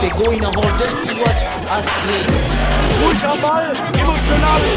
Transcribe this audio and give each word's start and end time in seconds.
Pegou 0.00 0.32
Astrid. 1.70 2.26
Ball, 3.40 3.72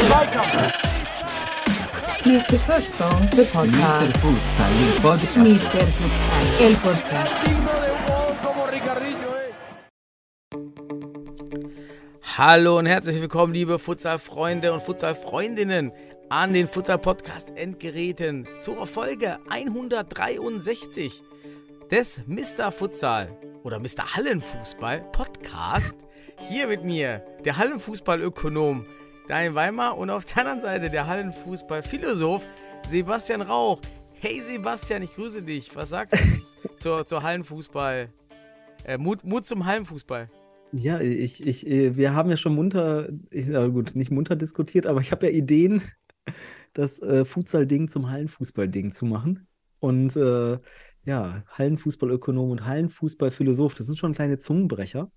Zweikampf. 0.06 0.72
Mr. 2.24 2.58
Futsal, 2.60 3.10
the 3.30 3.42
Mr. 3.42 3.52
podcast. 3.52 4.16
Futsal, 4.18 4.70
el 4.70 4.92
podcast. 5.00 5.36
Mr. 5.36 5.84
Futsal, 5.98 6.46
el 6.60 6.74
podcast. 6.76 7.40
Hallo 12.38 12.78
und 12.78 12.86
herzlich 12.86 13.20
willkommen, 13.20 13.52
liebe 13.52 13.78
Futsal-Freunde 13.78 14.72
und 14.72 14.82
Futsal-Freundinnen 14.82 15.92
an 16.32 16.54
den 16.54 16.66
Futsal-Podcast-Endgeräten 16.66 18.48
zur 18.62 18.86
Folge 18.86 19.38
163 19.50 21.22
des 21.90 22.22
Mr. 22.26 22.72
Futsal 22.72 23.36
oder 23.64 23.78
Mr. 23.78 24.16
Hallenfußball 24.16 25.02
Podcast. 25.12 25.94
Hier 26.48 26.68
mit 26.68 26.84
mir 26.84 27.22
der 27.44 27.58
Hallenfußballökonom 27.58 28.86
Daniel 29.28 29.54
Weimar 29.54 29.98
und 29.98 30.08
auf 30.08 30.24
der 30.24 30.38
anderen 30.38 30.62
Seite 30.62 30.88
der 30.88 31.06
Hallenfußballphilosoph 31.06 32.48
Sebastian 32.90 33.42
Rauch. 33.42 33.82
Hey 34.14 34.40
Sebastian, 34.40 35.02
ich 35.02 35.12
grüße 35.12 35.42
dich. 35.42 35.76
Was 35.76 35.90
sagst 35.90 36.18
du 36.18 36.68
zur, 36.78 37.04
zur 37.04 37.22
Hallenfußball? 37.22 38.08
Äh, 38.84 38.96
Mut, 38.96 39.22
Mut 39.22 39.44
zum 39.44 39.66
Hallenfußball. 39.66 40.30
Ja, 40.72 40.98
ich, 40.98 41.46
ich, 41.46 41.66
äh, 41.66 41.94
wir 41.94 42.14
haben 42.14 42.30
ja 42.30 42.38
schon 42.38 42.54
munter, 42.54 43.10
ich, 43.28 43.48
na 43.48 43.66
gut, 43.66 43.94
nicht 43.94 44.10
munter 44.10 44.34
diskutiert, 44.34 44.86
aber 44.86 45.02
ich 45.02 45.12
habe 45.12 45.26
ja 45.26 45.32
Ideen, 45.32 45.82
das 46.72 47.00
äh, 47.00 47.24
Futsal-Ding 47.24 47.88
zum 47.88 48.10
Hallenfußball-Ding 48.10 48.92
zu 48.92 49.04
machen. 49.04 49.46
Und 49.80 50.16
äh, 50.16 50.58
ja, 51.04 51.42
Hallenfußballökonom 51.48 52.50
und 52.50 52.64
Hallenfußballphilosoph, 52.64 53.74
das 53.74 53.86
sind 53.86 53.98
schon 53.98 54.12
kleine 54.12 54.38
Zungenbrecher. 54.38 55.10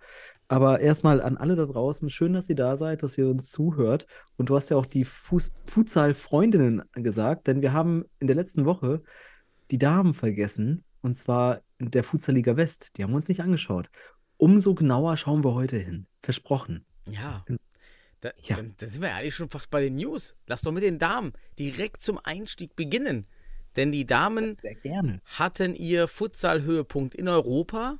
Aber 0.47 0.79
erstmal 0.79 1.21
an 1.21 1.37
alle 1.37 1.55
da 1.55 1.65
draußen, 1.65 2.09
schön, 2.09 2.33
dass 2.33 2.49
ihr 2.49 2.55
da 2.55 2.75
seid, 2.75 3.03
dass 3.03 3.17
ihr 3.17 3.27
uns 3.27 3.51
zuhört. 3.51 4.07
Und 4.37 4.49
du 4.49 4.55
hast 4.55 4.69
ja 4.69 4.77
auch 4.77 4.85
die 4.85 5.05
Futsal-Freundinnen 5.05 6.83
gesagt, 6.93 7.47
denn 7.47 7.61
wir 7.61 7.73
haben 7.73 8.05
in 8.19 8.27
der 8.27 8.35
letzten 8.35 8.65
Woche 8.65 9.03
die 9.71 9.77
Damen 9.77 10.13
vergessen. 10.13 10.83
Und 11.01 11.15
zwar 11.15 11.61
in 11.77 11.91
der 11.91 12.03
Futsal-Liga 12.03 12.57
West. 12.57 12.97
Die 12.97 13.03
haben 13.03 13.11
wir 13.11 13.17
uns 13.17 13.27
nicht 13.27 13.41
angeschaut. 13.41 13.89
Umso 14.37 14.73
genauer 14.73 15.17
schauen 15.17 15.43
wir 15.43 15.53
heute 15.53 15.77
hin. 15.77 16.07
Versprochen. 16.23 16.85
Ja. 17.07 17.45
Da, 18.21 18.31
Ja. 18.43 18.55
Dann, 18.55 18.75
dann 18.77 18.89
sind 18.89 19.01
wir 19.01 19.09
ja 19.09 19.15
eigentlich 19.15 19.35
schon 19.35 19.49
fast 19.49 19.69
bei 19.69 19.81
den 19.81 19.95
News. 19.95 20.35
Lass 20.47 20.61
doch 20.61 20.71
mit 20.71 20.83
den 20.83 20.99
Damen 20.99 21.33
direkt 21.59 22.01
zum 22.01 22.19
Einstieg 22.23 22.75
beginnen. 22.75 23.27
Denn 23.75 23.91
die 23.91 24.05
Damen 24.05 24.57
hatten 25.25 25.75
ihr 25.75 26.07
Futsal-Höhepunkt 26.07 27.13
in 27.13 27.27
Europa 27.27 27.99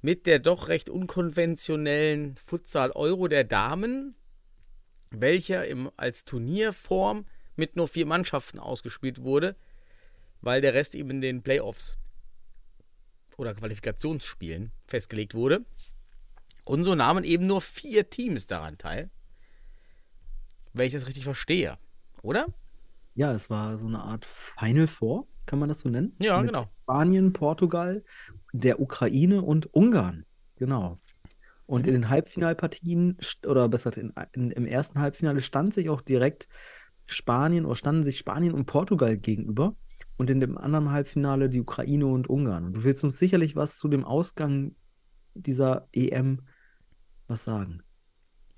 mit 0.00 0.26
der 0.26 0.38
doch 0.38 0.68
recht 0.68 0.88
unkonventionellen 0.88 2.36
Futsal-Euro 2.36 3.26
der 3.26 3.42
Damen, 3.42 4.14
welcher 5.10 5.66
im, 5.66 5.90
als 5.96 6.24
Turnierform 6.24 7.26
mit 7.56 7.74
nur 7.74 7.88
vier 7.88 8.06
Mannschaften 8.06 8.60
ausgespielt 8.60 9.22
wurde, 9.22 9.56
weil 10.40 10.60
der 10.60 10.74
Rest 10.74 10.94
eben 10.94 11.10
in 11.10 11.20
den 11.20 11.42
Playoffs 11.42 11.98
oder 13.36 13.54
Qualifikationsspielen 13.54 14.70
festgelegt 14.86 15.34
wurde. 15.34 15.64
Und 16.66 16.82
so 16.82 16.96
nahmen 16.96 17.22
eben 17.22 17.46
nur 17.46 17.60
vier 17.60 18.10
Teams 18.10 18.48
daran 18.48 18.76
teil. 18.76 19.08
Wenn 20.72 20.88
ich 20.88 20.92
das 20.92 21.06
richtig 21.06 21.22
verstehe. 21.22 21.78
Oder? 22.22 22.48
Ja, 23.14 23.32
es 23.32 23.48
war 23.48 23.78
so 23.78 23.86
eine 23.86 24.00
Art 24.02 24.26
Final 24.26 24.88
Four, 24.88 25.28
kann 25.46 25.60
man 25.60 25.68
das 25.68 25.80
so 25.80 25.88
nennen? 25.88 26.16
Ja, 26.20 26.42
Mit 26.42 26.50
genau. 26.50 26.68
Spanien, 26.82 27.32
Portugal, 27.32 28.04
der 28.52 28.80
Ukraine 28.80 29.42
und 29.42 29.72
Ungarn. 29.72 30.26
Genau. 30.56 30.98
Und 31.66 31.86
in 31.86 31.94
den 31.94 32.08
Halbfinalpartien, 32.08 33.16
oder 33.46 33.68
besser 33.68 33.90
gesagt, 33.92 33.98
in, 33.98 34.12
in, 34.32 34.50
im 34.50 34.66
ersten 34.66 34.98
Halbfinale 34.98 35.40
stand 35.40 35.72
sich 35.72 35.88
auch 35.88 36.00
direkt 36.00 36.48
Spanien 37.06 37.64
oder 37.64 37.76
standen 37.76 38.02
sich 38.02 38.18
Spanien 38.18 38.54
und 38.54 38.66
Portugal 38.66 39.16
gegenüber. 39.16 39.76
Und 40.16 40.30
in 40.30 40.40
dem 40.40 40.58
anderen 40.58 40.90
Halbfinale 40.90 41.48
die 41.48 41.60
Ukraine 41.60 42.06
und 42.06 42.28
Ungarn. 42.28 42.64
Und 42.64 42.72
du 42.76 42.84
willst 42.84 43.04
uns 43.04 43.18
sicherlich 43.18 43.54
was 43.54 43.78
zu 43.78 43.86
dem 43.86 44.04
Ausgang 44.04 44.74
dieser 45.34 45.88
EM 45.92 46.40
was 47.28 47.44
sagen. 47.44 47.82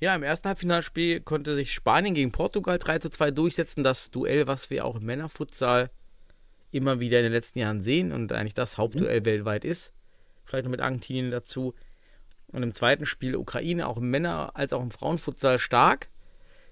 Ja, 0.00 0.14
im 0.14 0.22
ersten 0.22 0.48
Halbfinalspiel 0.48 1.20
konnte 1.20 1.56
sich 1.56 1.72
Spanien 1.72 2.14
gegen 2.14 2.30
Portugal 2.30 2.78
3 2.78 3.00
zu 3.00 3.10
2 3.10 3.32
durchsetzen. 3.32 3.82
Das 3.82 4.10
Duell, 4.10 4.46
was 4.46 4.70
wir 4.70 4.84
auch 4.84 4.96
im 4.96 5.04
Männerfutsal 5.04 5.90
immer 6.70 7.00
wieder 7.00 7.18
in 7.18 7.24
den 7.24 7.32
letzten 7.32 7.58
Jahren 7.58 7.80
sehen 7.80 8.12
und 8.12 8.32
eigentlich 8.32 8.54
das 8.54 8.78
Hauptduell 8.78 9.24
weltweit 9.24 9.64
ist. 9.64 9.92
Vielleicht 10.44 10.64
noch 10.64 10.70
mit 10.70 10.80
Argentinien 10.80 11.30
dazu. 11.30 11.74
Und 12.52 12.62
im 12.62 12.74
zweiten 12.74 13.06
Spiel 13.06 13.36
Ukraine, 13.36 13.88
auch 13.88 13.98
im 13.98 14.10
Männer- 14.10 14.52
als 14.54 14.72
auch 14.72 14.82
im 14.82 14.90
Frauenfutsal 14.90 15.58
stark. 15.58 16.08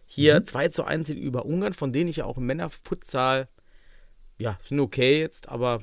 Hier 0.07 0.45
2 0.45 0.69
zu 0.69 0.85
1 0.85 1.11
über 1.11 1.45
Ungarn, 1.45 1.73
von 1.73 1.93
denen 1.93 2.09
ich 2.09 2.17
ja 2.17 2.27
auch 2.27 2.39
im 2.39 2.47
Männerfutsal, 2.47 3.49
ja, 4.39 4.59
sind 4.63 4.79
okay 4.79 5.21
jetzt, 5.21 5.49
aber 5.49 5.83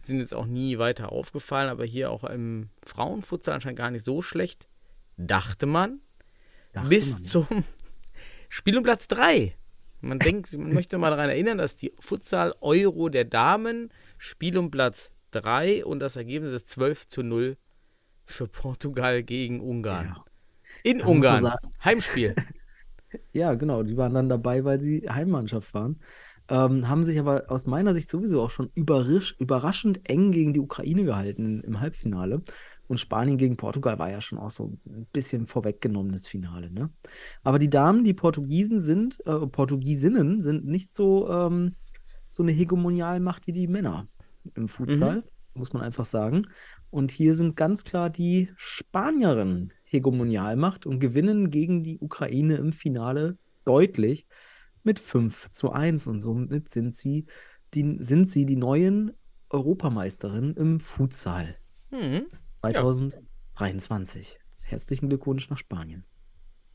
sind 0.00 0.20
jetzt 0.20 0.34
auch 0.34 0.46
nie 0.46 0.78
weiter 0.78 1.12
aufgefallen. 1.12 1.68
Aber 1.68 1.84
hier 1.84 2.10
auch 2.10 2.24
im 2.24 2.70
Frauenfutsal 2.84 3.54
anscheinend 3.54 3.78
gar 3.78 3.90
nicht 3.90 4.06
so 4.06 4.22
schlecht, 4.22 4.66
dachte 5.16 5.66
man 5.66 6.00
Dachte 6.72 6.88
bis 6.88 7.12
man, 7.12 7.24
zum 7.24 7.46
Spiel 8.48 8.76
um 8.76 8.84
Platz 8.84 9.08
3. 9.08 9.54
Man 10.00 10.18
denkt, 10.18 10.56
man 10.56 10.72
möchte 10.72 10.98
mal 10.98 11.10
daran 11.10 11.30
erinnern, 11.30 11.58
dass 11.58 11.76
die 11.76 11.92
Futsal 11.98 12.54
Euro 12.60 13.08
der 13.08 13.24
Damen 13.24 13.90
Spiel 14.18 14.58
um 14.58 14.70
Platz 14.70 15.12
3 15.30 15.84
und 15.84 16.00
das 16.00 16.16
Ergebnis 16.16 16.52
ist 16.52 16.68
12 16.68 17.06
zu 17.06 17.22
0 17.22 17.56
für 18.26 18.46
Portugal 18.46 19.22
gegen 19.22 19.60
Ungarn. 19.60 20.06
Ja. 20.06 20.24
In 20.82 20.98
man 20.98 21.06
Ungarn. 21.08 21.54
Heimspiel. 21.82 22.34
Ja, 23.32 23.54
genau, 23.54 23.84
die 23.84 23.96
waren 23.96 24.12
dann 24.12 24.28
dabei, 24.28 24.64
weil 24.64 24.80
sie 24.80 25.08
Heimmannschaft 25.08 25.72
waren. 25.72 26.00
Ähm, 26.48 26.88
haben 26.88 27.04
sich 27.04 27.18
aber 27.20 27.44
aus 27.48 27.64
meiner 27.66 27.94
Sicht 27.94 28.10
sowieso 28.10 28.42
auch 28.42 28.50
schon 28.50 28.70
überrasch 28.74 29.36
überraschend 29.38 30.08
eng 30.10 30.32
gegen 30.32 30.52
die 30.52 30.58
Ukraine 30.58 31.04
gehalten 31.04 31.62
im 31.62 31.78
Halbfinale. 31.78 32.42
Und 32.86 33.00
Spanien 33.00 33.38
gegen 33.38 33.56
Portugal 33.56 33.98
war 33.98 34.10
ja 34.10 34.20
schon 34.20 34.38
auch 34.38 34.50
so 34.50 34.72
ein 34.86 35.06
bisschen 35.12 35.46
vorweggenommenes 35.46 36.28
Finale, 36.28 36.70
ne? 36.70 36.90
Aber 37.42 37.58
die 37.58 37.70
Damen, 37.70 38.04
die 38.04 38.14
Portugiesen 38.14 38.80
sind, 38.80 39.24
äh, 39.26 39.46
Portugiesinnen 39.46 40.40
sind 40.40 40.66
nicht 40.66 40.90
so, 40.90 41.28
ähm, 41.30 41.76
so 42.28 42.42
eine 42.42 42.52
Hegemonialmacht 42.52 43.46
wie 43.46 43.52
die 43.52 43.68
Männer 43.68 44.08
im 44.54 44.68
Futsal, 44.68 45.22
muss 45.54 45.72
man 45.72 45.82
einfach 45.82 46.04
sagen. 46.04 46.46
Und 46.90 47.10
hier 47.10 47.34
sind 47.34 47.56
ganz 47.56 47.84
klar 47.84 48.10
die 48.10 48.50
Spanierinnen 48.56 49.72
Hegemonialmacht 49.84 50.86
und 50.86 50.98
gewinnen 50.98 51.50
gegen 51.50 51.82
die 51.82 51.98
Ukraine 51.98 52.56
im 52.56 52.72
Finale 52.72 53.38
deutlich 53.64 54.26
mit 54.82 54.98
5 54.98 55.50
zu 55.50 55.72
1. 55.72 56.06
Und 56.06 56.20
somit 56.20 56.68
sind 56.68 56.94
sie 56.94 57.26
die, 57.72 57.96
sind 58.00 58.28
sie 58.28 58.44
die 58.44 58.56
neuen 58.56 59.12
Europameisterinnen 59.50 60.56
im 60.56 60.80
Futsal 60.80 61.56
Hm. 62.64 63.10
2023. 63.54 64.38
Herzlichen 64.62 65.08
Glückwunsch 65.08 65.50
nach 65.50 65.58
Spanien. 65.58 66.04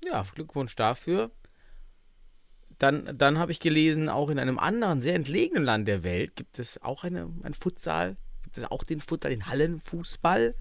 Ja, 0.06 0.24
Glückwunsch 0.34 0.76
dafür. 0.76 1.32
Dann, 2.78 3.18
dann 3.18 3.38
habe 3.38 3.52
ich 3.52 3.60
gelesen, 3.60 4.08
auch 4.08 4.30
in 4.30 4.40
einem 4.40 4.58
anderen, 4.58 5.02
sehr 5.02 5.16
entlegenen 5.16 5.64
Land 5.64 5.88
der 5.88 6.04
Welt 6.04 6.36
gibt 6.36 6.60
es 6.60 6.82
auch 6.82 7.04
eine, 7.04 7.30
ein 7.44 7.54
Futsal. 7.54 8.16
Gibt 8.44 8.58
es 8.58 8.64
auch 8.64 8.84
den 8.84 9.02
Futsal, 9.02 9.32
den 9.32 9.48
Hallenfußball. 9.48 10.56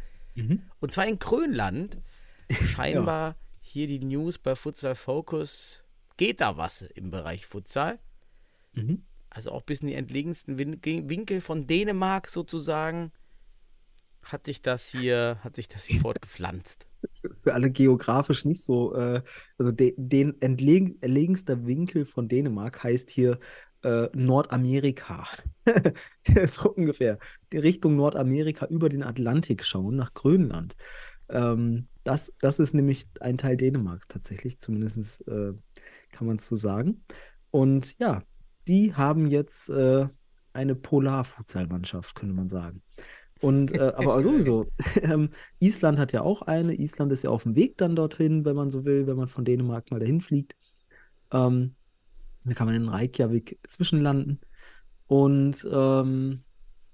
Und 0.81 0.93
zwar 0.93 1.07
in 1.07 1.19
Grönland. 1.19 2.01
Scheinbar 2.63 3.37
hier 3.61 3.87
die 3.87 4.01
News 4.01 4.39
bei 4.39 4.57
Futsal 4.57 4.95
Focus. 4.95 5.85
Geht 6.17 6.41
da 6.41 6.57
was 6.57 6.83
im 6.83 7.11
Bereich 7.11 7.47
Futsal? 7.47 7.99
Mhm. 8.73 9.05
Also 9.31 9.53
auch 9.53 9.63
bis 9.63 9.81
in 9.81 9.89
die 9.89 9.95
entlegensten 9.95 10.59
Win 10.59 10.81
Winkel 10.83 11.41
von 11.41 11.67
Dänemark 11.67 12.29
sozusagen 12.29 13.13
hat 14.23 14.47
sich 14.47 14.63
das 14.63 14.89
hier, 14.89 15.39
hat 15.43 15.57
sich 15.57 15.69
das 15.69 15.85
hier 15.85 16.01
fortgepflanzt. 16.01 16.87
Für 17.43 17.55
alle 17.55 17.71
geografisch 17.71 18.45
nicht 18.45 18.63
so, 18.63 18.95
äh, 18.95 19.23
also 19.57 19.73
de, 19.73 19.95
den 19.97 20.41
entlegen, 20.41 21.01
entlegenster 21.01 21.67
Winkel 21.67 22.05
von 22.05 22.29
Dänemark 22.29 22.83
heißt 22.83 23.11
hier 23.11 23.39
äh, 23.83 24.09
Nordamerika. 24.13 25.27
so 26.47 26.73
ungefähr. 26.73 27.19
Die 27.53 27.59
Richtung 27.59 27.97
Nordamerika 27.97 28.67
über 28.67 28.89
den 28.89 29.03
Atlantik 29.03 29.65
schauen, 29.65 29.97
nach 29.97 30.15
Grönland. 30.15 30.77
Ähm, 31.29 31.89
das, 32.05 32.33
das 32.41 32.59
ist 32.59 32.75
nämlich 32.75 33.07
ein 33.21 33.37
Teil 33.37 33.57
Dänemarks 33.57 34.09
tatsächlich, 34.09 34.59
zumindest 34.59 35.27
äh, 35.29 35.53
kann 36.13 36.27
man 36.27 36.37
es 36.37 36.47
so 36.47 36.57
sagen. 36.57 37.05
Und 37.51 37.99
ja, 37.99 38.23
die 38.67 38.95
haben 38.95 39.27
jetzt 39.27 39.69
äh, 39.71 40.09
eine 40.53 40.75
Polar-Futsal-Mannschaft, 40.75 42.15
könnte 42.15 42.35
man 42.35 42.49
sagen. 42.49 42.83
Und 43.41 43.73
äh, 43.73 43.79
aber 43.97 44.23
sowieso, 44.23 44.67
ähm, 45.03 45.31
Island 45.61 45.99
hat 45.99 46.13
ja 46.13 46.23
auch 46.23 46.43
eine. 46.43 46.75
Island 46.75 47.13
ist 47.13 47.25
ja 47.25 47.31
auf 47.31 47.45
dem 47.45 47.55
Weg 47.55 47.77
dann 47.79 47.97
dorthin, 47.97 48.45
wenn 48.45 48.57
man 48.57 48.71
so 48.71 48.85
will, 48.85 49.07
wenn 49.07 49.17
man 49.17 49.29
von 49.29 49.45
Dänemark 49.45 49.91
mal 49.91 50.01
dahin 50.01 50.21
fliegt. 50.21 50.57
Ähm, 51.33 51.75
da 52.45 52.55
kann 52.55 52.67
man 52.67 52.77
in 52.77 52.89
Reykjavik 52.89 53.59
zwischenlanden. 53.67 54.41
Und 55.07 55.67
ähm, 55.71 56.43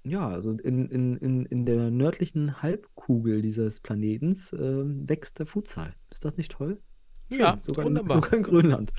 ja, 0.04 0.28
also 0.28 0.50
in, 0.50 0.88
in, 0.90 1.16
in, 1.16 1.46
in 1.46 1.66
der 1.66 1.90
nördlichen 1.90 2.62
Halbkugel 2.62 3.40
dieses 3.40 3.80
Planetens 3.80 4.52
ähm, 4.52 5.08
wächst 5.08 5.38
der 5.38 5.46
Futsal. 5.46 5.94
Ist 6.10 6.24
das 6.24 6.36
nicht 6.36 6.52
toll? 6.52 6.80
Schön. 7.30 7.40
Ja, 7.40 7.58
sogar 7.60 7.84
in, 7.84 7.90
wunderbar. 7.90 8.16
sogar 8.16 8.34
in 8.34 8.42
Grönland. 8.42 8.92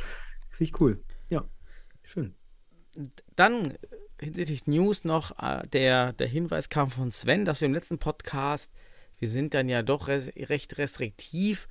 Finde 0.49 0.63
ich 0.63 0.81
cool. 0.81 1.03
Ja, 1.29 1.47
schön. 2.03 2.33
Dann 3.35 3.71
äh, 3.71 3.77
hinsichtlich 4.19 4.67
News 4.67 5.03
noch 5.03 5.37
äh, 5.41 5.61
der, 5.73 6.13
der 6.13 6.27
Hinweis 6.27 6.69
kam 6.69 6.89
von 6.91 7.11
Sven, 7.11 7.45
dass 7.45 7.61
wir 7.61 7.65
im 7.67 7.73
letzten 7.73 7.97
Podcast, 7.97 8.71
wir 9.19 9.29
sind 9.29 9.53
dann 9.53 9.69
ja 9.69 9.81
doch 9.81 10.07
res 10.07 10.29
recht 10.35 10.77
restriktiv 10.77 11.67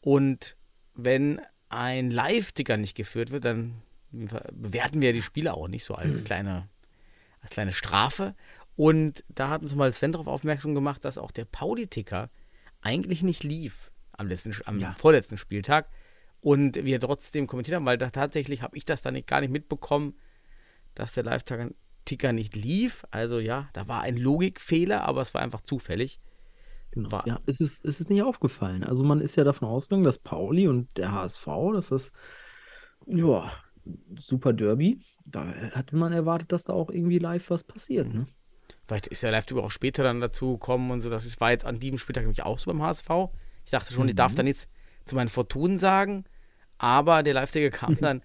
und 0.00 0.56
wenn 0.94 1.40
ein 1.68 2.10
Live-Ticker 2.10 2.76
nicht 2.76 2.96
geführt 2.96 3.30
wird, 3.30 3.44
dann 3.44 3.82
bewerten 4.10 5.00
wir 5.00 5.12
die 5.12 5.22
Spiele 5.22 5.54
auch 5.54 5.68
nicht 5.68 5.84
so 5.84 5.94
als 5.94 6.24
kleine, 6.24 6.68
als 7.42 7.52
kleine 7.52 7.72
Strafe. 7.72 8.34
Und 8.76 9.24
da 9.28 9.50
hat 9.50 9.62
uns 9.62 9.74
mal 9.74 9.92
Sven 9.92 10.12
darauf 10.12 10.26
aufmerksam 10.26 10.74
gemacht, 10.74 11.04
dass 11.04 11.16
auch 11.18 11.30
der 11.30 11.44
Pauli-Ticker 11.44 12.28
eigentlich 12.80 13.22
nicht 13.22 13.44
lief 13.44 13.92
am, 14.12 14.26
letzten, 14.26 14.52
am 14.64 14.80
Ja. 14.80 14.94
vorletzten 14.98 15.38
Spieltag. 15.38 15.88
Und 16.40 16.76
wir 16.84 16.98
trotzdem 16.98 17.46
kommentiert 17.46 17.76
haben, 17.76 17.84
weil 17.86 17.98
da 17.98 18.10
tatsächlich 18.10 18.62
habe 18.62 18.76
ich 18.76 18.84
das 18.84 19.02
dann 19.02 19.14
nicht, 19.14 19.26
gar 19.28 19.40
nicht 19.40 19.50
mitbekommen, 19.50 20.14
dass 20.94 21.12
der 21.12 21.24
Live-Ticker 21.24 22.32
nicht 22.32 22.56
lief. 22.56 23.04
Also 23.10 23.38
ja, 23.38 23.68
da 23.72 23.88
war 23.88 24.02
ein 24.02 24.16
Logikfehler, 24.16 25.02
aber 25.04 25.22
es 25.22 25.34
war 25.34 25.42
einfach 25.42 25.60
zufällig. 25.60 26.20
Genau. 26.92 27.12
War- 27.12 27.26
Ja, 27.26 27.38
es 27.46 27.60
ist, 27.60 27.84
es 27.84 28.00
ist 28.00 28.10
nicht 28.10 28.22
aufgefallen. 28.22 28.82
Also 28.84 29.04
man 29.04 29.20
ist 29.20 29.36
ja 29.36 29.44
davon 29.44 29.68
ausgegangen, 29.68 30.04
dass 30.04 30.18
Pauli 30.18 30.66
und 30.68 30.96
der 30.96 31.12
HSV, 31.12 31.46
dass 31.72 31.88
das, 31.90 32.12
ja, 33.06 33.50
super 34.18 34.52
Derby, 34.52 35.00
da 35.24 35.46
hatte 35.72 35.96
man 35.96 36.12
erwartet, 36.12 36.52
dass 36.52 36.64
da 36.64 36.72
auch 36.72 36.90
irgendwie 36.90 37.18
live 37.18 37.50
was 37.50 37.64
passiert, 37.64 38.12
ne? 38.12 38.26
Vielleicht 38.86 39.06
ist 39.08 39.22
der 39.22 39.30
Live-Ticker 39.32 39.62
auch 39.62 39.70
später 39.70 40.02
dann 40.02 40.20
dazu 40.20 40.52
gekommen 40.54 40.90
und 40.90 41.00
so. 41.00 41.10
Das 41.10 41.24
ist- 41.26 41.40
war 41.40 41.50
jetzt 41.52 41.64
an 41.64 41.78
diesem 41.78 41.98
Spieltag 41.98 42.22
nämlich 42.24 42.42
auch 42.42 42.58
so 42.58 42.70
beim 42.70 42.82
HSV. 42.82 43.08
Ich 43.64 43.70
dachte 43.70 43.92
schon, 43.92 44.08
ich 44.08 44.14
darf 44.16 44.34
da 44.34 44.42
nichts 44.42 44.68
zu 45.04 45.14
meinen 45.14 45.28
Fortunen 45.28 45.78
sagen, 45.78 46.24
aber 46.78 47.22
der 47.22 47.34
Live-Ticker 47.34 47.70
kam 47.76 47.94
dann, 48.00 48.22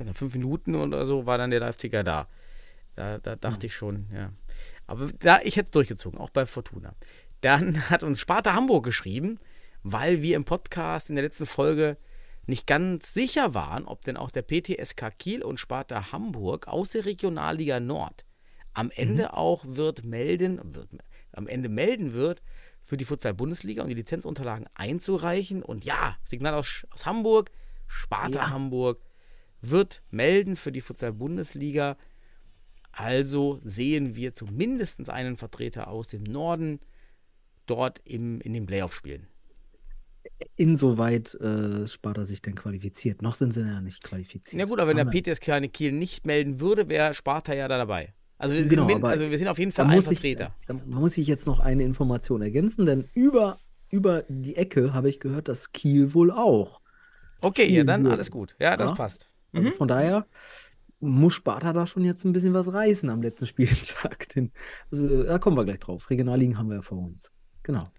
wenn 0.00 0.08
er 0.08 0.14
fünf 0.14 0.32
Minuten 0.34 0.74
oder 0.74 1.04
so, 1.04 1.26
war 1.26 1.36
dann 1.36 1.50
der 1.50 1.60
Live-Ticker 1.60 2.02
da. 2.02 2.26
Da, 2.94 3.18
da 3.18 3.36
dachte 3.36 3.66
ich 3.66 3.76
schon, 3.76 4.06
ja. 4.12 4.32
Aber 4.86 5.08
da, 5.20 5.40
ich 5.42 5.56
hätte 5.56 5.66
es 5.66 5.72
durchgezogen, 5.72 6.18
auch 6.18 6.30
bei 6.30 6.46
Fortuna. 6.46 6.94
Dann 7.42 7.78
hat 7.90 8.02
uns 8.02 8.18
Sparta 8.18 8.54
Hamburg 8.54 8.82
geschrieben, 8.82 9.38
weil 9.82 10.22
wir 10.22 10.36
im 10.36 10.44
Podcast 10.44 11.10
in 11.10 11.16
der 11.16 11.24
letzten 11.24 11.44
Folge 11.44 11.98
nicht 12.46 12.66
ganz 12.66 13.12
sicher 13.12 13.52
waren, 13.52 13.84
ob 13.84 14.00
denn 14.00 14.16
auch 14.16 14.30
der 14.30 14.42
PTSK 14.42 15.18
Kiel 15.18 15.42
und 15.42 15.60
Sparta 15.60 16.12
Hamburg 16.12 16.66
aus 16.66 16.90
der 16.92 17.04
Regionalliga 17.04 17.78
Nord 17.78 18.24
am 18.72 18.90
Ende 18.90 19.34
auch 19.34 19.64
wird 19.66 20.04
melden, 20.04 20.60
wird, 20.74 20.88
am 21.32 21.46
Ende 21.46 21.68
melden 21.68 22.14
wird, 22.14 22.40
für 22.82 22.96
die 22.96 23.04
Futsal-Bundesliga 23.04 23.82
und 23.82 23.90
die 23.90 23.94
Lizenzunterlagen 23.94 24.66
einzureichen. 24.74 25.62
Und 25.62 25.84
ja, 25.84 26.16
Signal 26.24 26.54
aus, 26.54 26.86
aus 26.90 27.04
Hamburg, 27.04 27.50
Sparta 27.86 28.38
Ja. 28.38 28.50
Hamburg 28.50 29.02
wird 29.62 30.02
melden 30.10 30.56
für 30.56 30.72
die 30.72 30.80
Futsal-Bundesliga. 30.80 31.96
Also 32.92 33.60
sehen 33.62 34.16
wir 34.16 34.32
zumindest 34.32 35.08
einen 35.10 35.36
Vertreter 35.36 35.88
aus 35.88 36.08
dem 36.08 36.22
Norden 36.24 36.80
dort 37.66 38.00
im, 38.04 38.40
in 38.40 38.52
den 38.52 38.66
Playoff 38.66 38.94
spielen. 38.94 39.28
Insoweit 40.56 41.34
äh, 41.36 41.86
Sparta 41.88 42.24
sich 42.24 42.42
denn 42.42 42.54
qualifiziert. 42.54 43.22
Noch 43.22 43.34
sind 43.34 43.54
sie 43.54 43.62
ja 43.62 43.80
nicht 43.80 44.02
qualifiziert. 44.02 44.60
Na 44.60 44.68
gut, 44.68 44.78
aber 44.80 44.88
wenn 44.90 44.96
der 44.96 45.06
Aber 45.06 45.18
PTSK 45.18 45.50
eine 45.50 45.68
Kiel 45.68 45.92
nicht 45.92 46.26
melden 46.26 46.60
würde, 46.60 46.88
wäre 46.88 47.14
Sparta 47.14 47.54
ja 47.54 47.68
da 47.68 47.78
dabei. 47.78 48.12
Also 48.38 48.54
wir, 48.56 48.64
Genau, 48.64 48.88
sind, 48.88 49.04
also 49.04 49.30
wir 49.30 49.38
sind 49.38 49.48
auf 49.48 49.58
jeden 49.58 49.72
Fall 49.72 49.86
ein 49.86 49.96
muss 49.96 50.10
ich, 50.10 50.18
Vertreter. 50.20 50.54
da 50.66 50.74
muss 50.74 51.16
ich 51.18 51.26
jetzt 51.26 51.46
noch 51.46 51.60
eine 51.60 51.84
Information 51.84 52.42
ergänzen, 52.42 52.86
denn 52.86 53.08
über, 53.14 53.58
über 53.90 54.24
die 54.28 54.56
Ecke 54.56 54.92
habe 54.94 55.08
ich 55.10 55.20
gehört, 55.20 55.48
dass 55.48 55.72
Kiel 55.72 56.14
wohl 56.14 56.30
auch. 56.30 56.80
Okay, 57.40 57.62
ja, 57.64 57.68
spielen 57.68 57.86
dann 57.86 58.06
alles 58.06 58.30
gut. 58.30 58.56
Ja, 58.58 58.76
das 58.76 58.90
Ja. 58.90 58.96
passt. 58.96 59.29
Also 59.52 59.70
Mhm. 59.70 59.74
von 59.74 59.88
daher 59.88 60.26
muss 61.00 61.34
Sparta 61.34 61.72
da 61.72 61.86
schon 61.86 62.04
jetzt 62.04 62.24
ein 62.24 62.32
bisschen 62.32 62.54
was 62.54 62.72
reißen 62.72 63.08
am 63.10 63.22
letzten 63.22 63.46
Spieltag. 63.46 64.28
Denn, 64.30 64.52
also, 64.90 65.24
da 65.24 65.38
kommen 65.38 65.56
wir 65.56 65.64
gleich 65.64 65.80
drauf. 65.80 66.10
Regionalligen 66.10 66.58
haben 66.58 66.68
wir 66.68 66.76
ja 66.76 66.82
vor 66.82 66.98
uns. 66.98 67.32
Genau. 67.62 67.90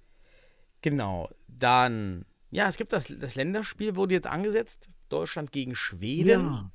Genau. 0.82 1.30
Dann, 1.48 2.26
ja, 2.52 2.70
es 2.70 2.78
gibt 2.78 2.94
das, 2.94 3.14
das 3.20 3.36
Länderspiel, 3.36 3.96
wurde 3.96 4.14
jetzt 4.14 4.28
angesetzt. 4.28 4.90
Deutschland 5.10 5.52
gegen 5.52 5.76
Schweden. 5.76 6.42
Ja. 6.42 6.72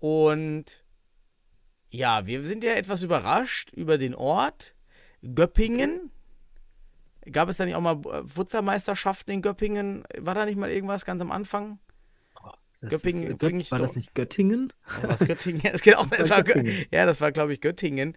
Und 0.00 0.84
ja, 1.90 2.26
wir 2.26 2.42
sind 2.42 2.64
ja 2.64 2.72
etwas 2.72 3.02
überrascht 3.02 3.70
über 3.72 3.98
den 3.98 4.14
Ort. 4.14 4.74
Göppingen. 5.22 6.10
Gab 7.30 7.48
es 7.48 7.56
da 7.56 7.64
nicht 7.64 7.74
auch 7.76 7.80
mal 7.80 8.00
äh, 8.12 8.26
Futsalmeisterschaften 8.26 9.32
in 9.32 9.42
Göppingen? 9.42 10.04
War 10.18 10.34
da 10.34 10.44
nicht 10.44 10.56
mal 10.58 10.70
irgendwas 10.70 11.04
ganz 11.04 11.22
am 11.22 11.30
Anfang? 11.32 11.78
Das 12.90 13.02
Göppingen 13.02 13.22
ist, 13.28 13.30
äh, 13.34 13.36
Gött- 13.36 13.60
ich 13.60 13.70
war 13.72 13.78
das 13.78 13.96
nicht 13.96 14.14
Göttingen? 14.14 14.72
Ja, 15.02 15.08
was 15.08 15.20
Göttingen? 15.20 15.62
Es 15.64 15.82
geht 15.82 15.96
auch, 15.96 16.06
Das 16.06 16.18
es 16.20 16.30
war 16.30 16.38
war 16.38 16.44
Gö- 16.44 16.54
Göttingen. 16.54 16.84
ja, 16.90 17.06
das 17.06 17.20
war, 17.20 17.32
glaube 17.32 17.52
ich, 17.52 17.60
Göttingen. 17.60 18.16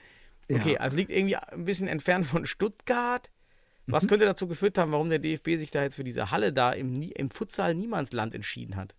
Okay, 0.49 0.73
Ja. 0.73 0.79
also 0.79 0.95
liegt 0.97 1.11
irgendwie 1.11 1.35
ein 1.35 1.65
bisschen 1.65 1.87
entfernt 1.87 2.25
von 2.25 2.45
Stuttgart. 2.45 3.29
Was 3.85 4.03
Mhm. 4.03 4.07
könnte 4.09 4.25
dazu 4.25 4.47
geführt 4.47 4.77
haben, 4.77 4.91
warum 4.91 5.09
der 5.09 5.19
DFB 5.19 5.57
sich 5.57 5.71
da 5.71 5.83
jetzt 5.83 5.95
für 5.95 6.03
diese 6.03 6.31
Halle 6.31 6.51
da 6.53 6.71
im, 6.71 6.93
im 7.01 7.29
Futsal 7.29 7.73
Niemandsland 7.75 8.33
entschieden 8.35 8.75
hat? 8.75 8.95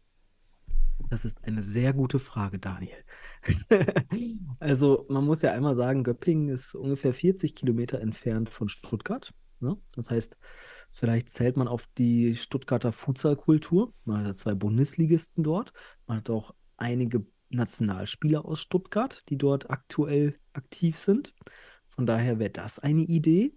Das 1.10 1.24
ist 1.24 1.44
eine 1.44 1.62
sehr 1.62 1.92
gute 1.92 2.18
Frage, 2.18 2.58
Daniel. 2.58 2.96
Also, 4.60 5.06
man 5.08 5.24
muss 5.24 5.42
ja 5.42 5.52
einmal 5.52 5.74
sagen, 5.74 6.04
Göppingen 6.04 6.48
ist 6.48 6.74
ungefähr 6.74 7.14
40 7.14 7.54
Kilometer 7.54 8.00
entfernt 8.00 8.50
von 8.50 8.68
Stuttgart. 8.68 9.32
Ne? 9.60 9.76
Das 9.94 10.10
heißt, 10.10 10.37
vielleicht 10.90 11.31
zählt 11.31 11.56
man 11.56 11.69
auf 11.69 11.88
die 11.99 12.34
Stuttgarter 12.34 12.93
Futsalkultur. 12.93 13.93
Man 14.05 14.20
hat 14.20 14.26
ja 14.26 14.34
zwei 14.34 14.55
Bundesligisten 14.55 15.44
dort. 15.44 15.72
Man 16.06 16.19
hat 16.19 16.31
auch 16.31 16.55
einige 16.76 17.26
Nationalspieler 17.50 18.44
aus 18.44 18.60
Stuttgart, 18.60 19.25
die 19.28 19.38
dort 19.38 19.70
aktuell 19.70 20.38
aktiv 20.52 20.99
sind. 20.99 21.34
Von 21.88 22.06
daher 22.06 22.38
wäre 22.38 22.50
das 22.50 22.78
eine 22.78 23.02
Idee. 23.02 23.52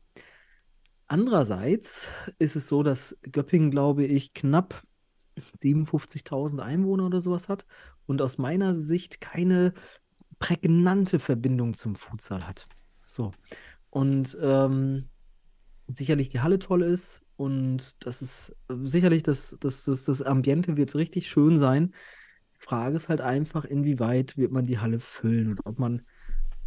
Andererseits 1.07 2.07
ist 2.39 2.56
es 2.56 2.68
so, 2.68 2.83
dass 2.83 3.18
Göppingen, 3.21 3.69
glaube 3.69 4.06
ich, 4.06 4.33
knapp 4.33 4.83
57.000 5.38 6.59
Einwohner 6.59 7.06
oder 7.06 7.21
sowas 7.21 7.50
hat 7.50 7.65
und 8.06 8.21
aus 8.21 8.38
meiner 8.38 8.75
Sicht 8.75 9.21
keine 9.21 9.74
prägnante 10.39 11.19
Verbindung 11.19 11.74
zum 11.74 11.95
Futsal 11.95 12.47
hat. 12.47 12.68
So. 13.04 13.31
Und 13.90 14.37
ähm, 14.42 15.04
sicherlich 15.88 16.30
die 16.30 16.42
Halle 16.42 16.59
toll 16.59 16.83
ist 16.83 17.21
und 17.38 18.06
das 18.06 18.21
ist 18.21 18.56
äh, 18.69 18.76
sicherlich 18.83 19.23
das, 19.23 19.57
das, 19.59 19.83
das, 19.85 20.06
das 20.06 20.21
Ambiente 20.21 20.78
wird 20.78 20.95
richtig 20.95 21.28
schön 21.30 21.57
sein. 21.57 21.94
Die 22.57 22.66
Frage 22.66 22.95
ist 22.95 23.09
halt 23.09 23.21
einfach, 23.21 23.66
inwieweit 23.66 24.38
wird 24.38 24.52
man 24.52 24.66
die 24.66 24.80
Halle 24.80 25.00
füllen 25.00 25.50
und 25.50 25.66
ob 25.66 25.80
man 25.80 26.04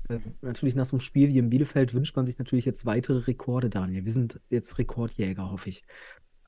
äh, 0.08 0.20
natürlich 0.42 0.74
nach 0.74 0.84
so 0.86 0.96
einem 0.96 1.00
Spiel 1.00 1.28
wie 1.28 1.38
in 1.38 1.50
Bielefeld 1.50 1.94
wünscht 1.94 2.16
man 2.16 2.26
sich 2.26 2.38
natürlich 2.38 2.64
jetzt 2.64 2.86
weitere 2.86 3.18
Rekorde, 3.18 3.70
Daniel. 3.70 4.04
Wir 4.04 4.12
sind 4.12 4.40
jetzt 4.50 4.78
Rekordjäger, 4.78 5.50
hoffe 5.50 5.70
ich. 5.70 5.84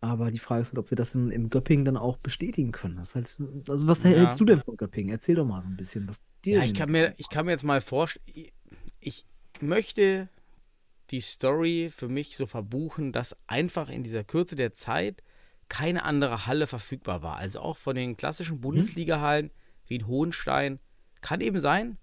Aber 0.01 0.31
die 0.31 0.39
Frage 0.39 0.63
ist 0.63 0.69
halt, 0.69 0.79
ob 0.79 0.91
wir 0.91 0.97
das 0.97 1.15
in, 1.15 1.31
im 1.31 1.49
Göppingen 1.49 1.85
dann 1.85 1.97
auch 1.97 2.19
bestätigen 2.19 2.71
können. 2.71 2.97
Das 2.97 3.09
ist 3.09 3.15
halt, 3.15 3.41
also 3.69 3.87
was 3.87 4.05
Ja. 4.05 4.11
hältst 4.11 4.39
du 4.39 4.45
denn 4.45 4.61
von 4.61 4.77
Göppingen? 4.77 5.11
Erzähl 5.11 5.37
doch 5.37 5.47
mal 5.47 5.63
so 5.63 5.69
ein 5.69 5.77
bisschen, 5.77 6.07
was 6.07 6.23
dir 6.45 6.59
Ja, 6.59 6.65
ich 6.65 6.75
kann 6.75 6.91
mir, 6.91 7.15
ich 7.17 7.29
kann 7.29 7.47
mir 7.47 7.53
jetzt 7.53 7.65
mal 7.65 7.81
vorstellen, 7.81 8.47
ich 9.01 9.25
möchte 9.61 10.29
die 11.11 11.21
Story 11.21 11.91
für 11.95 12.09
mich 12.09 12.37
so 12.37 12.47
verbuchen, 12.47 13.13
dass 13.13 13.37
einfach 13.47 13.89
in 13.89 14.03
dieser 14.03 14.25
Kürze 14.25 14.57
der 14.57 14.73
Zeit 14.73 15.23
keine 15.69 16.05
andere 16.05 16.47
Halle 16.47 16.67
verfügbar 16.67 17.23
war. 17.23 17.37
Also 17.37 17.61
auch 17.61 17.77
von 17.77 17.95
den 17.97 18.17
klassischen 18.17 18.61
Bundesliga-Hallen 18.61 19.51
wie 19.87 19.97
in 19.97 20.07
Hohenstein 20.07 20.79
kann 21.21 21.41
eben 21.41 21.61
sein, 21.61 21.99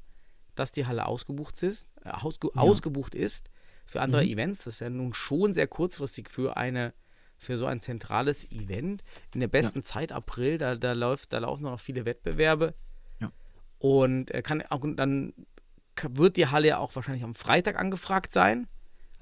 dass 0.56 0.72
die 0.72 0.86
Halle 0.86 1.06
ausgebucht 1.06 1.64
ist, 1.64 1.88
äh, 2.04 2.10
ausge 2.10 2.50
ausgebucht 2.56 3.16
ist 3.16 3.50
für 3.86 4.02
andere 4.02 4.24
Mhm. 4.24 4.32
Events. 4.32 4.64
Das 4.66 4.76
ist 4.76 4.80
ja 4.80 4.90
nun 4.90 5.14
schon 5.14 5.54
sehr 5.54 5.68
kurzfristig 5.68 6.30
für 6.30 6.58
eine 6.58 6.94
für 7.38 7.58
so 7.58 7.66
ein 7.66 7.82
zentrales 7.82 8.50
Event. 8.52 9.04
In 9.34 9.42
der 9.42 9.50
besten 9.50 9.84
Zeit 9.84 10.14
April, 10.14 10.58
da, 10.58 10.76
da 10.76 10.94
läuft, 10.94 11.34
da 11.34 11.40
laufen 11.40 11.64
noch 11.64 11.80
viele 11.80 12.06
Wettbewerbe. 12.06 12.74
Ja. 13.20 13.32
Und 13.80 14.32
äh, 14.32 14.42
kann 14.42 14.62
auch 14.70 14.82
dann 14.96 15.34
wird 16.02 16.38
die 16.38 16.48
Halle 16.48 16.70
ja 16.70 16.78
auch 16.78 16.96
wahrscheinlich 16.96 17.24
am 17.24 17.36
Freitag 17.36 17.78
angefragt 17.78 18.32
sein. 18.32 18.68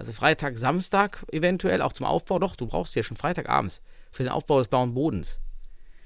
Also 0.02 0.14
Freitag, 0.14 0.58
Samstag 0.58 1.24
eventuell, 1.32 1.82
auch 1.84 1.94
zum 1.94 2.08
Aufbau. 2.08 2.40
Doch, 2.40 2.56
du 2.56 2.66
brauchst 2.66 2.96
ja 2.96 3.04
schon 3.04 3.18
Freitagabends 3.18 3.82
für 4.12 4.24
den 4.24 4.32
Aufbau 4.32 4.58
des 4.60 4.68
Blauen 4.68 4.96
Bodens. 4.96 5.40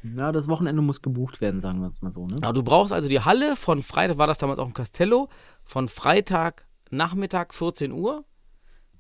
Ja, 0.04 0.32
das 0.34 0.48
Wochenende 0.50 0.82
muss 0.82 1.02
gebucht 1.02 1.40
werden, 1.42 1.60
sagen 1.62 1.80
wir 1.80 1.88
es 1.88 2.02
mal 2.02 2.12
so, 2.12 2.28
ne? 2.28 2.36
Aber 2.42 2.52
du 2.54 2.62
brauchst 2.62 2.92
also 2.92 3.08
die 3.10 3.22
Halle 3.22 3.56
von 3.56 3.82
Freitag, 3.82 4.18
war 4.18 4.28
das 4.28 4.38
damals 4.38 4.60
auch 4.60 4.68
im 4.68 4.74
Castello, 4.74 5.30
von 5.64 5.88
Freitag 5.88 6.68
Nachmittag 6.92 7.54
14 7.54 7.92
Uhr 7.94 8.26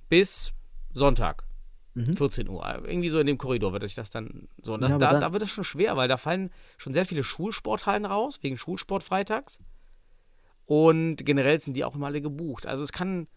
bis 0.09 0.51
Sonntag 0.93 1.43
Mhm. 1.93 2.15
14 2.17 2.47
Uhr. 2.49 2.65
Irgendwie 2.85 3.09
so 3.09 3.19
in 3.19 3.27
dem 3.27 3.37
Korridor 3.37 3.71
wird 3.73 3.83
sich 3.83 3.95
das 3.95 4.09
dann 4.09 4.47
so. 4.63 4.73
Und 4.73 4.81
das, 4.81 4.91
Ja, 4.91 4.97
da, 4.97 5.11
dann- 5.11 5.21
da 5.21 5.31
wird 5.33 5.43
es 5.43 5.49
schon 5.49 5.63
schwer, 5.63 5.95
weil 5.97 6.07
da 6.07 6.17
fallen 6.17 6.51
schon 6.77 6.93
sehr 6.93 7.05
viele 7.05 7.23
Schulsporthallen 7.23 8.05
raus, 8.05 8.39
wegen 8.41 8.57
Schulsport 8.57 9.03
freitags. 9.03 9.59
Und 10.65 11.17
generell 11.25 11.59
sind 11.61 11.75
die 11.77 11.83
auch 11.85 11.95
immer 11.95 12.07
alle 12.07 12.21
gebucht. 12.21 12.65
Also 12.65 12.83
es 12.83 12.91
kann 12.91 13.27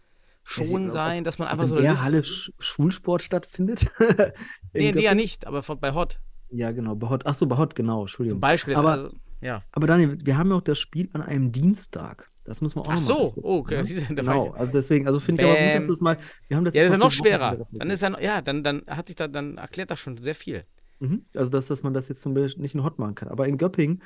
schon 0.43 0.91
sein, 0.91 1.23
dass 1.23 1.37
man 1.39 1.47
einfach 1.47 1.63
in 1.65 1.69
so 1.69 1.75
eine 1.75 1.83
der 1.83 1.91
Liste- 1.91 2.05
Halle 2.05 2.23
Sch 2.23 2.51
Schulsport 2.59 3.21
stattfindet? 3.21 3.83
In 3.83 4.07
Nee, 4.73 4.85
ja 4.87 4.91
Göppingen? 4.91 5.17
nicht, 5.17 5.45
aber 5.47 5.61
von, 5.63 5.79
bei 5.79 5.93
Hot 5.93 6.19
Ja, 6.49 6.71
genau, 6.71 6.95
bei 6.95 7.09
Hot. 7.09 7.25
Achso, 7.25 7.45
bei 7.45 7.57
Hot, 7.57 7.75
genau, 7.75 7.97
zum 7.99 8.01
Entschuldigung. 8.03 8.39
Beispiel. 8.39 8.73
jetzt 8.73 8.79
Aber- 8.79 8.91
also, 8.91 9.11
ja. 9.41 9.63
Aber 9.71 9.87
Daniel, 9.87 10.17
wir 10.23 10.37
haben 10.37 10.49
ja 10.49 10.57
auch 10.57 10.61
das 10.61 10.79
Spiel 10.79 11.09
an 11.13 11.21
einem 11.21 11.51
Dienstag. 11.51 12.29
Das 12.43 12.61
muss 12.61 12.73
man 12.75 12.85
auch 12.85 12.91
Ach 12.93 12.97
so, 12.97 13.13
angucken, 13.29 13.41
oh, 13.43 13.57
okay, 13.59 13.83
ne? 13.83 14.15
da 14.15 14.25
war 14.25 14.33
Genau, 14.33 14.51
also 14.53 14.71
deswegen, 14.71 15.05
also 15.05 15.19
finde 15.19 15.43
ich 15.43 15.47
aber 15.49 15.59
gut, 15.59 15.75
dass 15.75 15.85
du 15.85 15.93
es 15.93 16.01
mal, 16.01 16.17
wir 16.47 16.57
haben 16.57 16.65
das 16.65 16.73
Ja, 16.73 16.81
das 16.81 16.87
ist 16.87 16.91
ja 16.93 16.97
noch 16.97 17.11
schwerer. 17.11 17.67
Dann 17.71 17.89
ist 17.91 18.01
ja, 18.01 18.19
ja, 18.19 18.41
dann, 18.41 18.63
dann 18.63 18.81
hat 18.87 19.07
sich 19.07 19.15
da, 19.15 19.27
dann 19.27 19.57
erklärt 19.59 19.91
das 19.91 19.99
schon 19.99 20.17
sehr 20.17 20.33
viel. 20.33 20.65
Mhm. 20.99 21.25
Also, 21.35 21.51
dass, 21.51 21.67
dass 21.67 21.83
man 21.83 21.93
das 21.93 22.07
jetzt 22.09 22.21
zum 22.23 22.33
Beispiel 22.33 22.61
nicht 22.63 22.73
in 22.73 22.83
Hot 22.83 22.97
machen 22.97 23.13
kann. 23.13 23.27
Aber 23.29 23.47
in 23.47 23.57
Göppingen, 23.57 24.01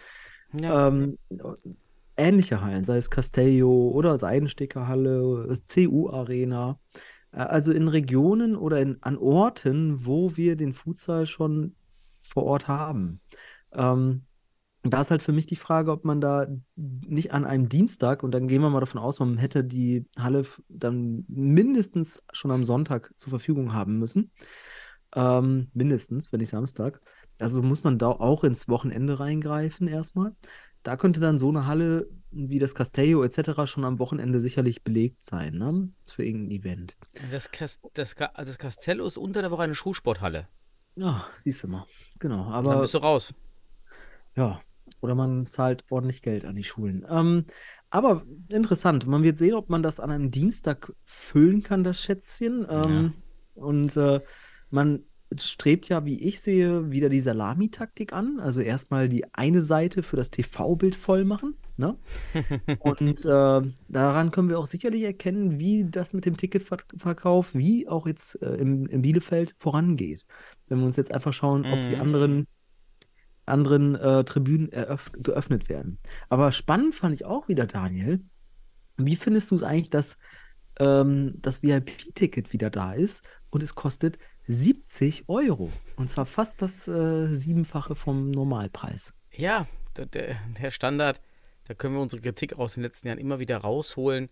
Ja. 0.60 0.90
ähm, 0.90 1.18
ähnliche 2.17 2.62
Hallen, 2.62 2.86
sei 2.86 2.98
es 2.98 3.10
Castello 3.10 3.89
oder 3.89 4.17
Seidensticker-Halle, 4.17 5.46
das 5.48 5.67
CU-Arena, 5.67 6.79
äh, 7.32 7.38
also 7.38 7.72
in 7.72 7.88
Regionen 7.88 8.55
oder 8.55 8.79
in, 8.82 8.98
an 9.01 9.17
Orten, 9.17 10.05
wo 10.05 10.36
wir 10.38 10.55
den 10.55 10.74
Futsal 10.74 11.25
schon 11.25 11.75
vor 12.20 12.43
Ort 12.43 12.67
haben. 12.67 13.22
Ähm, 13.74 14.25
da 14.84 15.00
ist 15.00 15.12
halt 15.12 15.24
für 15.24 15.32
mich 15.32 15.48
die 15.48 15.55
Frage, 15.55 15.91
ob 15.91 16.03
man 16.03 16.20
da 16.20 16.46
nicht 16.75 17.32
an 17.32 17.46
einem 17.46 17.70
Dienstag, 17.70 18.22
und 18.22 18.32
dann 18.32 18.48
gehen 18.48 18.62
wir 18.62 18.70
mal 18.70 18.82
davon 18.82 19.00
aus, 19.00 19.20
man 19.20 19.38
hätte 19.38 19.63
die 19.63 20.05
Halle 20.20 20.43
dann 20.67 21.24
mindestens 21.29 22.22
schon 22.34 22.51
am 22.51 22.65
Sonntag 22.65 23.12
zur 23.15 23.29
Verfügung 23.29 23.74
haben 23.74 23.98
müssen. 23.98 24.32
Ähm, 25.15 25.70
mindestens, 25.74 26.32
wenn 26.32 26.39
nicht 26.39 26.50
Samstag. 26.50 27.01
Also 27.39 27.62
muss 27.62 27.84
man 27.84 27.98
da 27.98 28.10
auch 28.10 28.43
ins 28.43 28.67
Wochenende 28.67 29.20
reingreifen 29.20 29.88
erstmal. 29.88 30.36
Da 30.84 30.98
könnte 30.98 31.20
dann 31.20 31.38
so 31.38 31.50
eine 31.50 31.66
Halle 31.66 32.08
wie 32.32 32.60
das 32.60 32.75
Castello 32.75 33.24
etc. 33.24 33.66
schon 33.66 33.86
am 33.86 34.00
Wochenende 34.00 34.40
sicherlich 34.40 34.84
belegt 34.84 35.24
sein, 35.24 35.56
ne? 35.56 35.90
Für 36.12 36.25
irgendein 36.25 36.60
Event. 36.60 36.98
Das, 37.32 37.52
Kas 37.52 37.80
das, 37.94 38.16
Ka 38.16 38.32
das 38.36 38.58
Castello 38.58 39.06
ist 39.06 39.18
unter 39.18 39.42
der 39.42 39.52
Woche 39.52 39.63
eine 39.63 39.75
Schulsporthalle. 39.75 40.48
Ja, 40.96 41.25
siehst 41.38 41.63
du 41.63 41.68
mal. 41.68 41.86
Genau. 42.20 42.46
dann 42.46 42.54
Aber 42.54 42.82
bist 42.82 42.94
du 42.94 43.00
raus. 43.00 43.34
Ja, 44.36 44.62
oder 45.02 45.16
man 45.16 45.46
zahlt 45.46 45.84
ordentlich 45.90 46.22
Geld 46.22 46.46
an 46.46 46.56
die 46.56 46.63
Schulen. 46.63 47.06
Ähm, 47.10 47.46
aber 47.90 48.25
interessant, 48.50 49.06
man 49.06 49.24
wird 49.24 49.38
sehen, 49.38 49.54
ob 49.54 49.70
man 49.70 49.84
das 49.84 50.00
an 50.00 50.10
einem 50.12 50.32
Dienstag 50.32 50.92
füllen 51.06 51.62
kann, 51.62 51.84
das 51.84 52.02
Schätzchen. 52.02 52.66
Ähm, 52.70 53.13
Und 53.56 53.96
äh, 53.98 54.22
man 54.70 55.04
strebt 55.40 55.90
ja, 55.90 56.06
wie 56.06 56.20
ich 56.22 56.42
sehe, 56.42 56.92
wieder 56.92 57.10
die 57.10 57.20
Salamitaktik 57.20 58.13
an. 58.13 58.40
Also 58.40 58.62
erstmal 58.62 59.10
die 59.10 59.25
eine 59.34 59.62
Seite 59.62 60.04
für 60.04 60.16
das 60.18 60.32
TV-Bild 60.32 60.96
voll 60.96 61.25
machen. 61.25 61.56
Ne? 61.78 61.98
Und 62.80 63.25
äh, 63.25 63.62
daran 63.88 64.32
können 64.32 64.50
wir 64.50 64.60
auch 64.60 64.66
sicherlich 64.66 65.04
erkennen, 65.04 65.60
wie 65.60 65.86
das 65.90 66.13
mit 66.13 66.25
dem 66.25 66.38
Ticketverkauf, 66.38 67.56
wie 67.56 67.88
auch 67.88 68.08
jetzt 68.08 68.42
äh, 68.42 68.56
im, 68.56 68.88
im 68.88 69.02
Bielefeld 69.02 69.54
vorangeht. 69.58 70.25
Wenn 70.68 70.80
wir 70.80 70.86
uns 70.86 70.98
jetzt 70.98 71.13
einfach 71.13 71.34
schauen, 71.34 71.66
ob 71.66 71.84
die 71.86 71.96
Mhm. 71.96 72.02
anderen 72.02 72.48
anderen 73.46 73.96
äh, 73.96 74.24
Tribünen 74.24 74.70
geöffnet 75.18 75.68
werden. 75.70 76.00
Aber 76.30 76.52
spannend 76.52 76.96
fand 76.96 77.13
ich 77.16 77.25
auch 77.25 77.48
wieder, 77.48 77.68
Daniel. 77.68 78.24
Wie 78.98 79.16
findest 79.16 79.52
du 79.52 79.56
es 79.56 79.63
eigentlich, 79.63 79.90
dass 79.90 80.18
ähm, 80.80 81.36
das 81.42 81.63
VIP-Ticket 81.63 82.54
wieder 82.54 82.70
da 82.70 82.94
ist 82.94 83.24
und 83.50 83.63
es 83.63 83.75
kostet 83.75 84.18
70 84.48 85.30
Euro? 85.30 85.72
Und 85.96 86.10
zwar 86.10 86.26
fast 86.26 86.62
das 86.62 86.88
äh, 86.88 87.34
Siebenfache 87.34 87.96
vom 87.96 88.32
Normalpreis. 88.32 89.14
Ja, 89.32 89.68
der, 89.98 90.36
der 90.60 90.72
Standard, 90.72 91.22
da 91.66 91.74
können 91.74 91.96
wir 91.96 92.02
unsere 92.02 92.22
Kritik 92.22 92.54
aus 92.54 92.74
den 92.76 92.84
letzten 92.84 93.08
Jahren 93.08 93.20
immer 93.20 93.40
wieder 93.40 93.58
rausholen. 93.58 94.30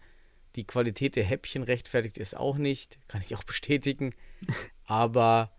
Die 0.56 0.66
Qualität 0.66 1.16
der 1.16 1.24
Häppchen 1.24 1.64
rechtfertigt 1.64 2.18
es 2.18 2.34
auch 2.34 2.58
nicht, 2.58 3.00
kann 3.08 3.22
ich 3.22 3.36
auch 3.36 3.44
bestätigen. 3.46 4.14
Aber 4.86 5.52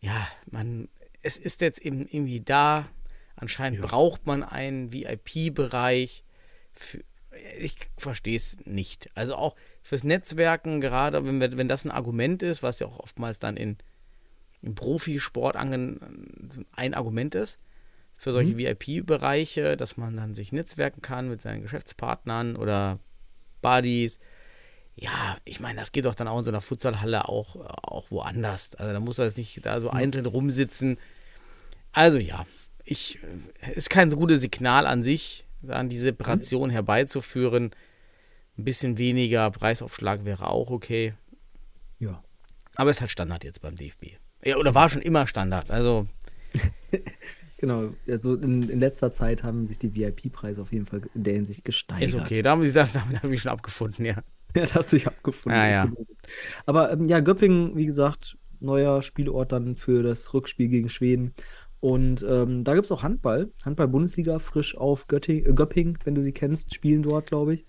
ja, 0.00 0.26
man, 0.50 0.88
es 1.22 1.36
ist 1.36 1.60
jetzt 1.60 1.80
eben 1.80 2.00
irgendwie 2.02 2.40
da. 2.40 2.88
Anscheinend 3.34 3.80
Ja. 3.80 3.86
braucht 3.86 4.26
man 4.26 4.42
einen 4.42 4.92
VIP-Bereich. 4.92 6.24
Ich 7.58 7.76
verstehe 7.98 8.36
es 8.36 8.56
nicht. 8.64 9.10
Also 9.14 9.34
auch 9.36 9.56
fürs 9.82 10.04
Netzwerken, 10.04 10.80
gerade 10.80 11.24
wenn, 11.24 11.40
wir- 11.40 11.56
wenn 11.56 11.68
das 11.68 11.84
ein 11.84 11.90
Argument 11.90 12.42
ist, 12.42 12.62
was 12.62 12.78
ja 12.80 12.86
auch 12.86 12.98
oftmals 13.00 13.38
dann 13.38 13.56
in, 13.56 13.76
im 14.62 14.74
Profisport 14.74 15.56
ein 15.56 16.94
Argument 16.94 17.34
ist, 17.34 17.58
für 18.18 18.32
solche 18.32 18.54
Mhm. 18.54 18.58
VIP-Bereiche, 18.58 19.76
dass 19.76 19.96
man 19.96 20.16
dann 20.16 20.34
sich 20.34 20.50
netzwerken 20.52 21.02
kann 21.02 21.28
mit 21.28 21.42
seinen 21.42 21.62
Geschäftspartnern 21.62 22.56
oder 22.56 22.98
Buddies. 23.60 24.18
Ja, 24.94 25.36
ich 25.44 25.60
meine, 25.60 25.78
das 25.80 25.92
geht 25.92 26.06
doch 26.06 26.14
dann 26.14 26.26
auch 26.26 26.38
in 26.38 26.44
so 26.44 26.50
einer 26.50 26.62
Futsalhalle 26.62 27.28
auch, 27.28 27.56
auch 27.56 28.10
woanders. 28.10 28.74
Also 28.76 28.92
da 28.94 29.00
muss 29.00 29.18
man 29.18 29.26
jetzt 29.26 29.36
nicht 29.36 29.64
da 29.66 29.80
so 29.82 29.90
einzeln 29.90 30.24
rumsitzen. 30.24 30.98
Also 31.92 32.18
ja, 32.18 32.46
ich 32.84 33.18
ist 33.74 33.90
kein 33.90 34.10
so 34.10 34.16
gutes 34.16 34.40
Signal 34.40 34.86
an 34.86 35.02
sich, 35.02 35.44
dann 35.62 35.88
die 35.88 35.98
Separation 35.98 36.70
herbeizuführen. 36.70 37.70
Ein 38.58 38.64
bisschen 38.64 38.98
weniger 38.98 39.50
Preisaufschlag 39.50 40.24
wäre 40.24 40.48
auch 40.48 40.70
okay. 40.70 41.14
Ja. 41.98 42.22
Aber 42.74 42.90
ist 42.90 43.00
halt 43.00 43.10
Standard 43.10 43.44
jetzt 43.44 43.60
beim 43.60 43.76
DFB. 43.76 44.18
Ja, 44.44 44.56
oder 44.56 44.74
war 44.74 44.88
schon 44.88 45.02
immer 45.02 45.26
Standard. 45.26 45.70
Also, 45.70 46.06
Genau, 47.58 47.94
also 48.06 48.34
in, 48.34 48.68
in 48.68 48.80
letzter 48.80 49.12
Zeit 49.12 49.42
haben 49.42 49.64
sich 49.64 49.78
die 49.78 49.94
VIP-Preise 49.94 50.60
auf 50.60 50.72
jeden 50.72 50.84
Fall 50.84 51.02
in 51.14 51.24
der 51.24 51.34
Hinsicht 51.34 51.64
gesteigert. 51.64 52.08
ist 52.08 52.14
okay. 52.14 52.42
Da 52.42 52.50
haben 52.50 52.60
sie 52.60 52.66
gesagt, 52.66 52.94
damit 52.94 53.22
habe 53.22 53.34
ich 53.34 53.40
schon 53.40 53.52
abgefunden, 53.52 54.04
ja. 54.04 54.22
Ja, 54.54 54.62
das 54.62 54.74
hast 54.74 54.92
du 54.92 54.96
dich 54.96 55.06
abgefunden. 55.06 55.58
Ja, 55.58 55.68
ja. 55.68 55.92
Aber 56.66 56.92
ähm, 56.92 57.06
ja, 57.06 57.20
Göppingen, 57.20 57.76
wie 57.76 57.86
gesagt, 57.86 58.36
neuer 58.60 59.02
Spielort 59.02 59.52
dann 59.52 59.76
für 59.76 60.02
das 60.02 60.32
Rückspiel 60.32 60.68
gegen 60.68 60.88
Schweden. 60.88 61.32
Und 61.86 62.26
ähm, 62.28 62.64
da 62.64 62.74
gibt 62.74 62.86
es 62.86 62.90
auch 62.90 63.04
Handball. 63.04 63.52
Handball-Bundesliga, 63.64 64.40
frisch 64.40 64.76
auf 64.76 65.06
Götting, 65.06 65.46
äh, 65.46 65.52
Göppingen, 65.52 65.96
wenn 66.02 66.16
du 66.16 66.22
sie 66.22 66.32
kennst, 66.32 66.74
spielen 66.74 67.04
dort, 67.04 67.26
glaube 67.28 67.54
ich. 67.54 67.64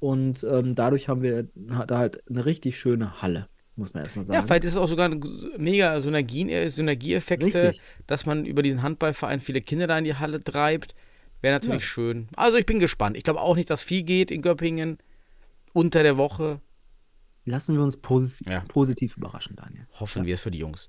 Und 0.00 0.42
ähm, 0.48 0.74
dadurch 0.74 1.08
haben 1.08 1.20
wir 1.20 1.48
da 1.54 1.98
halt 1.98 2.26
eine 2.30 2.46
richtig 2.46 2.78
schöne 2.78 3.20
Halle, 3.20 3.48
muss 3.76 3.92
man 3.92 4.04
erstmal 4.04 4.24
sagen. 4.24 4.40
Ja, 4.40 4.42
vielleicht 4.46 4.64
ist 4.64 4.70
es 4.70 4.76
auch 4.78 4.88
sogar 4.88 5.10
mega 5.58 6.00
Synergien, 6.00 6.48
äh, 6.48 6.70
Synergieeffekte, 6.70 7.44
Richtig. 7.44 7.82
dass 8.06 8.24
man 8.24 8.46
über 8.46 8.62
diesen 8.62 8.82
Handballverein 8.82 9.38
viele 9.38 9.60
Kinder 9.60 9.86
da 9.86 9.98
in 9.98 10.04
die 10.04 10.14
Halle 10.14 10.40
treibt. 10.40 10.94
Wäre 11.42 11.54
natürlich 11.54 11.82
Ja. 11.82 11.86
schön. 11.88 12.28
Also 12.36 12.56
ich 12.56 12.64
bin 12.64 12.78
gespannt. 12.78 13.18
Ich 13.18 13.24
glaube 13.24 13.42
auch 13.42 13.54
nicht, 13.56 13.68
dass 13.68 13.82
viel 13.82 14.02
geht 14.02 14.30
in 14.30 14.40
Göppingen 14.40 14.96
unter 15.74 16.02
der 16.02 16.16
Woche. 16.16 16.62
Lassen 17.44 17.74
wir 17.74 17.82
uns 17.82 17.98
posi 17.98 18.44
Ja. 18.48 18.60
positiv 18.66 19.18
überraschen, 19.18 19.56
Daniel. 19.56 19.86
Hoffen 20.00 20.24
wir 20.24 20.32
es 20.32 20.40
für 20.40 20.50
die 20.50 20.58
Jungs. 20.58 20.88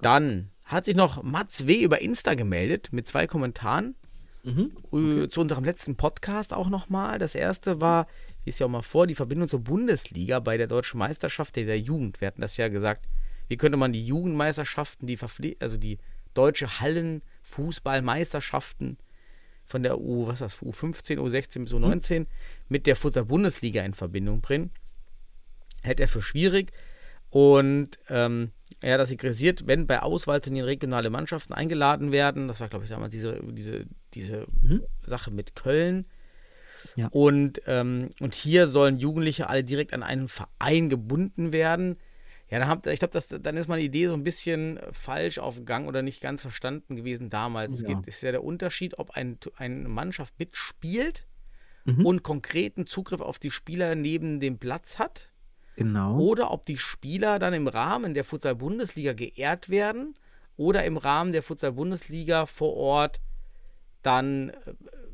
Dann 0.00 0.48
hat 0.72 0.86
sich 0.86 0.96
noch 0.96 1.22
Mats 1.22 1.66
W. 1.66 1.82
über 1.82 2.00
Insta 2.00 2.34
gemeldet 2.34 2.88
mit 2.92 3.06
zwei 3.06 3.26
Kommentaren. 3.26 3.94
Mhm. 4.42 4.72
Äh, 4.92 5.28
Zu 5.28 5.40
unserem 5.40 5.64
letzten 5.64 5.96
Podcast 5.96 6.52
auch 6.52 6.68
nochmal. 6.68 7.18
Das 7.18 7.34
erste 7.34 7.80
war, 7.80 8.06
ich 8.40 8.46
lese 8.46 8.60
ja 8.60 8.66
auch 8.66 8.70
mal 8.70 8.82
vor, 8.82 9.06
die 9.06 9.14
Verbindung 9.14 9.48
zur 9.48 9.60
Bundesliga 9.60 10.40
bei 10.40 10.56
der 10.56 10.66
deutschen 10.66 10.98
Meisterschaft 10.98 11.56
der 11.56 11.78
Jugend. 11.78 12.20
Wir 12.20 12.28
hatten 12.28 12.40
das 12.40 12.56
ja 12.56 12.68
gesagt. 12.68 13.06
Wie 13.48 13.56
könnte 13.56 13.76
man 13.76 13.92
die 13.92 14.06
Jugendmeisterschaften, 14.06 15.06
die 15.06 15.16
verpfli 15.16 15.56
also 15.60 15.76
die 15.76 15.98
deutsche 16.34 16.80
Hallenfußballmeisterschaften 16.80 18.98
von 19.64 19.82
der 19.82 20.00
U, 20.00 20.26
was 20.26 20.40
ist 20.40 20.40
das, 20.40 20.62
U15, 20.62 21.18
U16 21.18 21.64
bis 21.64 21.72
U19 21.72 22.26
mit 22.68 22.86
der 22.86 22.96
Fußball-Bundesliga 22.96 23.84
in 23.84 23.94
Verbindung 23.94 24.40
bringen? 24.40 24.70
Hält 25.82 26.00
er 26.00 26.08
für 26.08 26.22
schwierig. 26.22 26.72
Und 27.30 27.98
ähm, 28.08 28.52
er 28.82 28.94
hat 28.94 29.00
das 29.00 29.08
signalisiert, 29.08 29.66
wenn 29.66 29.86
bei 29.86 30.00
Auswahlturnieren 30.02 30.68
regionale 30.68 31.08
Mannschaften 31.10 31.52
eingeladen 31.52 32.12
werden, 32.12 32.48
das 32.48 32.60
war, 32.60 32.68
glaube 32.68 32.84
ich, 32.84 32.90
damals 32.90 33.12
diese, 33.12 33.40
diese, 33.52 33.86
diese 34.14 34.46
Mhm. 34.60 34.82
Sache 35.02 35.30
mit 35.30 35.54
Köln. 35.54 36.06
Ja. 36.96 37.08
Und, 37.12 37.62
ähm, 37.66 38.10
und 38.20 38.34
hier 38.34 38.66
sollen 38.66 38.98
Jugendliche 38.98 39.48
alle 39.48 39.64
direkt 39.64 39.94
an 39.94 40.02
einen 40.02 40.28
Verein 40.28 40.88
gebunden 40.90 41.52
werden. 41.52 41.96
Ja, 42.50 42.58
dann 42.58 42.68
habt, 42.68 42.86
ich 42.86 42.98
glaube, 42.98 43.18
dann 43.40 43.56
ist 43.56 43.68
meine 43.68 43.82
Idee 43.82 44.08
so 44.08 44.14
ein 44.14 44.24
bisschen 44.24 44.78
falsch 44.90 45.38
aufgegangen 45.38 45.88
oder 45.88 46.02
nicht 46.02 46.20
ganz 46.20 46.42
verstanden 46.42 46.96
gewesen 46.96 47.30
damals. 47.30 47.72
Es 47.74 47.80
Ja. 47.82 47.88
geht, 47.94 48.06
ist 48.06 48.22
ja 48.22 48.30
der 48.30 48.44
Unterschied, 48.44 48.98
ob 48.98 49.12
ein, 49.12 49.38
eine 49.56 49.88
Mannschaft 49.88 50.38
mitspielt 50.38 51.26
Mhm. 51.84 52.04
und 52.06 52.22
konkreten 52.22 52.86
Zugriff 52.86 53.20
auf 53.20 53.38
die 53.38 53.50
Spieler 53.50 53.94
neben 53.94 54.38
dem 54.38 54.58
Platz 54.58 54.98
hat 54.98 55.31
Genau. 55.76 56.18
oder 56.18 56.50
ob 56.50 56.66
die 56.66 56.76
Spieler 56.78 57.38
dann 57.38 57.54
im 57.54 57.66
Rahmen 57.68 58.14
der 58.14 58.24
Futsal-Bundesliga 58.24 59.12
geehrt 59.14 59.68
werden 59.70 60.14
oder 60.56 60.84
im 60.84 60.96
Rahmen 60.98 61.32
der 61.32 61.42
Futsal-Bundesliga 61.42 62.46
vor 62.46 62.74
Ort 62.76 63.20
dann 64.02 64.50
äh, 64.50 64.54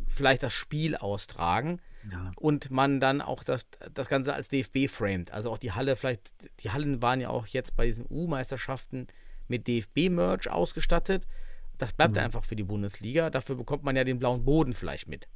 vielleicht 0.06 0.42
das 0.42 0.52
Spiel 0.54 0.96
austragen 0.96 1.80
Ja. 2.10 2.30
und 2.38 2.70
man 2.70 2.98
dann 3.00 3.20
auch 3.20 3.42
das, 3.44 3.66
das 3.94 4.08
Ganze 4.08 4.32
als 4.34 4.48
DFB 4.48 4.88
framed. 4.88 5.30
Also 5.32 5.50
auch 5.52 5.58
die 5.58 5.72
Halle, 5.72 5.94
vielleicht, 5.96 6.32
die 6.60 6.70
Hallen 6.70 7.02
waren 7.02 7.20
ja 7.20 7.28
auch 7.28 7.46
jetzt 7.46 7.76
bei 7.76 7.86
diesen 7.86 8.06
U-Meisterschaften 8.08 9.06
mit 9.48 9.66
DFB-Merch 9.68 10.50
ausgestattet. 10.50 11.26
Das 11.76 11.92
bleibt 11.92 12.14
Mhm. 12.16 12.22
einfach 12.22 12.44
für 12.44 12.56
die 12.56 12.64
Bundesliga. 12.64 13.30
Dafür 13.30 13.56
bekommt 13.56 13.84
man 13.84 13.94
ja 13.96 14.04
den 14.04 14.18
blauen 14.18 14.44
Boden 14.44 14.72
vielleicht 14.72 15.06
mit. 15.08 15.28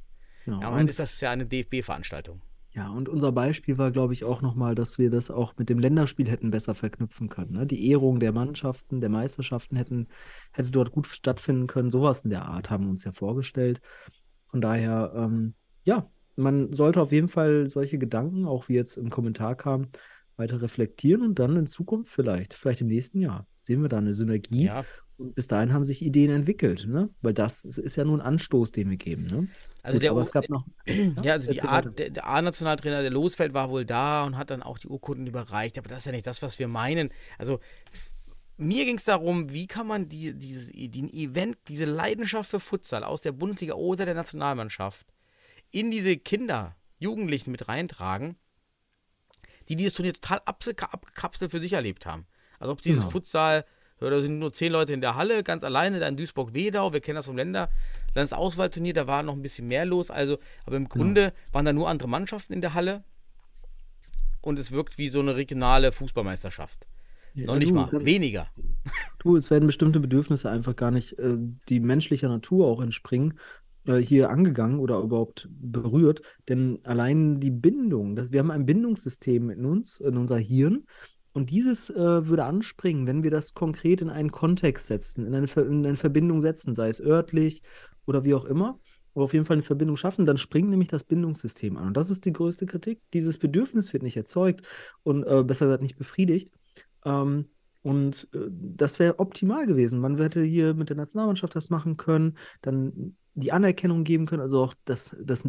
Genau. 0.45 0.61
Ja, 0.61 0.69
Und- 0.69 0.79
und 0.81 0.89
ist 0.89 0.99
das 0.99 1.21
ja 1.21 1.31
eine 1.31 1.45
DFB-Veranstaltung. 1.45 2.41
Ja, 2.75 2.89
und 2.89 3.07
unser 3.07 3.31
Beispiel 3.31 3.77
war, 3.77 3.91
glaube 3.91 4.13
ich, 4.13 4.23
auch 4.23 4.41
nochmal, 4.41 4.73
dass 4.73 4.97
wir 4.97 5.11
das 5.11 5.29
auch 5.29 5.53
mit 5.57 5.69
dem 5.69 5.77
Länderspiel 5.77 6.27
hätten 6.27 6.49
besser 6.49 6.73
verknüpfen 6.73 7.29
können. 7.29 7.51
Ne? 7.51 7.67
Die 7.67 7.87
Ehrung 7.89 8.19
der 8.19 8.31
Mannschaften, 8.31 8.99
der 8.99 9.11
Meisterschaften 9.11 9.75
hätten, 9.75 10.07
hätte 10.53 10.71
dort 10.71 10.91
gut 10.91 11.05
stattfinden 11.05 11.67
können. 11.67 11.91
Sowas 11.91 12.23
in 12.23 12.31
der 12.31 12.45
Art 12.45 12.71
haben 12.71 12.85
wir 12.85 12.89
uns 12.89 13.03
ja 13.03 13.11
vorgestellt. 13.11 13.79
Von 14.47 14.59
daher, 14.59 15.13
ähm, 15.15 15.53
ja, 15.83 16.09
man 16.35 16.73
sollte 16.73 16.99
auf 16.99 17.11
jeden 17.11 17.29
Fall 17.29 17.67
solche 17.67 17.99
Gedanken, 17.99 18.45
auch 18.45 18.69
wie 18.69 18.73
jetzt 18.73 18.97
im 18.97 19.11
Kommentar 19.11 19.53
kam, 19.55 19.89
weiter 20.35 20.59
reflektieren 20.61 21.21
und 21.21 21.37
dann 21.37 21.55
in 21.55 21.67
Zukunft 21.67 22.11
vielleicht, 22.11 22.55
vielleicht 22.55 22.81
im 22.81 22.87
nächsten 22.87 23.19
Jahr, 23.19 23.45
sehen 23.61 23.83
wir 23.83 23.89
da 23.89 23.99
eine 23.99 24.13
Synergie. 24.13 24.65
Ja, 24.65 24.83
Und 25.17 25.35
bis 25.35 25.47
dahin 25.47 25.73
haben 25.73 25.85
sich 25.85 26.01
Ideen 26.01 26.31
entwickelt, 26.31 26.87
ne? 26.87 27.09
Weil 27.21 27.33
das 27.33 27.65
ist 27.65 27.95
ja 27.95 28.03
nur 28.03 28.17
ein 28.17 28.21
Anstoß, 28.21 28.71
den 28.71 28.89
wir 28.89 28.97
geben, 28.97 29.25
ne? 29.25 29.47
also 29.83 29.95
Gut, 29.97 30.03
der, 30.03 30.11
aber 30.11 30.21
es 30.21 30.31
gab 30.31 30.49
noch. 30.49 30.65
Ja, 31.23 31.33
also 31.33 31.49
weiter. 31.51 31.91
der, 31.91 32.09
der 32.09 32.27
A-Nationaltrainer, 32.27 33.01
der 33.01 33.11
Losfeld, 33.11 33.53
war 33.53 33.69
wohl 33.69 33.85
da 33.85 34.23
und 34.23 34.37
hat 34.37 34.49
dann 34.49 34.63
auch 34.63 34.77
die 34.79 34.87
Urkunden 34.87 35.27
überreicht, 35.27 35.77
aber 35.77 35.87
das 35.87 35.99
ist 35.99 36.05
ja 36.05 36.11
nicht 36.11 36.25
das, 36.27 36.41
was 36.41 36.57
wir 36.57 36.67
meinen. 36.67 37.09
Also 37.37 37.59
mir 38.57 38.85
ging 38.85 38.97
es 38.97 39.03
darum, 39.03 39.51
wie 39.51 39.67
kann 39.67 39.87
man 39.87 40.09
die, 40.09 40.33
dieses 40.33 40.69
den 40.71 41.11
Event, 41.11 41.57
diese 41.67 41.85
Leidenschaft 41.85 42.49
für 42.49 42.59
Futsal 42.59 43.03
aus 43.03 43.21
der 43.21 43.31
Bundesliga 43.31 43.73
oder 43.75 44.05
der 44.05 44.15
Nationalmannschaft 44.15 45.07
in 45.71 45.91
diese 45.91 46.17
Kinder, 46.17 46.75
Jugendlichen 46.99 47.51
mit 47.51 47.67
reintragen, 47.67 48.37
die 49.69 49.75
dieses 49.75 49.93
Turnier 49.93 50.13
total 50.13 50.41
abgekapselt 50.45 51.51
für 51.51 51.59
sich 51.59 51.73
erlebt 51.73 52.05
haben. 52.05 52.25
Also 52.59 52.71
ob 52.73 52.81
dieses 52.81 53.01
Genau. 53.01 53.11
Futsal, 53.11 53.57
ja, 53.59 53.65
da 53.99 54.21
sind 54.21 54.39
nur 54.39 54.53
zehn 54.53 54.71
Leute 54.71 54.93
in 54.93 55.01
der 55.01 55.15
Halle, 55.15 55.43
ganz 55.43 55.63
alleine, 55.63 55.99
da 55.99 56.07
in 56.07 56.17
Duisburg-Wedau, 56.17 56.93
wir 56.93 56.99
kennen 56.99 57.15
das 57.15 57.27
vom 57.27 57.37
Länder, 57.37 57.69
Landesauswahlturnier, 58.15 58.93
da 58.93 59.07
war 59.07 59.23
noch 59.23 59.33
ein 59.33 59.41
bisschen 59.41 59.67
mehr 59.67 59.85
los, 59.85 60.11
also, 60.11 60.37
aber 60.65 60.75
im 60.75 60.89
Grunde 60.89 61.33
waren 61.51 61.65
da 61.65 61.73
nur 61.73 61.89
andere 61.89 62.09
Mannschaften 62.09 62.53
in 62.53 62.61
der 62.61 62.73
Halle 62.73 63.03
und 64.41 64.59
es 64.59 64.71
wirkt 64.71 64.97
wie 64.97 65.09
so 65.09 65.19
eine 65.19 65.35
regionale 65.35 65.91
Fußballmeisterschaft. 65.91 66.85
Ja, 67.33 67.47
noch 67.47 67.57
nicht 67.57 67.71
du, 67.71 67.75
mal, 67.75 68.05
weniger. 68.05 68.47
Du, 69.19 69.35
es 69.35 69.49
werden 69.49 69.65
bestimmte 69.65 69.99
Bedürfnisse 69.99 70.49
einfach 70.49 70.75
gar 70.75 70.91
nicht, 70.91 71.17
äh, 71.17 71.37
die 71.69 71.79
menschlicher 71.79 72.29
Natur 72.29 72.67
auch 72.67 72.81
entspringen, 72.81 73.39
äh, 73.87 73.97
hier 73.97 74.29
angegangen 74.29 74.79
oder 74.79 74.99
überhaupt 74.99 75.47
berührt. 75.49 76.21
Denn 76.47 76.79
allein 76.83 77.39
die 77.39 77.51
Bindung, 77.51 78.15
das, 78.15 78.31
wir 78.31 78.39
haben 78.39 78.51
ein 78.51 78.65
Bindungssystem 78.65 79.49
in 79.49 79.65
uns, 79.65 79.99
in 79.99 80.17
unser 80.17 80.37
Hirn. 80.37 80.85
Und 81.33 81.49
dieses 81.49 81.89
äh, 81.89 82.27
würde 82.27 82.45
anspringen, 82.45 83.07
wenn 83.07 83.23
wir 83.23 83.31
das 83.31 83.53
konkret 83.53 84.01
in 84.01 84.09
einen 84.09 84.31
Kontext 84.31 84.87
setzen, 84.87 85.25
in 85.25 85.33
eine, 85.33 85.47
Ver 85.47 85.65
in 85.65 85.85
eine 85.85 85.97
Verbindung 85.97 86.41
setzen, 86.41 86.73
sei 86.73 86.89
es 86.89 87.01
örtlich 87.01 87.63
oder 88.05 88.23
wie 88.23 88.35
auch 88.35 88.45
immer, 88.45 88.79
aber 89.15 89.25
auf 89.25 89.33
jeden 89.33 89.45
Fall 89.45 89.55
eine 89.55 89.63
Verbindung 89.63 89.97
schaffen, 89.97 90.25
dann 90.25 90.37
springt 90.37 90.69
nämlich 90.69 90.89
das 90.89 91.03
Bindungssystem 91.03 91.77
an. 91.77 91.87
Und 91.87 91.97
das 91.97 92.09
ist 92.09 92.25
die 92.25 92.33
größte 92.33 92.65
Kritik. 92.65 93.01
Dieses 93.13 93.37
Bedürfnis 93.37 93.93
wird 93.93 94.03
nicht 94.03 94.17
erzeugt 94.17 94.65
und 95.03 95.23
äh, 95.23 95.43
besser 95.43 95.65
gesagt 95.65 95.83
nicht 95.83 95.97
befriedigt. 95.97 96.51
Ähm, 97.05 97.49
und 97.81 98.27
äh, 98.33 98.47
das 98.49 98.99
wäre 98.99 99.19
optimal 99.19 99.67
gewesen. 99.67 99.99
Man 99.99 100.17
hätte 100.17 100.41
hier 100.43 100.73
mit 100.73 100.89
der 100.89 100.97
Nationalmannschaft 100.97 101.55
das 101.55 101.69
machen 101.69 101.97
können, 101.97 102.37
dann 102.61 103.15
die 103.35 103.51
Anerkennung 103.51 104.03
geben 104.03 104.25
können, 104.25 104.41
also 104.41 104.63
auch 104.63 104.75
das, 104.85 105.15
das 105.21 105.43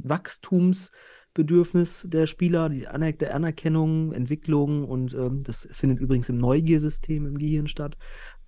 Wachstumsbedürfnis 1.34 2.06
der 2.08 2.26
Spieler, 2.26 2.68
die 2.68 2.86
Aner 2.86 3.12
der 3.12 3.34
Anerkennung, 3.34 4.12
Entwicklung 4.12 4.84
und 4.84 5.14
ähm, 5.14 5.42
das 5.42 5.68
findet 5.72 5.98
übrigens 6.00 6.28
im 6.28 6.38
Neugiersystem 6.38 7.26
im 7.26 7.38
Gehirn 7.38 7.66
statt. 7.66 7.96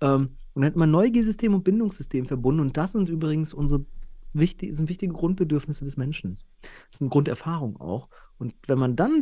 Ähm, 0.01 0.37
und 0.53 0.61
dann 0.61 0.63
hätte 0.63 0.79
man 0.79 0.91
Neugiersystem 0.91 1.53
und 1.53 1.63
Bindungssystem 1.63 2.25
verbunden 2.25 2.61
und 2.61 2.77
das 2.77 2.93
sind 2.93 3.09
übrigens 3.09 3.53
unsere 3.53 3.85
wichtig, 4.33 4.75
sind 4.75 4.89
wichtige 4.89 5.13
Grundbedürfnisse 5.13 5.83
des 5.83 5.97
Menschen. 5.97 6.31
Das 6.31 6.45
ist 6.91 7.01
eine 7.01 7.09
Grunderfahrung 7.09 7.77
auch. 7.77 8.07
Und 8.37 8.53
wenn 8.67 8.79
man 8.79 8.95
dann 8.95 9.21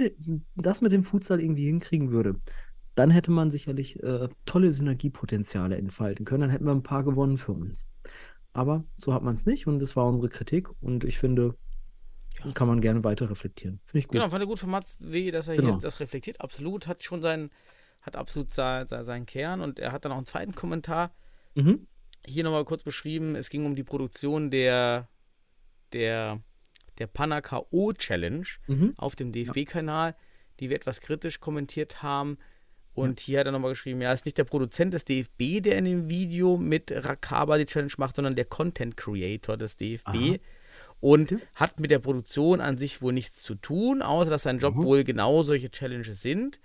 das 0.55 0.81
mit 0.81 0.91
dem 0.91 1.03
Futsal 1.03 1.41
irgendwie 1.41 1.65
hinkriegen 1.65 2.12
würde, 2.12 2.36
dann 2.95 3.09
hätte 3.09 3.31
man 3.31 3.51
sicherlich 3.51 4.01
äh, 4.03 4.29
tolle 4.46 4.72
Synergiepotenziale 4.72 5.77
entfalten 5.77 6.25
können. 6.25 6.42
Dann 6.42 6.50
hätten 6.50 6.66
wir 6.66 6.72
ein 6.72 6.83
paar 6.83 7.03
gewonnen 7.03 7.37
für 7.37 7.53
uns. 7.53 7.89
Aber 8.53 8.85
so 8.98 9.13
hat 9.13 9.24
man 9.24 9.33
es 9.33 9.46
nicht 9.46 9.68
und 9.68 9.79
das 9.79 9.96
war 9.96 10.07
unsere 10.07 10.29
Kritik 10.29 10.70
und 10.81 11.03
ich 11.03 11.18
finde, 11.18 11.55
kann 12.53 12.67
man 12.67 12.81
gerne 12.81 13.03
weiter 13.03 13.29
reflektieren. 13.29 13.79
Finde 13.83 14.00
ich 14.00 14.07
gut. 14.07 14.13
Genau, 14.13 14.29
fand 14.29 14.43
ich 14.43 14.50
gut 14.50 14.59
von 14.59 14.69
Mats 14.69 14.98
W., 15.01 15.31
dass 15.31 15.48
er 15.48 15.55
Genau. 15.55 15.74
hier 15.74 15.79
das 15.79 16.00
reflektiert. 16.00 16.41
Absolut, 16.41 16.87
hat 16.87 17.03
schon 17.03 17.21
seinen, 17.21 17.50
hat 18.01 18.15
absolut 18.15 18.53
sein, 18.53 18.87
sein, 18.87 19.05
seinen 19.05 19.25
Kern 19.25 19.61
und 19.61 19.79
er 19.79 19.91
hat 19.91 20.05
dann 20.05 20.11
auch 20.11 20.17
einen 20.17 20.25
zweiten 20.25 20.53
Kommentar 20.55 21.13
Mhm. 21.55 21.87
hier 22.25 22.43
nochmal 22.43 22.65
kurz 22.65 22.83
beschrieben. 22.83 23.35
Es 23.35 23.50
ging 23.50 23.65
um 23.65 23.75
die 23.75 23.83
Produktion 23.83 24.51
der, 24.51 25.07
der, 25.93 26.41
der 26.98 27.07
Panna 27.07 27.41
K.O. 27.41 27.93
Challenge 27.93 28.45
Mhm. 28.67 28.93
auf 28.98 29.15
dem 29.15 29.31
DFB-Kanal, 29.31 30.15
die 30.59 30.69
wir 30.69 30.75
etwas 30.75 31.01
kritisch 31.01 31.39
kommentiert 31.39 32.03
haben. 32.03 32.37
Und 32.93 33.19
hier 33.19 33.39
hat 33.39 33.45
er 33.45 33.51
nochmal 33.51 33.71
geschrieben, 33.71 34.01
ja, 34.01 34.13
ist 34.13 34.25
nicht 34.25 34.37
der 34.37 34.45
Produzent 34.45 34.93
des 34.93 35.03
DFB, 35.03 35.59
der 35.61 35.77
in 35.77 35.83
dem 35.85 36.09
Video 36.09 36.55
mit 36.57 36.91
Rakaba 36.93 37.57
die 37.57 37.65
Challenge 37.65 37.91
macht, 37.98 38.15
sondern 38.15 38.35
der 38.35 38.45
Content 38.45 38.95
Creator 38.95 39.57
des 39.57 39.75
DFB. 39.75 40.07
Aha. 40.07 40.37
Und 41.05 41.33
Okay. 41.33 41.41
hat 41.53 41.79
mit 41.79 41.91
der 41.91 42.00
Produktion 42.00 42.61
an 42.61 42.79
sich 42.79 43.00
wohl 43.00 43.13
nichts 43.13 43.44
zu 43.44 43.53
tun, 43.53 44.01
außer 44.01 44.31
dass 44.31 44.41
sein 44.41 44.57
Job 44.57 44.75
Mhm. 44.75 44.83
wohl 44.83 45.03
genau 45.03 45.44
solche 45.44 45.70
Challenges 45.70 46.24
sind. 46.24 46.59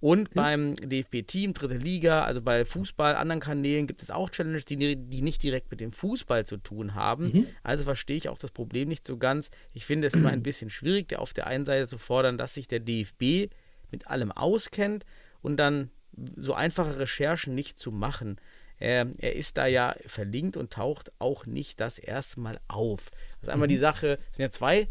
Und 0.00 0.32
beim 0.32 0.74
DFB-Team, 0.76 1.52
dritte 1.52 1.76
Liga, 1.76 2.24
also 2.24 2.40
bei 2.40 2.64
Fußball, 2.64 3.14
anderen 3.14 3.40
Kanälen 3.40 3.86
gibt 3.86 4.02
es 4.02 4.10
auch 4.10 4.30
Challenges, 4.30 4.64
die, 4.64 4.96
die 4.96 5.20
nicht 5.20 5.42
direkt 5.42 5.70
mit 5.70 5.80
dem 5.80 5.92
Fußball 5.92 6.46
zu 6.46 6.56
tun 6.56 6.94
haben. 6.94 7.24
Mhm. 7.26 7.46
Also 7.62 7.84
verstehe 7.84 8.16
ich 8.16 8.30
auch 8.30 8.38
das 8.38 8.50
Problem 8.50 8.88
nicht 8.88 9.06
so 9.06 9.18
ganz. 9.18 9.50
Ich 9.74 9.84
finde 9.84 10.06
es 10.08 10.14
immer 10.14 10.30
ein 10.30 10.42
bisschen 10.48 10.70
schwierig, 10.70 11.08
der 11.08 11.20
auf 11.20 11.34
der 11.34 11.46
einen 11.46 11.66
Seite 11.66 11.86
zu 11.86 11.98
fordern, 11.98 12.38
dass 12.38 12.54
sich 12.54 12.66
der 12.68 12.80
DFB 12.80 13.52
mit 13.90 14.06
allem 14.06 14.32
auskennt 14.32 15.04
und 15.42 15.58
dann 15.58 15.90
so 16.34 16.54
einfache 16.54 16.98
Recherchen 16.98 17.54
nicht 17.54 17.78
zu 17.78 17.92
machen. 17.92 18.38
Er, 18.82 19.06
er 19.18 19.36
ist 19.36 19.58
da 19.58 19.66
ja 19.66 19.94
verlinkt 20.06 20.56
und 20.56 20.72
taucht 20.72 21.12
auch 21.20 21.46
nicht 21.46 21.78
das 21.78 21.98
erste 21.98 22.40
Mal 22.40 22.58
auf. 22.66 23.10
Das 23.38 23.42
ist 23.42 23.48
einmal 23.50 23.68
die 23.68 23.76
Sache, 23.76 24.18
es 24.30 24.36
sind 24.36 24.42
ja 24.42 24.50
zwei, 24.50 24.88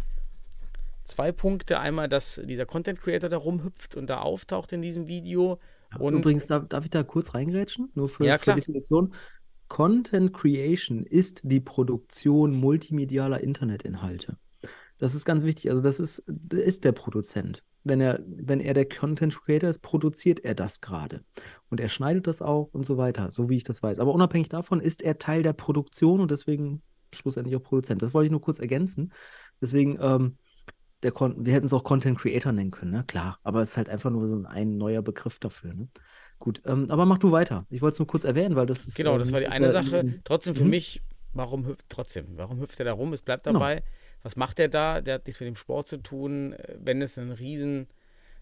zwei 1.04 1.34
Punkte. 1.34 1.78
Einmal, 1.78 2.08
dass 2.08 2.40
dieser 2.42 2.66
Content 2.66 3.02
Creator 3.02 3.30
da 3.30 3.36
rumhüpft 3.36 3.98
und 3.98 4.08
da 4.10 4.22
auftaucht 4.22 4.72
in 4.72 4.82
diesem 4.82 5.08
Video. 5.08 5.60
Und 6.00 6.14
Übrigens, 6.14 6.48
darf, 6.48 6.70
darf 6.70 6.86
ich 6.86 6.90
da 6.90 7.04
kurz 7.04 7.34
reingrätschen? 7.34 7.92
Nur 7.94 8.08
für, 8.08 8.26
Ja, 8.26 8.38
für. 8.38 8.56
Definition. 8.56 9.14
Content 9.68 10.32
Creation 10.32 11.04
ist 11.04 11.42
die 11.44 11.60
Produktion 11.60 12.54
multimedialer 12.54 13.42
Internetinhalte. 13.42 14.38
Das 15.00 15.16
ist 15.16 15.26
ganz 15.26 15.44
wichtig. 15.44 15.70
Also, 15.70 15.82
das 15.82 16.00
ist, 16.00 16.20
ist 16.50 16.86
der 16.86 16.94
Produzent. 16.94 17.62
Wenn 17.84 18.00
er, 18.00 18.20
wenn 18.28 18.60
er 18.60 18.74
der 18.76 18.88
Content 18.88 19.36
Creator 19.36 19.70
ist, 19.70 19.82
produziert 19.82 20.40
er 20.42 20.54
das 20.54 20.82
gerade. 20.82 21.24
Und 21.70 21.80
er 21.80 21.90
schneidet 21.90 22.28
das 22.28 22.42
auch 22.42 22.70
und 22.74 22.86
so 22.86 22.98
weiter, 22.98 23.30
so 23.32 23.50
wie 23.50 23.56
ich 23.58 23.64
das 23.64 23.82
weiß. 23.82 24.00
Aber 24.00 24.14
unabhängig 24.14 24.50
davon 24.50 24.80
ist 24.80 25.02
er 25.02 25.18
Teil 25.18 25.42
der 25.42 25.54
Produktion 25.54 26.20
und 26.20 26.30
deswegen 26.30 26.84
schlussendlich 27.14 27.56
auch 27.56 27.64
Produzent. 27.64 28.02
Das 28.02 28.14
wollte 28.14 28.26
ich 28.28 28.32
nur 28.32 28.42
kurz 28.42 28.60
ergänzen. 28.60 29.12
Deswegen, 29.60 29.98
ähm, 30.00 30.38
der 31.04 31.12
Con 31.12 31.44
wir 31.46 31.54
hätten 31.54 31.66
es 31.66 31.74
auch 31.74 31.84
Content 31.84 32.20
Creator 32.20 32.52
nennen 32.52 32.70
können, 32.72 32.92
ne? 32.92 33.04
Klar. 33.08 33.40
Aber 33.44 33.62
es 33.62 33.72
ist 33.72 33.78
halt 33.78 33.90
einfach 33.90 34.12
nur 34.12 34.28
so 34.28 34.36
ein, 34.36 34.46
ein 34.46 34.78
neuer 34.78 35.02
Begriff 35.02 35.40
dafür, 35.40 35.74
ne? 35.74 35.88
Gut, 36.38 36.62
ähm, 36.66 36.90
aber 36.90 37.06
mach 37.06 37.18
du 37.18 37.32
weiter. 37.32 37.66
Ich 37.70 37.82
wollte 37.82 37.94
es 37.94 38.00
nur 38.00 38.08
kurz 38.08 38.24
erwähnen, 38.24 38.56
weil 38.56 38.66
das 38.66 38.86
ist. 38.86 38.96
Genau, 38.96 39.16
äh, 39.16 39.20
das 39.20 39.32
war 39.32 39.40
die 39.40 39.48
eine 39.48 39.72
Sache. 39.72 40.22
Trotzdem 40.24 40.56
für 40.56 40.64
Mhm. 40.64 40.70
mich, 40.70 41.02
warum 41.34 41.66
hüpft 41.66 41.86
trotzdem? 41.90 42.26
Warum 42.38 42.60
hüpft 42.60 42.80
er 42.80 42.86
da 42.86 42.94
rum? 42.94 43.14
Es 43.14 43.22
bleibt 43.22 43.46
Genau. 43.46 43.60
dabei. 43.60 43.84
Was 44.24 44.36
macht 44.36 44.60
er 44.60 44.68
da? 44.68 45.02
Der 45.02 45.16
hat 45.16 45.26
nichts 45.26 45.40
mit 45.40 45.48
dem 45.48 45.56
Sport 45.56 45.88
zu 45.88 45.98
tun. 45.98 46.54
Äh, 46.54 46.76
Wenn 46.80 47.02
es 47.02 47.18
ein 47.18 47.32
Riesen, 47.32 47.88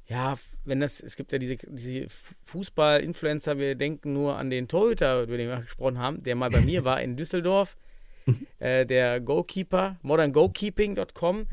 ja, 0.07 0.33
wenn 0.65 0.79
das, 0.79 0.99
es 0.99 1.15
gibt 1.15 1.31
ja 1.31 1.37
diese, 1.37 1.55
diese 1.57 2.07
Fußball-Influencer, 2.43 3.57
wir 3.57 3.75
denken 3.75 4.13
nur 4.13 4.35
an 4.37 4.49
den 4.49 4.67
Torhüter, 4.67 5.23
über 5.23 5.37
den 5.37 5.47
wir 5.49 5.61
gesprochen 5.61 5.97
haben, 5.99 6.21
der 6.23 6.35
mal 6.35 6.49
bei 6.49 6.61
mir 6.61 6.83
war 6.85 7.01
in 7.01 7.15
Düsseldorf, 7.15 7.77
Mhm. 8.25 8.45
äh, 8.59 8.85
der 8.85 9.21
Goalkeeper, 9.21 9.97
moderngoalkeeping.com. 10.01 11.47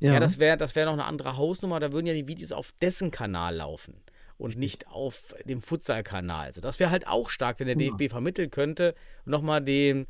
Ja, 0.00 0.18
das 0.20 0.38
wäre 0.38 0.56
das 0.56 0.76
wär 0.76 0.86
noch 0.86 0.92
eine 0.94 1.04
andere 1.04 1.36
Hausnummer. 1.36 1.78
Da 1.80 1.92
würden 1.92 2.06
ja 2.06 2.14
die 2.14 2.26
Videos 2.28 2.52
auf 2.52 2.72
dessen 2.80 3.10
Kanal 3.10 3.56
laufen 3.56 3.94
und 4.38 4.56
nicht 4.56 4.86
auf 4.88 5.34
dem 5.44 5.60
Futsal-Kanal. 5.60 6.46
Also 6.46 6.60
das 6.62 6.78
wäre 6.80 6.90
halt 6.90 7.06
auch 7.06 7.28
stark, 7.30 7.60
wenn 7.60 7.66
der 7.66 7.76
Ja. 7.78 7.90
DFB 7.90 8.08
vermitteln 8.10 8.50
könnte, 8.50 8.94
nochmal 9.26 9.60
den 9.60 10.06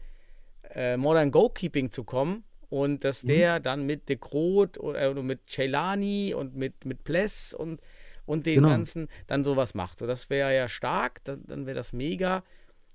äh, 0.74 0.96
Modern 0.96 1.30
Goalkeeping 1.30 1.90
zu 1.90 2.04
kommen 2.04 2.44
und 2.68 3.04
dass 3.04 3.22
Mhm. 3.24 3.28
der 3.28 3.60
dann 3.60 3.86
mit 3.86 4.08
De 4.08 4.16
Groot 4.16 4.78
oder, 4.78 5.10
oder 5.10 5.22
mit 5.22 5.48
Celani 5.48 6.34
und 6.34 6.54
mit, 6.54 6.84
mit 6.84 7.04
Pless 7.04 7.52
und, 7.54 7.80
und 8.26 8.46
den 8.46 8.56
Genau. 8.56 8.68
ganzen 8.68 9.08
dann 9.26 9.44
sowas 9.44 9.74
macht. 9.74 9.98
So, 9.98 10.06
das 10.06 10.30
wäre 10.30 10.54
ja 10.54 10.68
stark, 10.68 11.22
dann, 11.24 11.44
dann 11.46 11.66
wäre 11.66 11.74
das 11.76 11.92
mega. 11.92 12.44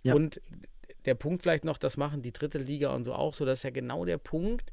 Ja. 0.04 0.14
Und 0.16 0.42
der 1.06 1.16
Punkt 1.16 1.44
vielleicht 1.44 1.66
noch, 1.66 1.78
das 1.78 1.98
machen 1.98 2.22
die 2.22 2.32
dritte 2.32 2.58
Liga 2.58 2.94
und 2.94 3.04
so 3.04 3.14
auch 3.14 3.34
so, 3.34 3.46
das 3.46 3.60
ist 3.60 3.64
ja 3.64 3.70
genau 3.70 4.06
der 4.06 4.18
Punkt, 4.18 4.72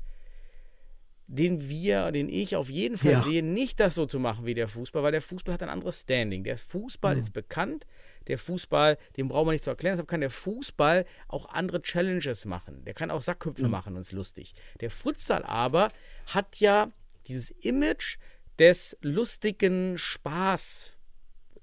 den 1.27 1.69
wir, 1.69 2.13
den 2.13 2.29
ich 2.29 2.57
auf 2.57 2.69
jeden 2.69 2.99
Fall 2.99 3.13
Ja. 3.13 3.23
sehe, 3.23 3.43
nicht 3.43 3.81
das 3.81 3.95
so 3.95 4.07
zu 4.07 4.19
machen 4.21 4.45
wie 4.45 4.55
der 4.55 4.69
Fußball, 4.69 5.03
weil 5.03 5.13
der 5.13 5.23
Fußball 5.23 5.55
hat 5.55 5.63
ein 5.63 5.69
anderes 5.71 6.01
Standing. 6.01 6.45
Der 6.45 6.59
Fußball 6.59 7.15
Ja. 7.15 7.21
ist 7.21 7.33
bekannt. 7.33 7.87
Der 8.29 8.39
Fußball, 8.39 8.99
den 9.17 9.29
brauchen 9.29 9.49
wir 9.49 9.53
nicht 9.53 9.65
zu 9.65 9.71
erklären, 9.71 9.95
deshalb 9.95 10.09
kann 10.09 10.21
der 10.21 10.31
Fußball 10.31 11.05
auch 11.29 11.49
andere 11.51 11.83
Challenges 11.83 12.45
machen. 12.45 12.85
Der 12.85 12.95
kann 12.95 13.11
auch 13.11 13.23
Sackhüpfe 13.23 13.65
Mhm. 13.65 13.71
machen 13.71 13.95
und 13.97 14.03
ist 14.03 14.13
lustig. 14.13 14.55
Der 14.81 14.91
Futsal 14.91 15.43
aber 15.45 15.91
hat 16.27 16.61
ja 16.61 16.91
dieses 17.27 17.51
Image 17.51 18.19
des 18.59 18.97
lustigen 19.01 19.97
Spaß, 19.99 20.93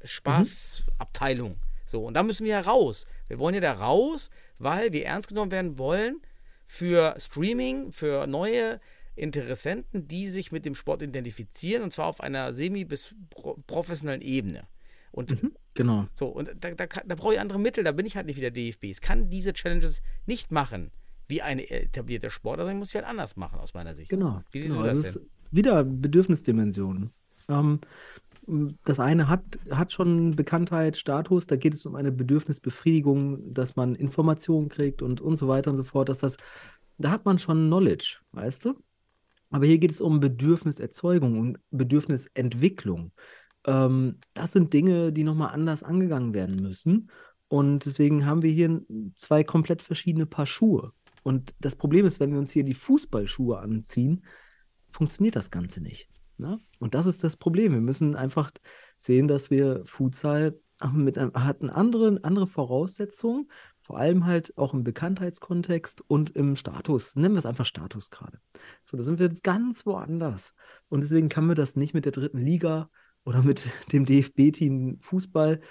Spaßabteilung. 0.04 1.58
So, 1.86 2.06
und 2.06 2.14
da 2.14 2.24
müssen 2.24 2.46
wir 2.46 2.52
ja 2.54 2.60
raus. 2.62 3.06
Wir 3.28 3.40
wollen 3.40 3.56
ja 3.56 3.62
da 3.62 3.74
raus, 3.74 4.30
weil 4.58 4.92
wir 4.94 5.06
ernst 5.06 5.30
genommen 5.30 5.52
werden 5.52 5.78
wollen 5.78 6.22
für 6.66 7.16
Streaming, 7.18 7.92
für 7.92 8.28
neue 8.28 8.80
Interessenten, 9.16 10.08
die 10.08 10.28
sich 10.28 10.52
mit 10.52 10.66
dem 10.66 10.76
Sport 10.76 11.02
identifizieren 11.02 11.84
und 11.84 11.94
zwar 11.94 12.06
auf 12.08 12.22
einer 12.22 12.54
semi- 12.54 12.86
bis 12.86 13.16
pro 13.30 13.56
professionellen 13.68 14.22
Ebene. 14.22 14.68
Und 15.12 15.36
Genau. 15.80 16.08
so, 16.14 16.28
und 16.28 16.50
da, 16.60 16.72
da, 16.72 16.88
da 16.88 17.16
brauche 17.16 17.36
ich 17.36 17.40
andere 17.40 17.58
Mittel, 17.58 17.86
da 17.86 17.94
bin 17.94 18.06
ich 18.06 18.18
halt 18.18 18.26
nicht 18.26 18.36
wie 18.36 18.42
der 18.42 18.52
DFB. 18.52 18.84
Es 18.92 19.00
kann 19.00 19.30
diese 19.30 19.54
Challenges 19.54 20.02
nicht 20.26 20.52
machen, 20.52 20.92
wie 21.30 21.42
eine 21.42 21.70
etablierte 21.70 22.30
Sport, 22.30 22.60
also 22.60 22.74
muss 22.74 22.90
ich 22.90 22.96
halt 22.96 23.06
anders 23.06 23.38
machen, 23.38 23.60
aus 23.60 23.74
meiner 23.74 23.96
Sicht. 23.96 24.10
Genau. 24.10 24.44
Wie 24.52 24.60
siehst 24.60 24.72
genau. 24.72 24.82
du 24.82 24.88
das 24.90 24.98
also 24.98 25.20
denn? 25.20 25.28
ist 25.28 25.32
wieder 25.52 25.84
Bedürfnisdimensionen. 25.86 27.12
Ähm, 27.48 27.80
das 28.84 29.00
eine 29.00 29.30
hat, 29.30 29.44
hat 29.72 29.94
schon 29.94 30.36
Bekanntheit, 30.36 30.98
Status, 30.98 31.48
da 31.48 31.56
geht 31.56 31.76
es 31.76 31.86
um 31.86 31.96
eine 31.96 32.12
Bedürfnisbefriedigung, 32.12 33.54
dass 33.54 33.78
man 33.78 33.96
Informationen 33.96 34.68
kriegt 34.68 35.02
und, 35.02 35.22
und 35.22 35.38
so 35.38 35.48
weiter 35.48 35.72
und 35.72 35.78
so 35.78 35.86
fort. 35.86 36.10
Dass 36.10 36.20
das, 36.20 36.36
da 36.98 37.10
hat 37.10 37.24
man 37.24 37.40
schon 37.40 37.68
Knowledge, 37.68 38.18
weißt 38.34 38.66
du? 38.66 38.76
Aber 39.50 39.66
hier 39.66 39.78
geht 39.78 39.92
es 39.92 40.02
um 40.02 40.20
Bedürfniserzeugung 40.20 41.40
und 41.40 41.60
Bedürfnisentwicklung. 41.72 43.14
Ähm, 43.66 44.20
das 44.34 44.52
sind 44.52 44.74
Dinge, 44.74 45.12
die 45.12 45.24
nochmal 45.24 45.54
anders 45.54 45.84
angegangen 45.84 46.34
werden 46.34 46.58
müssen. 46.58 47.10
Und 47.48 47.86
deswegen 47.86 48.26
haben 48.26 48.44
wir 48.44 48.52
hier 48.52 48.82
zwei 49.16 49.44
komplett 49.44 49.82
verschiedene 49.82 50.26
Paar 50.26 50.46
Schuhe. 50.46 50.94
Und 51.24 51.54
das 51.60 51.76
Problem 51.76 52.06
ist, 52.06 52.20
wenn 52.20 52.32
wir 52.32 52.40
uns 52.40 52.52
hier 52.52 52.64
die 52.64 52.76
Fußballschuhe 52.76 53.60
anziehen, 53.60 54.24
funktioniert 54.88 55.36
das 55.36 55.52
Ganze 55.52 55.82
nicht. 55.82 56.10
Ne? 56.38 56.60
Und 56.80 56.94
das 56.94 57.06
ist 57.06 57.24
das 57.24 57.38
Problem. 57.38 57.74
Wir 57.74 57.82
müssen 57.82 58.16
einfach 58.16 58.52
sehen, 58.98 59.28
dass 59.28 59.50
wir 59.50 59.82
Futsal 59.86 60.60
mit 60.94 61.18
einem, 61.18 61.34
hat 61.34 61.62
eine 61.62 61.76
andere, 61.76 62.20
andere 62.24 62.48
Voraussetzungen, 62.48 63.52
vor 63.80 63.98
allem 63.98 64.26
halt 64.26 64.58
auch 64.58 64.74
im 64.74 64.84
Bekanntheitskontext 64.84 66.02
und 66.08 66.30
im 66.32 66.56
Status. 66.56 67.16
Nennen 67.16 67.36
wir 67.36 67.40
es 67.40 67.46
einfach 67.46 67.66
Status 67.66 68.12
gerade. 68.12 68.40
So, 68.84 68.96
da 68.96 69.04
sind 69.04 69.20
wir 69.20 69.30
ganz 69.30 69.86
woanders. 69.86 70.56
Und 70.88 71.02
deswegen 71.02 71.28
kann 71.28 71.46
man 71.46 71.58
das 71.58 71.76
nicht 71.76 71.94
mit 71.94 72.06
der 72.06 72.14
dritten 72.14 72.40
Liga 72.40 72.90
oder 73.24 73.44
mit 73.44 73.70
dem 73.92 74.06
DFB-Team 74.06 75.00
Fußball 75.00 75.62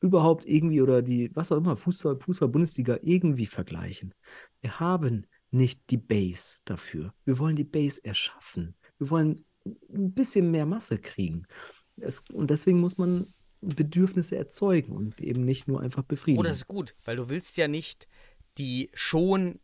überhaupt 0.00 0.46
irgendwie 0.46 0.80
oder 0.80 1.02
die, 1.02 1.34
was 1.34 1.50
auch 1.50 1.56
immer, 1.56 1.76
Fußball, 1.76 2.20
Fußball-Bundesliga 2.20 2.98
irgendwie 3.02 3.46
vergleichen. 3.46 4.14
Wir 4.60 4.78
haben 4.78 5.26
nicht 5.50 5.90
die 5.90 5.96
Base 5.96 6.56
dafür. 6.64 7.14
Wir 7.24 7.38
wollen 7.38 7.56
die 7.56 7.64
Base 7.64 8.04
erschaffen. 8.04 8.74
Wir 8.98 9.10
wollen 9.10 9.44
ein 9.64 10.12
bisschen 10.12 10.50
mehr 10.50 10.66
Masse 10.66 10.98
kriegen. 10.98 11.46
Es, 11.96 12.22
und 12.32 12.50
deswegen 12.50 12.80
muss 12.80 12.96
man 12.98 13.32
Bedürfnisse 13.60 14.36
erzeugen 14.36 14.94
und 14.94 15.20
eben 15.20 15.44
nicht 15.44 15.66
nur 15.66 15.80
einfach 15.80 16.04
befriedigen. 16.04 16.40
Oh, 16.40 16.48
das 16.48 16.58
ist 16.58 16.68
gut, 16.68 16.94
weil 17.04 17.16
du 17.16 17.28
willst 17.28 17.56
ja 17.56 17.66
nicht 17.66 18.06
die 18.56 18.90
schon 18.94 19.58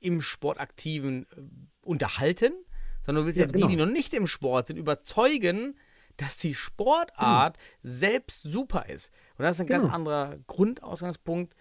im 0.00 0.20
Sport 0.20 0.60
aktiven 0.60 1.26
äh, 1.36 1.40
unterhalten, 1.82 2.52
sondern 3.02 3.22
du 3.22 3.26
willst 3.26 3.38
ja, 3.38 3.46
Ja, 3.46 3.52
die, 3.52 3.62
die 3.62 3.76
genau. 3.76 3.86
noch 3.86 3.92
nicht 3.92 4.12
im 4.14 4.26
Sport 4.26 4.68
sind, 4.68 4.76
überzeugen, 4.76 5.78
dass 6.16 6.36
die 6.36 6.54
Sportart 6.54 7.56
selbst 7.82 8.42
super 8.42 8.86
ist. 8.88 9.12
Und 9.38 9.44
das 9.44 9.56
ist 9.56 9.60
ein 9.62 9.66
ganz 9.66 9.84
Genau. 9.84 9.94
anderer 9.94 10.36
Grundausgangspunkt. 10.46 11.54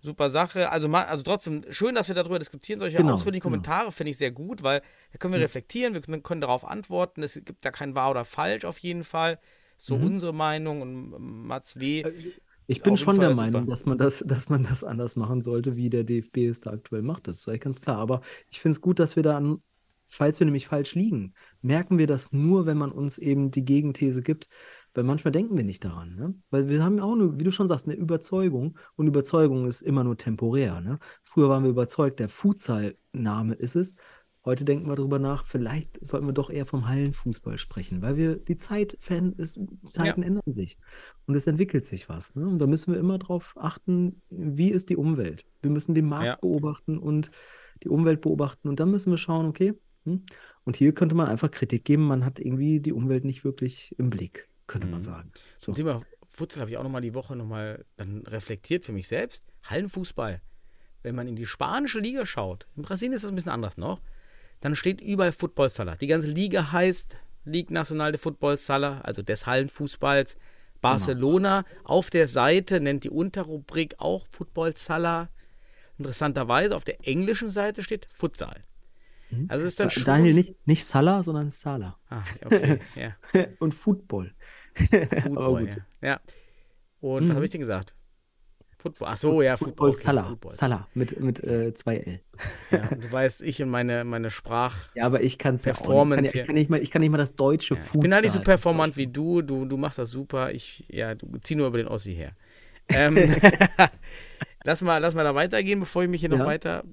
Super 0.00 0.30
Sache. 0.30 0.70
Also, 0.70 0.88
also 0.88 1.24
trotzdem, 1.24 1.62
schön, 1.70 1.96
dass 1.96 2.06
wir 2.06 2.14
darüber 2.14 2.38
diskutieren. 2.38 2.78
Solche 2.78 2.98
Genau, 2.98 3.14
ausführlichen 3.14 3.42
genau. 3.42 3.56
Kommentare 3.56 3.90
finde 3.92 4.10
ich 4.10 4.16
sehr 4.18 4.30
gut, 4.30 4.62
weil 4.62 4.80
da 5.12 5.18
können 5.18 5.32
wir 5.34 5.38
Mhm. 5.38 5.44
reflektieren, 5.44 5.94
wir 5.94 6.00
können, 6.00 6.22
können 6.22 6.40
darauf 6.40 6.64
antworten. 6.64 7.22
Es 7.24 7.34
gibt 7.34 7.64
da 7.64 7.70
kein 7.72 7.94
wahr 7.96 8.10
oder 8.12 8.24
falsch 8.24 8.64
auf 8.64 8.78
jeden 8.78 9.02
Fall. 9.02 9.40
So 9.76 9.96
Mhm. 9.98 10.04
unsere 10.06 10.32
Meinung 10.32 10.82
und 10.82 11.46
Mats 11.46 11.78
W. 11.80 12.04
Ich 12.68 12.82
bin 12.82 12.96
schon 12.96 13.18
der 13.18 13.34
Meinung, 13.34 13.62
super. 13.62 13.70
dass 13.72 13.86
man 13.86 13.98
das, 13.98 14.22
dass 14.26 14.48
man 14.50 14.62
das 14.62 14.84
anders 14.84 15.16
machen 15.16 15.40
sollte, 15.42 15.74
wie 15.76 15.88
der 15.90 16.04
DFB 16.04 16.46
es 16.46 16.60
da 16.60 16.70
aktuell 16.70 17.02
macht. 17.02 17.26
Das 17.26 17.38
ist 17.38 17.48
eigentlich 17.48 17.62
ganz 17.62 17.80
klar. 17.80 17.96
Aber 17.98 18.20
ich 18.50 18.60
finde 18.60 18.74
es 18.74 18.80
gut, 18.80 18.98
dass 19.00 19.16
wir 19.16 19.22
da 19.22 19.36
an, 19.36 19.62
falls 20.08 20.40
wir 20.40 20.46
nämlich 20.46 20.66
falsch 20.66 20.94
liegen, 20.94 21.34
merken 21.60 21.98
wir 21.98 22.06
das 22.06 22.32
nur, 22.32 22.66
wenn 22.66 22.78
man 22.78 22.90
uns 22.90 23.18
eben 23.18 23.50
die 23.50 23.64
Gegenthese 23.64 24.22
gibt. 24.22 24.48
Weil 24.94 25.04
manchmal 25.04 25.30
denken 25.32 25.56
wir 25.56 25.64
nicht 25.64 25.84
daran. 25.84 26.16
Ne? 26.16 26.34
Weil 26.50 26.68
wir 26.68 26.82
haben 26.82 26.96
ja 26.96 27.04
auch 27.04 27.14
nur, 27.14 27.38
wie 27.38 27.44
du 27.44 27.52
schon 27.52 27.68
sagst, 27.68 27.86
eine 27.86 27.94
Überzeugung. 27.94 28.78
Und 28.96 29.06
Überzeugung 29.06 29.68
ist 29.68 29.82
immer 29.82 30.02
nur 30.02 30.16
temporär. 30.16 30.80
Ne? 30.80 30.98
Früher 31.22 31.48
waren 31.48 31.62
wir 31.62 31.70
überzeugt, 31.70 32.18
der 32.18 32.28
Futsal-Name 32.28 33.54
ist 33.54 33.76
es. 33.76 33.94
Heute 34.44 34.64
denken 34.64 34.88
wir 34.88 34.96
darüber 34.96 35.18
nach, 35.18 35.44
vielleicht 35.44 36.04
sollten 36.04 36.26
wir 36.26 36.32
doch 36.32 36.48
eher 36.48 36.64
vom 36.64 36.88
Hallenfußball 36.88 37.58
sprechen, 37.58 38.00
weil 38.00 38.16
wir 38.16 38.36
die 38.36 38.56
Zeit 38.56 38.96
es, 39.36 39.60
Zeiten 39.84 40.22
ändern 40.22 40.42
sich 40.46 40.78
und 41.26 41.34
es 41.34 41.46
entwickelt 41.46 41.84
sich 41.84 42.08
was. 42.08 42.34
Ne? 42.34 42.46
Und 42.48 42.58
da 42.58 42.66
müssen 42.66 42.92
wir 42.94 42.98
immer 42.98 43.18
darauf 43.18 43.54
achten, 43.58 44.22
wie 44.30 44.70
ist 44.70 44.88
die 44.88 44.96
Umwelt. 44.96 45.44
Wir 45.60 45.70
müssen 45.70 45.94
den 45.94 46.06
Markt 46.06 46.24
Ja. 46.24 46.36
beobachten 46.36 46.98
und 46.98 47.30
die 47.82 47.88
Umwelt 47.88 48.22
beobachten 48.22 48.68
und 48.68 48.80
dann 48.80 48.90
müssen 48.90 49.10
wir 49.10 49.18
schauen, 49.18 49.46
okay? 49.46 49.74
Und 50.04 50.76
hier 50.76 50.94
könnte 50.94 51.14
man 51.14 51.28
einfach 51.28 51.50
Kritik 51.50 51.84
geben, 51.84 52.06
man 52.06 52.24
hat 52.24 52.38
irgendwie 52.40 52.80
die 52.80 52.92
Umwelt 52.92 53.24
nicht 53.24 53.44
wirklich 53.44 53.94
im 53.98 54.10
Blick, 54.10 54.48
könnte 54.66 54.86
man 54.86 55.00
Mhm. 55.00 55.04
sagen. 55.04 55.32
Zum 55.56 55.74
Thema 55.74 56.00
Futsal 56.28 56.60
habe 56.60 56.70
ich 56.70 56.76
auch 56.76 56.82
nochmal 56.82 57.00
die 57.00 57.14
Woche 57.14 57.36
nochmal 57.36 57.84
dann 57.96 58.26
reflektiert 58.26 58.84
für 58.84 58.92
mich 58.92 59.08
selbst. 59.08 59.44
Hallenfußball. 59.64 60.40
Wenn 61.02 61.14
man 61.14 61.28
in 61.28 61.36
die 61.36 61.46
spanische 61.46 62.00
Liga 62.00 62.26
schaut, 62.26 62.66
in 62.76 62.82
Brasilien 62.82 63.12
ist 63.14 63.22
das 63.24 63.30
ein 63.30 63.34
bisschen 63.34 63.52
anders 63.52 63.76
noch, 63.76 64.00
dann 64.60 64.74
steht 64.74 65.00
überall 65.00 65.32
Football 65.32 65.68
Sala. 65.70 65.96
Die 65.96 66.06
ganze 66.06 66.28
Liga 66.28 66.72
heißt 66.72 67.16
Ligue 67.44 67.72
Nacional 67.72 68.12
de 68.12 68.20
Football 68.20 68.56
Sala, 68.56 69.00
also 69.02 69.22
des 69.22 69.46
Hallenfußballs. 69.46 70.36
Barcelona 70.80 71.64
auf 71.84 72.10
der 72.10 72.28
Seite 72.28 72.80
nennt 72.80 73.04
die 73.04 73.10
Unterrubrik 73.10 73.94
auch 73.98 74.26
Football 74.30 74.74
Sala. 74.76 75.28
Interessanterweise 75.98 76.76
auf 76.76 76.84
der 76.84 77.06
englischen 77.06 77.50
Seite 77.50 77.82
steht 77.82 78.06
Futsal. 78.14 78.64
Mhm. 79.30 79.46
Also 79.48 79.64
ist 79.64 79.78
dann 79.80 79.86
Da- 79.88 79.90
schon. 79.90 80.04
Daniel, 80.04 80.34
nicht, 80.34 80.54
nicht 80.66 80.84
Salah, 80.84 81.22
sondern 81.22 81.50
Salah. 81.50 81.98
Ah, 82.08 82.22
okay, 82.44 82.78
ja. 82.94 83.16
und 83.58 83.74
Football. 83.74 84.32
Football, 84.74 85.68
ja. 85.68 85.76
ja. 86.08 86.20
Und 87.00 87.24
Mhm. 87.24 87.28
was 87.28 87.34
habe 87.36 87.44
ich 87.44 87.50
denn 87.50 87.60
gesagt? 87.60 87.94
Football. 88.80 89.08
Ach 89.10 89.16
so, 89.16 89.42
ja, 89.42 89.56
Football. 89.56 89.66
Football 89.66 89.88
okay, 89.90 90.02
Salah. 90.02 90.28
Football. 90.28 90.50
Salah 90.52 90.88
mit, 90.94 91.20
mit 91.20 91.42
äh, 91.42 91.74
zwei 91.74 91.96
L. 91.98 92.20
Ja, 92.70 92.78
du 92.94 93.10
weißt, 93.10 93.42
ich 93.42 93.60
und 93.60 93.70
meine, 93.70 94.04
meine 94.04 94.30
Sprach. 94.30 94.76
Ja, 94.94 95.04
aber 95.06 95.20
ich 95.22 95.36
kann 95.36 95.56
es 95.56 95.64
ja. 95.64 95.72
Performance 95.72 96.38
Ich 96.38 96.46
kann, 96.46 96.54
nicht 96.54 96.70
mal, 96.70 96.80
ich 96.80 96.90
kann 96.92 97.00
nicht 97.00 97.10
mal 97.10 97.18
das 97.18 97.34
deutsche 97.34 97.74
Ja, 97.74 97.80
ich 97.94 98.00
bin 98.00 98.14
halt 98.14 98.22
nicht 98.22 98.32
so 98.32 98.40
performant 98.40 98.96
wie 98.96 99.08
du. 99.08 99.42
du. 99.42 99.64
Du 99.64 99.76
machst 99.76 99.98
das 99.98 100.10
super. 100.10 100.52
Ich, 100.52 100.84
ja, 100.88 101.14
du 101.16 101.26
zieh 101.42 101.56
nur 101.56 101.66
über 101.66 101.78
den 101.78 101.88
Ossi 101.88 102.14
her. 102.14 102.32
Ähm, 102.90 103.18
lass, 104.64 104.80
mal, 104.80 104.96
lass 104.98 105.14
mal 105.14 105.22
da 105.24 105.34
weitergehen, 105.34 105.80
bevor 105.80 106.04
ich 106.04 106.08
mich 106.08 106.20
hier 106.20 106.30
noch 106.30 106.38
Ja. 106.38 106.46
weiter 106.46 106.84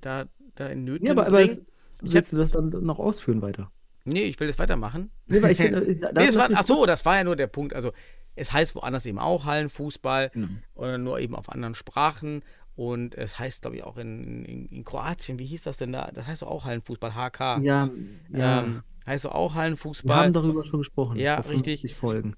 da, 0.00 0.24
da 0.56 0.66
in 0.68 0.82
Nöten 0.82 1.06
Ja, 1.06 1.12
aber, 1.12 1.26
aber 1.28 1.42
es, 1.42 1.64
willst 2.00 2.32
du 2.32 2.36
das 2.36 2.50
dann 2.52 2.68
noch 2.70 2.98
ausführen 2.98 3.42
weiter? 3.42 3.70
Nee, 4.04 4.24
ich 4.24 4.38
will 4.38 4.48
das 4.48 4.58
weitermachen. 4.58 5.10
Nee, 5.26 5.40
weil 5.42 5.52
ich 5.52 5.56
finde, 5.58 5.82
ich, 5.84 6.00
Nee, 6.00 6.08
lass 6.12 6.36
war, 6.36 6.48
ach 6.54 6.66
so, 6.66 6.84
das 6.86 7.04
war 7.06 7.16
ja 7.16 7.24
nur 7.24 7.36
der 7.36 7.46
Punkt. 7.46 7.74
Also, 7.74 7.92
es 8.36 8.52
heißt 8.52 8.74
woanders 8.74 9.06
eben 9.06 9.18
auch 9.18 9.44
Hallenfußball, 9.44 10.30
Genau. 10.30 10.48
oder 10.74 10.98
nur 10.98 11.18
eben 11.20 11.34
auf 11.34 11.48
anderen 11.48 11.74
Sprachen. 11.74 12.42
Und 12.76 13.14
es 13.14 13.38
heißt, 13.38 13.62
glaube 13.62 13.76
ich, 13.76 13.84
auch 13.84 13.96
in, 13.96 14.44
in, 14.44 14.66
in 14.66 14.84
Kroatien, 14.84 15.38
wie 15.38 15.46
hieß 15.46 15.62
das 15.62 15.76
denn 15.76 15.92
da? 15.92 16.10
Das 16.12 16.26
heißt 16.26 16.42
doch 16.42 16.48
auch 16.48 16.64
Hallenfußball, 16.64 17.14
HK. 17.14 17.60
Ja, 17.62 17.88
ja. 18.32 18.62
Ähm, 18.64 18.82
heißt 19.06 19.24
doch 19.26 19.32
auch 19.32 19.54
wir 19.54 19.60
Hallenfußball. 19.60 20.16
haben 20.16 20.32
darüber 20.32 20.64
schon 20.64 20.80
gesprochen. 20.80 21.16
Ja, 21.18 21.36
richtig. 21.36 21.82
50 21.82 21.94
Folgen. 21.94 22.34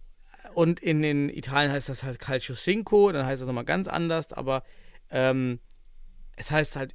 Und 0.55 0.81
in, 0.81 1.03
in 1.03 1.29
Italien 1.31 1.73
heißt 1.73 1.88
das 1.88 2.03
halt 2.03 2.19
Calcio 2.19 2.55
Cinco, 2.55 3.11
dann 3.12 3.25
heißt 3.27 3.40
das 3.42 3.47
nochmal 3.47 3.64
ganz 3.64 3.88
anders, 3.88 4.33
aber 4.33 4.62
ähm, 5.11 5.59
es 6.37 6.51
heißt 6.51 6.77
halt 6.77 6.95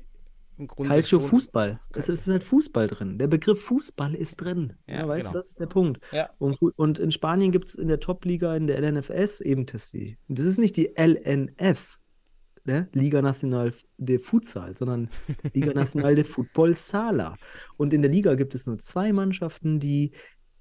im 0.58 0.68
Grunde 0.68 0.90
Calcio 0.90 1.20
schon, 1.20 1.30
Fußball. 1.30 1.80
Es 1.94 2.10
ist 2.10 2.28
halt 2.28 2.44
Fußball 2.44 2.88
drin. 2.88 3.18
Der 3.18 3.28
Begriff 3.28 3.62
Fußball 3.64 4.14
ist 4.14 4.38
drin. 4.38 4.74
Ja, 4.88 5.00
Ja, 5.00 5.08
weißt 5.08 5.28
genau. 5.28 5.32
du, 5.34 5.38
das 5.40 5.48
ist 5.50 5.60
der 5.60 5.66
Punkt. 5.68 6.02
Ja. 6.12 6.30
Und, 6.38 6.58
und 6.62 7.00
in 7.00 7.12
Spanien 7.12 7.52
gibt 7.52 7.70
es 7.70 7.76
in 7.76 7.88
der 7.88 8.00
Top-Liga, 8.00 8.56
in 8.56 8.68
der 8.68 8.80
LNFS 8.80 9.42
eben 9.42 9.66
die. 9.66 10.18
Das 10.28 10.46
ist 10.46 10.60
nicht 10.60 10.76
die 10.78 10.94
LNF, 10.96 11.98
ne? 12.66 12.90
Liga 12.94 13.22
Nacional 13.22 13.74
de 13.98 14.20
Futsal, 14.20 14.76
sondern 14.76 15.10
Liga 15.54 15.74
Nacional 15.74 16.16
de 16.16 16.24
Fútbol 16.26 16.76
Sala. 16.76 17.36
Und 17.78 17.94
in 17.94 18.02
der 18.02 18.12
Liga 18.12 18.36
gibt 18.36 18.54
es 18.54 18.68
nur 18.68 18.80
zwei 18.80 19.14
Mannschaften, 19.14 19.80
die 19.80 20.12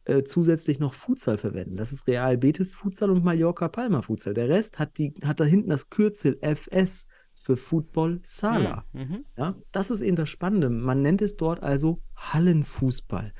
äh, 0.04 0.24
zusätzlich 0.24 0.78
noch 0.78 0.94
Futsal 0.94 1.36
verwenden. 1.38 1.76
Das 1.76 1.92
ist 1.92 2.06
Real 2.08 2.38
Betis 2.38 2.74
Futsal 2.74 3.10
und 3.10 3.22
Mallorca 3.22 3.68
Palma 3.68 4.02
Futsal. 4.02 4.34
Der 4.34 4.48
Rest 4.48 4.78
hat, 4.78 4.96
die, 4.98 5.14
hat 5.22 5.40
da 5.40 5.44
hinten 5.44 5.70
das 5.70 5.90
Kürzel 5.90 6.38
FS 6.40 7.06
für 7.40 7.56
Football 7.56 8.20
Sala. 8.22 8.84
Mhm. 8.92 9.24
Ja, 9.38 9.54
das 9.72 9.90
ist 9.90 10.02
eben 10.02 10.14
das 10.14 10.28
Spannende. 10.28 10.68
Man 10.68 11.00
nennt 11.00 11.22
es 11.22 11.38
dort 11.38 11.62
also 11.62 12.02
Hallenfußball. 12.16 13.32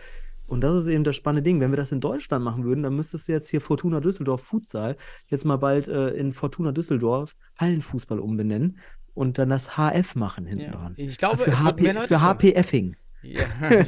Und 0.47 0.63
das 0.63 0.75
ist 0.75 0.87
eben 0.89 1.05
das 1.05 1.15
spannende 1.17 1.43
Ding. 1.43 1.61
Wenn 1.61 1.71
wir 1.71 1.77
das 1.77 1.93
in 1.93 2.01
Deutschland 2.01 2.43
machen 2.43 2.65
würden, 2.65 2.83
dann 2.83 2.97
müsstest 2.97 3.29
du 3.29 3.33
jetzt 3.33 3.49
hier 3.51 3.61
Fortuna 3.61 4.01
Düsseldorf 4.01 4.41
Futsal 4.43 4.97
jetzt 5.27 5.45
mal 5.45 5.59
bald 5.59 5.87
äh, 5.87 6.09
in 6.09 6.33
Fortuna 6.33 6.73
Düsseldorf 6.73 7.37
Hallenfußball 7.59 8.19
umbenennen 8.19 8.79
und 9.13 9.37
dann 9.39 9.51
das 9.51 9.77
HF 9.77 10.15
machen 10.17 10.47
hinten 10.47 10.65
Ja. 10.65 10.71
dran. 10.73 10.95
Ich 10.97 11.19
glaube, 11.19 11.45
für 11.45 11.61
HP, 11.63 11.93
für 11.93 12.07
kommen. 12.09 12.21
HP 12.23 12.53
Effing. 12.55 12.97
Ja. 13.23 13.43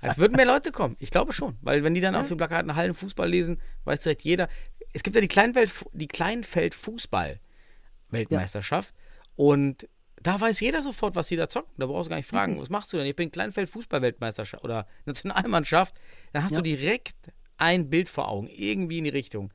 es 0.00 0.16
würden 0.18 0.34
mehr 0.34 0.46
Leute 0.46 0.72
kommen. 0.72 0.96
Ich 0.98 1.10
glaube 1.10 1.34
schon. 1.34 1.56
Weil 1.60 1.84
wenn 1.84 1.94
die 1.94 2.00
dann 2.00 2.14
auf 2.14 2.28
den 2.28 2.38
Plakaten 2.38 2.74
Hallenfußball 2.74 3.28
lesen, 3.28 3.60
weiß 3.84 4.00
direkt 4.00 4.22
jeder. 4.22 4.48
Es 4.94 5.02
gibt 5.02 5.14
ja 5.14 5.20
die, 5.20 5.28
Kleinwelt, 5.28 5.72
die 5.92 6.08
Kleinfeld-Fußball-Weltmeisterschaft. 8.10 8.94
Und 9.36 9.88
da 10.22 10.40
weiß 10.40 10.60
jeder 10.60 10.82
sofort, 10.82 11.16
was 11.16 11.28
sie 11.28 11.36
da 11.36 11.48
zocken. 11.48 11.72
Da 11.78 11.86
brauchst 11.86 12.06
du 12.06 12.10
gar 12.10 12.16
nicht 12.16 12.28
fragen, 12.28 12.60
was 12.60 12.68
machst 12.68 12.92
du 12.92 12.96
denn? 12.98 13.06
Ich 13.06 13.16
bin 13.16 13.30
Kleinfeld-Fußball-Weltmeisterschaft 13.30 14.62
oder 14.64 14.86
Nationalmannschaft. 15.06 15.94
Dann 16.32 16.44
hast 16.44 16.52
Ja. 16.52 16.58
du 16.58 16.62
direkt 16.62 17.32
ein 17.56 17.88
Bild 17.88 18.08
vor 18.08 18.28
Augen. 18.28 18.48
Irgendwie 18.48 18.98
in 18.98 19.04
die 19.04 19.10
Richtung. 19.10 19.52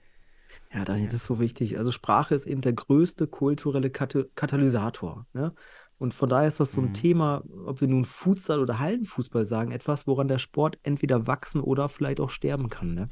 Ja, 0.74 0.84
Daniel, 0.86 1.06
das 1.08 1.16
ist 1.18 1.26
so 1.28 1.40
wichtig. 1.40 1.78
Also 1.78 1.92
Sprache 1.92 2.34
ist 2.36 2.48
eben 2.48 2.62
der 2.62 2.74
größte 2.74 3.28
kulturelle 3.28 3.90
Kata 3.92 4.24
Katalysator. 4.36 5.26
Ne? 5.34 5.54
Und 5.98 6.14
von 6.14 6.28
daher 6.28 6.48
ist 6.48 6.60
das 6.60 6.72
so 6.74 6.82
ein 6.82 6.88
Mhm. 6.90 6.94
Thema, 6.94 7.44
ob 7.66 7.80
wir 7.80 7.88
nun 7.88 8.04
Futsal 8.04 8.60
oder 8.60 8.80
Hallenfußball 8.80 9.46
sagen, 9.46 9.72
etwas, 9.72 10.08
woran 10.08 10.28
der 10.28 10.40
Sport 10.40 10.78
entweder 10.84 11.28
wachsen 11.28 11.62
oder 11.62 11.88
vielleicht 11.90 12.20
auch 12.20 12.30
sterben 12.30 12.70
kann. 12.70 12.94
Ne? 12.94 13.10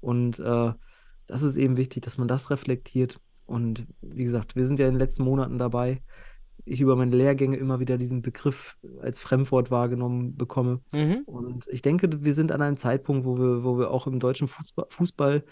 Und 0.00 0.40
äh, 0.40 0.72
das 1.26 1.42
ist 1.42 1.56
eben 1.56 1.76
wichtig, 1.76 2.02
dass 2.02 2.18
man 2.18 2.26
das 2.28 2.50
reflektiert. 2.50 3.20
Und 3.46 3.86
wie 4.00 4.24
gesagt, 4.24 4.56
wir 4.56 4.64
sind 4.64 4.78
ja 4.80 4.86
in 4.86 4.94
den 4.94 4.98
letzten 5.00 5.24
Monaten 5.24 5.58
dabei. 5.58 6.02
Ich 6.64 6.80
über 6.80 6.96
meine 6.96 7.14
Lehrgänge 7.14 7.56
immer 7.56 7.78
wieder 7.78 7.96
diesen 7.96 8.22
Begriff 8.22 8.76
als 9.00 9.18
Fremdwort 9.20 9.70
wahrgenommen 9.70 10.36
bekomme. 10.36 10.80
Mhm. 10.92 11.22
Und 11.26 11.68
ich 11.68 11.80
denke, 11.80 12.24
wir 12.24 12.34
sind 12.34 12.50
an 12.50 12.60
einem 12.60 12.76
Zeitpunkt, 12.76 13.24
wo 13.24 13.38
wir, 13.38 13.62
wo 13.62 13.78
wir 13.78 13.90
auch 13.90 14.06
im 14.08 14.18
deutschen 14.18 14.48
Fußball, 14.48 14.86
Fußball 14.90 15.44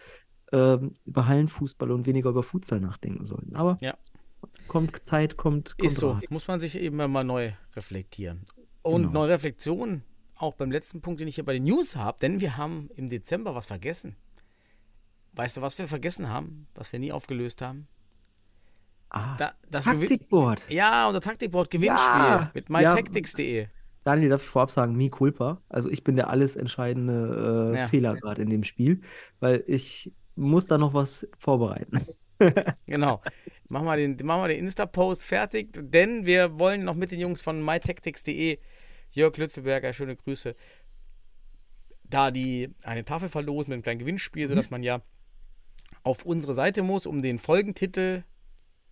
ähm, 0.52 0.94
über 1.04 1.26
Hallenfußball 1.28 1.90
und 1.92 2.06
weniger 2.06 2.30
über 2.30 2.42
Futsal 2.42 2.80
nachdenken 2.80 3.24
sollten. 3.24 3.54
Aber 3.54 3.78
Ja. 3.80 3.96
kommt 4.66 5.04
Zeit, 5.06 5.36
kommt, 5.36 5.78
kommt 5.78 5.90
Ist 5.92 5.98
so. 5.98 6.12
Rat. 6.12 6.30
Muss 6.30 6.48
man 6.48 6.58
sich 6.60 6.76
eben 6.76 6.96
mal 6.96 7.24
neu 7.24 7.52
reflektieren. 7.76 8.44
Und 8.82 9.02
Genau. 9.02 9.12
neue 9.20 9.30
Reflexion 9.30 10.02
auch 10.36 10.54
beim 10.54 10.70
letzten 10.72 11.00
Punkt, 11.00 11.20
den 11.20 11.28
ich 11.28 11.36
hier 11.36 11.44
bei 11.44 11.54
den 11.54 11.64
News 11.64 11.96
habe, 11.96 12.18
denn 12.20 12.40
wir 12.40 12.56
haben 12.56 12.90
im 12.96 13.08
Dezember 13.08 13.54
was 13.54 13.66
vergessen. 13.66 14.16
Weißt 15.36 15.56
du, 15.56 15.62
was 15.62 15.78
wir 15.78 15.88
vergessen 15.88 16.28
haben, 16.28 16.66
was 16.74 16.92
wir 16.92 17.00
nie 17.00 17.12
aufgelöst 17.12 17.60
haben? 17.62 17.88
Ah, 19.10 19.36
Da, 19.36 19.52
das 19.70 19.84
Taktikboard. 19.84 20.68
Ja, 20.70 21.06
unser 21.08 21.20
Taktikboard 21.20 21.70
Gewinnspiel 21.70 22.08
Ja. 22.14 22.50
mit 22.54 22.68
Ja. 22.68 22.78
mytactics.de. 22.90 23.66
Daniel, 24.04 24.28
darf 24.30 24.42
ich 24.42 24.48
vorab 24.48 24.70
sagen, 24.70 24.96
mi 24.96 25.08
culpa. 25.08 25.62
Also 25.68 25.88
ich 25.90 26.04
bin 26.04 26.16
der 26.16 26.28
alles 26.30 26.56
entscheidende 26.56 27.72
äh, 27.74 27.78
Ja. 27.80 27.88
Fehler 27.88 28.14
gerade 28.16 28.42
in 28.42 28.50
dem 28.50 28.62
Spiel, 28.64 29.00
weil 29.40 29.64
ich 29.66 30.12
muss 30.36 30.66
da 30.66 30.78
noch 30.78 30.94
was 30.94 31.26
vorbereiten. 31.38 32.00
Genau. 32.86 33.22
Mach 33.68 33.82
mal 33.84 33.96
den, 33.96 34.18
mach 34.24 34.38
mal 34.38 34.48
den 34.48 34.58
Insta-Post 34.64 35.24
fertig, 35.24 35.68
denn 35.72 36.26
wir 36.26 36.58
wollen 36.58 36.84
noch 36.84 36.96
mit 36.96 37.12
den 37.12 37.20
Jungs 37.20 37.40
von 37.40 37.64
mytactics.de, 37.64 38.58
Jörg 39.12 39.36
Lützelberger, 39.36 39.92
schöne 39.92 40.16
Grüße, 40.16 40.56
da 42.02 42.32
die 42.32 42.70
eine 42.82 43.04
Tafel 43.04 43.28
verlosen 43.28 43.70
mit 43.70 43.74
einem 43.76 43.82
kleinen 43.84 43.98
Gewinnspiel, 44.00 44.44
Mhm. 44.46 44.48
sodass 44.48 44.70
man 44.70 44.82
ja 44.82 45.00
auf 46.04 46.24
unsere 46.24 46.54
Seite 46.54 46.82
muss, 46.82 47.06
um 47.06 47.22
den 47.22 47.38
Folgentitel 47.38 48.22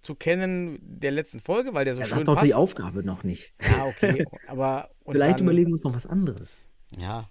zu 0.00 0.16
kennen 0.16 0.78
der 0.82 1.12
letzten 1.12 1.38
Folge, 1.38 1.74
weil 1.74 1.84
der 1.84 1.94
so 1.94 2.00
Er 2.00 2.06
schön 2.06 2.16
sagt 2.18 2.28
doch 2.28 2.34
passt. 2.34 2.46
die 2.48 2.54
Aufgabe 2.54 3.04
noch 3.04 3.22
nicht. 3.22 3.54
ja, 3.62 3.84
okay, 3.86 4.24
aber 4.48 4.90
und 5.04 5.14
Vielleicht 5.14 5.38
dann, 5.38 5.46
überlegen 5.46 5.68
wir 5.68 5.74
uns 5.74 5.84
noch 5.84 5.94
was 5.94 6.06
anderes. 6.06 6.64
Ja. 6.98 7.28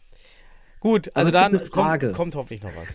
Gut, 0.79 1.11
also 1.13 1.31
dann 1.31 1.69
kommt, 1.69 2.13
kommt 2.13 2.35
hoffentlich 2.35 2.63
noch 2.63 2.75
was. 2.75 2.87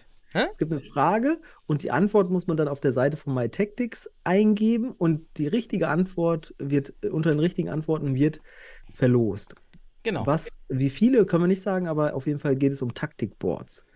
Es 0.51 0.59
gibt 0.59 0.71
eine 0.73 0.81
Frage 0.83 1.41
und 1.67 1.83
die 1.83 1.91
Antwort 1.91 2.31
muss 2.31 2.47
man 2.47 2.57
dann 2.59 2.69
auf 2.69 2.81
der 2.81 2.93
Seite 2.93 3.17
von 3.17 3.33
MyTactics 3.33 4.11
eingeben 4.25 4.91
und 4.93 5.27
die 5.39 5.47
richtige 5.47 5.89
Antwort 5.89 6.55
wird, 6.59 6.93
unter 7.11 7.31
den 7.31 7.39
richtigen 7.39 7.71
Antworten 7.71 8.15
wird 8.15 8.41
verlost. 8.91 9.55
Genau. 10.03 10.27
Was, 10.27 10.61
wie 10.69 10.91
viele 10.91 11.25
können 11.27 11.45
wir 11.45 11.49
nicht 11.49 11.63
sagen, 11.63 11.89
aber 11.89 12.15
auf 12.15 12.27
jeden 12.27 12.39
Fall 12.39 12.55
geht 12.57 12.73
es 12.73 12.83
um 12.83 12.93
Taktikboards. 12.95 13.87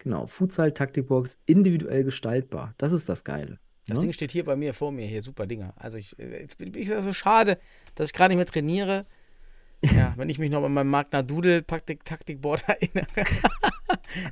Genau, 0.00 0.26
Futsal 0.26 0.72
Taktikboards 0.72 1.38
individuell 1.46 2.04
gestaltbar. 2.04 2.74
Das 2.78 2.92
ist 2.92 3.08
das 3.08 3.22
Geile. 3.22 3.58
Das 3.86 3.98
ne? 3.98 4.04
Ding 4.04 4.12
steht 4.12 4.30
hier 4.30 4.44
bei 4.44 4.56
mir 4.56 4.72
vor 4.72 4.92
mir, 4.92 5.06
hier 5.06 5.22
super 5.22 5.46
Dinger. 5.46 5.74
Also 5.76 5.98
ich, 5.98 6.18
äh, 6.18 6.40
jetzt 6.40 6.58
bin 6.58 6.74
ich 6.74 6.88
so 6.88 7.12
schade, 7.12 7.58
dass 7.94 8.08
ich 8.08 8.12
gerade 8.12 8.34
nicht 8.34 8.38
mehr 8.38 8.46
trainiere. 8.46 9.06
Ja, 9.82 10.12
wenn 10.18 10.28
ich 10.28 10.38
mich 10.38 10.50
noch 10.50 10.62
an 10.62 10.74
meinem 10.74 10.90
Magna 10.90 11.22
Doodle 11.22 11.66
Taktik, 11.66 12.04
Taktikboard 12.04 12.64
erinnere. 12.68 13.06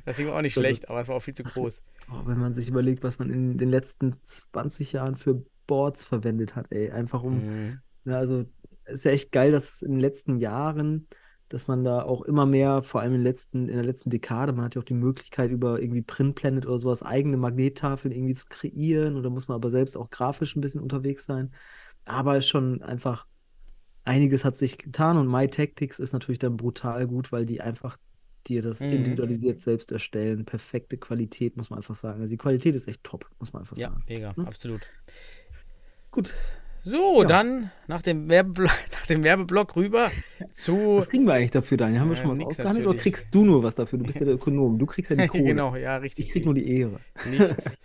das 0.05 0.17
Ding 0.17 0.27
war 0.27 0.35
auch 0.37 0.43
nicht 0.43 0.53
So, 0.53 0.61
schlecht, 0.61 0.87
aber 0.89 1.01
es 1.01 1.07
war 1.07 1.15
auch 1.15 1.23
viel 1.23 1.33
zu 1.33 1.41
groß. 1.41 1.81
Oh, 2.11 2.21
wenn 2.27 2.37
man 2.37 2.53
sich 2.53 2.69
überlegt, 2.69 3.03
was 3.03 3.17
man 3.17 3.31
in 3.31 3.57
den 3.57 3.69
letzten 3.69 4.15
20 4.23 4.91
Jahren 4.91 5.15
für 5.15 5.43
Boards 5.65 6.03
verwendet 6.03 6.55
hat, 6.55 6.67
ey, 6.69 6.91
einfach 6.91 7.23
um 7.23 7.39
Mhm. 7.39 7.79
Ja, 8.05 8.17
also 8.17 8.45
ist 8.85 9.05
ja 9.05 9.11
echt 9.11 9.31
geil, 9.31 9.51
dass 9.51 9.73
es 9.73 9.81
in 9.81 9.93
den 9.93 9.99
letzten 9.99 10.37
Jahren, 10.37 11.07
dass 11.49 11.67
man 11.67 11.83
da 11.83 12.03
auch 12.03 12.21
immer 12.23 12.45
mehr, 12.45 12.83
vor 12.83 13.01
allem 13.01 13.15
in, 13.15 13.23
letzten, 13.23 13.67
in 13.69 13.75
der 13.75 13.85
letzten 13.85 14.09
Dekade, 14.09 14.53
man 14.53 14.65
hat 14.65 14.75
ja 14.75 14.81
auch 14.81 14.85
die 14.85 14.93
Möglichkeit, 14.93 15.51
über 15.51 15.81
irgendwie 15.81 16.01
Print 16.03 16.35
Planet 16.35 16.65
oder 16.67 16.79
sowas 16.79 17.03
eigene 17.03 17.37
Magnettafeln 17.37 18.11
irgendwie 18.13 18.35
zu 18.35 18.45
kreieren. 18.49 19.17
Oder 19.17 19.29
muss 19.29 19.47
man 19.47 19.55
aber 19.55 19.69
selbst 19.71 19.97
auch 19.97 20.09
grafisch 20.09 20.55
ein 20.55 20.61
bisschen 20.61 20.81
unterwegs 20.81 21.25
sein. 21.25 21.51
Aber 22.05 22.41
schon 22.41 22.81
einfach, 22.83 23.27
einiges 24.03 24.45
hat 24.45 24.57
sich 24.57 24.77
getan 24.77 25.17
und 25.17 25.27
MyTactics 25.27 25.99
ist 25.99 26.13
natürlich 26.13 26.39
dann 26.39 26.57
brutal 26.57 27.07
gut, 27.07 27.31
weil 27.31 27.45
die 27.45 27.61
einfach 27.61 27.97
dir 28.47 28.61
das 28.61 28.83
Mhm. 28.83 28.85
individualisiert 28.85 29.59
selbst 29.59 29.91
erstellen. 29.91 30.45
Perfekte 30.45 30.97
Qualität, 30.97 31.57
muss 31.57 31.69
man 31.69 31.79
einfach 31.79 31.95
sagen. 31.95 32.21
Also 32.21 32.31
die 32.31 32.37
Qualität 32.37 32.75
ist 32.75 32.87
echt 32.87 33.03
top, 33.03 33.29
muss 33.39 33.53
man 33.53 33.61
einfach 33.63 33.75
Ja, 33.75 33.89
sagen. 33.89 34.05
mega, 34.07 34.35
Hm? 34.35 34.47
absolut. 34.47 34.91
Gut, 36.11 36.33
So, 36.83 37.21
Ja. 37.21 37.27
dann 37.27 37.71
nach 37.87 38.01
dem, 38.01 38.29
Werbeblock, 38.29 38.71
nach 38.91 39.05
dem 39.07 39.23
Werbeblock 39.23 39.75
rüber 39.75 40.11
zu. 40.53 40.97
Was 40.97 41.09
kriegen 41.09 41.25
wir 41.25 41.33
eigentlich 41.33 41.51
dafür, 41.51 41.77
Daniel? 41.77 41.99
Haben 42.01 42.09
wir 42.09 42.17
Äh, 42.17 42.21
schon 42.21 42.31
was 42.31 42.37
nix 42.37 42.49
ausgehandelt 42.49 42.87
oder 42.87 42.97
kriegst 42.97 43.33
du 43.35 43.45
nur 43.45 43.63
was 43.63 43.75
dafür? 43.75 43.99
Du 43.99 44.05
bist 44.05 44.19
ja 44.19 44.25
der 44.25 44.35
Ökonom. 44.39 44.79
Du 44.79 44.85
kriegst 44.85 45.09
ja 45.11 45.17
die 45.17 45.27
Kohle. 45.27 45.43
genau, 45.43 45.75
ja, 45.75 45.97
richtig. 45.97 46.27
Ich 46.27 46.31
krieg 46.31 46.45
nur 46.45 46.53
die 46.53 46.67
Ehre. 46.79 46.99
Nichts. 47.29 47.77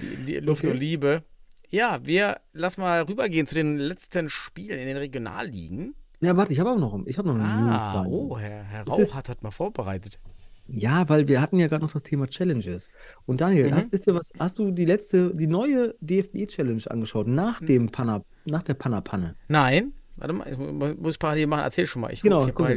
Die, 0.00 0.16
die 0.16 0.36
Luft 0.40 0.64
Okay. 0.64 0.72
und 0.72 0.78
Liebe. 0.78 1.22
Ja, 1.68 2.00
wir 2.04 2.40
lass 2.52 2.76
mal 2.78 3.02
rübergehen 3.02 3.46
zu 3.46 3.54
den 3.54 3.76
letzten 3.76 4.30
Spielen 4.30 4.78
in 4.78 4.86
den 4.86 4.96
Regionalligen. 4.96 5.94
Ja, 6.20 6.36
warte, 6.36 6.52
ich 6.52 6.60
habe 6.60 6.70
auch 6.70 6.78
noch, 6.78 6.98
ich 7.06 7.18
habe 7.18 7.28
noch 7.28 7.34
eine 7.34 7.44
News, 7.44 7.82
Ah, 7.82 8.02
Daniel. 8.02 8.12
oh, 8.12 8.38
Herr, 8.38 8.62
Herr 8.64 8.84
Rauch 8.86 9.14
hat, 9.14 9.28
hat 9.28 9.42
mal 9.42 9.50
vorbereitet. 9.50 10.18
Ja, 10.68 11.08
weil 11.08 11.28
wir 11.28 11.40
hatten 11.40 11.58
ja 11.58 11.68
gerade 11.68 11.84
noch 11.84 11.92
das 11.92 12.02
Thema 12.02 12.26
Challenges. 12.28 12.90
Und 13.24 13.40
Daniel, 13.40 13.70
Mhm. 13.70 13.74
hast, 13.74 13.92
ist 13.92 14.06
dir 14.06 14.14
was, 14.14 14.32
hast 14.38 14.58
du 14.58 14.70
die 14.72 14.84
letzte, 14.84 15.34
die 15.34 15.46
neue 15.46 15.94
DFB-Challenge 16.00 16.82
angeschaut, 16.90 17.26
nach 17.28 17.60
Hm. 17.60 17.66
dem 17.66 17.90
Panna, 17.90 18.22
nach 18.44 18.62
der 18.62 18.74
Panna-Panne? 18.74 19.36
Nein, 19.48 19.92
warte 20.16 20.32
mal, 20.32 20.48
ich 20.50 20.58
mu- 20.58 20.94
muss 21.00 21.18
parallel 21.18 21.46
machen. 21.46 21.62
Erzähl 21.62 21.86
schon 21.86 22.02
mal. 22.02 22.12
Ich 22.12 22.22
Genau, 22.22 22.44
guck 22.46 22.54
guck. 22.56 22.68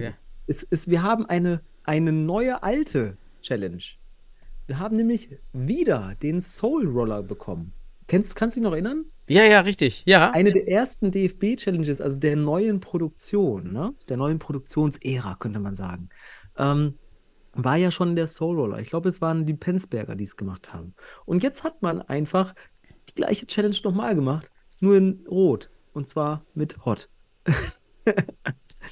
Es, 0.47 0.65
es, 0.69 0.87
wir 0.87 1.01
haben 1.03 1.25
eine, 1.25 1.61
eine 1.83 2.11
neue 2.11 2.61
alte 2.63 3.17
Challenge. 3.41 3.81
Wir 4.67 4.77
haben 4.77 4.95
nämlich 4.95 5.29
wieder 5.53 6.15
den 6.21 6.41
Soul 6.41 6.87
Roller 6.87 7.23
bekommen. 7.23 7.73
Kennst, 8.07 8.35
kannst 8.35 8.55
du 8.55 8.59
dich 8.59 8.63
noch 8.63 8.73
erinnern? 8.73 9.05
Ja, 9.27 9.43
ja, 9.43 9.61
richtig. 9.61 10.03
Ja. 10.05 10.31
Eine 10.31 10.51
der 10.51 10.67
ersten 10.67 11.11
DFB-Challenges, 11.11 12.01
also 12.01 12.17
der 12.19 12.35
neuen 12.35 12.79
Produktion, 12.79 13.71
ne? 13.71 13.93
der 14.09 14.17
neuen 14.17 14.39
Produktionsära, 14.39 15.35
könnte 15.39 15.59
man 15.59 15.75
sagen, 15.75 16.09
ähm, 16.57 16.95
war 17.53 17.75
ja 17.77 17.91
schon 17.91 18.15
der 18.15 18.27
Soul 18.27 18.55
Roller. 18.55 18.79
Ich 18.79 18.89
glaube, 18.89 19.09
es 19.09 19.21
waren 19.21 19.45
die 19.45 19.53
Penzberger, 19.53 20.15
die 20.15 20.23
es 20.23 20.37
gemacht 20.37 20.73
haben. 20.73 20.93
Und 21.25 21.43
jetzt 21.43 21.63
hat 21.63 21.81
man 21.81 22.01
einfach 22.01 22.53
die 23.09 23.13
gleiche 23.13 23.47
Challenge 23.47 23.77
nochmal 23.83 24.15
gemacht, 24.15 24.51
nur 24.79 24.95
in 24.95 25.25
Rot. 25.29 25.69
Und 25.93 26.07
zwar 26.07 26.45
mit 26.53 26.85
Hot. 26.85 27.09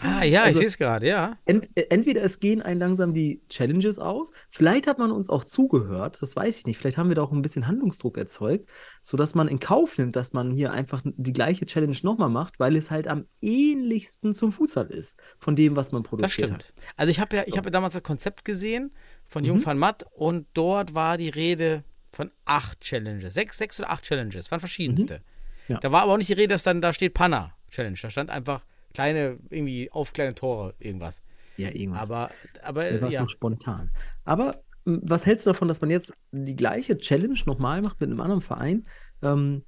ah, 0.02 0.24
ja, 0.24 0.44
also- 0.44 0.52
ich 0.52 0.58
sehe 0.60 0.68
es 0.68 0.78
gerade, 0.78 1.08
ja. 1.08 1.38
Ent, 1.46 1.70
entweder 1.76 2.22
es 2.24 2.40
gehen 2.40 2.62
einem 2.62 2.80
langsam 2.80 3.14
die 3.14 3.42
Challenges 3.50 4.00
aus, 4.00 4.32
vielleicht 4.50 4.88
hat 4.88 4.98
man 5.00 5.12
uns 5.12 5.30
auch 5.30 5.44
zugehört, 5.44 6.20
das 6.22 6.36
weiß 6.36 6.58
ich 6.60 6.66
nicht, 6.66 6.78
vielleicht 6.78 6.98
haben 6.98 7.10
wir 7.10 7.16
da 7.16 7.24
auch 7.24 7.32
ein 7.32 7.42
bisschen 7.42 7.68
Handlungsdruck 7.68 8.18
erzeugt, 8.18 8.68
sodass 9.02 9.36
man 9.36 9.48
in 9.48 9.60
Kauf 9.60 9.98
nimmt, 9.98 10.16
dass 10.16 10.34
man 10.34 10.52
hier 10.52 10.72
einfach 10.72 11.02
die 11.06 11.34
gleiche 11.34 11.66
Challenge 11.66 11.96
nochmal 12.04 12.30
macht, 12.30 12.60
weil 12.60 12.76
es 12.76 12.92
halt 12.92 13.08
am 13.08 13.26
ähnlichsten 13.42 14.34
zum 14.34 14.52
Futsal 14.52 14.88
ist, 14.88 15.18
von 15.38 15.56
dem, 15.56 15.76
was 15.76 15.92
man 15.92 16.04
Das 16.04 16.10
produziert 16.10 16.50
stimmt. 16.50 16.54
hat. 16.66 16.74
Also 16.96 17.12
ich 17.12 17.20
habe 17.20 17.36
ja, 17.36 17.44
ich 17.46 17.58
habe 17.58 17.68
ja 17.68 17.72
damals 17.72 17.94
das 17.94 18.04
Konzept 18.04 18.46
gesehen 18.46 18.92
von 19.26 19.44
Jung 19.44 19.58
Mhm. 19.58 19.66
van 19.66 19.78
Matt 19.78 20.06
und 20.12 20.48
dort 20.54 20.96
war 20.96 21.18
die 21.18 21.30
Rede 21.30 21.84
von 22.12 22.32
acht 22.46 22.80
Challenges. 22.82 23.34
Sechs, 23.34 23.58
sechs 23.58 23.80
oder 23.80 23.90
acht 23.92 24.04
Challenges, 24.04 24.50
waren 24.52 24.60
verschiedenste. 24.60 25.20
Mhm. 25.68 25.74
Ja. 25.74 25.80
Da 25.82 25.92
war 25.92 26.04
aber 26.04 26.14
auch 26.14 26.18
nicht 26.18 26.30
die 26.30 26.34
Rede, 26.34 26.54
dass 26.54 26.64
dann 26.64 26.82
da 26.82 26.94
steht 26.94 27.14
Panna 27.14 27.54
Challenge. 27.70 27.98
Da 28.02 28.10
stand 28.10 28.30
einfach 28.30 28.64
kleine, 28.98 29.38
irgendwie 29.52 29.92
auf 29.92 30.12
kleine 30.12 30.34
Tore 30.34 30.74
irgendwas. 30.80 31.22
Ja, 31.58 31.70
irgendwas. 31.70 32.10
Aber, 32.10 32.32
aber 32.64 33.02
war 33.02 33.12
ja. 33.12 33.22
so 33.22 33.28
spontan. 33.28 33.92
Aber 34.26 34.60
was 34.86 35.26
hältst 35.28 35.46
du 35.46 35.52
davon, 35.52 35.68
dass 35.68 35.82
man 35.82 35.92
jetzt 35.92 36.14
die 36.32 36.56
gleiche 36.56 36.98
Challenge 36.98 37.38
nochmal 37.46 37.82
macht 37.84 38.00
mit 38.02 38.10
einem 38.10 38.22
anderen 38.22 38.42
Verein? 38.42 38.88
Ähm, 39.22 39.64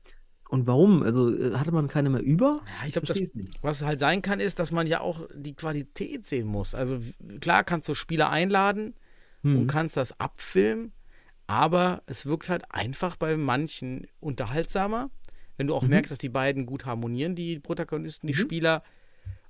Und 0.50 0.66
warum? 0.66 1.04
Also 1.04 1.32
äh, 1.36 1.56
hatte 1.58 1.72
man 1.72 1.88
keine 1.88 2.10
mehr 2.10 2.22
über? 2.22 2.62
Ja, 2.82 2.88
ich 2.88 2.94
glaube, 2.94 3.08
was 3.62 3.82
halt 3.84 4.00
sein 4.00 4.24
kann, 4.24 4.40
ist, 4.40 4.58
dass 4.58 4.72
man 4.72 4.88
ja 4.88 5.02
auch 5.02 5.28
die 5.36 5.54
Qualität 5.54 6.26
sehen 6.26 6.48
muss. 6.48 6.74
Also 6.74 7.00
klar 7.40 7.64
kannst 7.64 7.88
du 7.88 7.94
Spieler 7.94 8.32
einladen 8.32 8.96
und 9.44 9.54
Hm. 9.62 9.68
kannst 9.68 9.96
das 9.96 10.20
abfilmen, 10.20 10.92
aber 11.48 12.02
es 12.08 12.26
wirkt 12.26 12.50
halt 12.50 12.64
einfach 12.70 13.16
bei 13.16 13.38
manchen 13.38 14.08
unterhaltsamer, 14.20 15.10
wenn 15.58 15.68
du 15.68 15.76
auch 15.76 15.84
Mhm. 15.84 15.90
merkst, 15.90 16.12
dass 16.12 16.20
die 16.20 16.30
beiden 16.30 16.66
gut 16.66 16.86
harmonieren, 16.86 17.36
die 17.36 17.60
Protagonisten, 17.60 18.28
die 18.28 18.34
Mhm. 18.34 18.38
Spieler, 18.38 18.84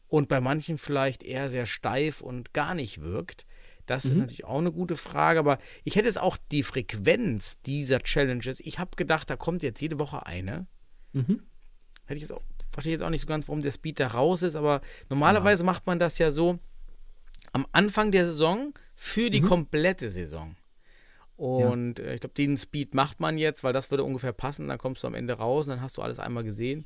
und 0.10 0.28
bei 0.28 0.42
manchen 0.42 0.78
vielleicht 0.78 1.24
eher 1.24 1.50
sehr 1.50 1.66
steif 1.66 2.20
und 2.22 2.54
gar 2.54 2.76
nicht 2.76 3.02
wirkt. 3.02 3.46
Das 3.86 4.06
ist 4.06 4.14
Mhm. 4.14 4.20
natürlich 4.20 4.44
auch 4.46 4.60
eine 4.60 4.72
gute 4.72 4.96
Frage, 4.98 5.40
aber 5.40 5.58
ich 5.84 5.96
hätte 5.96 6.08
jetzt 6.08 6.20
auch 6.20 6.38
die 6.52 6.64
Frequenz 6.64 7.60
dieser 7.62 8.00
Challenges. 8.00 8.60
Ich 8.60 8.78
habe 8.78 8.92
gedacht, 8.98 9.30
da 9.30 9.36
kommt 9.36 9.64
jetzt 9.64 9.80
jede 9.82 9.98
Woche 9.98 10.26
eine. 10.26 10.68
Mhm. 11.14 11.44
Hätte 12.06 12.16
ich 12.18 12.22
jetzt 12.22 12.32
auch, 12.34 12.42
verstehe 12.70 12.94
jetzt 12.94 13.02
auch 13.04 13.10
nicht 13.10 13.22
so 13.22 13.28
ganz, 13.28 13.48
warum 13.48 13.62
der 13.62 13.72
Speed 13.72 14.00
da 14.00 14.08
raus 14.08 14.42
ist, 14.44 14.56
aber 14.56 14.82
normalerweise 15.10 15.64
macht 15.64 15.88
man 15.88 15.98
das 16.00 16.18
ja 16.20 16.32
so 16.32 16.60
am 17.52 17.66
Anfang 17.72 18.12
der 18.12 18.26
Saison 18.26 18.74
für 18.96 19.30
die 19.32 19.42
Mhm. 19.42 19.46
komplette 19.48 20.10
Saison. 20.10 20.56
Und 21.36 22.00
äh, 22.00 22.16
ich 22.16 22.20
glaube, 22.22 22.34
den 22.34 22.58
Speed 22.58 22.94
macht 22.94 23.20
man 23.20 23.38
jetzt, 23.38 23.64
weil 23.64 23.74
das 23.74 23.90
würde 23.92 24.04
ungefähr 24.04 24.34
passen. 24.34 24.68
Dann 24.68 24.78
kommst 24.78 25.04
du 25.04 25.08
am 25.08 25.14
Ende 25.14 25.34
raus 25.34 25.66
und 25.68 25.72
dann 25.72 25.82
hast 25.82 25.98
du 25.98 26.02
alles 26.02 26.20
einmal 26.20 26.44
gesehen. 26.44 26.86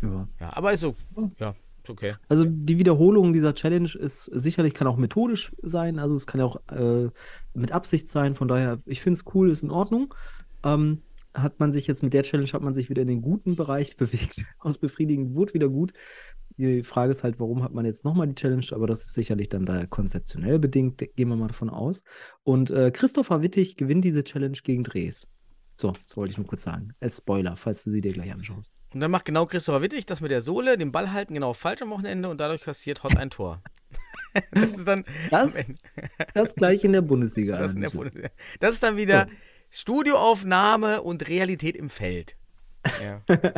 Ja. 0.00 0.26
Ja, 0.40 0.56
aber 0.56 0.72
ist 0.72 0.80
so. 0.80 0.96
Ja, 1.38 1.50
ist 1.50 1.56
okay. 1.88 2.14
Also 2.28 2.44
die 2.46 2.78
Wiederholung 2.78 3.32
dieser 3.32 3.54
Challenge 3.54 3.90
ist 3.98 4.24
sicherlich 4.26 4.74
kann 4.74 4.86
auch 4.86 4.96
methodisch 4.96 5.52
sein, 5.62 5.98
also 5.98 6.14
es 6.14 6.26
kann 6.26 6.40
auch 6.40 6.56
äh, 6.70 7.10
mit 7.54 7.72
Absicht 7.72 8.08
sein. 8.08 8.34
Von 8.34 8.48
daher, 8.48 8.78
ich 8.86 9.02
finde 9.02 9.18
es 9.18 9.34
cool, 9.34 9.50
ist 9.50 9.62
in 9.62 9.70
Ordnung. 9.70 10.14
Ähm, 10.64 11.02
hat 11.34 11.60
man 11.60 11.72
sich 11.72 11.86
jetzt 11.86 12.02
mit 12.02 12.12
der 12.12 12.22
Challenge 12.22 12.50
hat 12.50 12.62
man 12.62 12.74
sich 12.74 12.90
wieder 12.90 13.02
in 13.02 13.08
den 13.08 13.22
guten 13.22 13.56
Bereich 13.56 13.96
bewegt. 13.98 14.44
Aus 14.58 14.78
befriedigend 14.78 15.34
wurde 15.34 15.54
wieder 15.54 15.68
gut. 15.68 15.92
Die 16.58 16.82
Frage 16.82 17.12
ist 17.12 17.24
halt, 17.24 17.40
warum 17.40 17.62
hat 17.62 17.72
man 17.72 17.86
jetzt 17.86 18.04
nochmal 18.04 18.28
die 18.28 18.34
Challenge? 18.34 18.66
Aber 18.72 18.86
das 18.86 19.04
ist 19.04 19.14
sicherlich 19.14 19.48
dann 19.48 19.64
da 19.64 19.86
konzeptionell 19.86 20.58
bedingt, 20.58 20.98
gehen 20.98 21.28
wir 21.28 21.36
mal 21.36 21.48
davon 21.48 21.70
aus. 21.70 22.04
Und 22.42 22.70
äh, 22.70 22.90
Christopher 22.90 23.40
Wittig 23.40 23.76
gewinnt 23.76 24.04
diese 24.04 24.22
Challenge 24.22 24.58
gegen 24.62 24.84
Dres. 24.84 25.28
So, 25.82 25.92
das 26.06 26.16
wollte 26.16 26.30
ich 26.30 26.38
nur 26.38 26.46
kurz 26.46 26.62
sagen. 26.62 26.94
Als 27.00 27.16
Spoiler, 27.16 27.56
falls 27.56 27.82
du 27.82 27.90
sie 27.90 28.00
dir 28.00 28.12
gleich 28.12 28.30
anschaust. 28.30 28.72
Und 28.94 29.00
dann 29.00 29.10
macht 29.10 29.24
genau 29.24 29.46
Christopher 29.46 29.82
Wittig 29.82 30.06
das 30.06 30.20
mit 30.20 30.30
der 30.30 30.40
Sohle, 30.40 30.76
den 30.76 30.92
Ball 30.92 31.12
halten 31.12 31.34
genau 31.34 31.54
falsch 31.54 31.82
am 31.82 31.90
Wochenende 31.90 32.28
und 32.28 32.38
dadurch 32.38 32.62
kassiert 32.62 33.02
Hot 33.02 33.16
ein 33.16 33.30
Tor. 33.30 33.60
das 34.52 34.68
ist 34.68 34.86
dann 34.86 35.04
Das, 35.30 35.56
das 36.34 36.54
gleich 36.54 36.84
in 36.84 36.92
der 36.92 37.00
Bundesliga. 37.02 37.56
Das, 37.58 37.70
ist 37.70 37.74
in 37.74 37.80
der. 37.80 37.90
Bundesliga. 37.90 38.28
das 38.60 38.74
ist 38.74 38.82
dann 38.84 38.96
wieder 38.96 39.26
Studioaufnahme 39.70 41.02
und 41.02 41.28
Realität 41.28 41.74
im 41.74 41.90
Feld. 41.90 42.36
Ja. 43.02 43.20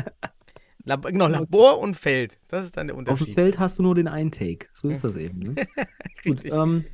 Lab 0.84 1.02
genau, 1.04 1.26
Labor 1.26 1.78
und 1.78 1.94
Feld. 1.94 2.38
Das 2.48 2.64
ist 2.64 2.78
dann 2.78 2.86
der 2.86 2.94
Auf 2.94 3.00
Unterschied. 3.00 3.28
dem 3.28 3.34
Feld 3.34 3.58
hast 3.58 3.78
du 3.78 3.82
nur 3.82 3.94
den 3.94 4.08
einen 4.08 4.30
Take. 4.32 4.68
So 4.72 4.88
ist 4.88 5.04
das 5.04 5.16
eben. 5.16 5.40
Ne? 5.40 5.66
Gut, 6.24 6.42
ähm, 6.46 6.86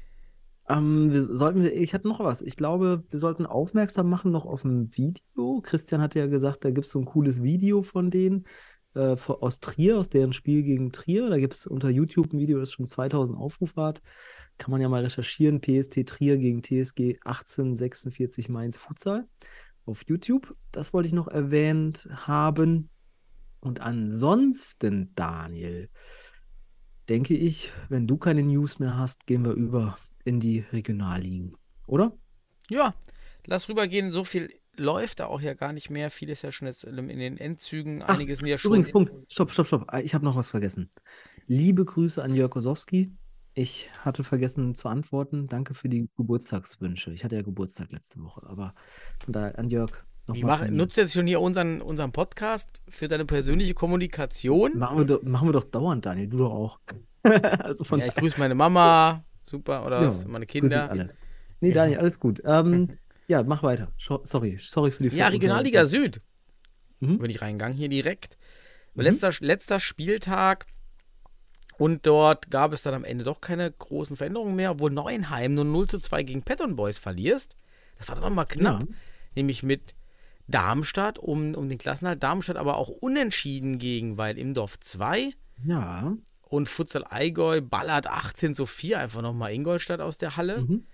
ähm, 0.70 1.12
wir 1.12 1.22
sollten, 1.22 1.64
ich 1.64 1.94
hatte 1.94 2.08
noch 2.08 2.20
was. 2.20 2.42
Ich 2.42 2.56
glaube, 2.56 3.04
wir 3.10 3.18
sollten 3.18 3.46
aufmerksam 3.46 4.08
machen 4.08 4.30
noch 4.30 4.46
auf 4.46 4.64
ein 4.64 4.96
Video. 4.96 5.60
Christian 5.62 6.00
hatte 6.00 6.18
ja 6.18 6.26
gesagt, 6.26 6.64
da 6.64 6.70
gibt 6.70 6.86
es 6.86 6.92
so 6.92 6.98
ein 7.00 7.04
cooles 7.06 7.42
Video 7.42 7.82
von 7.82 8.10
denen 8.10 8.46
äh, 8.94 9.16
aus 9.26 9.60
Trier, 9.60 9.98
aus 9.98 10.08
deren 10.08 10.32
Spiel 10.32 10.62
gegen 10.62 10.92
Trier. 10.92 11.28
Da 11.28 11.38
gibt 11.38 11.54
es 11.54 11.66
unter 11.66 11.90
YouTube 11.90 12.32
ein 12.32 12.38
Video, 12.38 12.58
das 12.58 12.72
schon 12.72 12.86
2000 12.86 13.38
Aufrufe 13.38 13.82
hat. 13.82 14.02
Kann 14.58 14.70
man 14.70 14.80
ja 14.80 14.88
mal 14.88 15.02
recherchieren. 15.02 15.60
PST 15.60 16.06
Trier 16.06 16.38
gegen 16.38 16.62
TSG 16.62 17.18
1846 17.24 18.48
Mainz 18.48 18.78
Futsal 18.78 19.26
auf 19.86 20.04
YouTube. 20.06 20.54
Das 20.70 20.92
wollte 20.92 21.08
ich 21.08 21.14
noch 21.14 21.28
erwähnt 21.28 22.08
haben. 22.10 22.90
Und 23.60 23.80
ansonsten, 23.80 25.12
Daniel, 25.14 25.88
denke 27.08 27.34
ich, 27.34 27.72
wenn 27.88 28.06
du 28.06 28.16
keine 28.16 28.42
News 28.42 28.78
mehr 28.78 28.96
hast, 28.96 29.26
gehen 29.26 29.44
wir 29.44 29.52
über 29.52 29.98
in 30.24 30.40
die 30.40 30.64
Regionalligen, 30.72 31.56
oder? 31.86 32.12
Ja, 32.68 32.94
lass 33.46 33.68
rübergehen. 33.68 34.12
So 34.12 34.24
viel 34.24 34.50
läuft 34.76 35.20
da 35.20 35.26
auch 35.26 35.40
ja 35.40 35.54
gar 35.54 35.72
nicht 35.72 35.90
mehr. 35.90 36.10
Vieles 36.10 36.42
ja 36.42 36.52
schon 36.52 36.68
jetzt 36.68 36.84
in 36.84 37.08
den 37.08 37.36
Endzügen. 37.36 38.02
Ach, 38.02 38.14
Einiges 38.14 38.38
sind 38.38 38.48
ja 38.48 38.58
schon. 38.58 38.70
Übrigens, 38.70 38.90
Punkt. 38.90 39.12
Stopp, 39.32 39.52
stopp, 39.52 39.66
stopp. 39.66 39.94
Ich 40.02 40.14
habe 40.14 40.24
noch 40.24 40.36
was 40.36 40.50
vergessen. 40.50 40.90
Liebe 41.46 41.84
Grüße 41.84 42.22
an 42.22 42.34
Jörg 42.34 42.54
Osowski. 42.56 43.12
Ich 43.54 43.90
hatte 44.04 44.22
vergessen 44.24 44.74
zu 44.74 44.88
antworten. 44.88 45.48
Danke 45.48 45.74
für 45.74 45.88
die 45.88 46.08
Geburtstagswünsche. 46.16 47.12
Ich 47.12 47.24
hatte 47.24 47.36
ja 47.36 47.42
Geburtstag 47.42 47.90
letzte 47.90 48.22
Woche, 48.22 48.42
aber 48.46 48.74
von 49.24 49.32
daher 49.32 49.58
an 49.58 49.68
Jörg 49.68 50.04
Wie 50.26 50.40
nochmal. 50.40 50.60
mach, 50.60 50.70
nutzt 50.70 50.96
jetzt 50.96 51.12
schon 51.12 51.26
hier 51.26 51.40
unseren, 51.40 51.82
unseren 51.82 52.12
Podcast 52.12 52.68
für 52.88 53.08
deine 53.08 53.24
persönliche 53.24 53.74
Kommunikation? 53.74 54.78
Machen 54.78 54.98
wir, 54.98 55.04
doch, 55.04 55.22
machen 55.24 55.48
wir 55.48 55.52
doch 55.52 55.64
dauernd, 55.64 56.06
Daniel. 56.06 56.28
Du 56.28 56.38
doch 56.38 56.52
auch. 56.52 56.80
also 57.24 57.82
von 57.82 57.98
Ja, 57.98 58.06
ich 58.06 58.14
grüße 58.14 58.38
meine 58.38 58.54
Mama. 58.54 59.24
Super. 59.50 59.84
Oder 59.86 60.00
Ja, 60.02 60.08
was? 60.08 60.26
meine 60.26 60.46
Kinder. 60.46 60.90
alle. 60.90 61.10
Nee, 61.60 61.72
Daniel, 61.72 61.98
alles 61.98 62.18
gut. 62.20 62.40
Ähm, 62.44 62.88
ja, 63.28 63.42
mach 63.42 63.62
weiter. 63.62 63.92
Sorry, 63.98 64.58
sorry 64.60 64.90
für 64.92 65.02
die 65.08 65.16
Ja, 65.16 65.26
Ver- 65.26 65.32
Regionalliga 65.34 65.84
Süd. 65.86 66.20
Mhm. 67.00 67.18
Bin 67.18 67.30
ich 67.30 67.42
reingegangen 67.42 67.76
hier 67.76 67.88
direkt. 67.88 68.38
Mhm. 68.94 69.02
Letzter, 69.02 69.32
letzter 69.40 69.80
Spieltag. 69.80 70.66
Und 71.78 72.06
dort 72.06 72.50
gab 72.50 72.72
es 72.72 72.82
dann 72.82 72.94
am 72.94 73.04
Ende 73.04 73.24
doch 73.24 73.40
keine 73.40 73.70
großen 73.70 74.16
Veränderungen 74.16 74.54
mehr, 74.54 74.72
obwohl 74.72 74.90
Neuenheim 74.90 75.54
nur 75.54 75.64
0 75.64 75.88
zu 75.88 75.98
2 75.98 76.22
gegen 76.22 76.42
Patton 76.42 76.76
Boys 76.76 76.98
verlierst. 76.98 77.56
Das 77.98 78.08
war 78.08 78.16
doch 78.16 78.28
mal 78.30 78.44
knapp. 78.44 78.82
Ja. 78.82 78.88
Nämlich 79.34 79.62
mit 79.62 79.94
Darmstadt 80.46 81.18
um, 81.18 81.54
um 81.54 81.68
den 81.68 81.78
Klassenhalt. 81.78 82.22
Darmstadt 82.22 82.56
aber 82.56 82.76
auch 82.76 82.88
unentschieden 82.88 83.78
gegen 83.78 84.18
Weil 84.18 84.36
im 84.38 84.52
Dorf 84.54 84.78
2. 84.80 85.32
Ja. 85.64 86.14
Und 86.50 86.68
Futsal 86.68 87.04
Allgäu 87.04 87.60
ballert 87.62 88.06
18 88.08 88.54
zu 88.54 88.66
4 88.66 88.98
einfach 88.98 89.22
nochmal 89.22 89.52
Ingolstadt 89.52 90.00
aus 90.00 90.18
der 90.18 90.36
Halle. 90.36 90.62
Mhm. 90.62 90.84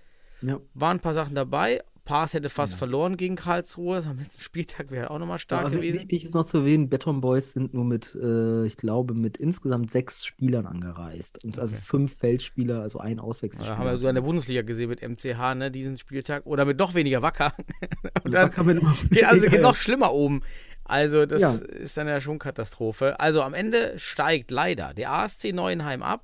Ja. 0.41 0.59
Waren 0.75 0.97
ein 0.97 1.01
paar 1.01 1.15
Sachen 1.15 1.33
dabei. 1.35 1.81
Pars 2.05 2.33
hätte 2.33 2.47
fast 2.47 2.73
Ja. 2.73 2.77
verloren 2.77 3.17
gegen 3.17 3.35
Karlsruhe. 3.35 3.97
Am 4.09 4.17
letzten 4.19 4.39
Spieltag 4.39 4.91
wäre 4.91 5.09
auch 5.11 5.19
nochmal 5.19 5.39
stark 5.39 5.65
Aber 5.65 5.71
gewesen. 5.75 5.97
Wichtig 5.99 6.23
ist 6.23 6.35
noch 6.35 6.45
zu 6.45 6.59
erwähnen, 6.59 6.87
Beton 6.89 7.19
Boys 7.19 7.51
sind 7.51 7.73
nur 7.73 7.83
mit, 7.83 8.15
äh, 8.15 8.65
ich 8.65 8.77
glaube, 8.77 9.13
mit 9.13 9.35
insgesamt 9.37 9.91
sechs 9.91 10.23
Spielern 10.25 10.67
angereist. 10.67 11.43
Und 11.43 11.59
also 11.59 11.75
Okay. 11.75 11.83
fünf 11.85 12.15
Feldspieler, 12.17 12.81
also 12.81 12.99
ein 12.99 13.17
Ja, 13.17 13.23
Auswechselspieler. 13.23 13.77
haben 13.77 13.85
wir 13.87 13.97
sogar 13.97 14.11
in 14.11 14.15
der 14.15 14.21
Bundesliga 14.21 14.61
gesehen 14.61 14.87
mit 14.89 15.01
MCH, 15.01 15.55
ne, 15.55 15.69
diesen 15.71 15.97
Spieltag. 15.97 16.45
Oder 16.45 16.63
mit 16.63 16.77
noch 16.79 16.93
weniger 16.93 17.21
Wacker. 17.23 17.53
Und 18.23 18.31
Da 18.33 18.41
dann 18.43 18.51
kann 18.51 18.67
man 18.67 18.77
noch- 18.77 19.03
geht, 19.09 19.25
also 19.25 19.43
Ja, 19.43 19.49
geht 19.51 19.61
ja. 19.61 19.67
noch 19.67 19.75
schlimmer 19.75 20.13
oben. 20.13 20.43
Also 20.89 21.25
das 21.25 21.41
Ja. 21.41 21.51
ist 21.55 21.97
dann 21.97 22.07
ja 22.07 22.21
schon 22.21 22.39
Katastrophe. 22.39 23.19
Also 23.19 23.41
am 23.41 23.53
Ende 23.53 23.99
steigt 23.99 24.51
leider 24.51 24.93
der 24.93 25.11
ASC 25.11 25.51
Neuenheim 25.51 26.01
ab. 26.01 26.23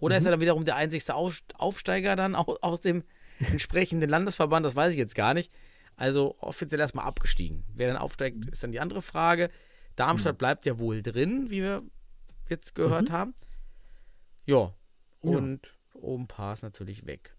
Oder 0.00 0.14
Mhm. 0.14 0.18
ist 0.18 0.24
er 0.26 0.30
dann 0.32 0.40
wiederum 0.40 0.64
der 0.64 0.76
einzigste 0.76 1.14
Aufsteiger 1.14 2.14
dann 2.16 2.34
aus, 2.34 2.80
dem 2.80 3.02
entsprechenden 3.40 4.08
Landesverband? 4.08 4.64
Das 4.64 4.76
weiß 4.76 4.92
ich 4.92 4.98
jetzt 4.98 5.14
gar 5.14 5.34
nicht. 5.34 5.52
Also 5.96 6.36
offiziell 6.38 6.80
erstmal 6.80 7.06
abgestiegen. 7.06 7.64
Wer 7.74 7.88
dann 7.88 7.96
aufsteigt, 7.96 8.44
ist 8.50 8.62
dann 8.62 8.72
die 8.72 8.80
andere 8.80 9.02
Frage. 9.02 9.50
Darmstadt 9.96 10.38
bleibt 10.38 10.64
ja 10.64 10.78
wohl 10.78 11.02
drin, 11.02 11.50
wie 11.50 11.62
wir 11.62 11.82
jetzt 12.48 12.74
gehört 12.74 13.08
Mhm. 13.08 13.12
haben. 13.12 13.34
Ja. 14.46 14.74
Ja. 15.22 15.30
Und 15.38 15.60
oben 15.94 16.26
Pass 16.26 16.62
natürlich 16.62 17.06
weg. 17.06 17.34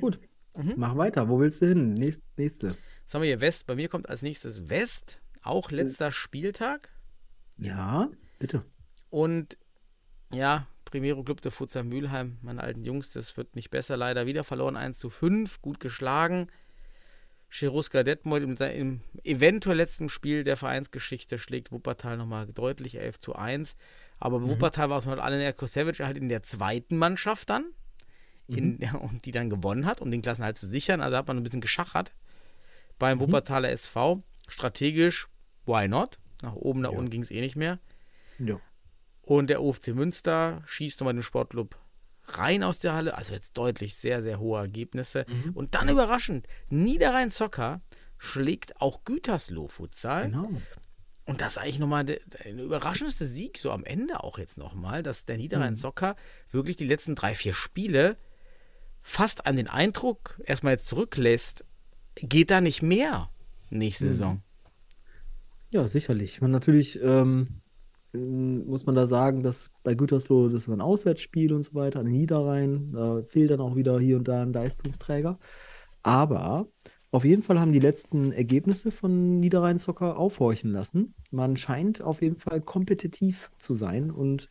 Gut, 0.00 0.20
Mhm. 0.54 0.74
mach 0.76 0.96
weiter. 0.96 1.28
Wo 1.28 1.40
willst 1.40 1.60
du 1.62 1.68
hin? 1.68 1.94
Nächst, 1.94 2.22
nächste. 2.36 2.76
Was 3.04 3.14
haben 3.14 3.22
wir 3.22 3.28
hier? 3.28 3.40
West. 3.40 3.66
Bei 3.66 3.74
mir 3.74 3.88
kommt 3.88 4.08
als 4.08 4.22
nächstes 4.22 4.68
West. 4.68 5.20
Auch 5.46 5.70
letzter 5.70 6.10
Spieltag. 6.12 6.90
Ja, 7.56 8.10
bitte. 8.38 8.64
Und 9.10 9.56
ja, 10.32 10.66
Primero 10.84 11.22
Club 11.22 11.40
der 11.40 11.52
Futsal 11.52 11.84
Mülheim, 11.84 12.38
meine 12.42 12.62
alten 12.62 12.84
Jungs, 12.84 13.12
das 13.12 13.36
wird 13.36 13.54
nicht 13.54 13.70
besser. 13.70 13.96
Leider 13.96 14.26
wieder 14.26 14.44
verloren. 14.44 14.76
1 14.76 14.98
zu 14.98 15.10
5. 15.10 15.62
Gut 15.62 15.80
geschlagen. 15.80 16.48
Cheruska 17.48 18.02
Detmold 18.02 18.42
im, 18.42 18.56
im 18.56 19.00
eventuell 19.22 19.76
letzten 19.76 20.08
Spiel 20.08 20.42
der 20.42 20.56
Vereinsgeschichte 20.56 21.38
schlägt 21.38 21.70
Wuppertal 21.70 22.16
nochmal 22.16 22.46
deutlich 22.46 22.98
11 22.98 23.20
zu 23.20 23.36
1. 23.36 23.76
Aber 24.18 24.40
bei 24.40 24.48
Wuppertal 24.48 24.90
war 24.90 24.98
es 24.98 25.06
mit 25.06 25.18
Alen 25.18 25.40
Erkosevic 25.40 26.00
halt 26.00 26.16
in 26.16 26.28
der 26.28 26.42
zweiten 26.42 26.98
Mannschaft 26.98 27.50
dann. 27.50 27.66
In, 28.48 28.78
und 29.00 29.24
die 29.24 29.32
dann 29.32 29.50
gewonnen 29.50 29.86
hat, 29.86 30.00
um 30.00 30.10
den 30.10 30.22
Klassenhalt 30.22 30.58
zu 30.58 30.66
sichern. 30.66 31.00
Also 31.00 31.16
hat 31.16 31.28
man 31.28 31.36
ein 31.36 31.42
bisschen 31.42 31.60
geschachert 31.60 32.12
beim 32.98 33.20
Wuppertaler 33.20 33.70
SV. 33.70 34.22
Strategisch, 34.48 35.28
why 35.66 35.88
not? 35.88 36.18
Nach 36.42 36.54
oben, 36.54 36.80
nach 36.82 36.92
Ja. 36.92 36.98
unten 36.98 37.10
ging 37.10 37.22
es 37.22 37.30
eh 37.30 37.40
nicht 37.40 37.56
mehr. 37.56 37.78
Ja. 38.38 38.60
Und 39.22 39.48
der 39.48 39.62
OFC 39.62 39.88
Münster 39.88 40.62
schießt 40.66 41.00
nochmal 41.00 41.14
den 41.14 41.22
Sportclub 41.22 41.76
rein 42.28 42.62
aus 42.62 42.78
der 42.78 42.92
Halle. 42.92 43.16
Also 43.16 43.32
jetzt 43.32 43.56
deutlich 43.56 43.96
sehr, 43.96 44.22
sehr 44.22 44.38
hohe 44.38 44.58
Ergebnisse. 44.60 45.24
Mhm. 45.28 45.52
Und 45.54 45.74
dann 45.74 45.88
überraschend, 45.88 46.46
Niederrhein 46.68 47.30
Zocker 47.30 47.80
schlägt 48.18 48.80
auch 48.80 49.04
Gütersloh 49.04 49.68
Futsal. 49.68 50.30
Genau. 50.30 50.50
Und 51.24 51.40
das 51.40 51.52
ist 51.54 51.58
eigentlich 51.58 51.78
nochmal 51.80 52.04
der, 52.04 52.20
der 52.26 52.52
überraschendste 52.54 53.26
Sieg, 53.26 53.58
so 53.58 53.72
am 53.72 53.84
Ende 53.84 54.22
auch 54.22 54.38
jetzt 54.38 54.58
nochmal, 54.58 55.02
dass 55.02 55.24
der 55.24 55.38
Niederrhein 55.38 55.72
Mhm. 55.72 55.76
Zocker 55.78 56.14
wirklich 56.52 56.76
die 56.76 56.86
letzten 56.86 57.14
drei, 57.16 57.34
vier 57.34 57.52
Spiele 57.54 58.16
fast 59.02 59.46
an 59.46 59.56
den 59.56 59.68
Eindruck 59.68 60.40
erstmal 60.44 60.74
jetzt 60.74 60.86
zurücklässt, 60.86 61.64
geht 62.16 62.50
da 62.50 62.60
nicht 62.60 62.82
mehr 62.82 63.30
nächste 63.70 64.04
Mhm. 64.06 64.08
Saison. 64.10 64.42
Ja, 65.76 65.86
sicherlich. 65.88 66.40
Man 66.40 66.52
natürlich 66.52 66.98
ähm, 67.02 67.60
ähm, 68.14 68.66
muss 68.66 68.86
man 68.86 68.94
da 68.94 69.06
sagen, 69.06 69.42
dass 69.42 69.70
bei 69.84 69.94
Gütersloh 69.94 70.48
das 70.48 70.68
war 70.68 70.76
ein 70.78 70.80
Auswärtsspiel 70.80 71.52
und 71.52 71.60
so 71.64 71.74
weiter, 71.74 72.00
an 72.00 72.06
Niederrhein, 72.06 72.92
da 72.92 73.22
fehlt 73.24 73.50
dann 73.50 73.60
auch 73.60 73.76
wieder 73.76 74.00
hier 74.00 74.16
und 74.16 74.26
da 74.26 74.40
ein 74.40 74.54
Leistungsträger. 74.54 75.38
Aber 76.02 76.68
auf 77.10 77.26
jeden 77.26 77.42
Fall 77.42 77.60
haben 77.60 77.72
die 77.72 77.78
letzten 77.78 78.32
Ergebnisse 78.32 78.90
von 78.90 79.38
Niederrhein 79.38 79.76
Soccer 79.76 80.16
aufhorchen 80.16 80.72
lassen. 80.72 81.14
Man 81.30 81.58
scheint 81.58 82.00
auf 82.00 82.22
jeden 82.22 82.38
Fall 82.38 82.62
kompetitiv 82.62 83.50
zu 83.58 83.74
sein 83.74 84.10
und 84.10 84.48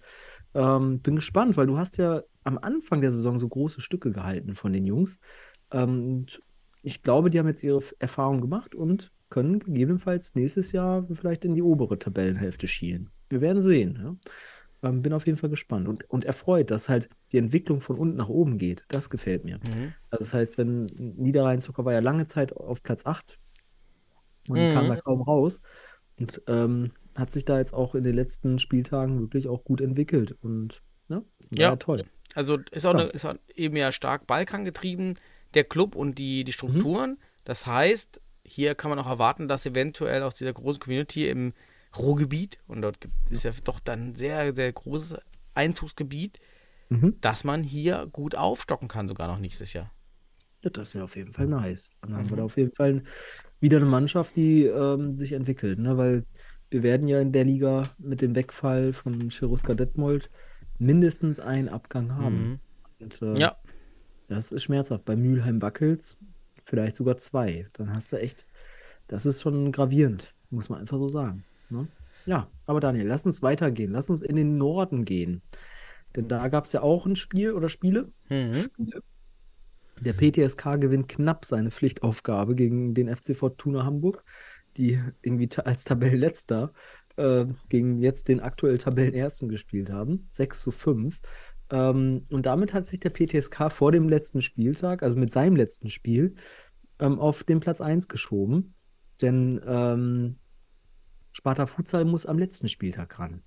ähm, 0.53 0.99
bin 0.99 1.15
gespannt, 1.15 1.57
weil 1.57 1.65
du 1.65 1.79
hast 1.79 1.97
ja 1.97 2.21
am 2.43 2.59
Anfang 2.59 3.01
der 3.01 3.11
Saison 3.11 3.39
so 3.39 3.49
große 3.49 3.81
Stücke 3.81 4.11
gehalten 4.11 4.53
von 4.53 4.73
den 4.73 4.85
Jungs. 4.85 5.19
Ähm, 5.71 6.27
ich 6.83 7.01
glaube, 7.01 7.31
die 7.31 7.39
haben 7.39 7.47
jetzt 7.47 7.63
ihre 7.63 7.81
Erfahrung 7.97 8.41
gemacht 8.41 8.75
und 8.75 9.11
können 9.29 9.59
gegebenenfalls 9.59 10.35
nächstes 10.35 10.71
Jahr 10.71 11.05
vielleicht 11.13 11.45
in 11.45 11.55
die 11.55 11.61
obere 11.61 11.97
Tabellenhälfte 11.99 12.67
schielen. 12.67 13.09
Wir 13.29 13.41
werden 13.41 13.61
sehen. 13.61 13.99
Ja? 14.81 14.89
Ähm, 14.89 15.01
bin 15.01 15.13
auf 15.13 15.25
jeden 15.25 15.37
Fall 15.37 15.49
gespannt 15.49 15.87
und, 15.87 16.09
und 16.09 16.25
erfreut, 16.25 16.69
dass 16.69 16.89
halt 16.89 17.09
die 17.31 17.37
Entwicklung 17.39 17.81
von 17.81 17.97
unten 17.97 18.17
nach 18.17 18.29
oben 18.29 18.57
geht. 18.57 18.85
Das 18.87 19.09
gefällt 19.09 19.43
mir. 19.43 19.57
Mhm. 19.57 19.93
Also 20.11 20.23
das 20.23 20.33
heißt, 20.33 20.57
wenn 20.57 20.85
Niederrhein-Zucker 20.85 21.85
war 21.85 21.93
ja 21.93 21.99
lange 21.99 22.25
Zeit 22.25 22.53
auf 22.55 22.83
Platz 22.83 23.05
8 23.05 23.39
und 24.49 24.59
Mhm. 24.59 24.73
kam 24.73 24.87
da 24.89 24.95
kaum 24.97 25.21
raus 25.21 25.61
und 26.19 26.41
ähm, 26.47 26.91
hat 27.15 27.31
sich 27.31 27.45
da 27.45 27.57
jetzt 27.57 27.73
auch 27.73 27.95
in 27.95 28.03
den 28.03 28.15
letzten 28.15 28.59
Spieltagen 28.59 29.19
wirklich 29.19 29.47
auch 29.47 29.63
gut 29.63 29.81
entwickelt 29.81 30.35
und 30.41 30.81
ne, 31.07 31.23
Ja. 31.51 31.69
daher 31.69 31.79
toll. 31.79 32.05
Also 32.35 32.59
ist 32.71 32.85
auch, 32.85 32.93
Ja. 32.93 32.99
eine, 33.01 33.09
ist 33.09 33.25
auch 33.25 33.35
eben 33.55 33.75
ja 33.77 33.91
stark 33.91 34.27
Balkan 34.27 34.65
getrieben, 34.65 35.15
der 35.53 35.63
Club 35.63 35.95
und 35.95 36.19
die, 36.19 36.43
die 36.43 36.51
Strukturen. 36.51 37.17
Das 37.45 37.65
heißt, 37.65 38.21
hier 38.45 38.75
kann 38.75 38.89
man 38.89 38.99
auch 38.99 39.07
erwarten, 39.09 39.47
dass 39.47 39.65
eventuell 39.65 40.23
aus 40.23 40.35
dieser 40.35 40.53
großen 40.53 40.79
Community 40.79 41.27
im 41.27 41.53
Ruhrgebiet, 41.97 42.59
und 42.67 42.81
dort 42.81 43.01
gibt 43.01 43.15
es 43.31 43.43
ja 43.43 43.51
doch 43.63 43.79
dann 43.79 44.09
ein 44.09 44.15
sehr, 44.15 44.53
sehr 44.55 44.71
großes 44.71 45.17
Einzugsgebiet, 45.53 46.39
Mhm. 46.89 47.15
dass 47.21 47.43
man 47.43 47.63
hier 47.63 48.07
gut 48.11 48.35
aufstocken 48.35 48.87
kann, 48.87 49.07
sogar 49.07 49.27
noch 49.27 49.39
nächstes 49.39 49.73
Jahr. 49.73 49.91
Ja, 50.61 50.69
das 50.69 50.93
wäre 50.93 51.05
auf 51.05 51.15
jeden 51.15 51.33
Fall 51.33 51.47
nice. 51.47 51.89
Dann 52.01 52.13
haben 52.15 52.25
wir 52.25 52.33
Mhm. 52.33 52.37
da 52.37 52.43
auf 52.43 52.57
jeden 52.57 52.75
Fall 52.75 53.03
wieder 53.59 53.77
eine 53.77 53.87
Mannschaft, 53.87 54.35
die 54.35 54.65
ähm, 54.65 55.11
sich 55.11 55.31
entwickelt, 55.31 55.79
ne? 55.79 55.97
Weil 55.97 56.25
wir 56.69 56.83
werden 56.83 57.07
ja 57.07 57.19
in 57.21 57.31
der 57.31 57.43
Liga 57.45 57.89
mit 57.97 58.21
dem 58.21 58.35
Wegfall 58.35 58.93
von 58.93 59.29
Cheruska 59.31 59.73
Detmold 59.73 60.29
mindestens 60.77 61.39
einen 61.39 61.69
Abgang 61.69 62.15
haben. 62.15 62.37
Mhm. 62.49 62.59
Und, 62.99 63.21
äh, 63.21 63.39
Ja, 63.39 63.57
Das 64.27 64.51
ist 64.51 64.63
schmerzhaft. 64.63 65.05
Bei 65.05 65.15
Mülheim 65.15 65.61
wackels 65.61 66.17
vielleicht 66.65 66.95
sogar 66.95 67.17
zwei. 67.17 67.67
Dann 67.73 67.93
hast 67.93 68.11
du 68.11 68.17
echt, 68.17 68.45
das 69.07 69.25
ist 69.25 69.41
schon 69.41 69.71
gravierend, 69.71 70.33
muss 70.49 70.69
man 70.69 70.79
einfach 70.81 70.99
so 70.99 71.07
sagen. 71.07 71.45
Ne? 71.69 71.87
Ja, 72.25 72.49
aber 72.65 72.79
Daniel, 72.79 73.07
lass 73.07 73.25
uns 73.25 73.41
weitergehen. 73.41 73.91
Lass 73.91 74.09
uns 74.09 74.21
in 74.21 74.35
den 74.35 74.57
Norden 74.57 75.05
gehen. 75.05 75.41
Denn 76.15 76.27
da 76.27 76.47
gab 76.47 76.65
es 76.65 76.73
ja 76.73 76.81
auch 76.81 77.05
ein 77.05 77.15
Spiel 77.15 77.51
oder 77.51 77.69
Spiele. 77.69 78.11
mhm. 78.29 78.63
Spiele. 78.63 79.03
Der 80.01 80.13
PTSK 80.13 80.81
gewinnt 80.81 81.07
knapp 81.07 81.45
seine 81.45 81.71
Pflichtaufgabe 81.71 82.55
gegen 82.55 82.93
den 82.93 83.15
FC 83.15 83.35
Fortuna 83.35 83.85
Hamburg, 83.85 84.25
die 84.75 85.01
irgendwie 85.21 85.47
ta 85.47 85.61
als 85.61 85.85
Tabellenletzter 85.85 86.73
äh, 87.15 87.45
gegen 87.69 87.99
jetzt 87.99 88.27
den 88.27 88.41
aktuell 88.41 88.77
Tabellenersten 88.77 89.47
gespielt 89.47 89.89
haben. 89.89 90.27
6 90.31 90.63
zu 90.63 90.71
5. 90.71 91.21
Ähm, 91.71 92.25
und 92.31 92.45
damit 92.45 92.73
hat 92.73 92.85
sich 92.85 92.99
der 92.99 93.09
PTSK 93.09 93.71
vor 93.71 93.91
dem 93.91 94.07
letzten 94.09 94.41
Spieltag, 94.41 95.03
also 95.03 95.17
mit 95.17 95.31
seinem 95.31 95.55
letzten 95.55 95.89
Spiel, 95.89 96.35
ähm, 96.99 97.19
auf 97.19 97.43
den 97.43 97.59
Platz 97.59 97.81
1 97.81 98.07
geschoben. 98.07 98.75
Denn 99.21 99.61
ähm, 99.65 100.37
Sparta 101.31 101.65
Futsal 101.65 102.05
muss 102.05 102.25
am 102.25 102.37
letzten 102.37 102.69
Spieltag 102.69 103.17
ran. 103.19 103.43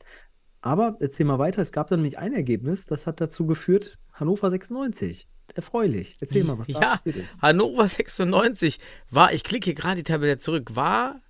Aber 0.61 0.97
erzähl 1.01 1.25
mal 1.27 1.39
weiter, 1.39 1.63
es 1.63 1.73
gab 1.73 1.89
dann 1.89 2.01
nämlich 2.01 2.19
ein 2.19 2.33
Ergebnis, 2.35 2.87
das 2.87 3.07
hat 3.07 3.21
dazu 3.21 3.47
geführt, 3.47 3.99
Hannover 4.13 4.51
96. 4.51 5.29
Erfreulich. 5.55 6.17
Erzähl 6.21 6.45
mal, 6.45 6.59
was 6.59 6.67
da 6.67 6.81
Ja. 6.81 6.91
passiert 6.93 7.17
ist. 7.17 7.37
Hannover 7.41 7.87
96 7.89 8.79
war, 9.11 9.33
ich 9.33 9.45
klicke 9.45 9.67
hier 9.67 9.75
gerade 9.75 9.97
die 9.97 10.03
Tabelle 10.03 10.37
zurück, 10.39 10.75
war 10.77 11.23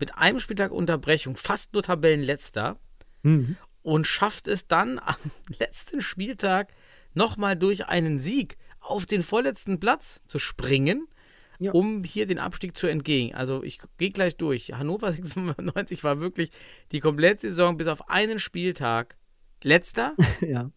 mit 0.00 0.16
einem 0.16 0.40
Spieltag 0.40 0.72
Unterbrechung 0.72 1.36
fast 1.36 1.74
nur 1.74 1.82
Tabellenletzter. 1.82 2.80
Mhm. 3.22 3.56
Und 3.82 4.06
schafft 4.06 4.48
es 4.48 4.66
dann 4.66 4.98
am 5.04 5.16
letzten 5.58 6.00
Spieltag 6.02 6.72
nochmal 7.14 7.56
durch 7.56 7.86
einen 7.86 8.18
Sieg 8.18 8.56
auf 8.80 9.06
den 9.06 9.22
vorletzten 9.22 9.78
Platz 9.80 10.20
zu 10.26 10.38
springen, 10.38 11.06
Ja. 11.58 11.72
um 11.72 12.02
hier 12.04 12.26
den 12.26 12.38
Abstieg 12.38 12.76
zu 12.76 12.86
entgehen. 12.86 13.34
Also 13.34 13.62
ich 13.62 13.78
gehe 13.98 14.10
gleich 14.10 14.36
durch. 14.36 14.72
Hannover 14.72 15.12
96 15.12 16.02
war 16.04 16.20
wirklich 16.20 16.50
die 16.92 17.00
komplette 17.00 17.48
Saison 17.48 17.76
bis 17.76 17.86
auf 17.88 18.08
einen 18.08 18.38
Spieltag 18.38 19.16
letzter 19.62 20.14
Ja. 20.40 20.70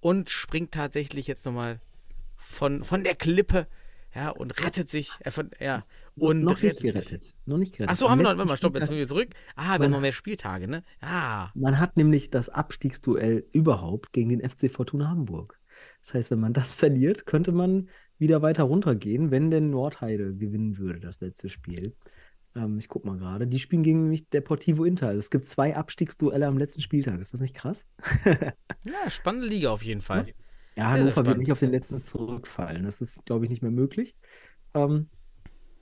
und 0.00 0.30
springt 0.30 0.72
tatsächlich 0.72 1.26
jetzt 1.26 1.44
nochmal 1.46 1.80
von, 2.36 2.82
von 2.84 3.04
der 3.04 3.14
Klippe 3.14 3.66
ja, 4.14 4.30
und 4.30 4.60
rettet 4.64 4.90
sich. 4.90 5.12
Äh, 5.20 5.30
von, 5.30 5.50
ja, 5.60 5.84
und 6.16 6.42
noch 6.42 6.52
nicht 6.52 6.62
rettet 6.62 6.80
sich. 6.80 6.92
gerettet. 6.92 7.34
Noch 7.46 7.58
nicht 7.58 7.72
gerettet. 7.72 7.92
Achso, 7.92 8.10
haben 8.10 8.18
wir 8.18 8.24
noch, 8.24 8.36
warte 8.36 8.48
mal, 8.48 8.56
stopp, 8.56 8.74
jetzt 8.76 8.88
sind 8.88 8.96
wir 8.96 9.06
zurück. 9.06 9.30
Ah, 9.56 9.78
wir 9.78 9.84
haben 9.84 9.92
noch 9.92 10.00
mehr 10.00 10.12
Spieltage, 10.12 10.68
ne? 10.68 10.84
Ah. 11.00 11.50
Man 11.54 11.78
hat 11.78 11.96
nämlich 11.96 12.30
das 12.30 12.48
Abstiegsduell 12.48 13.46
überhaupt 13.52 14.12
gegen 14.12 14.28
den 14.30 14.48
FC 14.48 14.70
Fortuna 14.70 15.08
Hamburg. 15.08 15.58
Das 16.02 16.14
heißt, 16.14 16.30
wenn 16.30 16.40
man 16.40 16.52
das 16.52 16.74
verliert, 16.74 17.26
könnte 17.26 17.52
man 17.52 17.88
wieder 18.18 18.42
weiter 18.42 18.64
runtergehen, 18.64 19.30
wenn 19.30 19.50
denn 19.50 19.70
Nordheide 19.70 20.34
gewinnen 20.34 20.78
würde, 20.78 21.00
das 21.00 21.20
letzte 21.20 21.48
Spiel. 21.48 21.94
Ähm, 22.54 22.78
ich 22.78 22.88
guck 22.88 23.04
mal 23.04 23.16
gerade. 23.16 23.46
Die 23.46 23.58
spielen 23.58 23.82
gegen 23.82 24.02
nämlich 24.02 24.28
Deportivo 24.28 24.84
Inter. 24.84 25.08
Also 25.08 25.18
es 25.18 25.30
gibt 25.30 25.44
zwei 25.46 25.76
Abstiegsduelle 25.76 26.46
am 26.46 26.58
letzten 26.58 26.82
Spieltag. 26.82 27.20
Ist 27.20 27.32
das 27.34 27.40
nicht 27.40 27.54
krass? 27.54 27.86
Ja, 28.86 29.10
spannende 29.10 29.46
Liga 29.46 29.68
auf 29.70 29.82
jeden 29.82 30.00
Fall. 30.00 30.28
Ja, 30.74 30.90
Sehr, 30.90 31.00
Hannover 31.02 31.26
wird 31.26 31.36
nicht 31.36 31.52
auf 31.52 31.58
den 31.58 31.70
letzten 31.70 31.98
zurückfallen. 31.98 32.84
Das 32.84 33.02
ist, 33.02 33.26
glaube 33.26 33.44
ich, 33.44 33.50
nicht 33.50 33.60
mehr 33.60 33.70
möglich. 33.70 34.16
Ähm, 34.72 35.10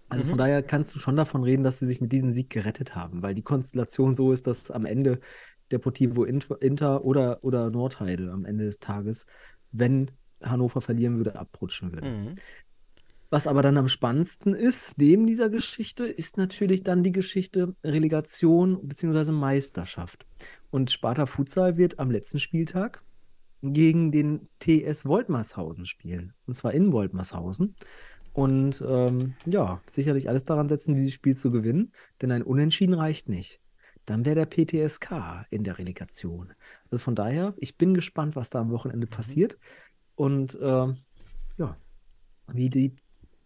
also 0.09 0.24
Mhm. 0.24 0.28
von 0.30 0.38
daher 0.38 0.62
kannst 0.62 0.94
du 0.94 0.98
schon 0.98 1.16
davon 1.16 1.42
reden, 1.42 1.64
dass 1.64 1.78
sie 1.78 1.86
sich 1.86 2.00
mit 2.00 2.12
diesem 2.12 2.30
Sieg 2.30 2.50
gerettet 2.50 2.94
haben, 2.94 3.22
weil 3.22 3.34
die 3.34 3.42
Konstellation 3.42 4.14
so 4.14 4.32
ist, 4.32 4.46
dass 4.46 4.70
am 4.70 4.84
Ende 4.86 5.20
Deportivo 5.70 6.24
Int- 6.24 6.50
Inter 6.61 7.04
oder, 7.04 7.44
oder 7.44 7.70
Nordheide 7.70 8.30
am 8.32 8.44
Ende 8.44 8.64
des 8.64 8.78
Tages, 8.78 9.26
wenn 9.70 10.11
Hannover 10.42 10.80
verlieren 10.80 11.16
würde, 11.16 11.38
abrutschen 11.38 11.92
würde. 11.92 12.09
Mhm. 12.09 12.34
Was 13.30 13.46
aber 13.46 13.61
dann 13.61 13.76
am 13.76 13.88
spannendsten 13.88 14.54
ist, 14.54 14.96
neben 14.96 15.26
dieser 15.26 15.50
Geschichte, 15.50 16.06
ist 16.06 16.38
natürlich 16.38 16.82
dann 16.82 17.02
die 17.02 17.12
Geschichte 17.12 17.74
Relegation 17.84 18.88
bzw. 18.88 19.32
Meisterschaft. 19.32 20.24
Und 20.70 20.90
Sparta 20.90 21.26
Futsal 21.26 21.76
wird 21.76 21.98
am 21.98 22.11
letzten 22.11 22.38
Spieltag 22.38 23.02
gegen 23.61 24.12
den 24.12 24.48
TS 24.61 25.04
Woltmarshausen 25.04 25.84
spielen. 25.84 26.32
Und 26.46 26.54
zwar 26.54 26.72
in 26.72 26.92
Woltmarshausen. 26.92 27.74
Und 28.39 28.84
ähm, 28.86 29.34
ja, 29.47 29.82
sicherlich 29.89 30.28
alles 30.28 30.45
daran 30.45 30.68
setzen, 30.68 30.95
dieses 30.95 31.12
Spiel 31.12 31.34
zu 31.34 31.51
gewinnen, 31.51 31.91
denn 32.22 32.30
ein 32.30 32.45
Unentschieden 32.45 32.95
reicht 32.95 33.28
nicht. 33.28 33.59
Dann 34.07 34.24
wäre 34.24 34.36
der 34.36 34.47
PTSK 34.47 35.45
in 35.51 35.64
der 35.64 35.78
Relegation. 35.78 36.53
Also 36.84 36.99
von 36.99 37.16
daher, 37.16 37.55
ich 37.57 37.76
bin 37.76 37.95
gespannt, 37.95 38.36
was 38.36 38.49
da 38.49 38.61
am 38.61 38.70
Wochenende 38.70 39.09
passiert. 39.09 39.59
Und 40.14 40.57
ähm, 40.62 40.99
ja, 41.57 41.76
wie 42.47 42.70
die 42.70 42.95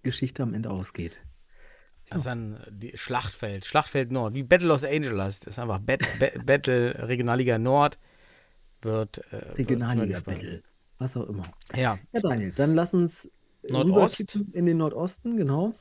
Geschichte 0.02 0.42
am 0.42 0.52
Ende 0.52 0.68
ausgeht. 0.68 1.18
Das 2.10 2.18
ist 2.18 2.26
dann 2.26 2.62
die 2.70 2.94
Schlachtfeld, 2.94 3.64
Schlachtfeld 3.64 4.12
Nord, 4.12 4.34
wie 4.34 4.42
Battle 4.42 4.68
Los 4.68 4.84
Angeles. 4.84 5.40
Das 5.40 5.54
ist 5.54 5.58
einfach 5.58 5.78
Bet, 5.78 6.02
Battle 6.44 7.08
Regionalliga 7.08 7.56
Nord. 7.56 7.98
Wird. 8.82 9.22
Äh, 9.32 9.36
Regionalliga. 9.56 10.20
Battle. 10.20 10.62
Was 10.98 11.16
auch 11.16 11.30
immer. 11.30 11.44
Ja, 11.74 11.98
Ja, 12.12 12.20
Daniel, 12.20 12.52
dann 12.54 12.74
lass 12.74 12.92
uns 12.92 13.30
Nordost. 13.68 14.20
rüberkippen 14.20 14.54
in 14.54 14.66
den 14.66 14.78
Nordosten, 14.78 15.36
genau. 15.36 15.74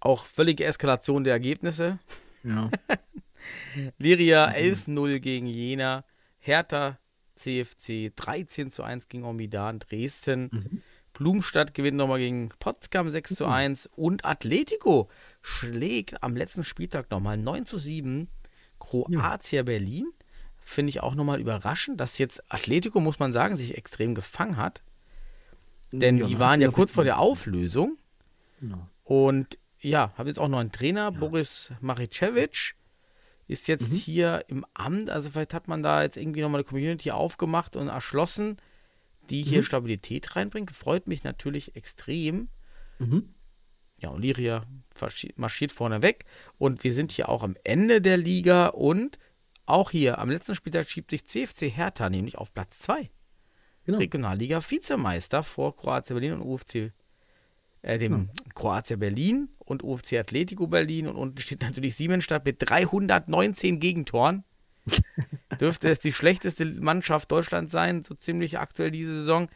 auch 0.00 0.24
völlige 0.24 0.64
Eskalation 0.64 1.24
der 1.24 1.34
Ergebnisse. 1.34 1.98
Ja. 2.42 2.70
Liria 3.98 4.48
Mhm. 4.48 4.54
11-0 4.54 5.18
gegen 5.20 5.46
Jena. 5.46 6.04
Hertha 6.38 6.98
CFC 7.36 8.12
13 8.16 8.70
zu 8.70 8.82
1 8.82 9.08
gegen 9.08 9.24
Omidan 9.24 9.78
Dresden. 9.80 10.50
Mhm. 10.52 10.82
Blumstadt 11.12 11.74
gewinnt 11.74 11.96
nochmal 11.96 12.18
gegen 12.18 12.50
Potsdam 12.58 13.10
6 13.10 13.36
zu 13.36 13.46
1 13.46 13.86
und 13.96 14.24
Atletico 14.24 15.08
schlägt 15.42 16.22
am 16.22 16.36
letzten 16.36 16.62
Spieltag 16.64 17.10
nochmal 17.10 17.36
9 17.38 17.64
zu 17.66 17.78
7 17.78 18.28
Kroatia 18.78 19.62
Berlin. 19.62 20.12
Finde 20.58 20.90
ich 20.90 21.00
auch 21.00 21.14
nochmal 21.14 21.40
überraschend, 21.40 22.00
dass 22.00 22.18
jetzt 22.18 22.42
Atletico, 22.52 23.00
muss 23.00 23.18
man 23.18 23.32
sagen, 23.32 23.56
sich 23.56 23.76
extrem 23.78 24.14
gefangen 24.14 24.56
hat. 24.56 24.82
Denn 25.92 26.18
Ja, 26.18 26.26
die 26.26 26.38
waren 26.38 26.60
ja 26.60 26.70
kurz 26.70 26.92
vor 26.92 27.04
der. 27.04 27.18
Auflösung. 27.18 27.96
Genau. 28.60 28.88
Und 29.04 29.58
ja, 29.80 30.12
habe 30.16 30.28
jetzt 30.28 30.38
auch 30.38 30.48
noch 30.48 30.58
einen 30.58 30.72
Trainer, 30.72 31.12
Boris 31.12 31.72
Maricevic, 31.80 32.74
ist 33.46 33.68
jetzt 33.68 33.92
Mhm. 33.92 33.96
hier 33.96 34.44
im 34.48 34.66
Amt. 34.74 35.10
Also 35.10 35.30
vielleicht 35.30 35.54
hat 35.54 35.68
man 35.68 35.82
da 35.82 36.02
jetzt 36.02 36.16
irgendwie 36.16 36.40
nochmal 36.40 36.60
eine 36.60 36.68
Community 36.68 37.10
aufgemacht 37.12 37.76
und 37.76 37.88
erschlossen, 37.88 38.56
die 39.30 39.42
hier 39.42 39.58
Mhm. 39.58 39.64
Stabilität 39.64 40.34
reinbringt. 40.34 40.70
Freut 40.72 41.06
mich 41.06 41.22
natürlich 41.22 41.76
extrem. 41.76 42.48
Mhm. 42.98 43.34
Ja, 44.00 44.08
und 44.10 44.22
Liria 44.22 44.62
marschiert 45.36 45.72
vorne 45.72 46.02
weg. 46.02 46.24
Und 46.58 46.82
wir 46.84 46.92
sind 46.92 47.12
hier 47.12 47.28
auch 47.28 47.42
am 47.42 47.56
Ende 47.64 48.00
der 48.00 48.16
Liga. 48.16 48.66
Und 48.68 49.18
auch 49.64 49.90
hier 49.90 50.18
am 50.18 50.30
letzten 50.30 50.54
Spieltag 50.54 50.88
schiebt 50.88 51.10
sich 51.10 51.26
CFC 51.26 51.68
Hertha 51.70 52.10
nämlich 52.10 52.36
auf 52.38 52.52
Platz 52.52 52.78
2. 52.80 53.10
Genau. 53.86 53.98
Regionalliga 53.98 54.60
Vizemeister 54.60 55.42
vor 55.42 55.76
Kroatia 55.76 56.14
Berlin 56.14 56.32
und 56.34 56.42
UFC, 56.42 56.92
äh, 57.82 57.98
dem 57.98 58.28
Kroatia 58.54 58.96
Berlin 58.96 59.48
und 59.58 59.84
UFC 59.84 60.14
Atletico 60.14 60.66
Berlin. 60.66 61.06
Und 61.06 61.16
unten 61.16 61.38
steht 61.38 61.62
natürlich 61.62 61.94
Siemensstadt 61.94 62.44
mit 62.44 62.56
319 62.58 63.78
Gegentoren. 63.78 64.44
Dürfte 65.60 65.88
es 65.88 66.00
die 66.00 66.12
schlechteste 66.12 66.64
Mannschaft 66.80 67.30
Deutschlands 67.30 67.72
sein, 67.72 68.02
so 68.02 68.14
ziemlich 68.14 68.58
aktuell 68.58 68.90
diese 68.90 69.18
Saison. 69.18 69.48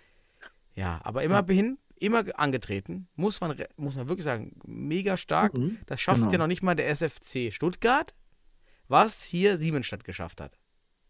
Ja, 0.75 1.01
aber 1.03 1.25
immerhin, 1.25 1.79
immer 1.99 2.25
angetreten, 2.39 3.09
muss 3.17 3.41
man, 3.41 3.57
muss 3.77 3.97
man 3.97 4.09
wirklich 4.09 4.25
sagen, 4.25 4.57
mega 4.65 5.17
stark. 5.17 5.57
Mhm, 5.57 5.79
Das 5.87 6.01
schafft 6.01 6.21
genau. 6.21 6.33
ja 6.33 6.39
noch 6.39 6.47
nicht 6.47 6.63
mal 6.63 6.75
der 6.75 6.89
SFC 6.89 7.53
Stuttgart, 7.53 8.15
was 8.89 9.23
hier 9.23 9.59
Siemensstadt 9.59 10.05
geschafft 10.05 10.41
hat. 10.41 10.59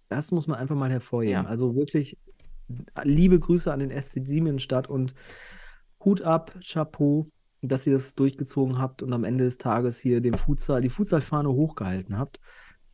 Das 0.09 0.33
muss 0.33 0.47
man 0.47 0.59
einfach 0.59 0.75
mal 0.75 0.91
hervorheben. 0.91 1.45
Ja. 1.45 1.45
Also 1.45 1.77
wirklich 1.77 2.19
liebe 3.03 3.39
Grüße 3.39 3.73
an 3.73 3.81
den 3.81 3.91
SC 3.91 4.27
Siemensstadt 4.27 4.89
und 4.89 5.15
Hut 6.05 6.23
ab, 6.23 6.59
Chapeau, 6.65 7.27
dass 7.63 7.87
ihr 7.87 7.93
das 7.93 8.15
durchgezogen 8.15 8.79
habt 8.79 9.03
und 9.03 9.13
am 9.13 9.25
Ende 9.25 9.45
des 9.45 9.59
Tages 9.59 10.01
hier 10.01 10.21
den 10.21 10.37
Futsal, 10.37 10.81
die 10.81 10.89
Futsalfahne 10.89 11.51
hochgehalten 11.51 12.19
habt. 12.19 12.41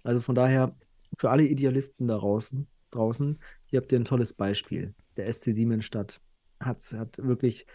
Also 0.03 0.21
von 0.21 0.35
daher, 0.35 0.77
für 1.19 1.31
alle 1.31 1.45
Idealisten 1.45 2.09
da 2.09 2.19
draußen, 2.19 2.67
draußen, 2.91 3.39
hier 3.67 3.81
habt 3.81 3.93
ihr 3.93 4.01
ein 4.01 4.05
tolles 4.05 4.35
Beispiel. 4.35 4.95
Der 5.17 5.33
SC 5.33 5.53
Siemensstadt 5.53 6.21
hat, 6.61 6.81
hat 6.93 7.19
wirklich 7.19 7.67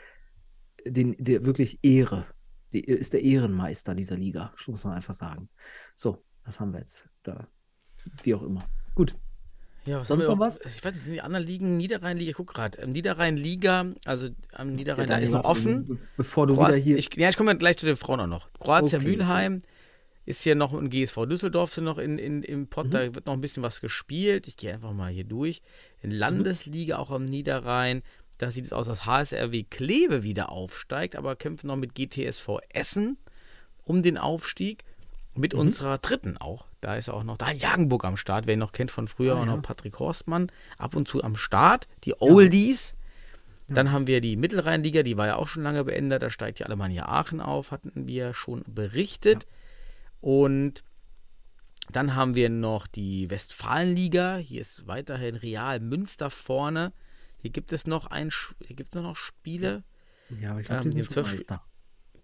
den, 0.85 1.15
der 1.17 1.45
wirklich 1.45 1.79
Ehre, 1.81 2.25
die, 2.73 2.83
ist 2.83 3.13
der 3.13 3.23
Ehrenmeister 3.23 3.95
dieser 3.95 4.17
Liga, 4.17 4.53
muss 4.67 4.83
man 4.83 4.93
einfach 4.93 5.13
sagen. 5.13 5.49
So, 5.95 6.23
was 6.43 6.59
haben 6.59 6.73
wir 6.73 6.79
jetzt? 6.79 7.07
Da, 7.23 7.47
wie 8.23 8.35
auch 8.35 8.43
immer. 8.43 8.65
Gut. 8.95 9.15
Ja, 9.85 9.99
was 9.99 10.07
Sonst 10.09 10.23
haben 10.23 10.29
wir 10.29 10.35
noch 10.35 10.39
was? 10.39 10.61
Ich 10.65 10.83
weiß 10.85 10.93
nicht, 10.93 11.03
sind 11.03 11.13
die 11.13 11.21
anderen 11.21 11.45
Ligen, 11.45 11.77
Niederrhein-Liga, 11.77 12.29
ich 12.31 12.35
guck 12.37 12.53
gerade. 12.53 12.77
Ähm, 12.81 12.91
Niederrhein-Liga, 12.91 13.87
also 14.05 14.29
am 14.53 14.75
Niederrhein, 14.75 15.07
da 15.07 15.17
ist 15.17 15.31
noch 15.31 15.43
offen. 15.43 15.87
be- 15.87 15.97
Bevor 16.17 16.45
du 16.47 16.55
Kroat- 16.55 16.67
wieder 16.69 16.77
hier. 16.77 16.97
ich, 16.97 17.09
ja, 17.15 17.29
ich 17.29 17.37
komme 17.37 17.55
gleich 17.57 17.77
zu 17.77 17.85
den 17.87 17.95
Frauen 17.95 18.19
auch 18.19 18.27
noch. 18.27 18.49
Kroatia 18.59 18.99
Okay, 18.99 19.07
Mülheim 19.07 19.61
ist 20.25 20.43
hier 20.43 20.53
noch 20.53 20.71
ein 20.73 20.89
GSV 20.91 21.25
Düsseldorf 21.25 21.73
sind 21.73 21.85
noch 21.85 21.97
in, 21.97 22.19
in, 22.19 22.43
im 22.43 22.67
Pott, 22.67 22.87
Mhm. 22.87 22.91
da 22.91 23.15
wird 23.15 23.25
noch 23.25 23.33
ein 23.33 23.41
bisschen 23.41 23.63
was 23.63 23.81
gespielt. 23.81 24.47
Ich 24.47 24.55
gehe 24.55 24.71
einfach 24.71 24.93
mal 24.93 25.11
hier 25.11 25.23
durch. 25.23 25.63
In 26.01 26.11
Landesliga 26.11 26.97
auch 26.97 27.09
am 27.09 27.25
Niederrhein, 27.25 28.03
da 28.37 28.51
sieht 28.51 28.65
es 28.65 28.73
aus, 28.73 28.85
dass 28.85 29.07
HSRW 29.07 29.63
Kleve 29.63 30.21
wieder 30.21 30.51
aufsteigt, 30.51 31.15
aber 31.15 31.35
kämpfen 31.35 31.67
noch 31.67 31.75
mit 31.75 31.95
GTSV 31.95 32.59
Essen 32.69 33.17
um 33.83 34.03
den 34.03 34.19
Aufstieg. 34.19 34.83
Mit 35.33 35.53
Mhm. 35.53 35.59
unserer 35.59 35.97
dritten 35.97 36.37
auch. 36.37 36.65
Da 36.81 36.95
ist 36.95 37.09
auch 37.09 37.23
noch 37.23 37.37
da 37.37 37.51
Jagenburg 37.51 38.03
am 38.05 38.17
Start. 38.17 38.47
Wer 38.47 38.53
ihn 38.55 38.59
noch 38.59 38.73
kennt 38.73 38.91
von 38.91 39.07
früher, 39.07 39.35
Ah, 39.35 39.41
auch 39.41 39.45
ja. 39.45 39.55
noch 39.55 39.61
Patrick 39.61 39.97
Horstmann. 39.99 40.51
Ab 40.77 40.95
und 40.95 41.07
zu 41.07 41.23
am 41.23 41.35
Start. 41.35 41.87
Die 42.03 42.19
Oldies. 42.21 42.95
Dann 43.69 43.93
haben 43.93 44.05
wir 44.07 44.19
die 44.19 44.35
Mittelrheinliga, 44.35 45.01
die 45.01 45.15
war 45.15 45.27
ja 45.27 45.35
auch 45.37 45.47
schon 45.47 45.63
lange 45.63 45.85
beendet. 45.85 46.21
Da 46.21 46.29
steigt 46.29 46.59
die 46.59 46.65
Alemannia 46.65 47.05
Aachen 47.05 47.39
auf, 47.39 47.71
hatten 47.71 48.05
wir 48.07 48.33
schon 48.33 48.63
berichtet. 48.67 49.47
Und 50.19 50.83
dann 51.89 52.15
haben 52.15 52.35
wir 52.35 52.49
noch 52.49 52.85
die 52.87 53.29
Westfalenliga. 53.29 54.35
Hier 54.37 54.59
ist 54.59 54.87
weiterhin 54.87 55.35
Real 55.35 55.79
Münster 55.79 56.29
vorne. 56.29 56.91
Hier 57.37 57.51
gibt 57.51 57.71
es 57.71 57.87
noch 57.87 58.07
ein, 58.07 58.29
hier 58.65 58.75
gibt 58.75 58.93
es 58.93 59.01
noch 59.01 59.15
Spiele. 59.15 59.83
Ja, 60.41 60.51
aber 60.51 60.59
ich 60.59 60.67
glaube, 60.67 60.83
ähm, 60.83 60.91
die 60.93 61.01
sind 61.03 61.13
schon 61.13 61.23
Meister. 61.23 61.63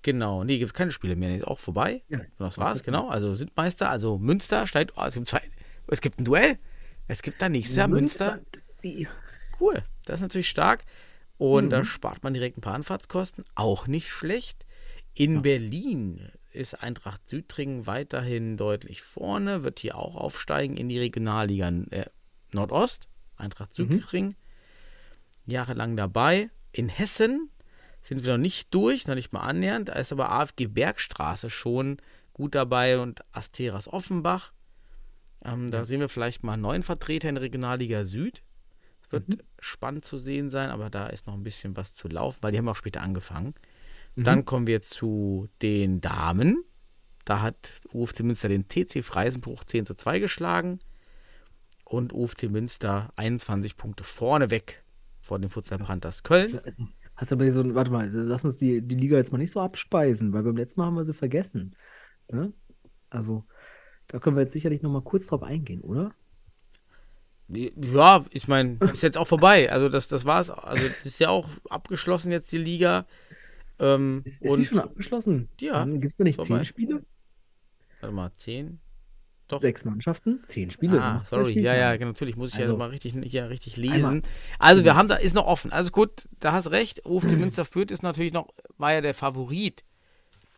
Genau, 0.02 0.44
nee, 0.44 0.58
gibt 0.58 0.70
es 0.70 0.74
keine 0.74 0.92
Spiele 0.92 1.16
mehr. 1.16 1.30
Nee, 1.30 1.38
ist 1.38 1.48
auch 1.48 1.60
vorbei. 1.60 2.04
Ja, 2.10 2.20
das 2.38 2.58
war's, 2.58 2.84
genau. 2.84 3.10
Also 3.10 3.34
sind 3.36 3.56
Meister. 3.58 3.90
Also 3.90 4.18
Münster 4.18 4.66
steigt. 4.68 4.94
Oh, 4.96 5.04
es 5.04 5.14
gibt 5.16 5.28
zwei. 5.28 5.42
Es 5.88 6.02
gibt 6.02 6.20
ein 6.20 6.26
Duell. 6.26 6.58
Es 7.08 7.22
gibt 7.22 7.42
da 7.42 7.50
nächstes 7.50 7.78
Jahr 7.78 7.88
Münster. 7.88 8.42
Wie? 8.82 9.08
Cool, 9.60 9.84
das 10.06 10.18
ist 10.18 10.22
natürlich 10.22 10.50
stark. 10.50 10.84
Und 11.38 11.66
Mhm. 11.66 11.70
da 11.70 11.86
spart 11.86 12.24
man 12.24 12.34
direkt 12.34 12.58
ein 12.58 12.62
paar 12.62 12.74
Anfahrtskosten. 12.76 13.46
Auch 13.56 13.88
nicht 13.88 14.10
schlecht. 14.10 14.66
In 15.14 15.42
Berlin 15.42 16.30
ist 16.52 16.74
Eintracht 16.84 17.28
Südringen 17.28 17.88
weiterhin 17.88 18.58
deutlich 18.58 19.02
vorne, 19.02 19.64
wird 19.64 19.80
hier 19.80 19.96
auch 19.98 20.16
aufsteigen 20.16 20.78
in 20.78 20.90
die 20.90 21.00
Regionalliga 21.00 21.70
äh, 21.92 22.06
Nordost. 22.52 23.08
Eintracht 23.36 23.78
Mhm. 23.78 23.92
Südringen. 23.94 24.36
Jahrelang 25.46 25.96
dabei. 25.96 26.50
In 26.72 26.90
Hessen 26.90 27.50
sind 28.08 28.24
wir 28.24 28.34
noch 28.34 28.42
nicht 28.42 28.74
durch, 28.74 29.06
noch 29.08 29.16
nicht 29.16 29.34
mal 29.34 29.42
annähernd. 29.42 29.90
Da 29.90 29.94
ist 29.94 30.12
aber 30.14 30.32
AFG 30.32 30.68
Bergstraße 30.68 31.50
schon 31.50 31.98
gut 32.34 32.56
dabei 32.56 33.00
und 33.00 33.22
Asteras 33.34 33.88
Offenbach. 33.92 34.54
Ähm, 35.44 35.70
da 35.70 35.84
sehen 35.86 36.00
wir 36.00 36.10
vielleicht 36.10 36.44
mal 36.44 36.56
neuen 36.58 36.84
Vertreter 36.84 37.28
in 37.28 37.36
der 37.36 37.42
Regionalliga 37.44 38.06
Süd. 38.06 38.44
Wird 39.10 39.28
Mhm. 39.30 39.38
spannend 39.60 40.06
zu 40.06 40.18
sehen 40.18 40.50
sein, 40.50 40.70
aber 40.70 40.90
da 40.90 41.08
ist 41.08 41.28
noch 41.28 41.34
ein 41.34 41.44
bisschen 41.44 41.76
was 41.78 41.94
zu 41.94 42.08
laufen, 42.08 42.40
weil 42.42 42.52
die 42.52 42.58
haben 42.58 42.68
auch 42.68 42.76
später 42.76 43.02
angefangen. 43.02 43.54
Mhm. 44.16 44.24
Dann 44.24 44.46
kommen 44.46 44.68
wir 44.68 44.82
zu 44.82 45.48
den 45.62 46.02
Damen. 46.02 46.64
Da 47.26 47.42
hat 47.42 47.72
UFC 47.92 48.22
Münster 48.22 48.48
den 48.48 48.68
TC 48.70 49.04
Freisenbruch 49.04 49.66
10 49.66 49.86
zu 49.86 49.96
2 49.96 50.20
geschlagen 50.20 50.80
und 51.84 52.14
UFC 52.14 52.44
Münster 52.44 53.12
21 53.18 53.76
Punkte 53.76 54.04
vorne 54.06 54.50
weg 54.50 54.84
vor 55.28 55.40
den 55.40 55.50
Futsal 55.50 55.78
Panthers 55.78 56.24
Köln. 56.24 56.60
Hast 57.16 57.34
aber 57.34 57.44
hier 57.44 57.52
so 57.52 57.76
warte 57.76 57.92
mal, 57.92 58.10
lass 58.10 58.46
uns 58.46 58.58
die, 58.58 58.82
die 58.82 58.96
Liga 58.96 59.18
jetzt 59.18 59.32
mal 59.32 59.38
nicht 59.38 59.52
so 59.52 59.60
abspeisen, 59.60 60.32
weil 60.32 60.44
beim 60.44 60.56
letzten 60.56 60.80
Mal 60.80 60.88
haben 60.88 60.96
wir 60.96 61.04
sie 61.04 61.14
vergessen. 61.14 61.76
Ne? 62.32 62.54
Also, 63.10 63.44
da 64.08 64.20
können 64.20 64.38
wir 64.38 64.42
jetzt 64.42 64.54
sicherlich 64.54 64.82
noch 64.82 64.90
mal 64.90 65.02
kurz 65.02 65.28
drauf 65.28 65.44
eingehen, 65.44 65.82
oder? 65.82 66.16
Ja, 67.50 68.26
ich 68.32 68.48
meine, 68.48 68.78
ist 68.94 69.04
jetzt 69.04 69.18
auch 69.18 69.28
vorbei. 69.28 69.72
Also 69.72 69.90
das, 69.90 70.08
das 70.08 70.26
war's. 70.26 70.50
Also 70.50 70.86
das 70.86 71.06
ist 71.06 71.20
ja 71.20 71.30
auch 71.30 71.48
abgeschlossen 71.70 72.32
jetzt 72.32 72.52
die 72.52 72.58
Liga. 72.58 73.06
Ähm, 73.80 74.22
Ist, 74.26 74.42
ist 74.42 74.52
und 74.52 74.60
die 74.60 74.66
schon 74.66 74.80
abgeschlossen? 74.80 75.50
Ja, 75.60 75.86
Gibt 75.86 76.06
es 76.06 76.18
da 76.18 76.24
nicht 76.24 76.42
zehn 76.42 76.66
Spiele? 76.66 77.04
warte 78.00 78.16
mal, 78.16 78.32
10? 78.36 78.80
Doch. 79.48 79.62
Sechs 79.62 79.86
Mannschaften? 79.86 80.44
Zehn 80.44 80.70
Spiele? 80.70 81.02
Ah, 81.02 81.20
sorry, 81.22 81.58
ja, 81.60 81.74
ja, 81.74 81.96
genau, 81.96 82.10
natürlich 82.12 82.36
muss 82.36 82.50
ich 82.50 82.58
ja 82.58 82.66
Also- 82.66 82.78
mal 82.78 82.90
richtig, 82.90 83.14
ja, 83.32 83.46
richtig 83.46 83.78
Einmal. 83.78 84.16
lesen. 84.16 84.24
Also 84.60 84.84
wir 84.84 84.96
haben 84.96 85.08
da, 85.08 85.16
ist 85.16 85.36
noch 85.36 85.46
offen. 85.46 85.72
Also 85.72 85.92
gut, 85.92 86.28
da 86.40 86.52
hast 86.52 86.70
recht. 86.72 87.06
UFC 87.06 87.32
Münster 87.38 87.64
Fürth 87.64 87.92
ist 87.92 88.04
natürlich 88.04 88.34
noch, 88.34 88.50
war 88.78 88.92
ja 88.94 89.02
der 89.02 89.14
Favorit. 89.14 89.84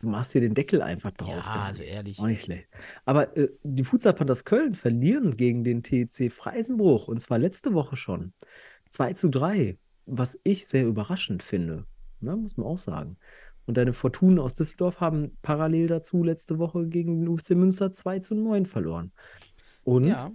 Du 0.00 0.08
machst 0.08 0.32
hier 0.32 0.40
den 0.40 0.54
Deckel 0.54 0.80
einfach 0.82 1.10
drauf. 1.12 1.28
Ja, 1.44 1.64
also 1.66 1.82
ehrlich. 1.82 2.18
Auch 2.18 2.26
nicht 2.26 2.42
schlecht. 2.44 2.66
Aber 3.04 3.36
äh, 3.36 3.50
die 3.62 3.84
Futsal 3.84 4.14
Panthers 4.14 4.44
Köln 4.44 4.74
verlieren 4.74 5.36
gegen 5.36 5.62
den 5.62 5.82
TC 5.82 6.32
Freisenbruch 6.32 7.06
und 7.06 7.20
zwar 7.20 7.38
letzte 7.38 7.74
Woche 7.74 7.96
schon. 7.96 8.32
2 8.88 9.12
zu 9.12 9.28
3, 9.28 9.76
was 10.06 10.40
ich 10.42 10.66
sehr 10.66 10.84
überraschend 10.86 11.42
finde. 11.42 11.84
Ne, 12.20 12.34
muss 12.34 12.56
man 12.56 12.66
auch 12.66 12.78
sagen. 12.78 13.18
Und 13.70 13.76
deine 13.76 13.92
Fortunen 13.92 14.40
aus 14.40 14.56
Düsseldorf 14.56 14.98
haben 14.98 15.36
parallel 15.42 15.86
dazu 15.86 16.24
letzte 16.24 16.58
Woche 16.58 16.88
gegen 16.88 17.20
den 17.20 17.28
UFC 17.28 17.50
Münster 17.50 17.92
2 17.92 18.18
zu 18.18 18.34
9 18.34 18.66
verloren. 18.66 19.12
Und 19.84 20.08
Ja, 20.08 20.32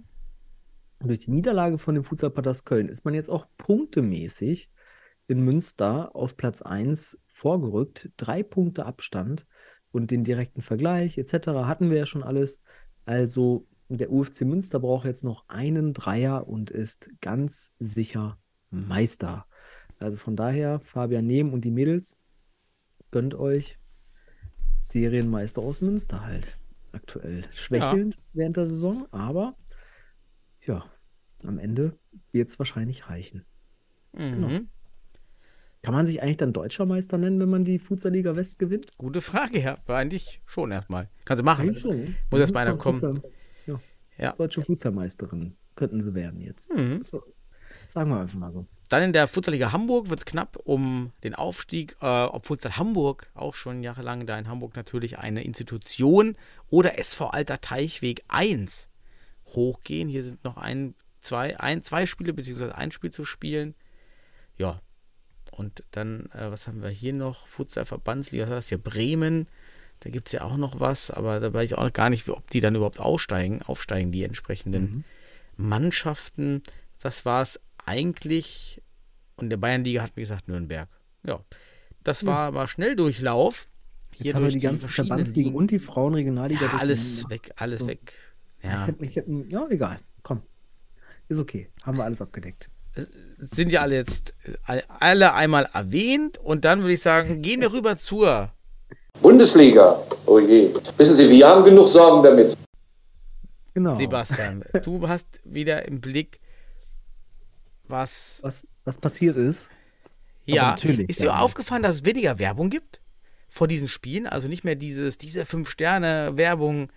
durch 1.00 1.18
die 1.18 1.32
Niederlage 1.32 1.76
von 1.76 1.94
dem 1.94 2.02
Futsal 2.02 2.32
Köln 2.64 2.88
ist 2.88 3.04
man 3.04 3.12
jetzt 3.12 3.28
auch 3.28 3.46
punktemäßig 3.58 4.70
in 5.26 5.42
Münster 5.42 6.16
auf 6.16 6.38
Platz 6.38 6.62
1 6.62 7.20
vorgerückt. 7.28 8.10
Drei 8.16 8.42
Punkte 8.42 8.86
Abstand 8.86 9.46
und 9.92 10.10
den 10.10 10.24
direkten 10.24 10.62
Vergleich 10.62 11.18
etc. 11.18 11.48
hatten 11.48 11.90
wir 11.90 11.98
ja 11.98 12.06
schon 12.06 12.22
alles. 12.22 12.62
Also 13.04 13.66
der 13.90 14.10
UFC 14.10 14.46
Münster 14.46 14.80
braucht 14.80 15.04
jetzt 15.04 15.24
noch 15.24 15.44
einen 15.48 15.92
Dreier 15.92 16.48
und 16.48 16.70
ist 16.70 17.10
ganz 17.20 17.70
sicher 17.78 18.38
Meister. 18.70 19.44
Also 19.98 20.16
von 20.16 20.36
daher, 20.36 20.80
Fabian 20.80 21.26
Nehm 21.26 21.52
und 21.52 21.66
die 21.66 21.70
Mädels, 21.70 22.16
gönnt 23.16 23.34
euch 23.34 23.78
Serienmeister 24.82 25.62
aus 25.62 25.80
Münster 25.80 26.22
halt. 26.26 26.54
Aktuell 26.92 27.44
schwächelnd 27.50 28.18
während 28.34 28.58
der 28.58 28.66
Saison, 28.66 29.06
aber 29.10 29.56
ja, 30.66 30.84
am 31.42 31.58
Ende 31.58 31.98
wird 32.32 32.50
es 32.50 32.58
wahrscheinlich 32.58 33.08
reichen. 33.08 33.46
mhm. 34.12 34.68
Kann 35.82 35.94
man 35.94 36.04
sich 36.06 36.20
eigentlich 36.22 36.36
dann 36.36 36.52
Deutscher 36.52 36.84
Meister 36.84 37.16
nennen, 37.16 37.40
wenn 37.40 37.48
man 37.48 37.64
die 37.64 37.78
Futsal-Liga 37.78 38.36
West 38.36 38.58
gewinnt? 38.58 38.88
gute 38.98 39.22
Frage, 39.22 39.60
ja. 39.62 39.78
Eigentlich 39.86 40.42
schon 40.44 40.70
erstmal. 40.70 41.08
Kannst 41.24 41.40
du 41.40 41.44
machen. 41.44 41.62
Eigentlich 41.68 41.80
schon. 41.80 41.96
ne? 41.96 42.14
Muss 42.30 42.40
erst 42.40 42.52
Muss 42.52 42.54
mal 42.54 42.66
einer 42.66 42.76
kommen. 42.76 42.96
Futsal- 42.98 43.22
Ja. 43.66 43.80
Ja. 44.18 44.32
Deutsche 44.32 44.60
Futsalmeisterin 44.60 45.56
könnten 45.74 46.02
sie 46.02 46.14
werden 46.14 46.40
jetzt. 46.42 46.70
Mhm. 46.74 47.02
So, 47.02 47.22
sagen 47.88 48.10
wir 48.10 48.20
einfach 48.20 48.38
mal 48.38 48.52
so. 48.52 48.66
Dann 48.88 49.02
in 49.02 49.12
der 49.12 49.26
Futsalliga 49.26 49.72
Hamburg 49.72 50.10
wird 50.10 50.20
es 50.20 50.26
knapp 50.26 50.58
um 50.64 51.12
den 51.24 51.34
Aufstieg, 51.34 51.96
äh, 52.00 52.06
ob 52.24 52.46
Futsal 52.46 52.76
Hamburg 52.76 53.30
auch 53.34 53.54
schon 53.54 53.82
jahrelang 53.82 54.26
da 54.26 54.38
in 54.38 54.48
Hamburg 54.48 54.76
natürlich 54.76 55.18
eine 55.18 55.42
Institution 55.42 56.36
oder 56.70 56.98
SV 56.98 57.28
Alter 57.28 57.60
Teichweg 57.60 58.22
1 58.28 58.88
hochgehen. 59.46 60.08
Hier 60.08 60.22
sind 60.22 60.44
noch 60.44 60.56
ein, 60.56 60.94
zwei, 61.20 61.58
ein, 61.58 61.82
zwei 61.82 62.06
Spiele 62.06 62.32
beziehungsweise 62.32 62.76
ein 62.76 62.92
Spiel 62.92 63.10
zu 63.10 63.24
spielen. 63.24 63.74
Ja. 64.56 64.80
Und 65.50 65.82
dann, 65.90 66.26
äh, 66.32 66.50
was 66.50 66.68
haben 66.68 66.82
wir 66.82 66.90
hier 66.90 67.12
noch? 67.12 67.48
Futsal 67.48 67.86
Verbandsliga, 67.86 68.44
was 68.44 68.50
war 68.50 68.56
das 68.56 68.68
hier? 68.68 68.78
Bremen 68.78 69.48
Da 70.00 70.10
gibt 70.10 70.28
es 70.28 70.32
ja 70.32 70.42
auch 70.42 70.56
noch 70.56 70.78
was, 70.78 71.10
aber 71.10 71.40
da 71.40 71.52
weiß 71.52 71.70
ich 71.70 71.78
auch 71.78 71.84
noch 71.84 71.92
gar 71.92 72.10
nicht, 72.10 72.28
ob 72.28 72.48
die 72.50 72.60
dann 72.60 72.74
überhaupt 72.74 73.00
aussteigen, 73.00 73.62
aufsteigen, 73.62 74.12
die 74.12 74.24
entsprechenden 74.24 74.82
Mhm. 74.82 75.04
Mannschaften. 75.56 76.62
Das 77.00 77.24
war 77.24 77.42
es 77.42 77.60
eigentlich. 77.86 78.82
Und 79.36 79.50
der 79.50 79.56
Bayernliga 79.56 80.02
hat, 80.02 80.12
wie 80.16 80.20
gesagt, 80.22 80.48
Nürnberg. 80.48 80.88
Ja. 81.24 81.40
Das 82.04 82.22
Ja. 82.22 82.28
war 82.28 82.52
mal 82.52 82.66
Schnelldurchlauf. 82.66 83.68
Jetzt 84.14 84.34
haben 84.34 84.44
wir 84.44 84.50
die 84.50 84.60
ganzen 84.60 84.84
verschiedenen 84.84 85.08
Verbandsligen 85.08 85.44
Ligen. 85.50 85.56
und 85.56 85.70
die 85.70 85.78
Frauenregionalliga. 85.78 86.64
ja, 86.66 86.78
alles 86.78 87.28
weg, 87.28 87.50
alles 87.56 87.80
So. 87.80 87.86
weg. 87.86 88.14
Ich 88.60 88.64
Ja. 88.70 88.86
hätte, 88.86 89.04
ich 89.04 89.16
hätte, 89.16 89.30
ja, 89.48 89.66
egal. 89.68 89.98
Komm. 90.22 90.42
Ist 91.28 91.38
okay. 91.38 91.68
Haben 91.84 91.98
wir 91.98 92.04
alles 92.04 92.22
abgedeckt. 92.22 92.68
Sind 93.52 93.72
ja 93.74 93.82
alle 93.82 93.96
jetzt 93.96 94.34
äh, 94.66 94.80
alle 94.88 95.34
einmal 95.34 95.68
erwähnt 95.74 96.38
und 96.38 96.64
dann 96.64 96.80
würde 96.80 96.94
ich 96.94 97.02
sagen, 97.02 97.42
gehen 97.42 97.60
wir 97.60 97.70
rüber 97.72 97.96
zur 97.98 98.50
Bundesliga. 99.20 100.02
Oh 100.24 100.38
je. 100.38 100.72
Wissen 100.96 101.16
Sie, 101.16 101.28
wir 101.28 101.46
haben 101.46 101.64
genug 101.64 101.88
Sorgen 101.90 102.22
damit. 102.22 102.56
Genau. 103.74 103.94
Sebastian. 103.94 104.64
Du 104.84 105.06
hast 105.06 105.26
wieder 105.44 105.86
im 105.86 106.00
Blick, 106.00 106.40
was. 107.88 108.40
Was, 108.42 108.66
was 108.84 108.98
passiert 108.98 109.36
ist. 109.36 109.68
Ja, 110.44 110.70
natürlich, 110.70 111.08
ist 111.08 111.20
dir 111.20 111.26
ja. 111.26 111.38
aufgefallen, 111.40 111.82
dass 111.82 111.96
es 111.96 112.04
weniger 112.04 112.38
Werbung 112.38 112.70
gibt 112.70 113.00
vor 113.48 113.66
diesen 113.66 113.88
Spielen? 113.88 114.26
Also 114.28 114.46
nicht 114.48 114.62
mehr 114.64 114.76
dieses, 114.76 115.18
diese 115.18 115.44
Fünf-Sterne-Werbung. 115.44 116.88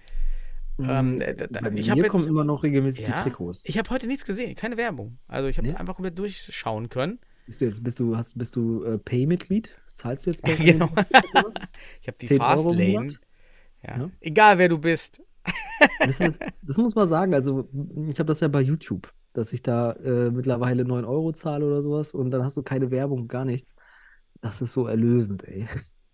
Ähm, 0.79 1.19
da- 1.19 1.33
da- 1.33 1.61
Bei 1.61 1.71
ich 1.73 1.87
mir 1.87 1.91
habe 1.91 2.07
kommen 2.07 2.27
immer 2.27 2.43
noch 2.43 2.63
regelmäßig 2.63 3.05
die 3.05 3.11
Ja, 3.11 3.21
Trikots. 3.23 3.61
ich 3.65 3.77
habe 3.77 3.89
heute 3.89 4.07
nichts 4.07 4.23
gesehen, 4.23 4.55
keine 4.55 4.77
Werbung. 4.77 5.17
Also 5.27 5.47
ich 5.49 5.57
habe 5.57 5.67
Nee? 5.67 5.75
einfach 5.75 5.95
komplett 5.95 6.17
durchschauen 6.17 6.87
können. 6.89 7.19
Bist 7.47 7.59
du 7.61 7.65
jetzt, 7.65 7.83
bist 7.83 7.99
du, 7.99 8.15
hast, 8.15 8.37
bist 8.37 8.55
du 8.55 8.83
äh, 8.85 8.97
Pay-Mitglied? 8.99 9.71
Zahlst 9.93 10.25
du 10.25 10.29
jetzt 10.29 10.41
bei 10.45 10.53
Genau. 10.55 10.89
Ich 12.01 12.07
habe 12.07 12.17
die 12.21 12.27
10 12.27 12.39
Euro 12.41 12.71
im 12.71 12.77
Fastlane. 12.77 13.19
Ja. 13.85 13.97
Ja. 13.97 14.09
Egal 14.21 14.57
wer 14.57 14.69
du 14.69 14.77
bist. 14.77 15.21
Das, 15.99 16.17
das 16.61 16.77
muss 16.77 16.93
man 16.95 17.07
sagen. 17.07 17.33
Also, 17.33 17.67
ich 18.09 18.19
habe 18.19 18.25
das 18.27 18.39
ja 18.41 18.47
bei 18.47 18.61
YouTube, 18.61 19.11
dass 19.33 19.53
ich 19.53 19.61
da 19.61 19.93
äh, 19.93 20.31
mittlerweile 20.31 20.85
9 20.85 21.05
Euro 21.05 21.31
zahle 21.33 21.65
oder 21.65 21.81
sowas 21.83 22.13
und 22.13 22.31
dann 22.31 22.43
hast 22.43 22.57
du 22.57 22.63
keine 22.63 22.91
Werbung, 22.91 23.27
gar 23.27 23.45
nichts. 23.45 23.75
Das 24.41 24.61
ist 24.61 24.73
so 24.73 24.87
erlösend, 24.87 25.43
ey. 25.47 25.67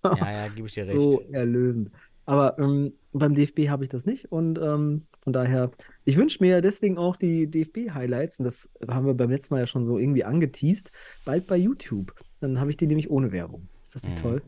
Ja, 0.03 0.31
ja, 0.31 0.47
gebe 0.55 0.67
ich 0.67 0.73
dir 0.73 0.85
So 0.85 1.17
recht. 1.17 1.31
erlösend. 1.33 1.91
Aber 2.27 2.57
ähm, 2.57 2.93
beim 3.13 3.35
DFB 3.35 3.69
habe 3.69 3.83
ich 3.83 3.89
das 3.89 4.05
nicht 4.07 4.31
und 4.31 4.57
ähm, 4.59 5.03
von 5.21 5.31
daher, 5.31 5.69
ich 6.05 6.17
wünsche 6.17 6.43
mir 6.43 6.59
deswegen 6.61 6.97
auch 6.97 7.17
die 7.17 7.45
DFB-Highlights 7.47 8.39
und 8.39 8.45
das 8.45 8.71
haben 8.89 9.05
wir 9.05 9.13
beim 9.13 9.29
letzten 9.29 9.53
Mal 9.53 9.59
ja 9.59 9.67
schon 9.67 9.85
so 9.85 9.99
irgendwie 9.99 10.23
angeteased, 10.23 10.91
bald 11.23 11.45
bei 11.45 11.55
YouTube. 11.57 12.13
Dann 12.41 12.59
habe 12.59 12.71
ich 12.71 12.77
die 12.77 12.87
nämlich 12.87 13.11
ohne 13.11 13.31
Werbung. 13.31 13.69
Ist 13.83 13.93
das 13.93 14.03
nicht 14.05 14.17
Mhm. 14.17 14.21
toll? 14.21 14.41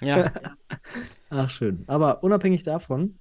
Ja. 0.00 0.32
Ach, 1.28 1.50
schön. 1.50 1.82
Aber 1.88 2.22
unabhängig 2.22 2.62
davon 2.62 3.18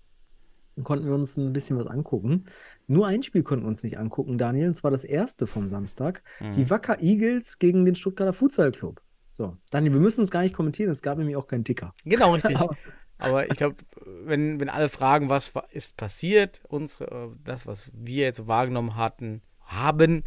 konnten 0.81 1.05
wir 1.05 1.13
uns 1.13 1.37
ein 1.37 1.53
bisschen 1.53 1.77
was 1.77 1.87
angucken. 1.87 2.45
Nur 2.87 3.05
ein 3.07 3.21
Spiel 3.21 3.43
konnten 3.43 3.65
wir 3.65 3.69
uns 3.69 3.83
nicht 3.83 3.97
angucken, 3.99 4.37
Daniel, 4.37 4.67
und 4.69 4.73
zwar 4.75 4.89
das 4.91 5.03
erste 5.03 5.45
vom 5.45 5.69
Samstag. 5.69 6.23
Die 6.39 6.45
Mhm. 6.63 6.69
Wacker 6.69 6.99
Eagles 7.01 7.59
gegen 7.59 7.85
den 7.85 7.95
Stuttgarter 7.95 8.33
Futsal 8.33 8.71
Club. 8.71 9.01
So, 9.31 9.57
Daniel, 9.71 9.93
wir 9.93 9.99
müssen 9.99 10.23
es 10.23 10.31
gar 10.31 10.41
nicht 10.41 10.55
kommentieren, 10.55 10.91
es 10.91 11.01
gab 11.01 11.17
nämlich 11.17 11.35
auch 11.35 11.47
keinen 11.47 11.63
Ticker. 11.63 11.93
Genau, 12.05 12.33
richtig. 12.33 12.57
Aber- 12.59 12.77
Aber 13.19 13.45
ich 13.49 13.53
glaube, 13.57 13.77
wenn, 14.25 14.59
wenn 14.59 14.69
alle 14.69 14.89
fragen, 14.89 15.29
was 15.29 15.53
wa- 15.55 15.65
ist 15.71 15.95
passiert, 15.97 16.61
unsere, 16.67 17.05
äh, 17.05 17.29
das, 17.43 17.65
was 17.67 17.89
wir 17.93 18.23
jetzt 18.23 18.47
wahrgenommen 18.47 18.95
hatten, 18.97 19.41
haben, 19.61 20.23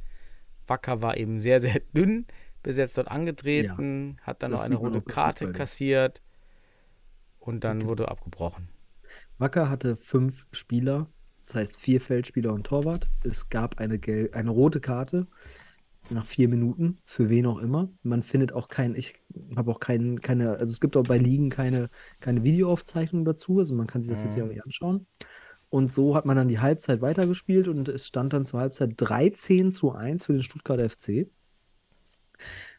Wacker 0.66 1.02
war 1.02 1.16
eben 1.16 1.38
sehr, 1.40 1.60
sehr 1.60 1.80
dünn 1.96 2.26
bis 2.62 2.76
jetzt 2.78 2.96
dort 2.96 3.08
angetreten, 3.08 4.16
hat 4.22 4.42
dann 4.42 4.50
noch 4.52 4.62
eine 4.62 4.76
rote 4.76 5.02
Karte 5.02 5.44
ja. 5.46 5.52
kassiert 5.52 6.22
und 7.38 7.62
dann 7.64 7.86
wurde 7.86 8.08
abgebrochen. 8.08 8.68
Wacker 9.38 9.68
hatte 9.68 9.96
fünf 9.96 10.46
Spieler, 10.50 11.08
das 11.42 11.54
heißt 11.54 11.76
vier 11.76 12.00
Feldspieler 12.00 12.54
und 12.54 12.64
Torwart. 12.64 13.08
Es 13.22 13.50
gab 13.50 13.78
eine, 13.78 13.98
gel 13.98 14.30
eine 14.32 14.50
rote 14.50 14.80
Karte 14.80 15.26
nach 16.08 16.24
vier 16.24 16.48
Minuten, 16.48 16.98
für 17.04 17.28
wen 17.28 17.46
auch 17.46 17.58
immer. 17.58 17.90
Man 18.02 18.22
findet 18.22 18.52
auch 18.52 18.68
kein, 18.68 18.94
ich 18.94 19.14
habe 19.54 19.70
auch 19.72 19.80
kein, 19.80 20.16
keine, 20.16 20.56
also 20.56 20.70
es 20.70 20.80
gibt 20.80 20.96
auch 20.96 21.02
bei 21.02 21.18
Ligen 21.18 21.50
keine, 21.50 21.90
keine 22.20 22.44
Videoaufzeichnung 22.44 23.24
dazu, 23.24 23.58
also 23.58 23.74
man 23.74 23.86
kann 23.86 24.00
sich 24.00 24.10
das 24.10 24.22
jetzt 24.22 24.34
hier 24.34 24.44
auch 24.44 24.48
nicht 24.48 24.64
anschauen. 24.64 25.06
Und 25.68 25.92
so 25.92 26.14
hat 26.14 26.24
man 26.24 26.36
dann 26.36 26.48
die 26.48 26.60
Halbzeit 26.60 27.02
weitergespielt 27.02 27.68
und 27.68 27.88
es 27.88 28.06
stand 28.06 28.32
dann 28.32 28.46
zur 28.46 28.60
Halbzeit 28.60 28.92
13 28.96 29.70
zu 29.72 29.92
1 29.92 30.24
für 30.24 30.32
den 30.32 30.42
Stuttgarter 30.42 30.88
FC. 30.88 31.28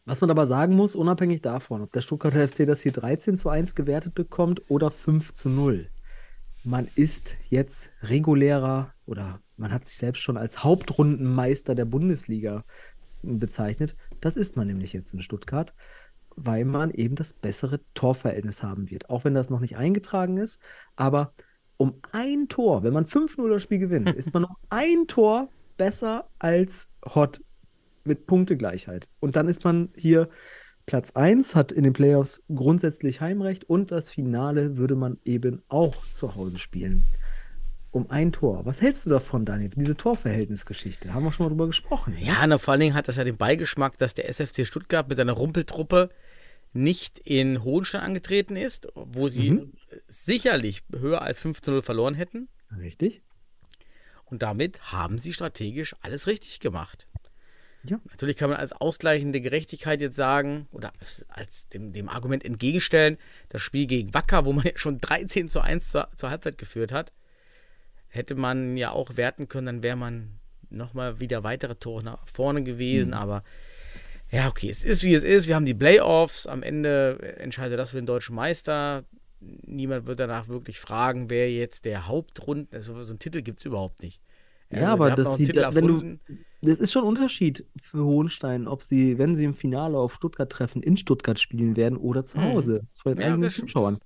Was 0.06 0.22
man 0.22 0.32
aber 0.32 0.48
sagen 0.48 0.74
muss, 0.76 0.96
unabhängig 0.96 1.42
davon, 1.42 1.82
ob 1.82 1.92
der 1.92 2.02
Stuttgarter 2.02 2.48
FC 2.48 2.66
das 2.66 2.82
hier 2.82 2.94
13 2.94 3.38
zu 3.38 3.50
1 3.50 3.76
gewertet 3.76 4.16
bekommt 4.16 4.62
oder 4.70 4.90
5 4.90 5.34
zu 5.34 5.50
0 5.50 5.90
man 6.64 6.88
ist 6.96 7.36
jetzt 7.50 7.92
regulärer 8.02 8.94
oder 9.06 9.40
man 9.58 9.72
hat 9.72 9.86
sich 9.86 9.98
selbst 9.98 10.22
schon 10.22 10.38
als 10.38 10.64
Hauptrundenmeister 10.64 11.76
der 11.76 11.86
Bundesliga 11.86 12.64
bezeichnet. 13.22 13.96
Das 14.22 14.38
ist 14.38 14.58
man 14.58 14.68
nämlich 14.68 14.94
jetzt 14.94 15.14
in 15.14 15.22
Stuttgart, 15.22 15.74
weil 16.36 16.66
man 16.66 16.92
eben 16.92 17.16
das 17.16 17.34
bessere 17.34 17.80
Torverhältnis 17.94 18.64
haben 18.64 18.90
wird. 18.90 19.10
Auch 19.10 19.26
wenn 19.26 19.34
das 19.34 19.50
noch 19.50 19.60
nicht 19.60 19.78
eingetragen 19.78 20.38
ist, 20.38 20.62
aber 20.96 21.34
um 21.78 21.96
ein 22.12 22.48
Tor, 22.48 22.84
wenn 22.84 22.94
man 22.94 23.06
5-0 23.06 23.50
das 23.50 23.64
Spiel 23.64 23.80
gewinnt, 23.80 24.10
ist 24.16 24.34
man 24.34 24.46
um 24.46 24.56
ein 24.70 25.08
Tor 25.08 25.50
besser 25.78 26.28
als 26.40 26.90
Hot 27.06 27.42
mit 28.04 28.26
Punktegleichheit. 28.26 29.08
Und 29.20 29.36
dann 29.36 29.48
ist 29.48 29.64
man 29.64 29.90
hier 29.96 30.30
Platz 30.88 31.12
1, 31.16 31.54
hat 31.54 31.74
in 31.74 31.84
den 31.84 31.92
Playoffs 31.92 32.44
grundsätzlich 32.48 33.20
Heimrecht 33.20 33.66
und 33.66 33.92
das 33.92 34.10
Finale 34.10 34.78
würde 34.78 34.96
man 34.96 35.20
eben 35.26 35.62
auch 35.68 35.94
zu 36.12 36.36
Hause 36.36 36.58
spielen. 36.58 37.04
Um 37.92 38.10
ein 38.10 38.32
Tor. 38.32 38.66
Was 38.66 38.82
hältst 38.82 39.06
du 39.06 39.10
davon, 39.10 39.44
Daniel? 39.44 39.70
Diese 39.76 39.98
Torverhältnisgeschichte. 39.98 41.14
Haben 41.14 41.26
wir 41.26 41.32
schon 41.34 41.46
mal 41.46 41.50
drüber 41.50 41.68
gesprochen. 41.68 42.14
ne? 42.14 42.24
Ja, 42.24 42.46
na, 42.48 42.58
vor 42.58 42.72
allen 42.72 42.80
Dingen 42.82 42.96
hat 42.96 43.10
das 43.10 43.18
ja 43.18 43.26
den 43.26 43.36
Beigeschmack, 43.38 43.98
dass 43.98 44.14
der 44.14 44.30
SFC 44.30 44.66
Stuttgart 44.66 45.10
mit 45.10 45.18
seiner 45.18 45.34
Rumpeltruppe 45.34 46.10
nicht 46.72 47.20
in 47.20 47.64
Hohenstein 47.64 48.02
angetreten 48.02 48.56
ist, 48.56 48.88
wo 48.96 49.28
sie 49.28 49.52
Mhm. 49.52 49.74
sicherlich 50.08 50.84
höher 50.94 51.22
als 51.22 51.42
5-0 51.42 51.82
verloren 51.82 52.14
hätten. 52.14 52.48
Richtig? 52.80 53.22
Und 54.26 54.42
damit 54.42 54.80
haben 54.94 55.18
sie 55.18 55.34
strategisch 55.34 55.96
alles 56.02 56.28
richtig 56.28 56.60
gemacht. 56.62 57.07
Ja. 57.84 58.00
Natürlich 58.10 58.36
kann 58.36 58.50
man 58.50 58.60
als 58.60 58.74
ausgleichende 58.74 59.40
Gerechtigkeit 59.40 60.02
jetzt 60.02 60.16
sagen 60.16 60.68
oder 60.72 60.92
als- 61.30 61.70
dem, 61.70 61.94
dem 61.94 62.10
Argument 62.10 62.44
entgegenstellen, 62.44 63.18
das 63.50 63.62
Spiel 63.62 63.86
gegen 63.86 64.14
Wacker, 64.14 64.46
wo 64.46 64.54
man 64.54 64.66
ja 64.66 64.72
schon 64.76 65.00
13 65.00 65.48
zu 65.48 65.62
1 65.62 65.90
zur, 65.92 66.10
zur 66.16 66.30
Halbzeit 66.30 66.58
geführt 66.58 66.92
hat, 66.92 67.14
hätte 68.10 68.36
man 68.36 68.76
ja 68.78 68.92
auch 68.92 69.16
werten 69.18 69.48
können, 69.48 69.68
dann 69.68 69.84
wäre 69.84 69.96
man 69.96 70.32
nochmal 70.70 71.22
wieder 71.22 71.44
weitere 71.44 71.76
Tore 71.76 72.04
nach 72.04 72.28
vorne 72.28 72.64
gewesen. 72.64 73.14
Aber 73.14 73.44
ja, 74.32 74.48
okay, 74.50 74.70
es 74.70 74.84
ist 74.84 75.04
wie 75.04 75.14
es 75.14 75.24
ist. 75.24 75.48
Wir 75.48 75.56
haben 75.56 75.66
die 75.66 75.74
Playoffs. 75.74 76.46
Am 76.48 76.64
Ende 76.64 77.36
entscheidet 77.38 77.80
das 77.80 77.92
für 77.92 77.96
den 77.98 78.06
deutschen 78.06 78.36
Meister. 78.36 79.06
Niemand 79.40 80.08
wird 80.08 80.20
danach 80.20 80.50
wirklich 80.50 80.80
fragen, 80.80 81.30
wer 81.30 81.50
jetzt 81.52 81.86
der 81.86 82.08
Hauptrunden, 82.08 82.76
also 82.76 83.02
so 83.04 83.12
einen 83.12 83.20
Titel 83.20 83.42
gibt 83.44 83.60
es 83.60 83.66
überhaupt 83.66 84.02
nicht. 84.04 84.20
Ja, 84.72 84.80
Also, 84.80 84.92
aber 84.94 85.06
ihr 85.08 85.12
habt 85.12 85.20
das 85.20 85.36
sieht, 85.36 85.56
wenn 85.56 85.56
du, 85.56 85.62
erfunden. 85.62 86.20
Das 86.62 86.80
ist 86.80 86.92
schon 86.92 87.04
ein 87.04 87.08
Unterschied 87.10 87.68
für 87.82 88.04
Hohenstein, 88.04 88.68
ob 88.68 88.84
sie, 88.84 89.18
wenn 89.18 89.36
sie 89.36 89.46
im 89.46 89.54
Finale 89.54 89.98
auf 89.98 90.16
Stuttgart 90.16 90.52
treffen, 90.52 90.82
in 90.84 90.98
Stuttgart 90.98 91.40
spielen 91.40 91.76
werden 91.76 91.98
oder 91.98 92.24
zu 92.24 92.40
Mhm. 92.40 92.44
Hause 92.44 92.88
vor 92.96 93.14
den 93.14 93.22
Ja, 93.22 93.28
eigenen. 93.34 93.50
Zuschauern. 93.50 94.00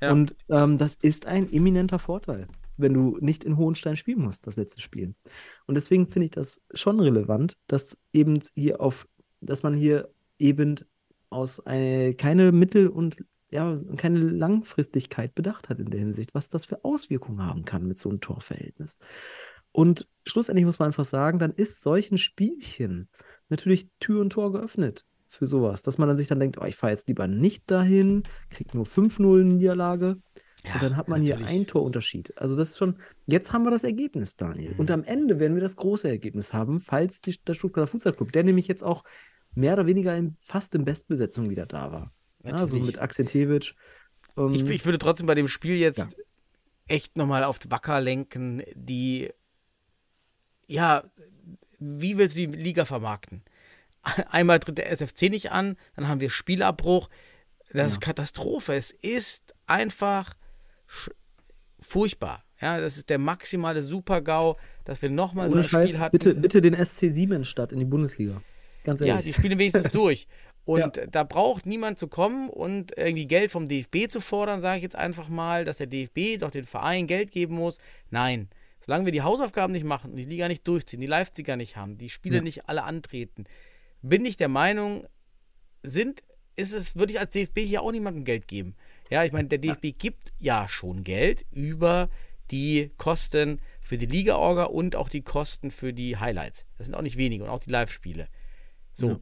Ja. 0.00 0.12
Und 0.12 0.36
ähm, 0.48 0.78
das 0.78 0.94
ist 0.94 1.26
ein 1.26 1.52
eminenter 1.52 1.98
Vorteil, 1.98 2.48
wenn 2.76 2.94
du 2.94 3.18
nicht 3.20 3.44
in 3.44 3.56
Hohenstein 3.56 3.96
spielen 3.96 4.20
musst, 4.22 4.46
das 4.46 4.56
letzte 4.56 4.80
Spiel. 4.80 5.14
Und 5.66 5.74
deswegen 5.76 6.08
finde 6.08 6.24
ich 6.26 6.30
das 6.32 6.60
schon 6.74 6.98
relevant, 7.00 7.56
dass 7.68 7.96
eben 8.12 8.40
hier 8.54 8.80
auf, 8.80 9.06
dass 9.40 9.62
man 9.62 9.74
hier 9.74 10.08
eben 10.38 10.76
aus 11.30 11.60
eine, 11.60 12.14
keine 12.14 12.52
Mittel- 12.52 12.88
und 12.88 13.16
ja, 13.50 13.76
keine 13.98 14.18
Langfristigkeit 14.18 15.34
bedacht 15.34 15.68
hat 15.68 15.78
in 15.78 15.90
der 15.90 16.00
Hinsicht, 16.00 16.34
was 16.34 16.48
das 16.48 16.64
für 16.64 16.84
Auswirkungen 16.84 17.42
haben 17.44 17.64
kann 17.66 17.86
mit 17.86 17.98
so 17.98 18.08
einem 18.08 18.20
Torverhältnis. 18.20 18.98
Und 19.72 20.06
schlussendlich 20.26 20.64
muss 20.66 20.78
man 20.78 20.86
einfach 20.86 21.04
sagen, 21.04 21.38
dann 21.38 21.52
ist 21.52 21.80
solchen 21.80 22.18
Spielchen 22.18 23.08
natürlich 23.48 23.88
Tür 24.00 24.20
und 24.20 24.30
Tor 24.30 24.52
geöffnet 24.52 25.04
für 25.28 25.46
sowas, 25.46 25.82
dass 25.82 25.96
man 25.98 26.08
dann 26.08 26.16
sich 26.16 26.26
dann 26.28 26.40
denkt, 26.40 26.58
oh, 26.60 26.64
ich 26.66 26.76
fahre 26.76 26.92
jetzt 26.92 27.08
lieber 27.08 27.26
nicht 27.26 27.70
dahin, 27.70 28.22
krieg 28.50 28.74
nur 28.74 28.84
5-0 28.84 29.44
Niederlage 29.44 30.18
Ja, 30.62 30.74
und 30.74 30.82
dann 30.82 30.96
hat 30.96 31.08
man 31.08 31.22
hier 31.22 31.36
natürlich. 31.36 31.50
einen 31.50 31.66
Torunterschied. 31.66 32.36
Also 32.38 32.54
das 32.54 32.70
ist 32.70 32.78
schon, 32.78 32.98
jetzt 33.26 33.52
haben 33.54 33.64
wir 33.64 33.70
das 33.70 33.82
Ergebnis, 33.84 34.36
Daniel. 34.36 34.72
Mhm. 34.74 34.78
Und 34.80 34.90
am 34.90 35.04
Ende 35.04 35.40
werden 35.40 35.54
wir 35.54 35.62
das 35.62 35.76
große 35.76 36.06
Ergebnis 36.08 36.52
haben, 36.52 36.80
falls 36.80 37.22
die, 37.22 37.34
der 37.46 37.54
Stuttgarter 37.54 37.86
Futsal 37.90 38.12
Club, 38.12 38.32
der 38.32 38.44
nämlich 38.44 38.68
jetzt 38.68 38.84
auch 38.84 39.04
mehr 39.54 39.72
oder 39.72 39.86
weniger 39.86 40.14
in, 40.16 40.36
fast 40.38 40.74
in 40.74 40.84
Bestbesetzung 40.84 41.48
wieder 41.48 41.64
da 41.66 41.92
war. 41.92 42.12
Natürlich. 42.42 42.84
mit 42.84 42.98
Akzentewitsch. 42.98 43.74
Ähm, 44.36 44.52
Ich, 44.52 44.68
ich 44.68 44.84
würde 44.84 44.98
trotzdem 44.98 45.26
bei 45.26 45.34
dem 45.34 45.48
Spiel 45.48 45.76
jetzt 45.76 45.98
Ja. 45.98 46.08
echt 46.88 47.16
nochmal 47.16 47.44
auf 47.44 47.58
Wacker 47.70 48.00
lenken, 48.02 48.62
die, 48.74 49.30
ja, 50.66 51.04
wie 51.78 52.16
willst 52.18 52.36
du 52.36 52.46
die 52.46 52.58
Liga 52.58 52.84
vermarkten? 52.84 53.42
Einmal 54.30 54.58
tritt 54.60 54.78
der 54.78 54.90
SFC 54.90 55.22
nicht 55.30 55.52
an, 55.52 55.76
dann 55.96 56.08
haben 56.08 56.20
wir 56.20 56.30
Spielabbruch. 56.30 57.08
Das 57.72 57.92
ist 57.92 57.96
Ja. 57.96 58.06
Katastrophe. 58.06 58.74
Es 58.74 58.90
ist 58.90 59.54
einfach 59.66 60.34
furchtbar. 61.80 62.44
Ja, 62.60 62.80
das 62.80 62.96
ist 62.96 63.10
der 63.10 63.18
maximale 63.18 63.82
Super-GAU, 63.82 64.56
dass 64.84 65.02
wir 65.02 65.10
nochmal 65.10 65.50
so 65.50 65.56
ein 65.56 65.64
Spiel 65.64 65.88
Scheiß, 65.88 65.98
hatten. 65.98 66.12
bitte, 66.16 66.34
bitte 66.34 66.60
den 66.60 66.74
SC 66.84 67.10
Siemensstadt 67.10 67.72
in 67.72 67.78
die 67.80 67.84
Bundesliga. 67.84 68.40
Ganz 68.84 69.00
Ja, 69.00 69.06
ehrlich. 69.06 69.24
die 69.24 69.32
spielen 69.32 69.58
wenigstens 69.58 69.88
durch. 69.92 70.28
Und 70.64 71.00
da 71.10 71.24
braucht 71.24 71.66
niemand 71.66 71.98
zu 71.98 72.06
kommen 72.06 72.48
und 72.48 72.96
irgendwie 72.96 73.26
Geld 73.26 73.50
vom 73.50 73.66
DFB 73.66 74.08
zu 74.08 74.20
fordern, 74.20 74.60
sage 74.60 74.76
ich 74.76 74.82
jetzt 74.84 74.94
einfach 74.94 75.28
mal, 75.28 75.64
dass 75.64 75.78
der 75.78 75.88
DFB 75.88 76.38
doch 76.38 76.52
den 76.52 76.64
Verein 76.64 77.08
Geld 77.08 77.32
geben 77.32 77.56
muss. 77.56 77.78
Nein. 78.10 78.48
Solange 78.84 79.04
wir 79.04 79.12
die 79.12 79.22
Hausaufgaben 79.22 79.72
nicht 79.72 79.84
machen 79.84 80.10
und 80.10 80.16
die 80.16 80.24
Liga 80.24 80.48
nicht 80.48 80.66
durchziehen, 80.66 81.00
die 81.00 81.06
Live-Sieger 81.06 81.56
nicht 81.56 81.76
haben, 81.76 81.98
die 81.98 82.10
Spiele 82.10 82.36
Ja. 82.36 82.42
nicht 82.42 82.68
alle 82.68 82.82
antreten, 82.82 83.44
bin 84.02 84.24
ich 84.24 84.36
der 84.36 84.48
Meinung, 84.48 85.06
sind, 85.82 86.22
ist 86.56 86.72
es, 86.72 86.96
würde 86.96 87.12
ich 87.12 87.20
als 87.20 87.30
DFB 87.30 87.60
hier 87.60 87.82
auch 87.82 87.92
niemandem 87.92 88.24
Geld 88.24 88.48
geben. 88.48 88.74
Ja, 89.10 89.24
ich 89.24 89.32
meine, 89.32 89.48
der 89.48 89.58
DFB 89.58 89.96
gibt 89.96 90.32
ja 90.38 90.66
schon 90.68 91.04
Geld 91.04 91.44
über 91.50 92.08
die 92.50 92.90
Kosten 92.98 93.60
für 93.80 93.96
die 93.98 94.06
Liga-Orga 94.06 94.64
und 94.64 94.96
auch 94.96 95.08
die 95.08 95.22
Kosten 95.22 95.70
für 95.70 95.92
die 95.92 96.16
Highlights. 96.18 96.66
Das 96.76 96.86
sind 96.86 96.94
auch 96.94 97.02
nicht 97.02 97.16
wenige 97.16 97.44
und 97.44 97.50
auch 97.50 97.60
die 97.60 97.70
Live-Spiele. 97.70 98.28
So, 98.92 99.08
Ja. 99.08 99.20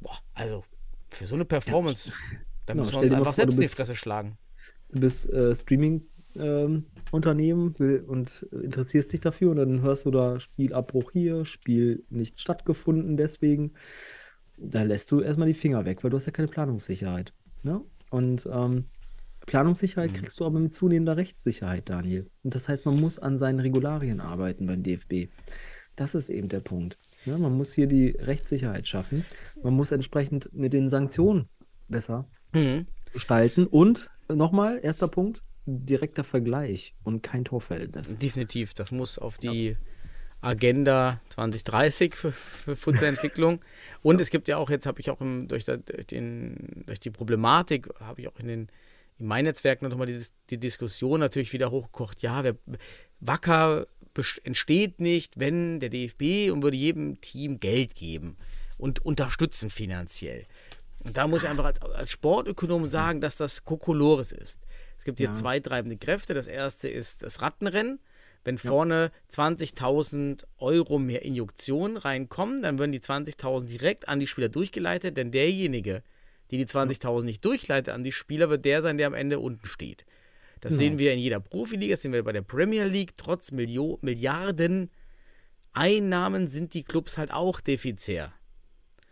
boah, 0.00 0.18
also 0.34 0.64
für 1.10 1.26
so 1.26 1.34
eine 1.36 1.44
Performance, 1.44 2.12
da 2.66 2.74
Genau, 2.74 2.84
müssen 2.84 2.96
wir 2.96 3.02
uns 3.02 3.12
einfach 3.12 3.26
vor, 3.26 3.34
selbst 3.34 3.54
in 3.56 3.62
die 3.62 3.68
Fresse 3.68 3.96
schlagen. 3.96 4.36
Du 4.90 5.00
bist 5.00 5.30
äh, 5.30 5.54
Streaming-Unternehmen 7.08 7.74
und 8.06 8.42
interessierst 8.52 9.12
dich 9.12 9.20
dafür 9.20 9.50
und 9.50 9.56
dann 9.56 9.82
hörst 9.82 10.06
du 10.06 10.10
da 10.10 10.38
Spielabbruch 10.40 11.10
hier, 11.12 11.44
Spiel 11.44 12.04
nicht 12.10 12.40
stattgefunden, 12.40 13.16
deswegen. 13.16 13.72
Da 14.60 14.82
lässt 14.82 15.12
du 15.12 15.20
erstmal 15.20 15.46
die 15.46 15.54
Finger 15.54 15.84
weg, 15.84 16.02
weil 16.02 16.10
du 16.10 16.16
hast 16.16 16.26
ja 16.26 16.32
keine 16.32 16.48
Planungssicherheit. 16.48 17.32
Ne? 17.62 17.80
Und 18.10 18.48
ähm, 18.52 18.86
Planungssicherheit 19.46 20.14
kriegst 20.14 20.40
du 20.40 20.46
aber 20.46 20.58
mit 20.58 20.72
zunehmender 20.72 21.16
Rechtssicherheit, 21.16 21.88
Daniel. 21.88 22.28
Und 22.42 22.56
das 22.56 22.68
heißt, 22.68 22.84
man 22.84 22.96
muss 22.96 23.20
an 23.20 23.38
seinen 23.38 23.60
Regularien 23.60 24.20
arbeiten 24.20 24.66
beim 24.66 24.82
DFB. 24.82 25.30
Das 25.94 26.16
ist 26.16 26.28
eben 26.28 26.48
der 26.48 26.58
Punkt. 26.58 26.98
Ne? 27.24 27.38
Man 27.38 27.56
muss 27.56 27.72
hier 27.72 27.86
die 27.86 28.10
Rechtssicherheit 28.18 28.88
schaffen. 28.88 29.24
Man 29.62 29.74
muss 29.74 29.92
entsprechend 29.92 30.52
mit 30.52 30.72
den 30.72 30.88
Sanktionen 30.88 31.48
besser 31.86 32.28
Mhm. 32.52 32.86
gestalten. 33.12 33.66
Und 33.66 34.10
nochmal, 34.28 34.80
erster 34.82 35.06
Punkt, 35.06 35.42
direkter 35.68 36.24
Vergleich 36.24 36.94
und 37.04 37.22
kein 37.22 37.44
Torverhältnis. 37.44 38.18
Definitiv, 38.18 38.74
das 38.74 38.90
muss 38.90 39.18
auf 39.18 39.38
die 39.38 39.76
Agenda 40.40 41.20
2030 41.30 42.14
für, 42.14 42.32
für 42.32 42.76
Futsalentwicklung. 42.76 43.60
Und 44.02 44.20
es 44.20 44.30
gibt 44.30 44.46
ja 44.46 44.56
auch, 44.56 44.70
jetzt 44.70 44.86
habe 44.86 45.00
ich 45.00 45.10
auch 45.10 45.20
im, 45.20 45.48
durch, 45.48 45.64
der, 45.64 45.78
durch, 45.78 46.06
den, 46.06 46.84
durch 46.86 47.00
die 47.00 47.10
Problematik, 47.10 47.88
habe 47.98 48.20
ich 48.20 48.28
auch 48.28 48.38
in 48.38 48.46
den 48.46 48.68
in 49.18 49.26
meinen 49.26 49.46
Netzwerken 49.46 49.88
nochmal 49.88 50.06
die, 50.06 50.24
die 50.50 50.58
Diskussion 50.58 51.20
natürlich 51.20 51.52
wieder 51.52 51.70
hochgekocht. 51.70 52.22
Ja, 52.22 52.44
wer, 52.44 52.54
Wacker 53.20 53.86
entsteht 54.44 55.00
nicht, 55.00 55.38
wenn 55.38 55.80
der 55.80 55.90
DFB 55.90 56.52
und 56.52 56.62
würde 56.62 56.76
jedem 56.76 57.20
Team 57.20 57.60
Geld 57.60 57.94
geben 57.94 58.36
und 58.78 59.04
unterstützen 59.04 59.70
finanziell. 59.70 60.46
Und 61.04 61.16
da 61.16 61.26
muss 61.28 61.42
ich 61.42 61.48
einfach 61.48 61.66
als, 61.66 61.80
als 61.82 62.10
Sportökonom 62.10 62.86
sagen, 62.86 63.20
dass 63.20 63.36
das 63.36 63.64
Kokolores 63.64 64.32
ist. 64.32 64.60
Es 64.98 65.04
gibt 65.04 65.18
hier 65.20 65.28
Ja. 65.28 65.34
zwei 65.34 65.60
treibende 65.60 65.96
Kräfte. 65.96 66.34
Das 66.34 66.46
erste 66.48 66.88
ist 66.88 67.22
das 67.22 67.40
Rattenrennen. 67.40 68.00
Wenn 68.44 68.58
vorne 68.58 69.10
20.000 69.30 70.44
Euro 70.58 70.98
mehr 70.98 71.22
Injektionen 71.24 71.96
reinkommen, 71.96 72.62
dann 72.62 72.78
werden 72.78 72.92
die 72.92 73.00
20.000 73.00 73.66
direkt 73.68 74.08
an 74.08 74.20
die 74.20 74.26
Spieler 74.26 74.48
durchgeleitet, 74.48 75.16
denn 75.16 75.30
derjenige, 75.32 76.02
die 76.50 76.56
die 76.56 76.66
20.000 76.66 77.24
nicht 77.24 77.44
durchleitet 77.44 77.92
an 77.92 78.04
die 78.04 78.12
Spieler, 78.12 78.48
wird 78.48 78.64
der 78.64 78.80
sein, 78.82 78.96
der 78.96 79.06
am 79.08 79.14
Ende 79.14 79.38
unten 79.40 79.66
steht. 79.66 80.04
Das 80.60 80.70
Genau. 80.72 80.78
sehen 80.78 80.98
wir 80.98 81.12
in 81.12 81.18
jeder 81.18 81.40
Profiliga, 81.40 81.94
das 81.94 82.02
sehen 82.02 82.12
wir 82.12 82.24
bei 82.24 82.32
der 82.32 82.42
Premier 82.42 82.84
League. 82.84 83.16
Trotz 83.16 83.50
Milio 83.52 83.98
Milliarden 84.02 84.90
Einnahmen 85.72 86.48
sind 86.48 86.74
die 86.74 86.82
Clubs 86.84 87.18
halt 87.18 87.32
auch 87.32 87.60
defizitär. 87.60 88.32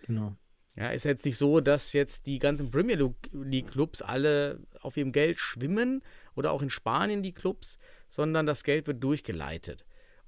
Genau. 0.06 0.36
Ja, 0.76 0.90
ist 0.90 1.04
jetzt 1.04 1.24
nicht 1.24 1.36
so, 1.38 1.60
dass 1.60 1.92
jetzt 1.92 2.26
die 2.26 2.38
ganzen 2.38 2.70
Premier 2.70 2.96
League 3.32 3.68
Clubs 3.70 4.02
alle 4.02 4.60
auf 4.86 4.96
ihrem 4.96 5.12
Geld 5.12 5.38
schwimmen 5.38 6.02
oder 6.34 6.52
auch 6.52 6.62
in 6.62 6.70
Spanien 6.70 7.22
die 7.22 7.32
Clubs, 7.32 7.78
sondern 8.08 8.46
das 8.46 8.64
Geld 8.64 8.86
wird 8.86 9.02
durchgeleitet. 9.02 9.84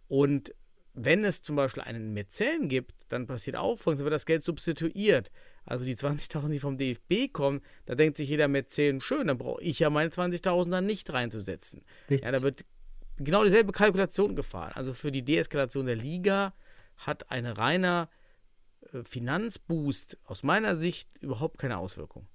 Und 0.08 0.54
wenn 0.94 1.24
es 1.24 1.42
zum 1.42 1.56
Beispiel 1.56 1.82
einen 1.82 2.12
Mäzen 2.12 2.68
gibt, 2.68 2.94
dann 3.08 3.26
passiert 3.26 3.56
auch 3.56 3.76
folgendes, 3.76 4.00
dann 4.00 4.06
wird 4.06 4.14
das 4.14 4.26
Geld 4.26 4.42
substituiert. 4.42 5.30
Also 5.64 5.84
die 5.84 5.96
20.000, 5.96 6.48
die 6.48 6.58
vom 6.58 6.76
DFB 6.76 7.32
kommen, 7.32 7.60
da 7.86 7.94
denkt 7.94 8.16
sich 8.16 8.28
jeder 8.28 8.48
Mäzen, 8.48 9.00
schön, 9.00 9.26
dann 9.28 9.38
brauche 9.38 9.62
ich 9.62 9.78
ja 9.78 9.90
meine 9.90 10.10
20.000 10.10 10.70
dann 10.70 10.86
nicht 10.86 11.12
reinzusetzen. 11.12 11.84
Richtig. 12.10 12.24
Ja, 12.24 12.32
da 12.32 12.42
wird 12.42 12.64
genau 13.16 13.44
dieselbe 13.44 13.72
Kalkulation 13.72 14.34
gefahren. 14.34 14.72
Also 14.74 14.92
für 14.92 15.12
die 15.12 15.24
Deeskalation 15.24 15.86
der 15.86 15.96
Liga 15.96 16.54
hat 16.96 17.30
ein 17.30 17.46
reiner 17.46 18.08
äh, 18.92 19.02
Finanzboost 19.02 20.18
aus 20.24 20.42
meiner 20.42 20.76
Sicht 20.76 21.18
überhaupt 21.18 21.58
keine 21.58 21.78
Auswirkung. 21.78 22.26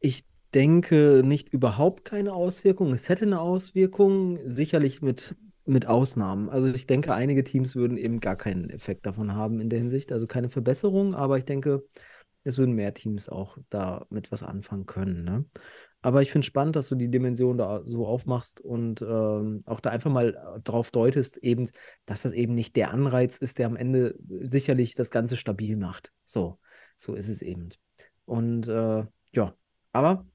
Ich 0.00 0.24
denke 0.54 1.22
nicht 1.24 1.50
überhaupt 1.50 2.04
keine 2.04 2.32
Auswirkung. 2.32 2.92
Es 2.92 3.08
hätte 3.08 3.24
eine 3.24 3.40
Auswirkung, 3.40 4.38
sicherlich 4.44 5.02
mit, 5.02 5.36
mit 5.64 5.86
Ausnahmen. 5.86 6.48
Also 6.48 6.68
ich 6.68 6.86
denke, 6.86 7.14
einige 7.14 7.44
Teams 7.44 7.76
würden 7.76 7.96
eben 7.96 8.20
gar 8.20 8.36
keinen 8.36 8.70
Effekt 8.70 9.06
davon 9.06 9.34
haben 9.34 9.60
in 9.60 9.68
der 9.68 9.78
Hinsicht. 9.78 10.12
Also 10.12 10.26
keine 10.26 10.48
Verbesserung, 10.48 11.14
aber 11.14 11.38
ich 11.38 11.44
denke, 11.44 11.84
es 12.44 12.58
würden 12.58 12.74
mehr 12.74 12.94
Teams 12.94 13.28
auch 13.28 13.58
damit 13.70 14.30
was 14.30 14.42
anfangen 14.42 14.86
können. 14.86 15.24
Ne? 15.24 15.44
Aber 16.00 16.22
ich 16.22 16.30
finde 16.30 16.46
spannend, 16.46 16.76
dass 16.76 16.88
du 16.88 16.94
die 16.94 17.10
Dimension 17.10 17.58
da 17.58 17.82
so 17.84 18.06
aufmachst 18.06 18.60
und 18.60 19.02
ähm, 19.02 19.64
auch 19.66 19.80
da 19.80 19.90
einfach 19.90 20.10
mal 20.10 20.60
drauf 20.62 20.92
deutest, 20.92 21.38
eben, 21.38 21.68
dass 22.04 22.22
das 22.22 22.32
eben 22.32 22.54
nicht 22.54 22.76
der 22.76 22.92
Anreiz 22.92 23.38
ist, 23.38 23.58
der 23.58 23.66
am 23.66 23.74
Ende 23.74 24.14
sicherlich 24.42 24.94
das 24.94 25.10
Ganze 25.10 25.36
stabil 25.36 25.76
macht. 25.76 26.12
So, 26.24 26.60
so 26.96 27.14
ist 27.14 27.28
es 27.28 27.42
eben. 27.42 27.70
Und 28.24 28.68
äh, 28.68 29.04
ja, 29.32 29.54
aber 29.92 30.26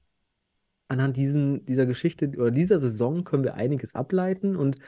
anhand 0.92 1.16
diesen, 1.16 1.64
dieser 1.64 1.86
Geschichte 1.86 2.28
oder 2.36 2.50
dieser 2.50 2.78
Saison 2.78 3.24
können 3.24 3.44
wir 3.44 3.54
einiges 3.54 3.94
ableiten 3.94 4.56
und 4.56 4.78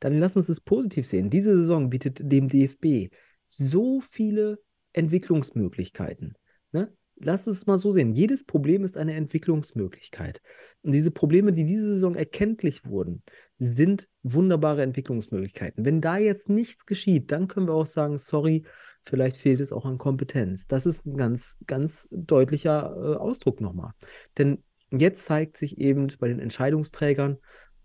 dann 0.00 0.18
lass 0.18 0.36
uns 0.36 0.48
es 0.48 0.60
positiv 0.60 1.06
sehen. 1.06 1.30
Diese 1.30 1.56
Saison 1.56 1.88
bietet 1.88 2.20
dem 2.22 2.48
DFB 2.48 3.14
so 3.46 4.00
viele 4.00 4.58
Entwicklungsmöglichkeiten. 4.92 6.34
Ne? 6.72 6.92
Lass 7.16 7.46
es 7.46 7.66
mal 7.66 7.78
so 7.78 7.90
sehen. 7.90 8.12
Jedes 8.12 8.44
Problem 8.44 8.82
ist 8.82 8.96
eine 8.96 9.14
Entwicklungsmöglichkeit. 9.14 10.42
Und 10.82 10.92
diese 10.92 11.12
Probleme, 11.12 11.52
die 11.52 11.64
diese 11.64 11.86
Saison 11.86 12.16
erkenntlich 12.16 12.84
wurden, 12.84 13.22
sind 13.58 14.08
wunderbare 14.22 14.82
Entwicklungsmöglichkeiten. 14.82 15.84
Wenn 15.84 16.00
da 16.00 16.18
jetzt 16.18 16.50
nichts 16.50 16.84
geschieht, 16.84 17.30
dann 17.30 17.46
können 17.46 17.68
wir 17.68 17.74
auch 17.74 17.86
sagen, 17.86 18.18
sorry, 18.18 18.64
vielleicht 19.04 19.36
fehlt 19.36 19.60
es 19.60 19.72
auch 19.72 19.84
an 19.84 19.98
Kompetenz. 19.98 20.66
Das 20.66 20.84
ist 20.84 21.06
ein 21.06 21.16
ganz, 21.16 21.58
ganz 21.66 22.08
deutlicher 22.10 22.96
äh, 22.96 23.16
Ausdruck 23.16 23.60
nochmal. 23.60 23.92
Denn 24.38 24.64
jetzt 25.00 25.24
zeigt 25.24 25.56
sich 25.56 25.78
eben 25.78 26.08
bei 26.18 26.28
den 26.28 26.38
Entscheidungsträgern, 26.38 27.38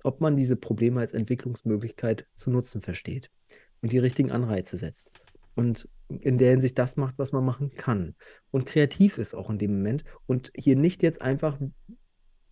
ob 0.03 0.21
man 0.21 0.35
diese 0.35 0.55
Probleme 0.55 0.99
als 0.99 1.13
Entwicklungsmöglichkeit 1.13 2.27
zu 2.33 2.49
nutzen 2.49 2.81
versteht 2.81 3.29
und 3.81 3.91
die 3.91 3.99
richtigen 3.99 4.31
Anreize 4.31 4.77
setzt. 4.77 5.11
Und 5.55 5.89
in 6.07 6.37
der 6.37 6.51
Hinsicht 6.51 6.77
das 6.77 6.97
macht, 6.97 7.17
was 7.17 7.31
man 7.31 7.43
machen 7.43 7.73
kann. 7.75 8.15
Und 8.51 8.65
kreativ 8.65 9.17
ist 9.17 9.35
auch 9.35 9.49
in 9.49 9.57
dem 9.57 9.77
Moment 9.77 10.03
und 10.25 10.51
hier 10.55 10.75
nicht 10.75 11.03
jetzt 11.03 11.21
einfach 11.21 11.59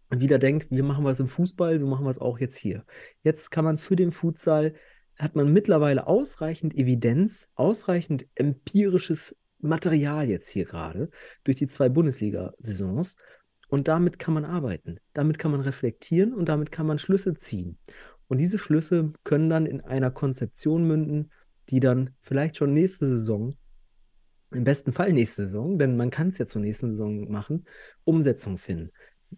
wieder 0.09 0.39
denkt, 0.39 0.67
wir 0.69 0.83
machen 0.83 1.05
was 1.05 1.19
im 1.19 1.27
Fußball, 1.27 1.79
so 1.79 1.87
machen 1.87 2.05
wir 2.05 2.09
es 2.09 2.19
auch 2.19 2.39
jetzt 2.39 2.57
hier. 2.57 2.85
Jetzt 3.23 3.51
kann 3.51 3.65
man 3.65 3.77
für 3.77 3.95
den 3.95 4.11
Futsal, 4.11 4.73
hat 5.17 5.35
man 5.35 5.51
mittlerweile 5.51 6.07
ausreichend 6.07 6.75
Evidenz, 6.75 7.49
ausreichend 7.55 8.27
empirisches 8.35 9.35
Material 9.59 10.29
jetzt 10.29 10.49
hier 10.49 10.65
gerade 10.65 11.09
durch 11.43 11.57
die 11.57 11.67
zwei 11.67 11.89
Bundesliga-Saisons. 11.89 13.15
Und 13.75 13.89
damit 13.89 14.19
kann 14.19 14.33
man 14.33 14.45
arbeiten, 14.45 15.01
damit 15.11 15.37
kann 15.37 15.51
man 15.51 15.59
reflektieren 15.59 16.33
und 16.33 16.47
damit 16.47 16.71
kann 16.71 16.85
man 16.85 16.97
Schlüsse 16.97 17.33
ziehen. 17.33 17.77
Und 18.29 18.37
diese 18.37 18.57
Schlüsse 18.57 19.11
können 19.25 19.49
dann 19.49 19.65
in 19.65 19.81
einer 19.81 20.11
Konzeption 20.11 20.87
münden, 20.87 21.29
die 21.67 21.81
dann 21.81 22.11
vielleicht 22.21 22.55
schon 22.55 22.71
nächste 22.73 23.05
Saison, 23.05 23.53
im 24.51 24.63
besten 24.63 24.93
Fall 24.93 25.11
nächste 25.11 25.43
Saison, 25.43 25.77
denn 25.77 25.97
man 25.97 26.09
kann 26.09 26.29
es 26.29 26.37
ja 26.37 26.45
zur 26.45 26.61
nächsten 26.61 26.93
Saison 26.93 27.29
machen, 27.29 27.65
Umsetzung 28.05 28.57
finden, 28.57 28.91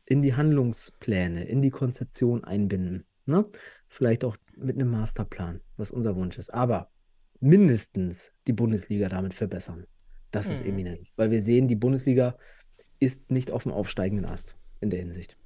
in 0.06 0.22
die 0.22 0.36
Handlungspläne, 0.36 1.46
in 1.46 1.64
die 1.64 1.72
Konzeption 1.72 2.44
einbinden. 2.44 3.08
Ne? 3.26 3.48
Vielleicht 3.88 4.24
auch 4.24 4.38
mit 4.56 4.76
einem 4.76 4.92
Masterplan, 4.92 5.62
was 5.78 5.90
unser 5.90 6.16
Wunsch 6.16 6.38
ist. 6.38 6.54
Aber 6.54 6.92
mindestens 7.40 8.34
die 8.46 8.54
Bundesliga 8.54 9.10
damit 9.10 9.34
verbessern. 9.34 9.88
Das 10.30 10.48
ist 10.48 10.62
Mhm. 10.62 10.70
eminent, 10.70 11.12
weil 11.16 11.32
wir 11.32 11.42
sehen, 11.42 11.68
die 11.68 11.76
Bundesliga 11.76 12.38
ist 13.00 13.30
nicht 13.32 13.52
auf 13.52 13.64
dem 13.64 13.72
aufsteigenden 13.72 14.26
Ast 14.26 14.56
in 14.82 14.90
der 14.90 15.00
Hinsicht. 15.00 15.38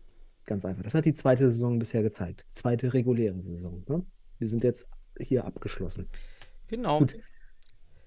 Ganz 0.45 0.65
einfach. 0.65 0.83
Das 0.83 0.93
hat 0.93 1.05
die 1.05 1.13
zweite 1.13 1.49
Saison 1.49 1.79
bisher 1.79 2.01
gezeigt. 2.01 2.45
Die 2.49 2.53
zweite 2.53 2.93
reguläre 2.93 3.41
Saison. 3.41 3.83
Ne? 3.87 4.05
Wir 4.39 4.47
sind 4.47 4.63
jetzt 4.63 4.89
hier 5.19 5.45
abgeschlossen. 5.45 6.09
Genau. 6.67 6.99
Gut. 6.99 7.17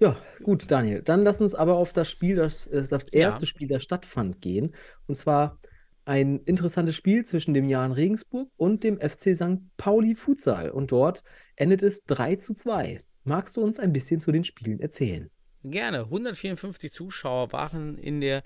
Ja, 0.01 0.19
gut, 0.43 0.71
Daniel. 0.71 1.03
Dann 1.03 1.23
lass 1.23 1.41
uns 1.41 1.55
aber 1.55 1.77
auf 1.77 1.93
das 1.93 2.11
Spiel, 2.11 2.37
das, 2.37 2.67
äh, 2.67 2.87
das 2.89 3.09
erste 3.09 3.47
Spiel, 3.47 3.69
das 3.69 3.83
stattfand, 3.83 4.41
gehen. 4.41 4.75
Und 5.07 5.15
zwar 5.15 5.61
ein 6.05 6.41
interessantes 6.41 6.97
Spiel 6.97 7.25
zwischen 7.25 7.55
dem 7.55 7.69
Jan 7.69 7.93
Regensburg 7.93 8.51
und 8.57 8.85
dem 8.85 8.99
FC 9.01 9.35
St. 9.35 9.61
Pauli 9.77 10.15
Futsal. 10.15 10.71
Und 10.71 10.93
dort 10.93 11.23
endet 11.57 11.83
es 11.83 12.05
3 12.05 12.37
zu 12.37 12.55
2. 12.55 13.03
Magst 13.23 13.57
du 13.57 13.63
uns 13.63 13.79
ein 13.79 13.93
bisschen 13.93 14.21
zu 14.21 14.33
den 14.33 14.45
Spielen 14.45 14.81
erzählen? 14.81 15.31
Gerne. 15.63 16.01
154 16.01 16.93
Zuschauer 16.93 17.53
waren 17.53 17.97
in 17.97 18.21
der 18.21 18.43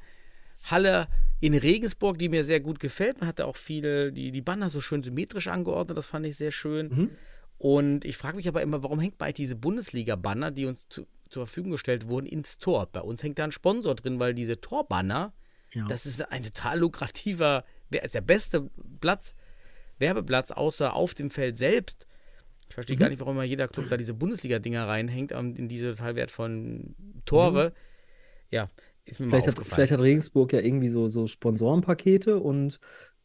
Halle 0.65 1.09
in 1.41 1.55
Regensburg, 1.55 2.19
die 2.19 2.29
mir 2.29 2.45
sehr 2.45 2.61
gut 2.61 2.81
gefällt. 2.81 3.21
Man 3.21 3.29
hatte 3.29 3.47
auch 3.47 3.57
viele, 3.57 4.13
die, 4.13 4.33
die 4.33 4.41
Banner 4.43 4.71
so 4.71 4.81
schön 4.81 5.03
symmetrisch 5.03 5.49
angeordnet, 5.49 5.97
das 5.97 6.07
fand 6.07 6.27
ich 6.27 6.37
sehr 6.37 6.51
schön. 6.51 6.89
Mhm. 6.89 7.11
Und 7.59 8.05
ich 8.05 8.17
frage 8.17 8.37
mich 8.37 8.47
aber 8.49 8.63
immer, 8.63 8.83
warum 8.83 9.01
hängt 9.01 9.19
bei 9.19 9.33
diese 9.33 9.57
Bundesliga-Banner, 9.57 10.51
die 10.53 10.67
uns 10.67 10.89
zu, 10.89 11.07
zur 11.29 11.47
Verfügung 11.47 11.73
gestellt 11.73 12.09
wurden, 12.09 12.27
ins 12.27 12.59
Tor? 12.59 12.87
Bei 12.87 13.01
uns 13.01 13.23
hängt 13.23 13.39
da 13.39 13.45
ein 13.45 13.53
Sponsor 13.53 13.95
drin, 13.97 14.19
weil 14.21 14.35
diese 14.35 14.61
Torbanner, 14.61 15.33
Ja. 15.73 15.87
das 15.89 16.07
ist 16.07 16.31
ein 16.31 16.43
total 16.45 16.79
lukrativer, 16.81 17.65
der 17.91 18.21
beste 18.21 18.71
Platz, 19.01 19.35
Werbeplatz, 19.99 20.51
außer 20.53 20.95
auf 20.95 21.15
dem 21.15 21.31
Feld 21.31 21.59
selbst. 21.59 22.07
Ich 22.69 22.75
verstehe 22.75 22.97
Mhm. 22.97 23.01
gar 23.01 23.09
nicht, 23.09 23.21
warum 23.21 23.35
immer 23.37 23.45
jeder 23.45 23.67
Club 23.67 23.89
da 23.89 23.97
diese 23.97 24.15
Bundesliga-Dinger 24.15 24.87
reinhängt 24.87 25.33
ähm, 25.33 25.57
in 25.57 25.69
diese 25.69 25.93
total 25.97 26.15
wertvollen 26.17 26.95
Tore. 27.25 27.73
Ja, 28.51 28.71
ist 29.09 29.21
mir. 29.21 29.29
Vielleicht 29.29 29.47
hat, 29.49 29.59
vielleicht 29.59 29.93
hat 29.93 30.01
Regensburg 30.01 30.53
ja 30.53 30.61
irgendwie 30.61 30.89
so, 30.89 31.09
so 31.09 31.27
Sponsorenpakete 31.27 32.39
und 32.39 32.79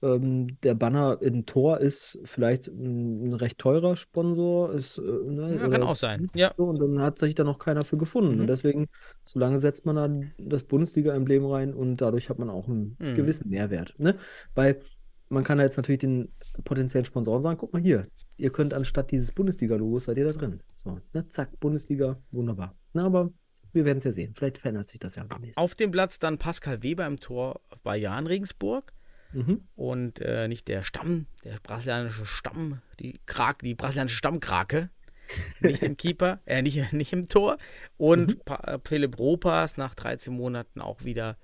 ähm, 0.03 0.59
der 0.63 0.75
Banner 0.75 1.17
in 1.21 1.45
Tor 1.45 1.79
ist 1.79 2.19
vielleicht 2.25 2.67
ein, 2.67 3.29
ein 3.29 3.33
recht 3.33 3.57
teurer 3.57 3.95
Sponsor. 3.95 4.73
Ist, 4.73 4.97
äh, 4.97 5.01
ne, 5.01 5.55
ja, 5.55 5.67
kann 5.69 5.83
auch 5.83 5.95
sein. 5.95 6.29
Ja. 6.35 6.51
So, 6.57 6.65
und 6.65 6.79
dann 6.79 6.99
hat 7.01 7.17
sich 7.17 7.35
da 7.35 7.43
noch 7.43 7.57
keiner 7.57 7.83
für 7.83 7.97
gefunden. 7.97 8.35
Mhm. 8.35 8.41
Und 8.41 8.47
deswegen, 8.47 8.87
solange 9.23 9.59
setzt 9.59 9.85
man 9.85 9.95
dann 9.95 10.31
das 10.37 10.63
Bundesliga-Emblem 10.65 11.45
rein 11.45 11.73
und 11.73 11.97
dadurch 11.97 12.29
hat 12.29 12.37
man 12.37 12.49
auch 12.49 12.67
einen 12.67 12.97
Mhm. 12.99 13.15
gewissen 13.15 13.49
Mehrwert. 13.49 13.95
Ne? 13.97 14.15
Weil 14.55 14.81
man 15.29 15.45
kann 15.45 15.57
ja 15.57 15.63
jetzt 15.63 15.77
natürlich 15.77 16.01
den 16.01 16.33
potenziellen 16.65 17.05
Sponsoren 17.05 17.41
sagen, 17.41 17.57
guck 17.57 17.71
mal 17.73 17.81
hier, 17.81 18.07
ihr 18.37 18.51
könnt 18.51 18.73
anstatt 18.73 19.09
dieses 19.09 19.31
Bundesliga-Logos, 19.31 20.05
seid 20.05 20.17
ihr 20.17 20.25
da 20.25 20.33
drin. 20.33 20.59
So, 20.75 20.99
ne? 21.13 21.27
Zack, 21.29 21.59
Bundesliga, 21.61 22.17
wunderbar. 22.31 22.75
Na, 22.91 23.05
aber 23.05 23.31
wir 23.73 23.85
werden 23.85 23.97
es 23.97 24.03
ja 24.05 24.11
sehen. 24.11 24.33
Vielleicht 24.35 24.59
verändert 24.59 24.87
sich 24.87 24.99
das 24.99 25.15
ja 25.15 25.23
demnächst. 25.23 25.57
Auf 25.57 25.75
dem 25.75 25.91
Platz 25.91 26.19
dann 26.19 26.37
Pascal 26.37 26.83
Weber 26.83 27.05
im 27.07 27.19
Tor 27.19 27.59
bei 27.83 27.97
Jan 27.97 28.27
Regensburg. 28.27 28.93
Mhm. 29.35 29.61
und 29.75 30.19
äh, 30.19 30.47
nicht 30.47 30.67
der 30.67 30.83
Stamm, 30.83 31.25
der 31.43 31.57
brasilianische 31.63 32.27
Stamm, 32.27 32.81
die 32.99 33.19
Krak, 33.25 33.63
die 33.63 33.73
brasilianische 33.73 34.17
Stammkrake, 34.17 34.91
nicht 35.61 35.81
im 35.81 35.97
Keeper, 35.97 36.39
äh, 36.45 36.61
nicht, 36.61 36.93
nicht 36.93 37.13
im 37.13 37.27
Tor. 37.27 37.57
Und 37.97 38.45
Pa- 38.45 38.61
äh, 38.75 38.79
Philipp 38.87 39.17
Ropas 39.17 39.77
nach 39.77 39.95
13 39.95 40.31
Monaten 40.31 40.81
auch 40.81 41.03
wieder 41.03 41.35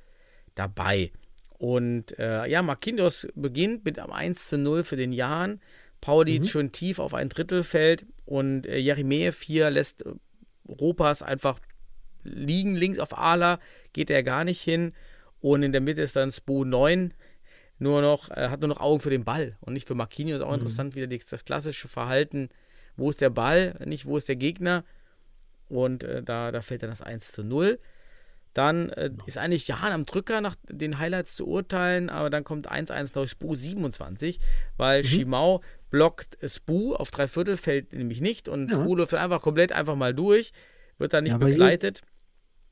dabei. 0.53 1.11
Und 1.57 2.17
äh, 2.19 2.45
ja, 2.47 2.61
Marquinhos 2.61 3.27
beginnt 3.33 3.85
mit 3.85 3.97
am 3.97 4.11
1 4.11 4.47
zu 4.49 4.59
0 4.59 4.83
für 4.83 4.95
den 4.95 5.11
Jan. 5.11 5.59
Pauli 5.99 6.43
schon 6.47 6.71
tief 6.71 6.99
auf 6.99 7.15
ein 7.15 7.27
Drittel 7.29 7.63
fällt 7.63 8.05
und 8.25 8.67
äh, 8.67 8.77
Jeremejew 8.77 9.33
hier 9.41 9.71
lässt 9.71 10.05
äh, 10.05 10.11
Ropas 10.69 11.23
einfach 11.23 11.59
liegen 12.23 12.75
links 12.75 12.99
auf 12.99 13.17
Ala, 13.17 13.59
geht 13.93 14.09
er 14.09 14.23
gar 14.23 14.43
nicht 14.43 14.61
hin. 14.61 14.93
Und 15.41 15.63
in 15.63 15.71
der 15.71 15.81
Mitte 15.81 16.01
ist 16.01 16.15
dann 16.15 16.31
Spo 16.31 16.65
9, 16.65 17.13
nur 17.77 18.01
noch, 18.01 18.29
äh, 18.29 18.49
hat 18.49 18.59
nur 18.59 18.67
noch 18.67 18.81
Augen 18.81 18.99
für 18.99 19.09
den 19.09 19.23
Ball 19.23 19.57
und 19.61 19.73
nicht 19.73 19.87
für 19.87 19.95
Marquinhos. 19.95 20.41
Auch 20.41 20.53
interessant, 20.53 20.95
wieder 20.95 21.07
die, 21.07 21.19
das 21.29 21.45
klassische 21.45 21.87
Verhalten, 21.87 22.49
wo 22.97 23.09
ist 23.09 23.21
der 23.21 23.29
Ball, 23.29 23.75
nicht 23.85 24.05
wo 24.05 24.17
ist 24.17 24.27
der 24.27 24.35
Gegner. 24.35 24.83
Und 25.69 26.03
äh, 26.03 26.21
da, 26.21 26.51
da 26.51 26.61
fällt 26.61 26.83
dann 26.83 26.89
das 26.89 27.01
1 27.01 27.31
zu 27.31 27.43
0. 27.43 27.79
Dann 28.53 28.89
äh, 28.89 29.11
ist 29.27 29.37
eigentlich 29.37 29.67
Jan 29.67 29.93
am 29.93 30.05
Drücker 30.05 30.41
nach 30.41 30.55
den 30.67 30.99
Highlights 30.99 31.35
zu 31.35 31.47
urteilen, 31.47 32.09
aber 32.09 32.29
dann 32.29 32.43
kommt 32.43 32.69
1-1 32.69 33.13
durch 33.13 33.31
Spu 33.31 33.55
27, 33.55 34.39
weil 34.75 35.03
Schimau 35.03 35.61
blockt 35.89 36.37
Spu 36.49 36.95
auf 36.95 37.11
drei 37.11 37.27
Viertel, 37.27 37.57
fällt 37.57 37.93
nämlich 37.93 38.21
nicht 38.21 38.49
und 38.49 38.71
Ja. 38.71 38.81
Spu 38.81 38.95
läuft 38.95 39.13
dann 39.13 39.21
einfach 39.21 39.41
komplett 39.41 39.71
einfach 39.71 39.95
mal 39.95 40.13
durch, 40.13 40.51
wird 40.99 41.13
dann 41.13 41.23
nicht 41.23 41.33
Ja, 41.33 41.39
hier- 41.39 41.47
begleitet. 41.47 42.01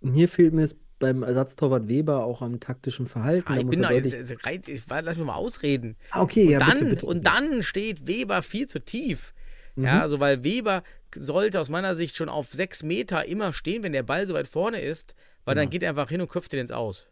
Und 0.01 0.13
hier 0.13 0.27
fehlt 0.29 0.53
mir 0.53 0.63
es 0.63 0.77
beim 0.99 1.23
Ersatztorwart 1.23 1.87
Weber 1.87 2.23
auch 2.23 2.41
am 2.41 2.59
taktischen 2.59 3.05
Verhalten. 3.05 3.47
Ah, 3.47 3.55
Da 3.55 3.61
ich 3.61 3.67
bin 3.67 3.81
da, 3.81 3.89
reit- 3.89 4.67
ich, 4.67 4.83
lass 4.89 5.17
mich 5.17 5.25
mal 5.25 5.35
ausreden. 5.35 5.95
Ah, 6.11 6.21
okay, 6.21 6.45
Und 6.45 6.51
ja, 6.51 6.59
dann, 6.59 6.69
bitte, 6.79 6.85
bitte. 6.91 7.05
und 7.05 7.25
dann 7.25 7.63
steht 7.63 8.07
Weber 8.07 8.41
viel 8.43 8.67
zu 8.67 8.79
tief. 8.83 9.33
Mhm. 9.75 9.85
Ja, 9.85 10.01
also 10.01 10.19
weil 10.19 10.43
Weber 10.43 10.83
sollte 11.15 11.59
aus 11.61 11.69
meiner 11.69 11.95
Sicht 11.95 12.15
schon 12.15 12.29
auf 12.29 12.51
sechs 12.51 12.83
Meter 12.83 13.25
immer 13.27 13.53
stehen, 13.53 13.83
wenn 13.83 13.93
der 13.93 14.03
Ball 14.03 14.25
so 14.27 14.33
weit 14.33 14.47
vorne 14.47 14.81
ist, 14.81 15.15
weil 15.45 15.55
dann 15.55 15.69
geht 15.69 15.83
er 15.83 15.89
einfach 15.89 16.09
hin 16.09 16.19
und 16.21 16.29
köpft 16.29 16.51
den 16.51 16.59
ins 16.61 16.71
Aus. 16.71 17.07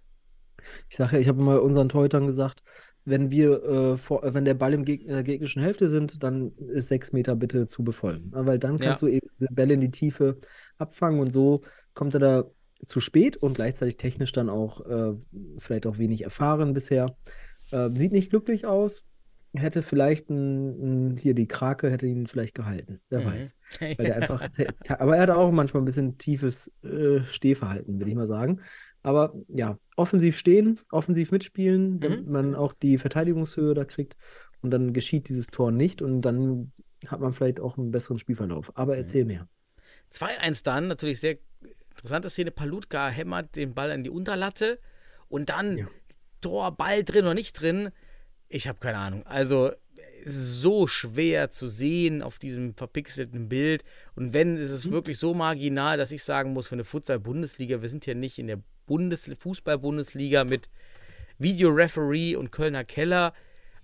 Ich 0.89 0.97
sage 0.97 1.15
ja, 1.15 1.21
ich 1.21 1.27
habe 1.27 1.41
mal 1.41 1.59
unseren 1.59 1.89
Torhütern 1.89 2.25
gesagt, 2.25 2.63
wenn 3.07 3.29
wir 3.29 3.63
äh, 3.63 3.97
vor, 3.97 4.23
äh, 4.23 4.33
wenn 4.33 4.45
der 4.45 4.55
Ball 4.55 4.73
im 4.73 4.83
Geg 4.83 5.01
in 5.03 5.09
der 5.09 5.21
gegnerischen 5.23 5.61
Hälfte 5.61 5.89
sind, 5.89 6.23
dann 6.23 6.53
ist 6.57 6.87
sechs 6.87 7.13
Meter 7.13 7.35
bitte 7.35 7.67
zu 7.67 7.83
befolgen. 7.83 8.31
Ja, 8.33 8.45
Weil 8.47 8.57
dann 8.57 8.79
kannst 8.79 9.03
Ja. 9.03 9.07
du 9.07 9.13
eben 9.13 9.27
diese 9.31 9.47
Bälle 9.51 9.75
in 9.75 9.81
die 9.81 9.91
Tiefe 9.91 10.37
abfangen 10.77 11.19
und 11.19 11.31
so 11.31 11.61
kommt 11.93 12.13
er 12.15 12.19
da 12.19 12.43
zu 12.85 13.01
spät 13.01 13.37
und 13.37 13.55
gleichzeitig 13.55 13.97
technisch 13.97 14.31
dann 14.31 14.49
auch 14.49 14.85
äh, 14.85 15.13
vielleicht 15.59 15.87
auch 15.87 15.97
wenig 15.97 16.23
erfahren 16.23 16.73
bisher. 16.73 17.15
Äh, 17.71 17.89
sieht 17.95 18.11
nicht 18.11 18.29
glücklich 18.29 18.65
aus. 18.65 19.05
Hätte 19.55 19.83
vielleicht 19.83 20.29
ein, 20.29 21.13
ein, 21.13 21.17
hier 21.17 21.33
die 21.33 21.47
Krake 21.47 21.89
hätte 21.89 22.05
ihn 22.07 22.27
vielleicht 22.27 22.55
gehalten. 22.55 22.99
Wer 23.09 23.21
Mhm. 23.21 23.25
weiß. 23.25 23.55
Weil 23.79 23.95
der 24.07 24.15
einfach, 24.17 24.45
aber 24.99 25.15
er 25.15 25.21
hat 25.23 25.29
auch 25.29 25.51
manchmal 25.51 25.81
ein 25.81 25.85
bisschen 25.85 26.17
tiefes 26.17 26.71
äh, 26.83 27.23
Stehverhalten, 27.23 27.97
würde 27.99 28.09
ich 28.09 28.15
mal 28.17 28.25
sagen. 28.27 28.61
Aber 29.01 29.33
ja, 29.47 29.77
offensiv 29.95 30.37
stehen, 30.37 30.79
offensiv 30.91 31.31
mitspielen, 31.31 31.99
damit 32.01 32.25
Mhm. 32.25 32.31
man 32.31 32.55
auch 32.55 32.73
die 32.73 32.97
Verteidigungshöhe 32.97 33.73
da 33.73 33.85
kriegt 33.85 34.15
und 34.61 34.71
dann 34.71 34.93
geschieht 34.93 35.29
dieses 35.29 35.47
Tor 35.47 35.71
nicht 35.71 36.01
und 36.01 36.21
dann 36.21 36.71
hat 37.07 37.19
man 37.21 37.31
vielleicht 37.33 37.59
auch 37.59 37.77
einen 37.77 37.91
besseren 37.91 38.17
Spielverlauf. 38.17 38.71
Aber 38.75 38.97
erzähl 38.97 39.23
mehr. 39.25 39.47
2-1 40.13 40.63
dann, 40.63 40.87
natürlich 40.87 41.19
sehr 41.19 41.37
interessante 41.89 42.29
Szene. 42.29 42.51
Palutka 42.51 43.09
hämmert 43.09 43.55
den 43.55 43.73
Ball 43.73 43.91
an 43.91 44.03
die 44.03 44.09
Unterlatte 44.09 44.79
und 45.29 45.49
dann 45.49 45.77
Ja. 45.77 45.87
Tor, 46.41 46.75
Ball 46.75 47.03
drin 47.03 47.25
oder 47.25 47.33
nicht 47.33 47.59
drin. 47.59 47.89
Ich 48.49 48.67
habe 48.67 48.79
keine 48.79 48.97
Ahnung. 48.99 49.25
Also 49.25 49.71
es 50.23 50.35
ist 50.35 50.61
so 50.61 50.87
schwer 50.87 51.49
zu 51.49 51.67
sehen 51.67 52.21
auf 52.21 52.39
diesem 52.39 52.75
verpixelten 52.75 53.47
Bild. 53.49 53.83
Und 54.15 54.33
wenn, 54.33 54.57
ist 54.57 54.69
Mhm. 54.69 54.75
es 54.75 54.91
wirklich 54.91 55.17
so 55.17 55.33
marginal, 55.33 55.97
dass 55.97 56.11
ich 56.11 56.23
sagen 56.23 56.53
muss, 56.53 56.67
für 56.67 56.75
eine 56.75 56.83
Futsal-Bundesliga, 56.83 57.81
wir 57.81 57.89
sind 57.89 58.05
hier 58.05 58.15
nicht 58.15 58.39
in 58.39 58.47
der 58.47 58.59
Bundes 58.85 59.29
Fußball-Bundesliga 59.37 60.43
mit 60.43 60.69
Videoreferee 61.39 62.35
und 62.35 62.51
Kölner 62.51 62.83
Keller. 62.83 63.33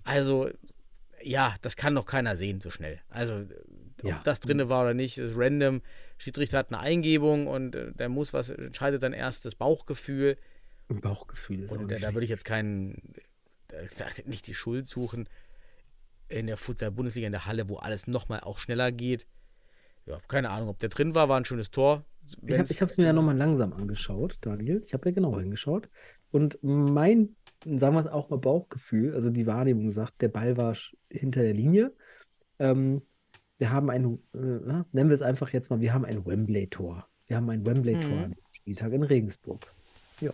Also, 0.03 0.49
ja, 1.23 1.55
das 1.61 1.75
kann 1.75 1.95
doch 1.95 2.05
keiner 2.05 2.37
sehen 2.37 2.61
so 2.61 2.69
schnell. 2.69 2.99
Also, 3.09 3.45
ob 4.03 4.09
Ja. 4.09 4.21
das 4.23 4.39
drinne 4.39 4.69
war 4.69 4.83
oder 4.83 4.93
nicht, 4.93 5.17
ist 5.17 5.35
random. 5.35 5.81
Schiedsrichter 6.17 6.57
hat 6.59 6.71
eine 6.71 6.79
Eingebung 6.79 7.47
und 7.47 7.75
äh, 7.75 7.91
der 7.93 8.09
muss 8.09 8.33
was, 8.33 8.49
entscheidet 8.49 9.03
dann 9.03 9.13
erst 9.13 9.45
das 9.45 9.55
Bauchgefühl. 9.55 10.37
Bauchgefühl 10.89 11.63
ist 11.63 11.71
Und 11.71 11.89
da, 11.89 11.97
da 11.97 12.13
würde 12.13 12.25
ich 12.25 12.29
jetzt 12.29 12.45
keinen, 12.45 13.13
nicht 14.25 14.47
die 14.47 14.53
Schuld 14.53 14.85
suchen 14.87 15.29
in 16.27 16.47
der 16.47 16.57
Futsal-Bundesliga, 16.57 17.27
in 17.27 17.31
der 17.31 17.45
Halle, 17.45 17.69
wo 17.69 17.77
alles 17.77 18.07
nochmal 18.07 18.41
auch 18.41 18.57
schneller 18.57 18.91
geht. 18.91 19.25
Ja, 20.05 20.19
keine 20.27 20.49
Ahnung, 20.49 20.69
ob 20.69 20.79
der 20.79 20.89
drin 20.89 21.15
war, 21.15 21.29
war 21.29 21.39
ein 21.39 21.45
schönes 21.45 21.71
Tor. 21.71 22.03
Ich 22.45 22.81
habe 22.81 22.91
es 22.91 22.97
mir 22.97 23.05
ja 23.05 23.13
nochmal 23.13 23.37
langsam 23.37 23.73
angeschaut, 23.73 24.37
Daniel. 24.41 24.81
Ich 24.85 24.93
habe 24.93 25.09
ja 25.09 25.13
genau 25.15 25.37
hingeschaut. 25.39 25.89
Und 26.31 26.57
mein, 26.61 27.35
sagen 27.65 27.95
wir 27.95 27.99
es 27.99 28.07
auch 28.07 28.29
mal, 28.29 28.37
Bauchgefühl, 28.37 29.13
also 29.13 29.29
die 29.29 29.47
Wahrnehmung 29.47 29.91
sagt, 29.91 30.21
der 30.21 30.29
Ball 30.29 30.57
war 30.57 30.75
hinter 31.09 31.41
der 31.41 31.53
Linie. 31.53 31.93
Ähm, 32.59 33.01
wir 33.61 33.69
haben 33.69 33.91
ein, 33.91 34.15
äh, 34.33 34.37
na, 34.65 34.85
nennen 34.91 35.09
wir 35.11 35.13
es 35.13 35.21
einfach 35.21 35.53
jetzt 35.53 35.69
mal, 35.69 35.79
wir 35.81 35.93
haben 35.93 36.03
ein 36.03 36.25
Wembley-Tor. 36.25 37.07
Wir 37.27 37.37
haben 37.37 37.47
ein 37.51 37.63
Wembley-Tor 37.63 38.09
Mhm. 38.09 38.23
an 38.23 38.31
diesem 38.33 38.53
Spieltag 38.53 38.91
in 38.91 39.03
Regensburg. 39.03 39.71
Ja. 40.19 40.31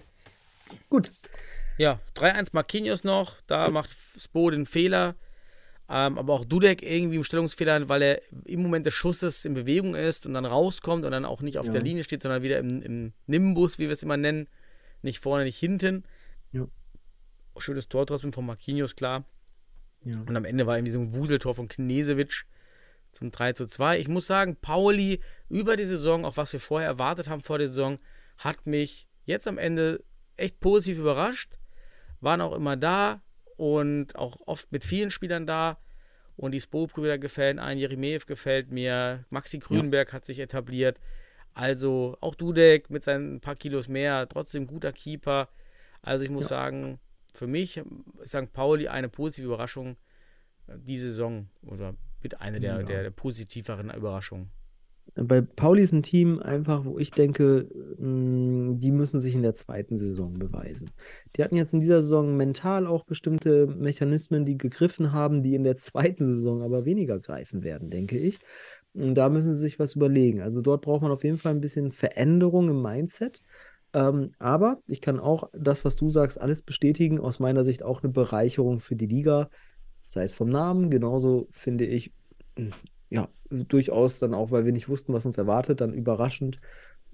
Gut. 0.89 1.11
Ja, 1.77 1.99
3-1 2.15 2.49
Marquinhos 2.53 3.03
noch, 3.03 3.41
da 3.45 3.69
macht 3.69 3.89
Spo 4.17 4.49
den 4.49 4.65
Fehler. 4.65 5.15
Ähm, 5.89 6.17
aber 6.17 6.33
auch 6.33 6.45
Dudek 6.45 6.81
irgendwie 6.83 7.17
im 7.17 7.23
Stellungsfehler, 7.25 7.87
weil 7.89 8.01
er 8.01 8.21
im 8.45 8.61
Moment 8.61 8.85
des 8.85 8.93
Schusses 8.93 9.43
in 9.45 9.53
Bewegung 9.53 9.93
ist 9.95 10.25
und 10.25 10.33
dann 10.33 10.45
rauskommt 10.45 11.03
und 11.05 11.11
dann 11.11 11.23
auch 11.25 11.41
nicht 11.41 11.57
auf 11.57 11.65
Ja. 11.67 11.71
der 11.73 11.81
Linie 11.81 12.03
steht, 12.05 12.23
sondern 12.23 12.43
wieder 12.43 12.59
im, 12.59 12.81
im 12.81 13.13
Nimbus, 13.25 13.77
wie 13.79 13.83
wir 13.87 13.91
es 13.91 14.03
immer 14.03 14.17
nennen. 14.17 14.47
Nicht 15.01 15.19
vorne, 15.19 15.43
nicht 15.43 15.59
hinten. 15.59 16.03
Ja. 16.53 16.65
Schönes 17.57 17.87
Tor 17.89 18.05
trotzdem 18.05 18.31
von 18.33 18.45
Marquinhos, 18.45 18.95
klar. 18.95 19.25
Ja. 20.03 20.19
Und 20.27 20.35
am 20.35 20.45
Ende 20.45 20.65
war 20.65 20.77
irgendwie 20.77 20.91
so 20.93 20.99
ein 20.99 21.13
Wuseltor 21.13 21.55
von 21.55 21.67
Knesewitsch 21.67 22.45
zum 23.11 23.31
3 23.31 23.53
zu 23.53 23.67
2. 23.67 23.99
Ich 23.99 24.07
muss 24.07 24.27
sagen, 24.27 24.55
Pauli 24.55 25.21
über 25.49 25.75
die 25.75 25.85
Saison, 25.85 26.25
auch 26.25 26.37
was 26.37 26.53
wir 26.53 26.59
vorher 26.59 26.87
erwartet 26.89 27.29
haben 27.29 27.41
vor 27.41 27.57
der 27.57 27.67
Saison, 27.67 27.99
hat 28.37 28.65
mich 28.67 29.07
jetzt 29.25 29.47
am 29.47 29.57
Ende 29.57 30.03
echt 30.35 30.59
positiv 30.59 30.99
überrascht. 30.99 31.57
Waren 32.21 32.41
auch 32.41 32.53
immer 32.53 32.75
da 32.77 33.21
und 33.55 34.15
auch 34.15 34.37
oft 34.45 34.71
mit 34.71 34.83
vielen 34.83 35.11
Spielern 35.11 35.47
da. 35.47 35.79
Und 36.35 36.51
die 36.51 36.61
Spo-Brüder 36.61 37.17
gefällt 37.17 37.57
ein, 37.57 37.79
Jeremejew 37.79 38.21
gefällt 38.27 38.71
mir, 38.71 39.25
Maxi 39.31 39.57
Grünberg 39.57 40.13
hat 40.13 40.23
sich 40.23 40.37
etabliert. 40.39 40.99
Also 41.55 42.15
auch 42.21 42.35
Dudek 42.35 42.91
mit 42.91 43.03
seinen 43.03 43.39
paar 43.41 43.55
Kilos 43.55 43.87
mehr, 43.87 44.27
trotzdem 44.29 44.67
guter 44.67 44.91
Keeper. 44.93 45.49
Also 46.03 46.23
ich 46.23 46.29
muss 46.29 46.45
Ja. 46.45 46.57
sagen, 46.57 46.99
für 47.33 47.47
mich 47.47 47.77
ist 47.77 48.29
St. 48.29 48.53
Pauli 48.53 48.87
eine 48.87 49.09
positive 49.09 49.47
Überraschung 49.47 49.97
äh, 50.67 50.73
die 50.77 50.99
Saison 50.99 51.49
oder 51.63 51.95
mit 52.21 52.41
einer 52.41 52.59
der, 52.59 52.79
Ja. 52.79 52.83
der, 52.83 53.03
der 53.03 53.11
positiveren 53.11 53.89
Überraschungen. 53.91 54.49
Bei 55.15 55.39
Pauli 55.41 55.81
ist 55.81 55.93
ein 55.93 56.03
Team 56.03 56.39
einfach, 56.39 56.83
wo 56.83 56.99
ich 56.99 57.11
denke, 57.11 57.69
mh, 57.97 58.75
die 58.77 58.91
müssen 58.91 59.19
sich 59.21 59.35
in 59.35 59.41
der 59.41 59.53
zweiten 59.53 59.95
Saison 59.97 60.37
beweisen. 60.37 60.91
Die 61.35 61.43
hatten 61.43 61.55
jetzt 61.55 61.73
in 61.73 61.79
dieser 61.79 62.01
Saison 62.01 62.35
mental 62.35 62.85
auch 62.85 63.05
bestimmte 63.05 63.67
Mechanismen, 63.67 64.45
die 64.45 64.57
gegriffen 64.57 65.13
haben, 65.13 65.43
die 65.43 65.55
in 65.55 65.63
der 65.63 65.77
zweiten 65.77 66.25
Saison 66.25 66.61
aber 66.61 66.85
weniger 66.85 67.19
greifen 67.19 67.63
werden, 67.63 67.89
denke 67.89 68.17
ich. 68.19 68.39
Und 68.93 69.15
da 69.15 69.29
müssen 69.29 69.53
sie 69.53 69.59
sich 69.61 69.79
was 69.79 69.95
überlegen. 69.95 70.41
Also 70.41 70.61
dort 70.61 70.81
braucht 70.81 71.01
man 71.03 71.11
auf 71.11 71.23
jeden 71.23 71.37
Fall 71.37 71.53
ein 71.53 71.61
bisschen 71.61 71.93
Veränderung 71.93 72.67
im 72.69 72.81
Mindset. 72.81 73.41
Ähm, 73.93 74.33
aber 74.39 74.77
ich 74.87 74.99
kann 75.01 75.19
auch 75.19 75.49
das, 75.53 75.85
was 75.85 75.95
du 75.95 76.09
sagst, 76.09 76.39
alles 76.39 76.61
bestätigen. 76.61 77.19
Aus 77.19 77.39
meiner 77.39 77.63
Sicht 77.63 77.81
auch 77.81 78.03
eine 78.03 78.11
Bereicherung 78.11 78.81
für 78.81 78.95
die 78.97 79.05
Liga, 79.07 79.49
sei 80.07 80.23
es 80.23 80.33
vom 80.33 80.49
Namen. 80.49 80.89
Genauso 80.89 81.47
finde 81.51 81.85
ich, 81.85 82.11
mh, 82.57 82.71
ja, 83.09 83.29
durchaus 83.49 84.19
dann 84.19 84.33
auch, 84.33 84.51
weil 84.51 84.65
wir 84.65 84.73
nicht 84.73 84.89
wussten, 84.89 85.13
was 85.13 85.25
uns 85.25 85.37
erwartet, 85.37 85.81
dann 85.81 85.93
überraschend 85.93 86.59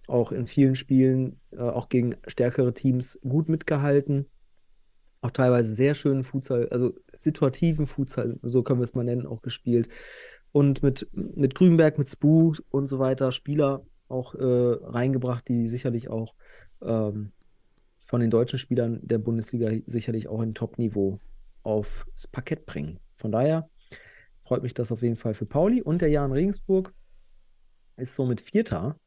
auch 0.07 0.31
in 0.31 0.47
vielen 0.47 0.75
Spielen, 0.75 1.39
äh, 1.51 1.59
auch 1.59 1.89
gegen 1.89 2.15
stärkere 2.27 2.73
Teams 2.73 3.19
gut 3.21 3.49
mitgehalten. 3.49 4.25
Auch 5.21 5.31
teilweise 5.31 5.73
sehr 5.73 5.93
schönen 5.95 6.23
Futsal, 6.23 6.67
also 6.69 6.93
situativen 7.13 7.87
Futsal, 7.87 8.39
so 8.41 8.61
können 8.61 8.79
wir 8.79 8.83
es 8.83 8.93
mal 8.93 9.05
nennen, 9.05 9.25
auch 9.25 9.41
gespielt. 9.41 9.87
Und 10.51 10.83
mit, 10.83 11.07
mit 11.13 11.55
Grünberg, 11.55 11.97
mit 11.97 12.09
Spu 12.09 12.53
und 12.69 12.87
so 12.87 12.99
weiter 12.99 13.31
Spieler 13.31 13.85
auch 14.09 14.35
äh, 14.35 14.43
reingebracht, 14.43 15.47
die 15.47 15.67
sicherlich 15.67 16.09
auch 16.09 16.35
ähm, 16.81 17.31
von 17.99 18.19
den 18.19 18.29
deutschen 18.29 18.59
Spielern 18.59 18.99
der 19.01 19.17
Bundesliga 19.17 19.71
sicherlich 19.85 20.27
auch 20.27 20.41
ein 20.41 20.53
Top-Niveau 20.53 21.19
aufs 21.63 22.27
Parkett 22.27 22.65
bringen. 22.65 22.99
Von 23.15 23.31
daher 23.31 23.69
freut 24.39 24.63
mich 24.63 24.73
das 24.73 24.91
auf 24.91 25.01
jeden 25.01 25.15
Fall 25.15 25.33
für 25.33 25.45
Pauli. 25.45 25.81
Und 25.81 26.01
der 26.01 26.09
Jan 26.09 26.31
Regensburg 26.31 26.93
ist 27.97 28.15
somit 28.15 28.41
Vierter 28.41 28.99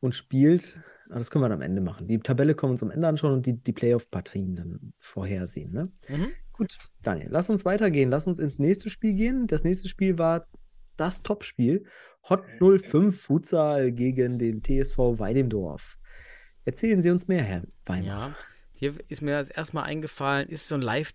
und 0.00 0.14
spielt, 0.14 0.80
ah, 1.10 1.18
das 1.18 1.30
können 1.30 1.44
wir 1.44 1.48
dann 1.48 1.58
am 1.58 1.62
Ende 1.62 1.80
machen. 1.82 2.08
Die 2.08 2.18
Tabelle 2.18 2.54
können 2.54 2.70
wir 2.70 2.74
uns 2.74 2.82
am 2.82 2.90
Ende 2.90 3.06
anschauen 3.08 3.34
und 3.34 3.46
die, 3.46 3.56
die 3.56 3.72
Playoff-Partien 3.72 4.56
dann 4.56 4.92
vorhersehen. 4.98 5.72
Ne? 5.72 5.84
Mhm. 6.08 6.28
Gut, 6.52 6.78
Daniel, 7.02 7.28
lass 7.30 7.50
uns 7.50 7.64
weitergehen. 7.64 8.10
Lass 8.10 8.26
uns 8.26 8.38
ins 8.38 8.58
nächste 8.58 8.90
Spiel 8.90 9.14
gehen. 9.14 9.46
Das 9.46 9.64
nächste 9.64 9.88
Spiel 9.88 10.18
war 10.18 10.46
das 10.96 11.22
Topspiel. 11.22 11.84
Hot 12.28 12.44
05 12.60 13.18
Futsal 13.18 13.92
gegen 13.92 14.38
den 14.38 14.62
TSV 14.62 14.98
Weidendorf. 15.18 15.96
Erzählen 16.64 17.00
Sie 17.00 17.10
uns 17.10 17.28
mehr, 17.28 17.42
Herr 17.42 17.62
Weimar. 17.86 18.04
Ja, 18.04 18.36
hier 18.72 18.94
ist 19.08 19.22
mir 19.22 19.38
das 19.38 19.50
erstmal 19.50 19.84
eingefallen, 19.84 20.48
ist 20.48 20.68
so 20.68 20.74
ein 20.74 20.82
Live- 20.82 21.14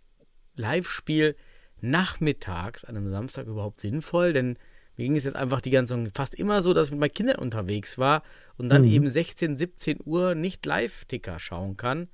Live-Spiel 0.56 1.36
nachmittags 1.82 2.84
an 2.86 2.98
einem 2.98 3.10
Samstag 3.10 3.48
überhaupt 3.48 3.80
sinnvoll? 3.80 4.34
Denn 4.34 4.58
mir 4.98 5.06
ging 5.06 5.16
es 5.16 5.26
jetzt 5.26 5.36
einfach 5.36 5.62
die 5.62 5.70
ganze 5.72 5.96
Zeit 5.96 6.12
fast 6.16 6.36
immer 6.36 6.62
so, 6.62 6.74
dass 6.74 6.88
ich 6.88 6.92
mit 6.92 7.00
meinen 7.00 7.14
Kindern 7.14 7.38
unterwegs 7.38 7.98
war 7.98 8.24
und 8.58 8.70
dann 8.70 8.84
Mhm. 8.84 8.92
eben 8.92 9.10
16, 9.10 9.56
17 9.56 10.00
Uhr 10.04 10.36
nicht 10.36 10.66
Live-Ticker 10.66 11.40
schauen 11.40 11.78
kann. 11.78 12.08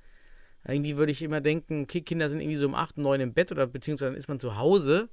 Irgendwie 0.66 0.96
würde 0.96 1.10
ich 1.12 1.22
immer 1.22 1.40
denken, 1.40 1.82
okay, 1.82 2.02
Kinder 2.02 2.28
sind 2.28 2.40
irgendwie 2.40 2.56
so 2.58 2.66
um 2.66 2.74
8, 2.74 2.98
9 2.98 3.20
im 3.20 3.32
Bett 3.34 3.50
oder 3.50 3.66
beziehungsweise 3.66 4.10
dann 4.12 4.18
ist 4.18 4.28
man 4.28 4.38
zu 4.38 4.56
Hause. 4.56 5.08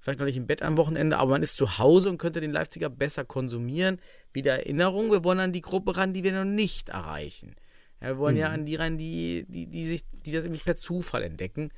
Vielleicht 0.00 0.18
noch 0.20 0.26
nicht 0.26 0.36
im 0.36 0.46
Bett 0.46 0.62
am 0.62 0.76
Wochenende, 0.76 1.18
aber 1.18 1.32
man 1.32 1.42
ist 1.42 1.56
zu 1.56 1.78
Hause 1.78 2.10
und 2.10 2.18
könnte 2.18 2.40
den 2.40 2.52
Live-Ticker 2.52 2.90
besser 2.90 3.24
konsumieren. 3.24 3.98
Wieder 4.32 4.54
Erinnerung, 4.54 5.10
wir 5.10 5.24
wollen 5.24 5.40
an 5.40 5.52
die 5.52 5.60
Gruppe 5.60 5.96
ran, 5.96 6.12
die 6.12 6.22
wir 6.24 6.32
noch 6.32 6.44
nicht 6.44 6.88
erreichen. 6.90 7.54
Ja, 8.00 8.08
wir 8.08 8.18
wollen 8.18 8.36
ja 8.36 8.48
Mhm. 8.48 8.54
an 8.54 8.66
die 8.66 8.74
ran, 8.76 8.98
die, 8.98 9.46
die, 9.48 9.66
die, 9.66 9.86
sich, 9.86 10.04
die 10.12 10.32
das 10.32 10.44
irgendwie 10.44 10.62
per 10.62 10.76
Zufall 10.76 11.22
entdecken. 11.22 11.70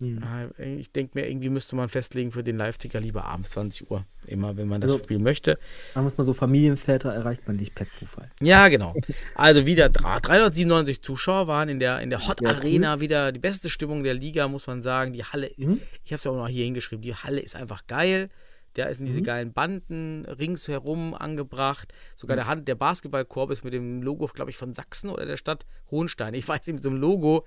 Mhm. 0.00 0.22
Äh, 0.58 0.74
Ich 0.76 0.92
denke 0.92 1.18
mir, 1.18 1.28
irgendwie 1.28 1.48
müsste 1.48 1.74
man 1.74 1.88
festlegen 1.88 2.30
für 2.30 2.44
den 2.44 2.56
Live-Ticker 2.56 3.00
lieber 3.00 3.24
abends 3.24 3.50
20 3.50 3.90
Uhr. 3.90 4.04
Immer, 4.26 4.56
wenn 4.56 4.68
man 4.68 4.80
das 4.80 4.92
Also- 4.92 5.02
spielen 5.04 5.22
möchte. 5.22 5.58
Wir 5.94 6.04
es 6.06 6.16
mal 6.18 6.24
so, 6.24 6.34
Familienväter 6.34 7.12
erreicht 7.12 7.48
man 7.48 7.56
nicht 7.56 7.74
per 7.74 7.88
Zufall. 7.88 8.30
Ja, 8.40 8.68
genau. 8.68 8.94
Also 9.34 9.66
wieder 9.66 9.86
dra- 9.88 10.20
397 10.20 11.02
Zuschauer 11.02 11.46
waren 11.48 11.68
in 11.68 11.80
der, 11.80 12.00
in 12.00 12.10
der 12.10 12.26
Hot 12.28 12.38
Sehr 12.38 12.50
cool. 12.50 12.54
Arena 12.56 13.00
wieder 13.00 13.32
die 13.32 13.40
beste 13.40 13.68
Stimmung 13.70 14.04
der 14.04 14.14
Liga, 14.14 14.46
muss 14.48 14.66
man 14.66 14.82
sagen. 14.82 15.12
Die 15.12 15.24
Halle, 15.24 15.50
Mhm. 15.56 15.80
ich 16.04 16.12
habe 16.12 16.18
es 16.18 16.24
ja 16.24 16.30
auch 16.30 16.36
noch 16.36 16.48
hier 16.48 16.64
hingeschrieben, 16.64 17.02
die 17.02 17.14
Halle 17.14 17.40
ist 17.40 17.56
einfach 17.56 17.86
geil. 17.86 18.28
Da 18.74 18.92
sind 18.94 19.06
diese 19.06 19.20
Mhm. 19.20 19.24
geilen 19.24 19.52
Banden 19.52 20.24
ringsherum 20.26 21.14
angebracht. 21.14 21.92
Sogar 22.14 22.36
der, 22.36 22.46
Hand, 22.46 22.68
der 22.68 22.76
Basketballkorb 22.76 23.50
ist 23.50 23.64
mit 23.64 23.72
dem 23.72 24.02
Logo, 24.02 24.26
glaube 24.26 24.50
ich, 24.52 24.56
von 24.56 24.74
Sachsen 24.74 25.10
oder 25.10 25.26
der 25.26 25.36
Stadt 25.38 25.66
Hohenstein. 25.90 26.34
Ich 26.34 26.46
weiß 26.46 26.60
nicht, 26.66 26.74
mit 26.74 26.82
so 26.84 26.90
einem 26.90 27.00
Logo 27.00 27.44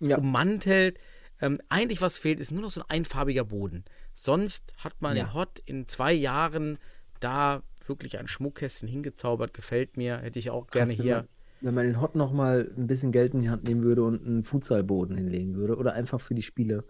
Ja. 0.00 0.18
ummantelt. 0.18 0.98
Ähm, 1.40 1.58
eigentlich, 1.68 2.00
was 2.00 2.18
fehlt, 2.18 2.40
ist 2.40 2.50
nur 2.50 2.62
noch 2.62 2.70
so 2.70 2.80
ein 2.80 2.86
einfarbiger 2.88 3.44
Boden. 3.44 3.84
Sonst 4.14 4.72
hat 4.78 5.00
man 5.00 5.16
Ja. 5.16 5.34
Hot 5.34 5.60
in 5.64 5.88
zwei 5.88 6.12
Jahren 6.12 6.78
da 7.20 7.62
wirklich 7.86 8.18
ein 8.18 8.28
Schmuckkästchen 8.28 8.88
hingezaubert. 8.88 9.54
Gefällt 9.54 9.96
mir. 9.96 10.18
Hätte 10.18 10.38
ich 10.38 10.50
auch 10.50 10.66
gerne 10.68 10.88
Krass, 10.88 10.98
wenn 10.98 11.04
hier. 11.04 11.16
Man, 11.16 11.28
wenn 11.60 11.74
man 11.74 11.86
in 11.86 12.00
Hot 12.00 12.14
noch 12.14 12.32
mal 12.32 12.72
ein 12.76 12.86
bisschen 12.86 13.12
Geld 13.12 13.34
in 13.34 13.42
die 13.42 13.50
Hand 13.50 13.64
nehmen 13.64 13.82
würde 13.82 14.02
und 14.04 14.26
einen 14.26 14.44
Futsalboden 14.44 15.16
hinlegen 15.16 15.54
würde 15.56 15.76
oder 15.76 15.92
einfach 15.92 16.20
für 16.20 16.34
die 16.34 16.42
Spiele. 16.42 16.84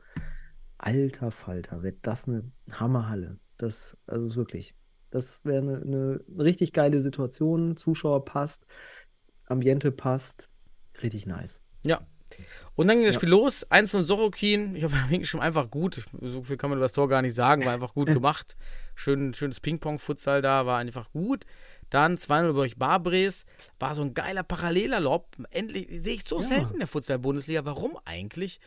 Alter 0.79 1.31
Falter, 1.31 1.83
wäre 1.83 1.97
das 2.03 2.29
eine 2.29 2.51
Hammerhalle. 2.71 3.39
Das, 3.57 3.97
also 4.07 4.37
wirklich, 4.37 4.75
das 5.11 5.45
wäre 5.45 5.63
eine, 5.63 5.81
eine 5.83 6.45
richtig 6.45 6.73
geile 6.73 7.01
Situation. 7.01 7.77
Zuschauer 7.77 8.25
passt, 8.25 8.67
Ambiente 9.47 9.91
passt. 9.91 10.51
Richtig 11.03 11.27
nice. 11.27 11.65
Ja. 11.85 12.07
Und 12.75 12.89
dann 12.89 12.99
ging 12.99 13.07
das 13.07 13.15
Ja. 13.15 13.21
Spiel 13.21 13.31
los. 13.31 13.65
1 13.71 13.91
Sorokin. 13.93 14.77
Ich 14.77 14.85
habe 14.85 14.95
eigentlich 14.95 15.29
schon 15.31 15.41
einfach 15.41 15.71
gut. 15.71 16.05
So 16.21 16.43
viel 16.43 16.57
kann 16.57 16.71
man 16.71 16.79
über 16.79 16.85
das 16.85 16.93
Tor 16.93 17.09
gar 17.09 17.23
nicht 17.23 17.35
sagen. 17.35 17.65
War 17.65 17.73
einfach 17.73 17.95
gut 17.95 18.07
gemacht. 18.13 18.57
Schön, 18.95 19.33
schönes 19.35 19.61
Ping-Pong-Futsal 19.61 20.43
da. 20.43 20.67
War 20.67 20.79
einfach 20.79 21.11
gut. 21.11 21.45
Dann 21.91 22.19
2-0 22.19 22.53
durch 22.53 22.77
Barbres. 22.77 23.45
War 23.79 23.95
so 23.95 24.03
ein 24.03 24.13
geiler 24.13 24.43
paralleler 24.43 25.01
Lob. 25.01 25.37
Endlich 25.51 25.87
sehe 26.03 26.17
ich 26.17 26.25
so 26.29 26.41
Ja. 26.41 26.47
selten 26.49 26.75
in 26.75 26.79
der 26.81 26.89
Futsal-Bundesliga. 26.89 27.65
Warum 27.65 27.97
eigentlich? 28.05 28.61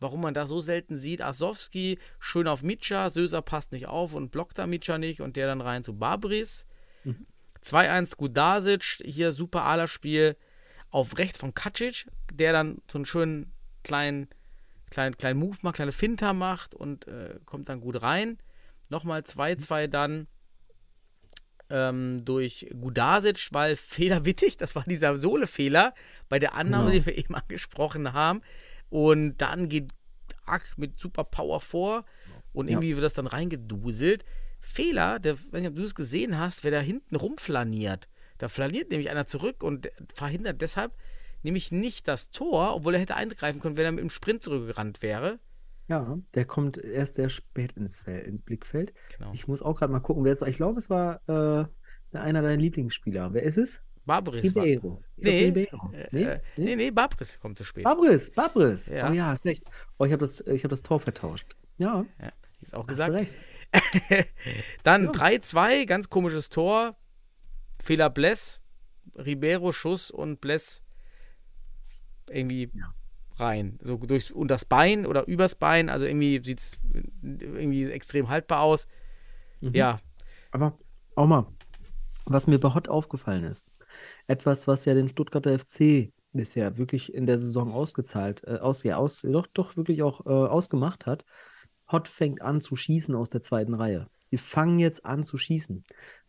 Warum 0.00 0.20
man 0.20 0.34
das 0.34 0.48
so 0.50 0.60
selten 0.60 0.98
sieht. 0.98 1.22
Asowski 1.22 1.98
schön 2.18 2.48
auf 2.48 2.62
Mitscha. 2.62 3.08
Söser 3.10 3.40
passt 3.42 3.72
nicht 3.72 3.86
auf 3.86 4.14
und 4.14 4.30
blockt 4.32 4.58
da 4.58 4.66
Mitscha 4.66 4.98
nicht. 4.98 5.20
Und 5.22 5.36
der 5.36 5.46
dann 5.46 5.60
rein 5.62 5.84
zu 5.84 5.94
Barbres. 5.96 6.66
Mhm. 7.04 7.26
2-1 7.62 8.16
Gudasic. 8.16 8.82
Hier 9.04 9.32
super 9.32 9.64
Ala-Spiel 9.64 10.36
auf 10.94 11.18
rechts 11.18 11.38
von 11.38 11.54
Kacic, 11.54 12.06
der 12.32 12.52
dann 12.52 12.78
so 12.90 12.98
einen 12.98 13.04
schönen 13.06 13.52
kleinen, 13.82 14.28
kleinen, 14.90 15.16
kleinen 15.18 15.40
Move 15.40 15.58
macht, 15.62 15.74
kleine 15.74 15.90
Finter 15.90 16.32
macht 16.32 16.72
und 16.74 17.08
äh, 17.08 17.40
kommt 17.46 17.68
dann 17.68 17.80
gut 17.80 18.00
rein. 18.00 18.38
Nochmal 18.90 19.22
2-2 19.22 19.88
dann 19.88 20.28
ähm, 21.70 22.24
durch 22.24 22.68
Gudasic, 22.80 23.48
weil 23.50 23.74
fehlerwittig, 23.94 24.56
das 24.56 24.76
war 24.76 24.84
dieser 24.84 25.16
Sohle-Fehler 25.16 25.94
bei 26.28 26.38
der 26.38 26.54
Annahme, 26.54 26.90
Genau. 26.92 27.00
die 27.00 27.06
wir 27.06 27.18
eben 27.18 27.34
angesprochen 27.34 28.12
haben. 28.12 28.42
Und 28.88 29.38
dann 29.38 29.68
geht 29.68 29.90
Ack 30.46 30.74
mit 30.76 31.00
super 31.00 31.24
Power 31.24 31.60
vor 31.60 32.04
und 32.52 32.68
Ja. 32.68 32.74
irgendwie 32.74 32.94
wird 32.94 33.04
das 33.04 33.14
dann 33.14 33.26
reingeduselt. 33.26 34.24
Fehler, 34.60 35.18
der, 35.18 35.36
wenn 35.50 35.74
du 35.74 35.82
es 35.82 35.94
gesehen 35.96 36.38
hast, 36.38 36.62
wer 36.62 36.70
da 36.70 36.78
hinten 36.80 37.16
rumflaniert. 37.16 38.08
Da 38.38 38.48
flaniert 38.48 38.90
nämlich 38.90 39.10
einer 39.10 39.26
zurück 39.26 39.62
und 39.62 39.90
verhindert 40.14 40.60
deshalb 40.60 40.92
nämlich 41.42 41.70
nicht 41.72 42.08
das 42.08 42.30
Tor, 42.30 42.74
obwohl 42.74 42.94
er 42.94 43.00
hätte 43.00 43.16
eingreifen 43.16 43.60
können, 43.60 43.76
wenn 43.76 43.84
er 43.84 43.92
mit 43.92 44.00
dem 44.00 44.10
Sprint 44.10 44.42
zurückgerannt 44.42 45.02
wäre. 45.02 45.38
Ja, 45.88 46.18
der 46.34 46.46
kommt 46.46 46.78
erst 46.78 47.16
sehr 47.16 47.28
spät 47.28 47.72
ins, 47.74 48.00
Fel- 48.00 48.22
ins 48.22 48.40
Blickfeld. 48.42 48.94
Genau. 49.18 49.30
Ich 49.34 49.46
muss 49.46 49.60
auch 49.60 49.78
gerade 49.78 49.92
mal 49.92 50.00
gucken, 50.00 50.24
wer 50.24 50.32
es 50.32 50.40
war. 50.40 50.48
Ich 50.48 50.56
glaube, 50.56 50.78
es 50.78 50.88
war 50.88 51.20
äh, 51.28 51.66
einer 52.16 52.40
deiner 52.42 52.56
Lieblingsspieler. 52.56 53.34
Wer 53.34 53.42
ist 53.42 53.58
es? 53.58 53.82
Barbaris 54.06 54.54
war. 54.54 54.64
Ribeiro. 54.64 55.02
Nee, 55.16 55.44
Ribeiro. 55.46 55.90
Äh, 55.92 56.08
Nee? 56.10 56.22
äh, 56.24 56.40
nee, 56.56 56.76
nee, 56.76 56.90
Babris 56.90 57.38
kommt 57.38 57.56
zu 57.58 57.64
spät. 57.64 57.84
Babris, 57.84 58.30
Babris. 58.30 58.88
Ja. 58.88 59.10
Oh 59.10 59.12
ja, 59.12 59.26
hast 59.26 59.44
recht. 59.44 59.64
Oh, 59.98 60.04
ich 60.06 60.12
habe 60.12 60.20
das, 60.20 60.40
ich 60.40 60.64
hab 60.64 60.70
das 60.70 60.82
Tor 60.82 61.00
vertauscht. 61.00 61.54
Ja, 61.78 62.04
Ja, 62.20 62.32
ist 62.62 62.74
auch 62.74 62.82
hast 62.82 62.88
gesagt. 62.88 63.12
recht. 63.14 63.32
Dann 64.82 65.04
Ja. 65.04 65.10
3-2, 65.10 65.86
ganz 65.86 66.08
komisches 66.08 66.48
Tor. 66.48 66.96
Fehler 67.84 68.10
Bless. 68.10 68.60
Ribeiro 69.16 69.70
Schuss 69.72 70.10
und 70.10 70.40
Bless 70.40 70.82
irgendwie 72.30 72.70
Ja. 72.74 72.94
rein. 73.38 73.78
So 73.82 73.96
durchs 73.96 74.30
und 74.30 74.48
das 74.48 74.64
Bein 74.64 75.06
oder 75.06 75.26
übers 75.26 75.54
Bein. 75.54 75.88
Also 75.88 76.06
irgendwie 76.06 76.42
sieht 76.42 76.60
es 76.60 76.78
irgendwie 77.22 77.90
extrem 77.90 78.28
haltbar 78.28 78.60
aus. 78.60 78.86
Mhm. 79.60 79.74
Ja, 79.74 79.98
Aber 80.50 80.78
auch 81.16 81.26
mal, 81.26 81.46
was 82.26 82.46
mir 82.46 82.58
bei 82.58 82.72
Hot 82.74 82.88
aufgefallen 82.88 83.44
ist, 83.44 83.66
etwas, 84.26 84.66
was 84.66 84.84
ja 84.84 84.94
den 84.94 85.08
Stuttgarter 85.08 85.58
FC 85.58 86.12
bisher 86.32 86.76
wirklich 86.78 87.14
in 87.14 87.26
der 87.26 87.38
Saison 87.38 87.72
ausgezahlt, 87.72 88.42
äh, 88.44 88.58
aus, 88.58 88.82
ja, 88.82 88.96
aus, 88.96 89.20
doch, 89.22 89.46
doch 89.48 89.76
wirklich 89.76 90.02
auch 90.02 90.24
äh, 90.26 90.30
ausgemacht 90.30 91.06
hat. 91.06 91.24
Hot 91.92 92.08
fängt 92.08 92.42
an 92.42 92.60
zu 92.60 92.76
schießen 92.76 93.14
aus 93.14 93.30
der 93.30 93.42
zweiten 93.42 93.74
Reihe. 93.74 94.08
Sie 94.26 94.38
fangen 94.38 94.78
jetzt 94.78 95.04
an 95.04 95.22
zu 95.22 95.36
schießen. 95.36 95.84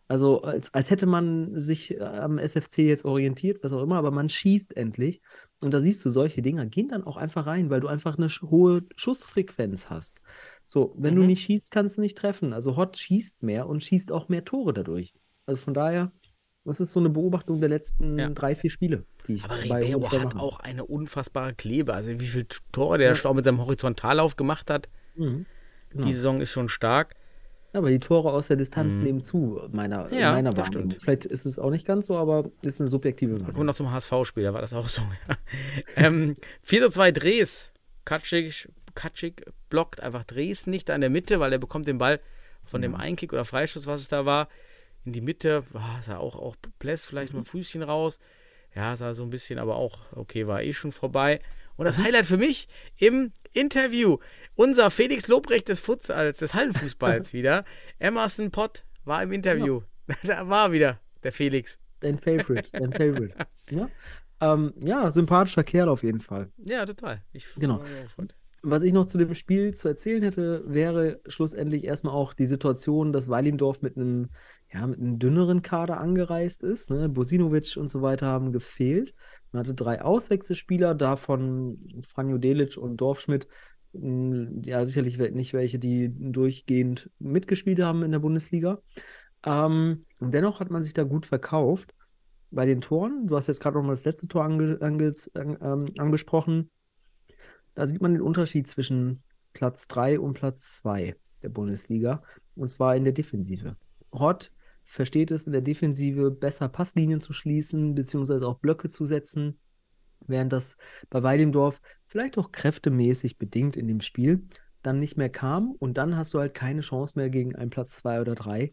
Also 0.07 0.41
als, 0.43 0.71
als 0.73 0.91
hätte 0.91 1.07
man 1.07 1.59
sich 1.59 1.91
äh, 1.95 1.99
am 2.03 2.37
SFC 2.37 2.79
jetzt 2.79 3.05
orientiert, 3.05 3.63
was 3.63 3.73
auch 3.73 3.81
immer, 3.81 3.95
aber 3.97 4.11
man 4.11 4.29
schießt 4.29 4.77
endlich. 4.77 5.19
Und 5.61 5.73
da 5.73 5.81
siehst 5.81 6.05
du, 6.05 6.09
solche 6.09 6.41
Dinger 6.43 6.65
gehen 6.67 6.89
dann 6.89 7.03
auch 7.03 7.17
einfach 7.17 7.47
rein, 7.47 7.69
weil 7.71 7.79
du 7.79 7.87
einfach 7.87 8.17
eine 8.17 8.27
hohe 8.27 8.83
Schussfrequenz 8.95 9.89
hast. 9.89 10.21
So, 10.63 10.93
wenn 10.97 11.15
du 11.15 11.21
Mhm. 11.21 11.27
nicht 11.27 11.43
schießt, 11.43 11.71
kannst 11.71 11.97
du 11.97 12.01
nicht 12.01 12.17
treffen. 12.17 12.53
Also 12.53 12.75
Hott 12.75 12.97
schießt 12.97 13.41
mehr 13.41 13.67
und 13.67 13.83
schießt 13.83 14.11
auch 14.11 14.29
mehr 14.29 14.45
Tore 14.45 14.73
dadurch. 14.73 15.13
Also 15.47 15.61
von 15.61 15.73
daher, 15.73 16.11
das 16.65 16.79
ist 16.79 16.91
so 16.91 16.99
eine 16.99 17.09
Beobachtung 17.09 17.59
der 17.59 17.69
letzten 17.69 18.19
Ja. 18.19 18.29
drei, 18.29 18.55
vier 18.55 18.69
Spiele, 18.69 19.05
die 19.27 19.33
ich 19.33 19.43
Aber 19.45 19.55
bei 19.55 19.61
Ribeiro 19.83 20.11
hat 20.11 20.35
mache. 20.35 20.39
auch 20.39 20.59
eine 20.59 20.85
unfassbare 20.85 21.55
Klebe. 21.55 21.93
Also 21.95 22.19
wie 22.19 22.27
viele 22.27 22.47
Tore 22.71 22.99
der 22.99 23.09
Ja. 23.09 23.15
Stau 23.15 23.33
mit 23.33 23.43
seinem 23.43 23.59
Horizontallauf 23.59 24.35
gemacht 24.35 24.69
hat, 24.69 24.87
Mhm. 25.15 25.45
Genau. 25.89 26.05
die 26.07 26.13
Saison 26.13 26.41
ist 26.41 26.51
schon 26.51 26.67
stark. 26.69 27.15
Ja, 27.75 27.79
aber 27.79 27.89
die 27.89 27.99
Tore 27.99 28.31
aus 28.31 28.47
der 28.47 28.55
Distanz 28.55 28.99
Mhm. 28.99 29.03
nehmen 29.03 29.21
zu, 29.21 29.59
meiner, 29.73 30.09
Ja, 30.13 30.31
meiner 30.31 30.55
Wahrnehmung. 30.55 30.91
Vielleicht 30.97 31.25
ist 31.25 31.45
es 31.45 31.59
auch 31.59 31.71
nicht 31.71 31.85
ganz 31.85 32.07
so, 32.07 32.15
aber 32.15 32.49
ist 32.61 32.79
eine 32.79 32.87
subjektive 32.89 33.41
Wahrnehmung. 33.41 33.65
noch 33.65 33.75
zum 33.75 33.91
HSV-Spiel, 33.91 34.43
da 34.43 34.53
war 34.53 34.61
das 34.61 34.73
auch 34.73 34.87
so. 34.87 35.01
ähm, 35.97 36.37
4 36.63 36.83
zu 36.83 36.89
2 36.91 37.11
Dres. 37.11 37.69
Katschik, 38.05 38.71
Katschik 38.95 39.45
blockt 39.69 39.99
einfach 40.01 40.23
Dres 40.23 40.67
nicht 40.67 40.87
da 40.87 40.95
in 40.95 41.01
der 41.01 41.09
Mitte, 41.09 41.41
weil 41.41 41.51
er 41.51 41.57
bekommt 41.59 41.85
den 41.85 41.97
Ball 41.97 42.21
von 42.63 42.81
dem 42.81 42.95
Einkick 42.95 43.33
oder 43.33 43.43
Freistoß, 43.43 43.87
was 43.87 43.99
es 43.99 44.07
da 44.07 44.25
war, 44.25 44.47
in 45.03 45.11
die 45.11 45.19
Mitte. 45.19 45.63
Ah, 45.73 46.01
sah 46.01 46.17
auch, 46.17 46.37
auch 46.37 46.55
Pless 46.79 47.05
vielleicht 47.05 47.33
mal 47.33 47.43
Füßchen 47.43 47.83
raus. 47.83 48.19
Ja, 48.73 48.95
sah 48.95 49.13
so 49.13 49.23
ein 49.23 49.29
bisschen, 49.31 49.59
aber 49.59 49.75
auch, 49.75 49.99
okay, 50.15 50.47
war 50.47 50.63
eh 50.63 50.71
schon 50.71 50.93
vorbei. 50.93 51.41
Und 51.77 51.85
das 51.85 51.97
Highlight 51.97 52.25
für 52.25 52.37
mich 52.37 52.67
im 52.97 53.31
Interview, 53.53 54.17
unser 54.55 54.91
Felix 54.91 55.27
Lobrecht 55.27 55.67
des 55.67 55.79
Futsals, 55.79 56.37
des 56.37 56.53
Hallenfußballs 56.53 57.33
wieder, 57.33 57.65
Emerson 57.99 58.51
Pott 58.51 58.85
war 59.03 59.21
im 59.23 59.31
Interview. 59.31 59.81
Da 60.21 60.47
war 60.47 60.71
wieder 60.71 60.99
der 61.23 61.31
Felix. 61.31 61.79
Dein 61.99 62.19
Favorite, 62.19 62.69
dein 62.71 62.93
Favorite. 62.93 63.33
Ja? 63.71 63.89
Ähm, 64.39 64.73
ja, 64.81 65.09
sympathischer 65.09 65.63
Kerl 65.63 65.89
auf 65.89 66.03
jeden 66.03 66.19
Fall. 66.19 66.51
Ja, 66.57 66.85
total. 66.85 67.23
Ich 67.33 67.47
Genau. 67.55 67.83
Was 68.61 68.83
ich 68.83 68.93
noch 68.93 69.05
zu 69.05 69.17
dem 69.17 69.33
Spiel 69.35 69.73
zu 69.73 69.87
erzählen 69.87 70.23
hätte, 70.23 70.63
wäre 70.67 71.21
schlussendlich 71.27 71.85
erstmal 71.85 72.13
auch 72.13 72.33
die 72.33 72.45
Situation, 72.45 73.13
dass 73.13 73.29
Weilimdorf 73.29 73.81
mit 73.81 73.95
einem, 73.95 74.29
ja, 74.75 74.87
mit 74.87 74.99
einem 74.99 75.19
dünneren 75.19 75.61
Kader 75.61 75.99
angereist 75.99 76.63
ist. 76.63 76.89
Ne? 76.89 77.09
Bosinovic 77.09 77.77
und 77.77 77.89
so 77.89 78.01
weiter 78.01 78.27
haben 78.27 78.51
gefehlt. 78.51 79.15
Man 79.51 79.61
hatte 79.61 79.73
drei 79.73 80.01
Auswechselspieler, 80.01 80.95
davon 80.95 81.79
Franjo 82.07 82.37
Delic 82.37 82.77
und 82.77 82.97
Dorfschmidt. 82.97 83.47
mh, 83.93 84.61
Ja, 84.65 84.85
sicherlich 84.85 85.17
nicht 85.31 85.53
welche, 85.53 85.79
die 85.79 86.11
durchgehend 86.13 87.09
mitgespielt 87.19 87.79
haben 87.81 88.03
in 88.03 88.11
der 88.11 88.19
Bundesliga. 88.19 88.81
Ähm, 89.45 90.05
und 90.19 90.33
dennoch 90.33 90.59
hat 90.59 90.71
man 90.71 90.83
sich 90.83 90.93
da 90.93 91.03
gut 91.03 91.25
verkauft. 91.25 91.93
Bei 92.51 92.65
den 92.65 92.81
Toren, 92.81 93.27
du 93.27 93.37
hast 93.37 93.47
jetzt 93.47 93.61
gerade 93.61 93.77
noch 93.77 93.83
mal 93.85 93.93
das 93.93 94.05
letzte 94.05 94.27
Tor 94.27 94.43
ange, 94.45 94.77
ange, 94.81 95.13
an, 95.35 95.57
ähm, 95.61 95.87
angesprochen. 95.97 96.71
Da 97.73 97.87
sieht 97.87 98.01
man 98.01 98.13
den 98.13 98.21
Unterschied 98.21 98.67
zwischen 98.67 99.21
Platz 99.53 99.87
3 99.87 100.19
und 100.19 100.33
Platz 100.33 100.77
2 100.77 101.15
der 101.43 101.49
Bundesliga. 101.49 102.23
Und 102.55 102.69
zwar 102.69 102.95
in 102.95 103.03
der 103.03 103.13
Defensive. 103.13 103.77
Hott 104.11 104.51
versteht 104.85 105.31
es 105.31 105.45
in 105.45 105.51
der 105.51 105.61
Defensive 105.61 106.31
besser 106.31 106.69
Passlinien 106.69 107.19
zu 107.19 107.33
schließen, 107.33 107.95
beziehungsweise 107.95 108.47
auch 108.47 108.59
Blöcke 108.59 108.87
zu 108.87 109.05
setzen, 109.05 109.59
während 110.27 110.53
das 110.53 110.77
bei 111.09 111.23
Weidemdorf 111.23 111.81
vielleicht 112.05 112.37
auch 112.37 112.51
kräftemäßig 112.51 113.37
bedingt 113.37 113.75
in 113.75 113.87
dem 113.87 113.99
Spiel 113.99 114.45
dann 114.83 114.99
nicht 114.99 115.17
mehr 115.17 115.29
kam. 115.29 115.71
Und 115.79 115.97
dann 115.97 116.15
hast 116.15 116.33
du 116.33 116.39
halt 116.39 116.53
keine 116.53 116.81
Chance 116.81 117.13
mehr 117.17 117.29
gegen 117.29 117.55
einen 117.55 117.71
Platz 117.71 117.97
2 117.97 118.21
oder 118.21 118.35
3, 118.35 118.71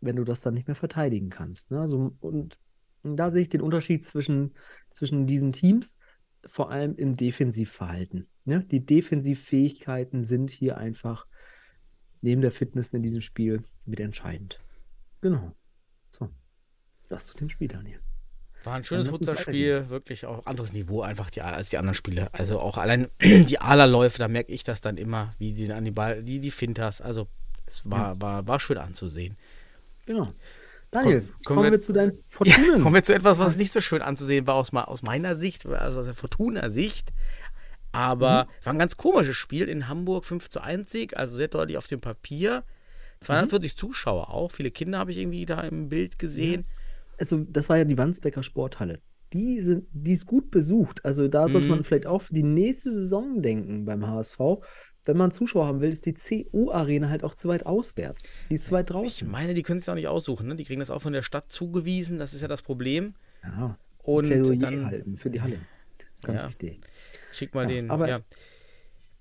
wenn 0.00 0.16
du 0.16 0.24
das 0.24 0.42
dann 0.42 0.54
nicht 0.54 0.66
mehr 0.66 0.74
verteidigen 0.74 1.30
kannst. 1.30 1.70
Ne? 1.70 1.80
Also, 1.80 2.14
und, 2.20 2.58
und 3.02 3.16
da 3.16 3.30
sehe 3.30 3.42
ich 3.42 3.48
den 3.48 3.62
Unterschied 3.62 4.04
zwischen, 4.04 4.54
zwischen 4.90 5.26
diesen 5.26 5.52
Teams 5.52 5.98
vor 6.46 6.70
allem 6.70 6.96
im 6.96 7.14
Defensivverhalten. 7.14 8.26
Ne? 8.44 8.64
Die 8.64 8.84
Defensivfähigkeiten 8.84 10.22
sind 10.22 10.50
hier 10.50 10.76
einfach 10.76 11.26
neben 12.20 12.40
der 12.40 12.50
Fitness 12.50 12.88
in 12.88 13.02
diesem 13.02 13.20
Spiel 13.20 13.62
mit 13.84 14.00
entscheidend. 14.00 14.60
Genau. 15.22 15.52
So. 16.10 16.28
Das 17.08 17.26
zu 17.28 17.36
dem 17.36 17.48
Spiel, 17.48 17.68
Daniel. 17.68 18.00
War 18.64 18.74
ein 18.74 18.84
schönes 18.84 19.08
Futsalspiel, 19.08 19.88
wirklich 19.88 20.24
auch 20.26 20.46
anderes 20.46 20.72
Niveau 20.72 21.02
einfach 21.02 21.30
die, 21.30 21.40
als 21.42 21.70
die 21.70 21.78
anderen 21.78 21.96
Spiele. 21.96 22.32
Also 22.32 22.60
auch 22.60 22.76
allein 22.78 23.08
die 23.20 23.58
Ala-Läufe, 23.58 24.18
da 24.18 24.28
merke 24.28 24.52
ich 24.52 24.62
das 24.62 24.80
dann 24.80 24.98
immer, 24.98 25.34
wie 25.38 25.52
die 25.52 25.72
an 25.72 25.84
die 25.84 25.90
Ball, 25.90 26.22
die, 26.22 26.38
die 26.38 26.50
Fintas. 26.52 27.00
Also 27.00 27.26
es 27.66 27.88
war, 27.90 28.20
war, 28.20 28.46
war 28.46 28.60
schön 28.60 28.78
anzusehen. 28.78 29.36
Genau. 30.06 30.32
Daniel, 30.92 31.20
kommen 31.22 31.32
kommen, 31.44 31.62
wir- 31.64 31.72
wir 31.72 31.80
zu 31.80 31.92
deinen 31.92 32.12
Ja, 32.44 32.54
Fortunen. 32.54 32.82
kommen 32.82 32.94
wir 32.94 33.02
zu 33.02 33.14
etwas, 33.14 33.38
was 33.38 33.56
nicht 33.56 33.72
so 33.72 33.80
schön 33.80 34.02
anzusehen 34.02 34.46
war 34.46 34.54
aus, 34.56 34.72
aus 34.74 35.02
meiner 35.02 35.36
Sicht, 35.36 35.64
also 35.66 36.00
aus 36.00 36.06
der 36.06 36.14
Fortuna-Sicht. 36.14 37.12
Aber 37.92 38.46
war 38.64 38.72
ein 38.72 38.78
ganz 38.78 38.96
komisches 38.96 39.36
Spiel 39.36 39.68
in 39.68 39.88
Hamburg, 39.88 40.24
5 40.24 40.50
zu 40.50 40.60
1 40.60 40.90
Sieg, 40.90 41.16
also 41.16 41.36
sehr 41.36 41.48
deutlich 41.48 41.78
auf 41.78 41.86
dem 41.88 42.00
Papier. 42.00 42.62
240 43.22 43.76
Zuschauer 43.76 44.30
auch, 44.30 44.52
viele 44.52 44.70
Kinder 44.70 44.98
habe 44.98 45.10
ich 45.12 45.18
irgendwie 45.18 45.46
da 45.46 45.60
im 45.62 45.88
Bild 45.88 46.18
gesehen. 46.18 46.64
also 47.18 47.38
das 47.48 47.68
war 47.68 47.78
ja 47.78 47.84
die 47.84 47.96
Wandsbecker 47.98 48.42
Sporthalle. 48.42 49.00
Die, 49.32 49.60
sind, 49.62 49.86
die 49.92 50.12
ist 50.12 50.26
gut 50.26 50.50
besucht. 50.50 51.04
Also 51.04 51.26
da 51.28 51.48
sollte 51.48 51.66
Mhm. 51.66 51.70
man 51.76 51.84
vielleicht 51.84 52.06
auch 52.06 52.20
für 52.22 52.34
die 52.34 52.42
nächste 52.42 52.92
Saison 52.92 53.40
denken 53.40 53.84
beim 53.86 54.06
HSV. 54.06 54.38
Wenn 55.04 55.16
man 55.16 55.30
Zuschauer 55.32 55.66
haben 55.66 55.80
will, 55.80 55.90
ist 55.90 56.04
die 56.06 56.14
CU-Arena 56.14 57.08
halt 57.08 57.24
auch 57.24 57.34
zu 57.34 57.48
weit 57.48 57.64
auswärts. 57.66 58.30
Die 58.50 58.56
ist 58.56 58.66
zu 58.66 58.72
weit 58.72 58.90
Ich 58.90 58.92
draußen. 58.94 59.30
meine, 59.30 59.54
die 59.54 59.62
können 59.62 59.78
es 59.78 59.88
auch 59.88 59.94
nicht 59.94 60.06
aussuchen, 60.08 60.46
ne? 60.48 60.54
Die 60.56 60.64
kriegen 60.64 60.80
das 60.80 60.90
auch 60.90 61.00
von 61.02 61.12
der 61.12 61.22
Stadt 61.22 61.50
zugewiesen, 61.50 62.18
das 62.18 62.34
ist 62.34 62.42
ja 62.42 62.48
das 62.48 62.62
Problem. 62.62 63.14
Ja, 63.42 63.78
Und 64.02 64.26
Plädoyer 64.26 64.56
dann 64.56 64.86
halten 64.86 65.16
für 65.16 65.30
die 65.30 65.40
Halle. 65.40 65.58
Das 65.98 66.08
ist 66.20 66.24
ganz 66.26 66.42
Ja. 66.42 66.48
wichtig. 66.48 66.80
schick 67.32 67.54
mal 67.54 67.62
Ja, 67.62 67.68
den. 67.68 67.90
aber 67.90 68.08
ja. 68.08 68.20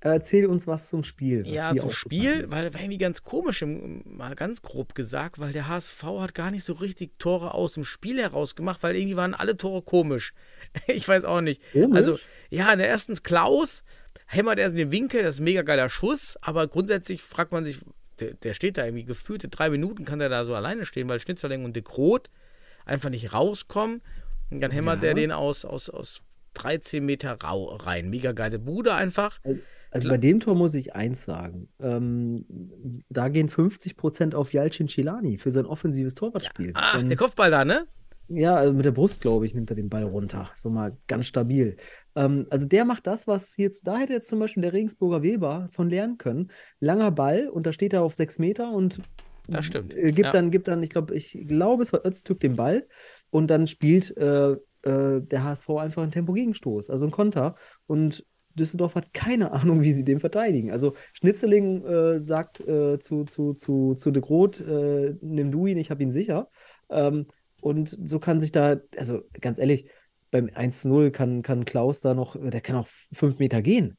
Erzähl 0.04 0.47
uns 0.47 0.66
was 0.66 0.89
zum 0.89 1.04
Spiel. 1.04 1.45
Was 1.45 1.54
Ja, 1.54 1.76
zum 1.76 1.91
Spiel, 1.91 2.43
weil 2.49 2.74
war 2.74 2.82
irgendwie 2.82 2.97
ganz 2.97 3.24
komisch, 3.24 3.64
mal 3.66 4.34
ganz 4.36 4.64
grob 4.64 4.95
gesagt, 4.95 5.38
weil 5.39 5.54
der 5.54 5.68
HSV 5.68 6.04
hat 6.04 6.34
gar 6.34 6.49
nicht 6.49 6.64
so 6.64 6.74
richtig 6.74 7.20
Tore 7.20 7.54
aus 7.54 7.74
dem 7.74 7.86
Spiel 7.86 8.20
heraus 8.20 8.56
gemacht, 8.56 8.82
weil 8.82 8.95
irgendwie 8.95 9.16
waren 9.16 9.36
alle 9.36 9.56
Tore 9.58 9.82
komisch. 9.84 10.34
Ich 10.88 11.08
weiß 11.08 11.24
auch 11.26 11.41
nicht. 11.41 11.62
Komisch? 11.74 11.95
Also, 11.95 12.18
ja, 12.49 12.72
in 12.74 12.80
der 12.80 12.89
ersten 12.89 13.12
ist 13.12 13.24
Klaus, 13.24 13.84
hämmert 14.26 14.58
erst 14.58 14.72
in 14.72 14.78
den 14.78 14.91
Winkel, 14.91 15.22
das 15.22 15.36
ist 15.36 15.41
ein 15.41 15.45
mega 15.45 15.62
geiler 15.62 15.89
Schuss, 15.89 16.38
aber 16.41 16.68
grundsätzlich 16.68 17.22
fragt 17.22 17.52
man 17.52 17.66
sich, 17.66 17.80
der, 18.20 18.34
der 18.34 18.54
steht 18.54 18.78
da 18.78 18.86
irgendwie 18.86 19.04
gefühlte 19.04 19.49
drei 19.49 19.70
Minuten, 19.70 20.06
kann 20.06 20.20
der 20.20 20.30
da 20.30 20.45
so 20.45 20.56
alleine 20.56 20.86
stehen, 20.86 21.10
weil 21.10 21.20
Schnitzerling 21.20 21.64
und 21.66 21.76
De 21.76 21.84
Groot 21.84 22.30
einfach 22.86 23.10
nicht 23.10 23.34
rauskommen. 23.34 24.02
Und 24.49 24.62
dann 24.62 24.72
hämmert 24.72 24.97
Ja. 24.97 25.02
der 25.02 25.14
den 25.14 25.32
aus, 25.32 25.64
aus, 25.66 25.89
aus 25.89 26.22
13 26.56 27.06
Meter 27.06 27.38
rau 27.43 27.76
rein. 27.76 28.10
Mega 28.10 28.32
geile 28.32 28.60
Bude 28.60 28.93
einfach. 28.93 29.39
Also 29.43 29.60
bei 30.10 30.18
dem 30.18 30.39
Tor 30.39 30.56
muss 30.56 30.74
ich 30.74 30.96
eins 30.96 31.26
sagen. 31.26 31.68
Ähm, 31.80 32.46
da 33.10 33.28
gehen 33.30 33.50
50% 33.50 34.34
auf 34.36 34.54
Jalcin 34.54 34.88
Cilani 34.88 35.38
für 35.38 35.52
sein 35.52 35.66
offensives 35.66 36.16
Torwartspiel. 36.16 36.72
Ach, 36.76 37.02
Ähm, 37.02 37.08
der 37.10 37.18
Kopfball 37.18 37.52
da, 37.52 37.66
ne? 37.66 37.86
Ja, 38.30 38.56
also 38.56 38.72
mit 38.74 38.86
der 38.86 38.92
Brust, 38.92 39.20
glaube 39.20 39.46
ich, 39.46 39.54
nimmt 39.54 39.70
er 39.70 39.76
den 39.76 39.89
Ball 39.89 40.04
runter. 40.04 40.50
So 40.56 40.70
mal 40.70 40.96
ganz 41.08 41.26
stabil. 41.26 41.76
Ähm, 42.16 42.48
also 42.50 42.66
der 42.66 42.86
macht 42.86 43.06
das, 43.06 43.28
was 43.28 43.58
jetzt, 43.58 43.86
da 43.88 43.98
hätte 43.98 44.14
jetzt 44.14 44.30
zum 44.30 44.39
Beispiel 44.39 44.62
der 44.64 44.72
Regensburger 44.72 45.22
Weber 45.22 45.68
von 45.74 45.89
lernen 45.89 46.18
können. 46.18 46.50
Langer 46.80 47.12
Ball 47.12 47.50
und 47.50 47.68
da 47.68 47.74
steht 47.74 47.92
er 47.92 48.04
auf 48.04 48.16
sechs 48.16 48.39
Meter 48.39 48.72
und 48.72 49.02
Das 49.50 49.66
stimmt. 49.66 49.94
äh, 49.94 50.14
gibt 50.14 50.28
Ja. 50.28 50.32
dann, 50.32 50.50
gibt 50.52 50.70
dann, 50.70 50.82
ich 50.82 50.92
glaube, 50.92 51.14
ich 51.16 51.38
glaube, 51.46 51.84
es 51.84 51.91
war 51.91 52.06
Öztürk 52.06 52.40
den 52.40 52.56
Ball 52.56 52.88
und 53.32 53.48
dann 53.52 53.68
spielt 53.68 54.15
äh, 54.15 54.52
äh, 54.84 55.22
der 55.22 55.44
HSV 55.44 55.70
einfach 55.72 56.02
einen 56.03 56.11
Tempogegenstoß, 56.11 56.90
also 56.90 57.03
einen 57.06 57.11
Konter. 57.11 57.56
Und 57.86 58.26
Düsseldorf 58.56 58.95
hat 58.95 59.14
keine 59.14 59.52
Ahnung, 59.53 59.82
wie 59.82 59.94
sie 59.94 60.03
den 60.03 60.19
verteidigen. 60.19 60.72
Also 60.72 60.94
Schnitzeling 61.14 61.86
äh, 61.86 62.19
sagt 62.19 62.60
äh, 62.61 62.99
zu, 62.99 63.23
zu, 63.26 63.53
zu, 63.53 63.95
zu 63.95 64.11
de 64.11 64.22
Groot, 64.22 64.60
äh, 64.60 65.15
nimm 65.22 65.52
du 65.52 65.68
ihn, 65.68 65.78
ich 65.78 65.91
habe 65.91 66.03
ihn 66.03 66.11
sicher. 66.11 66.49
Ähm, 66.90 67.28
und 67.61 67.95
so 68.03 68.19
kann 68.19 68.41
sich 68.41 68.52
da, 68.52 68.78
also 68.98 69.22
ganz 69.40 69.60
ehrlich, 69.60 69.88
beim 70.32 70.48
1-0 70.48 71.11
kann, 71.11 71.41
kann 71.41 71.65
Klaus 71.65 72.02
da 72.02 72.14
noch, 72.14 72.36
der 72.40 72.61
kann 72.61 72.76
auch 72.78 72.88
fünf 73.11 73.40
Meter 73.40 73.61
gehen 73.61 73.98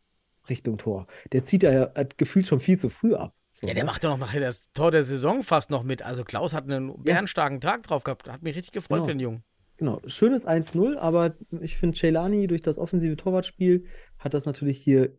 Richtung 0.49 0.79
Tor. 0.79 1.07
Der 1.31 1.45
zieht 1.45 1.63
da 1.63 1.71
ja 1.73 1.93
hat 1.95 2.19
gefühlt 2.19 2.47
schon 2.47 2.59
viel 2.59 2.79
zu 2.79 2.89
früh 2.89 3.15
ab. 3.15 3.35
So, 3.53 3.69
Ja, 3.69 3.75
der 3.75 3.85
macht 3.85 4.03
ja 4.03 4.11
noch 4.11 4.19
nachher 4.19 4.41
das 4.41 4.63
Tor 4.73 4.91
der 4.91 5.05
Saison 5.05 5.43
fast 5.43 5.71
noch 5.71 5.83
mit. 5.85 6.03
Also 6.03 6.25
Klaus 6.25 6.55
hat 6.55 6.65
einen 6.65 6.93
bärenstarken 7.03 7.61
Tag 7.61 7.83
drauf 7.83 8.03
gehabt. 8.03 8.29
Hat 8.29 8.43
mich 8.43 8.57
richtig 8.57 8.73
gefreut 8.73 8.97
Genau. 9.01 9.05
für 9.05 9.13
den 9.13 9.21
Jungen. 9.21 9.45
Genau, 9.83 10.01
schönes 10.07 10.47
1-0, 10.47 10.97
aber 10.97 11.35
ich 11.61 11.77
finde, 11.77 11.99
Celani 11.99 12.47
durch 12.47 12.63
das 12.63 12.79
offensive 12.79 13.17
Torwartspiel 13.17 13.85
hat 14.17 14.33
das 14.33 14.47
natürlich 14.47 14.79
hier 14.79 15.19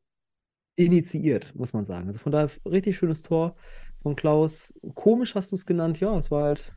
initiiert, 0.77 1.53
muss 1.53 1.73
man 1.73 1.83
sagen. 1.83 2.07
Also 2.07 2.21
von 2.21 2.31
daher 2.31 2.49
richtig 2.65 2.95
schönes 2.95 3.23
Tor 3.23 3.57
von 4.03 4.15
Klaus. 4.15 4.73
Komisch 4.95 5.35
hast 5.35 5.51
du 5.51 5.57
es 5.57 5.65
genannt, 5.65 5.99
ja, 5.99 6.17
es 6.17 6.31
war 6.31 6.43
halt. 6.43 6.71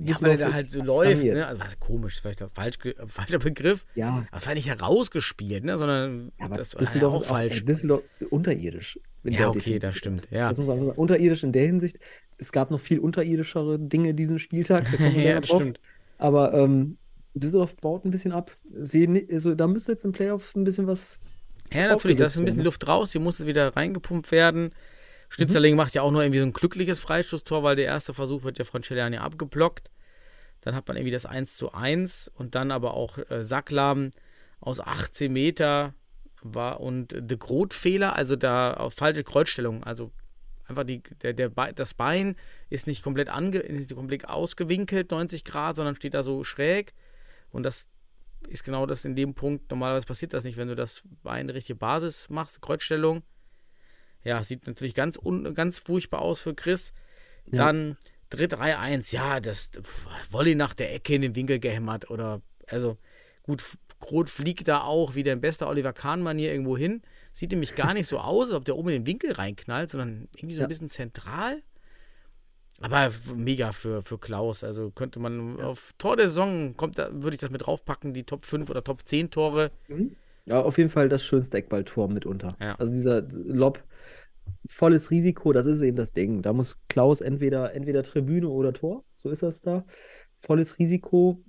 Ja, 0.00 0.16
weil 0.22 0.38
der 0.38 0.48
da 0.48 0.54
halt 0.54 0.70
so 0.70 0.82
läuft, 0.82 1.24
ne? 1.24 1.46
Also 1.46 1.60
was 1.60 1.78
komisch, 1.78 2.22
vielleicht 2.22 2.42
auch 2.42 2.50
falsch, 2.50 2.78
äh, 2.86 2.94
falscher 3.06 3.38
Begriff. 3.38 3.84
Ja, 3.94 4.26
Aber 4.30 4.38
es 4.40 4.46
war 4.46 4.54
nicht 4.54 4.68
herausgespielt, 4.70 5.62
ne? 5.62 5.76
Sondern 5.76 6.32
aber 6.38 6.56
das 6.56 6.74
war 6.74 6.82
ja 6.96 7.06
auch 7.06 7.20
ist 7.20 7.28
falsch. 7.28 7.60
Äh, 7.60 7.64
Düsseldorf 7.66 8.02
unterirdisch. 8.30 8.98
in 9.24 9.32
Ja, 9.32 9.40
der 9.40 9.48
okay, 9.50 9.58
Defensive. 9.58 9.78
das 9.80 9.96
stimmt. 9.96 10.28
Ja. 10.30 10.48
Das 10.48 10.56
muss 10.56 10.68
man 10.68 10.78
sagen. 10.78 10.98
Unterirdisch 10.98 11.44
in 11.44 11.52
der 11.52 11.66
Hinsicht. 11.66 11.98
Es 12.38 12.50
gab 12.50 12.70
noch 12.70 12.80
viel 12.80 12.98
unterirdischere 12.98 13.78
Dinge 13.78 14.14
diesen 14.14 14.38
Spieltag. 14.38 14.86
Ja, 15.14 15.38
das 15.40 15.50
stimmt. 15.50 15.78
Aber 16.18 16.54
ähm, 16.54 16.98
Düsseldorf 17.34 17.76
baut 17.76 18.04
ein 18.04 18.10
bisschen 18.10 18.32
ab. 18.32 18.52
Sie, 18.78 19.28
also, 19.30 19.54
da 19.54 19.66
müsste 19.66 19.92
jetzt 19.92 20.04
im 20.04 20.12
Playoff 20.12 20.54
ein 20.54 20.64
bisschen 20.64 20.86
was. 20.86 21.20
Ja, 21.72 21.88
natürlich, 21.88 22.18
da 22.18 22.26
ist 22.26 22.36
ein 22.36 22.44
bisschen 22.44 22.58
werden. 22.58 22.66
Luft 22.66 22.86
raus, 22.86 23.12
hier 23.12 23.20
muss 23.20 23.40
es 23.40 23.46
wieder 23.46 23.74
reingepumpt 23.74 24.30
werden. 24.30 24.70
Schnitzerling 25.30 25.74
macht 25.74 25.94
ja 25.94 26.02
auch 26.02 26.12
nur 26.12 26.22
irgendwie 26.22 26.38
so 26.38 26.46
ein 26.46 26.52
glückliches 26.52 27.00
Freistoßtor, 27.00 27.62
weil 27.62 27.76
der 27.76 27.86
erste 27.86 28.14
Versuch 28.14 28.44
wird 28.44 28.58
ja 28.58 28.64
von 28.64 28.82
Celani 28.82 29.16
abgeblockt. 29.16 29.90
Dann 30.60 30.74
hat 30.74 30.86
man 30.86 30.96
irgendwie 30.96 31.12
das 31.12 31.26
1 31.26 31.56
zu 31.56 31.72
1 31.72 32.30
und 32.36 32.54
dann 32.54 32.70
aber 32.70 32.94
auch 32.94 33.18
äh, 33.18 33.42
Sacklam 33.42 34.10
aus 34.60 34.80
18 34.80 35.32
Meter 35.32 35.94
war 36.42 36.80
und 36.80 37.14
de 37.18 37.36
Groot-Fehler, 37.36 38.14
also 38.14 38.36
da 38.36 38.74
auf 38.74 38.94
falsche 38.94 39.24
Kreuzstellung, 39.24 39.82
also 39.82 40.12
einfach 40.66 40.84
die, 40.84 41.02
der, 41.22 41.32
der, 41.32 41.48
Be- 41.48 41.72
das 41.74 41.94
Bein 41.94 42.36
ist 42.70 42.86
nicht 42.86 43.02
komplett, 43.02 43.28
ange, 43.28 43.58
nicht 43.60 43.94
komplett 43.94 44.28
ausgewinkelt, 44.28 45.10
90 45.10 45.44
Grad, 45.44 45.76
sondern 45.76 45.96
steht 45.96 46.14
da 46.14 46.22
so 46.22 46.44
schräg 46.44 46.94
und 47.50 47.62
das 47.62 47.88
ist 48.48 48.64
genau 48.64 48.84
das 48.86 49.04
in 49.04 49.16
dem 49.16 49.34
Punkt, 49.34 49.70
normalerweise 49.70 50.06
passiert 50.06 50.34
das 50.34 50.44
nicht, 50.44 50.56
wenn 50.56 50.68
du 50.68 50.74
das 50.74 51.02
Bein 51.22 51.48
richtige 51.48 51.76
Basis 51.76 52.28
machst, 52.28 52.60
Kreuzstellung. 52.60 53.22
Ja, 54.22 54.42
sieht 54.42 54.66
natürlich 54.66 54.94
ganz, 54.94 55.18
un, 55.22 55.54
ganz 55.54 55.78
furchtbar 55.78 56.22
aus 56.22 56.40
für 56.40 56.54
Chris. 56.54 56.92
Ja. 57.46 57.66
Dann 57.66 57.96
Dritt 58.30 58.54
3-1, 58.54 59.14
ja, 59.14 59.40
das 59.40 59.70
Volley 60.30 60.54
nach 60.54 60.74
der 60.74 60.94
Ecke 60.94 61.14
in 61.14 61.22
den 61.22 61.36
Winkel 61.36 61.58
gehämmert 61.58 62.10
oder, 62.10 62.40
also 62.66 62.98
gut, 63.42 63.62
Groth 64.00 64.30
fliegt 64.30 64.68
da 64.68 64.82
auch 64.82 65.14
wieder 65.14 65.32
in 65.32 65.40
bester 65.40 65.68
Oliver 65.68 65.92
Kahn-Manier 65.92 66.52
irgendwo 66.52 66.76
hin. 66.76 67.02
Sieht 67.32 67.50
nämlich 67.50 67.74
gar 67.74 67.94
nicht 67.94 68.06
so 68.06 68.18
aus, 68.18 68.46
als 68.48 68.54
ob 68.54 68.64
der 68.64 68.76
oben 68.76 68.90
in 68.90 69.02
den 69.02 69.06
Winkel 69.06 69.32
reinknallt, 69.32 69.90
sondern 69.90 70.28
irgendwie 70.36 70.54
so 70.54 70.60
Ja. 70.60 70.66
ein 70.66 70.68
bisschen 70.68 70.88
zentral. 70.88 71.62
Aber 72.80 73.10
mega 73.34 73.72
für, 73.72 74.02
für 74.02 74.18
Klaus. 74.18 74.64
Also 74.64 74.90
könnte 74.90 75.20
man 75.20 75.60
auf 75.60 75.92
Tor 75.96 76.16
der 76.16 76.26
Saison, 76.26 76.76
kommt 76.76 76.98
da, 76.98 77.08
würde 77.12 77.34
ich 77.36 77.40
das 77.40 77.50
mit 77.50 77.64
draufpacken, 77.66 78.12
die 78.12 78.24
Top 78.24 78.44
5 78.44 78.68
oder 78.68 78.82
Top 78.82 79.06
10 79.06 79.30
Tore. 79.30 79.70
Ja, 80.44 80.60
auf 80.60 80.76
jeden 80.76 80.90
Fall 80.90 81.08
das 81.08 81.24
schönste 81.24 81.56
Eckballtor 81.58 82.08
mitunter. 82.10 82.56
Ja. 82.60 82.74
Also 82.74 82.92
dieser 82.92 83.22
Lob, 83.30 83.82
volles 84.66 85.10
Risiko, 85.10 85.52
das 85.52 85.66
ist 85.66 85.80
eben 85.82 85.96
das 85.96 86.12
Ding. 86.12 86.42
Da 86.42 86.52
muss 86.52 86.78
Klaus 86.88 87.20
entweder, 87.20 87.72
entweder 87.74 88.02
Tribüne 88.02 88.48
oder 88.48 88.72
Tor, 88.72 89.04
so 89.14 89.30
ist 89.30 89.42
das 89.42 89.62
da. 89.62 89.84
Volles 90.34 90.78
Risiko, 90.78 91.42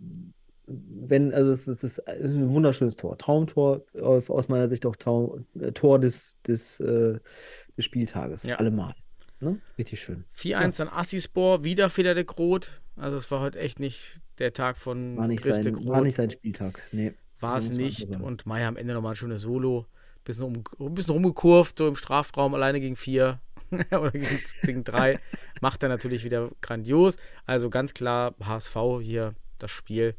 wenn, 0.68 1.34
also 1.34 1.52
es, 1.52 1.68
ist- 1.68 1.84
es 1.84 1.98
ist 2.00 2.08
ein 2.08 2.52
wunderschönes 2.52 2.96
Tor. 2.96 3.18
Traumtor, 3.18 3.82
auf- 4.02 4.30
aus 4.30 4.50
meiner 4.50 4.68
Sicht 4.68 4.86
auch 4.86 4.96
Traum, 4.96 5.46
äh, 5.60 5.72
Tor 5.72 6.00
des, 6.00 6.42
des, 6.44 6.80
äh, 6.80 7.20
des 7.78 7.86
Spieltages. 7.86 8.44
Ja. 8.44 8.56
Allemal. 8.56 8.94
Ne? 9.42 9.60
Richtig 9.78 10.02
schön. 10.02 10.24
4-1 10.38 10.78
dann 10.78 10.88
Assispor, 10.88 11.64
wieder 11.64 11.90
Fehler 11.90 12.14
der 12.16 12.24
Groth. 12.24 12.82
Also 12.96 13.18
es 13.18 13.30
war 13.32 13.42
heute 13.42 13.60
echt 13.60 13.80
nicht 13.80 14.22
der 14.40 14.54
Tag 14.54 14.78
von 14.78 15.18
War 15.18 15.28
nicht, 15.28 15.44
Chris 15.44 15.58
sein, 15.58 15.66
war 15.86 15.96
Groot. 15.96 16.04
nicht 16.04 16.16
sein 16.16 16.30
Spieltag. 16.30 16.82
Nee. 16.92 17.14
War 17.42 17.58
es 17.58 17.70
nicht. 17.70 18.16
Und 18.22 18.46
Meier 18.46 18.70
am 18.70 18.78
Ende 18.78 18.94
nochmal 18.94 19.12
ein 19.14 19.16
schönes 19.18 19.42
Solo. 19.42 19.86
Bisschen, 20.24 20.46
um, 20.46 20.64
ein 20.88 20.96
bisschen 20.96 21.14
rumgekurvt, 21.14 21.78
so 21.78 21.88
im 21.88 21.96
Strafraum, 21.96 22.56
alleine 22.56 22.80
gegen 22.80 22.96
vier 22.96 23.40
oder 23.92 24.10
gegen, 24.12 24.40
gegen 24.64 24.84
drei. 24.84 25.20
Macht 25.62 25.84
er 25.84 25.90
natürlich 25.90 26.24
wieder 26.24 26.50
grandios. 26.62 27.18
Also 27.46 27.70
ganz 27.70 27.94
klar, 27.94 28.34
HSV 28.44 28.76
hier 29.02 29.34
das 29.60 29.70
Spiel 29.70 30.16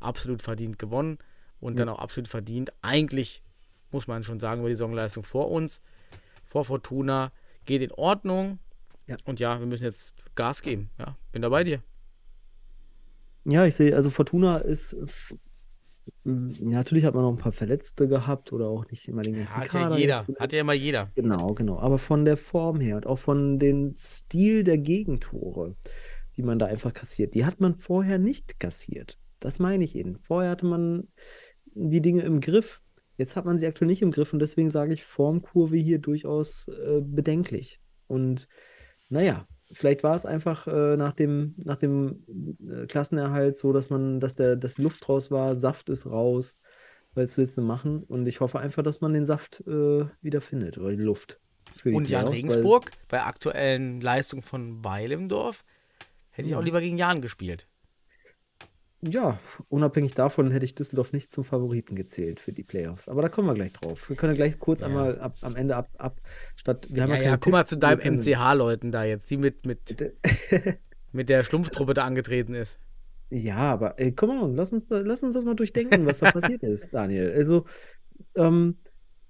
absolut 0.00 0.42
verdient 0.42 0.78
gewonnen 0.78 1.18
und 1.60 1.78
dann 1.78 1.88
auch 1.88 1.98
absolut 1.98 2.28
verdient. 2.28 2.72
Eigentlich 2.82 3.42
muss 3.90 4.06
man 4.06 4.22
schon 4.22 4.40
sagen, 4.40 4.60
über 4.60 4.68
die 4.68 4.74
Saisonleistung 4.74 5.24
vor 5.24 5.50
uns, 5.50 5.82
vor 6.44 6.64
Fortuna, 6.64 7.32
geht 7.64 7.82
in 7.82 7.92
Ordnung. 7.92 8.58
Ja. 9.06 9.16
Und 9.24 9.40
ja, 9.40 9.58
wir 9.58 9.66
müssen 9.66 9.84
jetzt 9.84 10.14
Gas 10.34 10.62
geben. 10.62 10.90
Ja, 10.98 11.16
bin 11.32 11.42
da 11.42 11.48
bei 11.48 11.64
dir. 11.64 11.82
Ja, 13.44 13.64
ich 13.64 13.74
sehe, 13.74 13.94
also 13.94 14.10
Fortuna 14.10 14.58
ist. 14.58 14.96
Ja, 16.24 16.78
natürlich 16.78 17.04
hat 17.04 17.14
man 17.14 17.22
noch 17.22 17.30
ein 17.30 17.38
paar 17.38 17.52
Verletzte 17.52 18.08
gehabt 18.08 18.52
oder 18.52 18.68
auch 18.68 18.88
nicht 18.90 19.06
immer 19.08 19.22
den 19.22 19.34
ganzen 19.34 19.56
Hat 19.56 19.72
ja 19.72 19.80
Kader 19.80 19.96
jeder. 19.96 20.14
jetzt 20.16 20.24
zuletzt. 20.26 20.40
Hat 20.40 20.52
ja 20.52 20.60
immer 20.60 20.72
jeder. 20.72 21.10
Genau, 21.14 21.54
genau. 21.54 21.78
Aber 21.78 21.98
von 21.98 22.24
der 22.24 22.36
Form 22.36 22.80
her 22.80 22.96
und 22.96 23.06
auch 23.06 23.18
von 23.18 23.58
dem 23.58 23.94
Stil 23.96 24.64
der 24.64 24.78
Gegentore, 24.78 25.76
die 26.36 26.42
man 26.42 26.58
da 26.58 26.66
einfach 26.66 26.92
kassiert, 26.92 27.34
die 27.34 27.44
hat 27.44 27.60
man 27.60 27.74
vorher 27.74 28.18
nicht 28.18 28.58
kassiert. 28.58 29.18
Das 29.40 29.58
meine 29.58 29.84
ich 29.84 29.96
eben. 29.96 30.18
Vorher 30.22 30.50
hatte 30.50 30.66
man 30.66 31.08
die 31.64 32.00
Dinge 32.02 32.22
im 32.22 32.40
Griff. 32.40 32.80
Jetzt 33.16 33.36
hat 33.36 33.44
man 33.44 33.58
sie 33.58 33.66
aktuell 33.66 33.88
nicht 33.88 34.02
im 34.02 34.10
Griff 34.12 34.32
und 34.32 34.38
deswegen 34.38 34.70
sage 34.70 34.94
ich 34.94 35.04
Formkurve 35.04 35.76
hier 35.76 35.98
durchaus 35.98 36.68
äh, 36.68 37.00
bedenklich. 37.02 37.80
Und 38.06 38.48
naja, 39.08 39.46
vielleicht 39.72 40.02
war 40.02 40.16
es 40.16 40.24
einfach 40.26 40.66
äh, 40.66 40.96
nach 40.96 41.12
dem, 41.12 41.54
nach 41.58 41.76
dem 41.76 42.24
äh, 42.68 42.86
Klassenerhalt 42.86 43.56
so, 43.56 43.72
dass 43.72 43.90
man, 43.90 44.20
dass 44.20 44.34
der, 44.34 44.56
das 44.56 44.78
Luft 44.78 45.08
raus 45.08 45.30
war, 45.30 45.54
Saft 45.54 45.90
ist 45.90 46.06
raus. 46.06 46.58
Was 47.14 47.36
willst 47.36 47.58
du 47.58 47.62
machen? 47.62 48.04
Und 48.04 48.26
ich 48.26 48.40
hoffe 48.40 48.58
einfach, 48.60 48.82
dass 48.84 49.00
man 49.00 49.12
den 49.12 49.24
Saft 49.24 49.64
äh, 49.66 50.04
wieder 50.22 50.40
findet 50.40 50.78
oder 50.78 50.90
die 50.90 51.02
Luft. 51.02 51.40
Und 51.84 52.08
Jan 52.08 52.26
weil- 52.26 52.32
Regensburg, 52.32 52.90
bei 53.08 53.22
aktuellen 53.22 54.00
Leistungen 54.00 54.42
von 54.42 54.84
Weil 54.84 55.12
im 55.12 55.28
Dorf, 55.28 55.64
hätte 56.30 56.46
ich 56.46 56.52
Ja. 56.52 56.58
auch 56.58 56.62
lieber 56.64 56.80
gegen 56.80 56.98
Jan 56.98 57.20
gespielt. 57.20 57.66
Ja, 59.02 59.38
unabhängig 59.70 60.12
davon 60.14 60.50
hätte 60.50 60.64
ich 60.66 60.74
Düsseldorf 60.74 61.12
nicht 61.14 61.30
zum 61.30 61.42
Favoriten 61.44 61.94
gezählt 61.96 62.38
für 62.38 62.52
die 62.52 62.62
Playoffs. 62.64 63.08
Aber 63.08 63.22
da 63.22 63.30
kommen 63.30 63.48
wir 63.48 63.54
gleich 63.54 63.72
drauf. 63.72 64.08
Wir 64.10 64.16
können 64.16 64.32
ja 64.32 64.36
gleich 64.36 64.58
kurz 64.58 64.80
Ja. 64.80 64.88
einmal 64.88 65.18
ab, 65.20 65.36
am 65.40 65.56
Ende 65.56 65.74
ab, 65.76 65.88
ab 65.96 66.20
statt. 66.56 66.86
Wir 66.90 67.04
haben 67.04 67.10
Ja, 67.10 67.16
ja, 67.16 67.22
ja, 67.22 67.36
guck 67.38 67.52
mal 67.52 67.60
Tipps, 67.60 67.68
zu 67.70 67.76
wir 67.76 67.80
deinem 67.80 68.16
MCH-Leuten 68.18 68.92
da 68.92 69.04
jetzt, 69.04 69.30
die 69.30 69.38
mit, 69.38 69.64
mit, 69.64 70.12
mit 71.12 71.28
der 71.30 71.44
Schlumpftruppe 71.44 71.94
da 71.94 72.04
angetreten 72.04 72.52
ist. 72.54 72.78
Ja, 73.30 73.56
aber 73.56 73.98
ey, 73.98 74.12
komm 74.12 74.30
on, 74.42 74.54
lass 74.56 74.72
uns, 74.72 74.88
da- 74.88 74.98
lass 75.00 75.22
uns 75.22 75.34
das 75.34 75.44
mal 75.44 75.54
durchdenken, 75.54 76.04
was 76.04 76.18
da 76.18 76.30
passiert 76.32 76.62
ist, 76.62 76.92
Daniel. 76.92 77.32
Also, 77.32 77.64
ähm, 78.34 78.76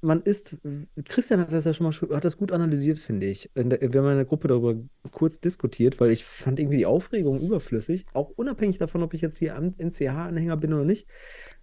man 0.03 0.23
ist, 0.23 0.57
Christian 1.05 1.41
hat 1.41 1.53
das 1.53 1.65
ja 1.65 1.73
schon 1.73 1.87
mal 1.87 2.17
hat 2.17 2.25
das 2.25 2.37
gut 2.37 2.53
analysiert, 2.53 2.99
finde 2.99 3.27
ich. 3.27 3.51
Wir 3.55 3.65
haben 3.65 4.11
in 4.11 4.17
der 4.17 4.25
Gruppe 4.25 4.49
darüber 4.49 4.77
kurz 5.11 5.41
diskutiert, 5.41 6.01
weil 6.01 6.11
ich 6.11 6.25
fand 6.25 6.59
irgendwie 6.59 6.79
die 6.79 6.87
Aufregung 6.87 7.41
überflüssig, 7.41 8.07
auch 8.15 8.31
unabhängig 8.31 8.79
davon, 8.79 9.03
ob 9.03 9.15
ich 9.15 9.21
jetzt 9.21 9.37
hier 9.37 9.57
An- 9.57 9.75
NCH-Anhänger 9.79 10.57
bin 10.57 10.73
oder 10.73 10.85
nicht. 10.85 11.07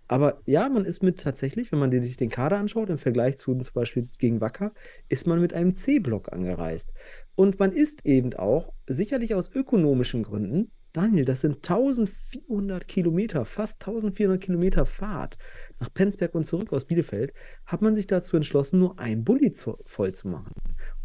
Aber 0.07 0.41
ja, 0.45 0.69
man 0.69 0.85
ist 0.85 1.03
mit 1.03 1.19
tatsächlich, 1.19 1.71
wenn 1.71 1.79
man 1.79 1.91
sich 1.91 2.15
den 2.15 2.29
Kader 2.29 2.57
anschaut, 2.57 2.89
im 2.89 2.97
Vergleich 2.97 3.37
zu 3.37 3.53
zum 3.55 3.73
Beispiel 3.73 4.07
gegen 4.19 4.39
Wacker, 4.39 4.71
ist 5.09 5.27
man 5.27 5.41
mit 5.41 5.53
einem 5.53 5.75
C-Block 5.75 6.31
angereist. 6.31 6.93
Und 7.35 7.59
man 7.59 7.73
ist 7.73 8.05
eben 8.05 8.33
auch, 8.35 8.71
sicherlich 8.87 9.35
aus 9.35 9.53
ökonomischen 9.53 10.23
Gründen, 10.23 10.71
Daniel, 10.93 11.25
das 11.25 11.41
sind 11.41 11.57
1400 11.57 12.87
Kilometer, 12.87 13.45
fast 13.45 13.81
1400 13.81 14.41
Kilometer 14.41 14.85
Fahrt 14.85 15.37
nach 15.79 15.93
Penzberg 15.93 16.33
und 16.35 16.45
zurück 16.45 16.73
aus 16.73 16.85
Bielefeld, 16.85 17.33
hat 17.65 17.81
man 17.81 17.95
sich 17.95 18.07
dazu 18.07 18.35
entschlossen, 18.35 18.79
nur 18.79 18.97
ein 18.99 19.23
Bulli 19.23 19.51
zu, 19.51 19.77
voll 19.85 20.13
zu 20.13 20.27
machen. 20.27 20.53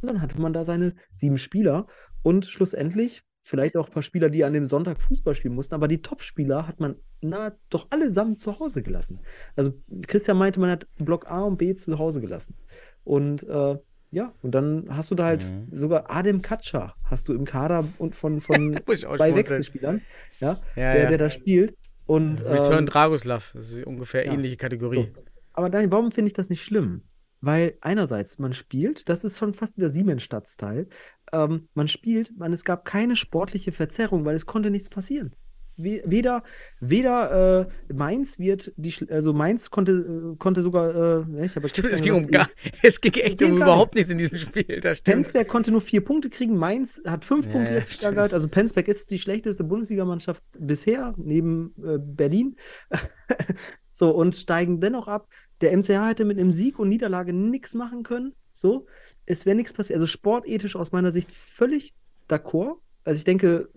Und 0.00 0.08
dann 0.08 0.22
hatte 0.22 0.40
man 0.40 0.52
da 0.52 0.64
seine 0.64 0.94
sieben 1.10 1.38
Spieler 1.38 1.86
und 2.22 2.46
schlussendlich 2.46 3.22
vielleicht 3.44 3.76
auch 3.76 3.88
ein 3.88 3.92
paar 3.92 4.02
Spieler, 4.02 4.30
die 4.30 4.44
an 4.44 4.52
dem 4.52 4.66
Sonntag 4.66 5.02
Fußball 5.02 5.34
spielen 5.34 5.54
mussten, 5.54 5.74
aber 5.74 5.88
die 5.88 6.00
Top-Spieler 6.00 6.66
hat 6.66 6.80
man 6.80 6.96
na, 7.20 7.52
doch 7.70 7.88
allesamt 7.90 8.40
zu 8.40 8.58
Hause 8.58 8.82
gelassen. 8.82 9.20
Also 9.56 9.72
Christian 10.06 10.38
meinte, 10.38 10.60
man 10.60 10.70
hat 10.70 10.86
Block 10.98 11.28
A 11.28 11.42
und 11.42 11.58
B 11.58 11.74
zu 11.74 11.98
Hause 11.98 12.20
gelassen. 12.20 12.56
Und 13.04 13.42
äh, 13.48 13.76
ja, 14.12 14.32
und 14.42 14.54
dann 14.54 14.86
hast 14.90 15.10
du 15.10 15.14
da 15.14 15.24
halt 15.24 15.44
Mhm. 15.44 15.68
sogar 15.72 16.10
Adem 16.10 16.42
Katscha 16.42 16.94
hast 17.04 17.28
du 17.28 17.32
im 17.34 17.44
Kader 17.44 17.84
und 17.98 18.14
von, 18.14 18.40
von 18.40 18.78
zwei. 18.94 19.34
Wechselspielern, 19.34 20.02
ja, 20.38 20.60
Ja, 20.76 20.92
der, 20.92 21.02
ja. 21.02 21.08
der 21.08 21.18
da 21.18 21.30
spielt. 21.30 21.76
Und, 22.06 22.44
Return 22.44 22.80
ähm, 22.80 22.86
Dragoslav, 22.86 23.52
das 23.54 23.72
ist 23.72 23.86
ungefähr 23.86 24.26
ja. 24.26 24.32
ähnliche 24.32 24.56
Kategorie. 24.58 25.10
so. 25.14 25.22
Aber 25.54 25.70
Daniel, 25.70 25.90
warum 25.90 26.12
finde 26.12 26.26
ich 26.28 26.34
das 26.34 26.50
nicht 26.50 26.62
schlimm? 26.62 27.02
Weil 27.40 27.76
einerseits, 27.80 28.38
man 28.38 28.52
spielt, 28.52 29.08
das 29.08 29.24
ist 29.24 29.38
schon 29.38 29.54
fast 29.54 29.76
wieder 29.76 29.88
Siemens-Stadtstyle, 29.90 30.86
ähm, 31.32 31.68
man 31.74 31.88
spielt, 31.88 32.36
man, 32.36 32.52
es 32.52 32.64
gab 32.64 32.84
keine 32.84 33.16
sportliche 33.16 33.72
Verzerrung, 33.72 34.24
weil 34.24 34.36
es 34.36 34.46
konnte 34.46 34.70
nichts 34.70 34.90
passieren. 34.90 35.34
We- 35.76 36.02
Weder, 36.04 36.42
weder 36.80 37.60
äh, 37.88 37.92
Mainz 37.92 38.38
wird, 38.38 38.72
die, 38.76 38.94
also 39.10 39.32
Mainz 39.32 39.70
konnte, 39.70 39.92
äh, 39.92 40.36
konnte 40.36 40.60
sogar, 40.62 41.22
äh, 41.22 41.24
ne, 41.26 41.46
ich 41.46 41.56
habe 41.56 41.66
Stimmt, 41.68 41.92
es 41.92 42.02
ging 42.02 42.12
um 42.14 42.26
gar, 42.26 42.48
es 42.82 43.00
ging 43.00 43.14
echt 43.14 43.42
um 43.42 43.56
überhaupt 43.56 43.94
nichts 43.94 44.10
in 44.10 44.18
diesem 44.18 44.36
Spiel. 44.36 44.80
Das 44.80 44.98
stimmt. 44.98 45.14
Penzberg 45.16 45.48
konnte 45.48 45.70
nur 45.72 45.80
vier 45.80 46.04
Punkte 46.04 46.28
kriegen, 46.30 46.56
Mainz 46.56 47.02
hat 47.06 47.24
fünf 47.24 47.46
Ja, 47.46 47.52
Punkte 47.52 47.74
letztes 47.74 48.00
Jahr 48.02 48.12
gehabt. 48.12 48.34
Also 48.34 48.48
Penzberg 48.48 48.86
ist 48.88 49.10
die 49.10 49.18
schlechteste 49.18 49.64
Bundesligamannschaft 49.64 50.42
bisher, 50.58 51.14
neben 51.16 51.74
äh, 51.84 51.98
Berlin. 51.98 52.56
so, 53.92 54.10
und 54.10 54.34
steigen 54.36 54.80
dennoch 54.80 55.08
ab. 55.08 55.28
Der 55.60 55.76
MCH 55.76 55.90
hätte 56.08 56.24
mit 56.24 56.38
einem 56.38 56.52
Sieg 56.52 56.78
und 56.78 56.88
Niederlage 56.88 57.32
nichts 57.32 57.74
machen 57.74 58.02
können. 58.02 58.34
So, 58.52 58.86
es 59.26 59.46
wäre 59.46 59.56
nichts 59.56 59.72
passiert. 59.72 59.96
Also 59.96 60.06
sportethisch 60.06 60.76
aus 60.76 60.92
meiner 60.92 61.12
Sicht 61.12 61.30
völlig 61.32 61.94
d'accord. 62.28 62.76
Also 63.04 63.18
ich 63.18 63.24
denke, 63.24 63.68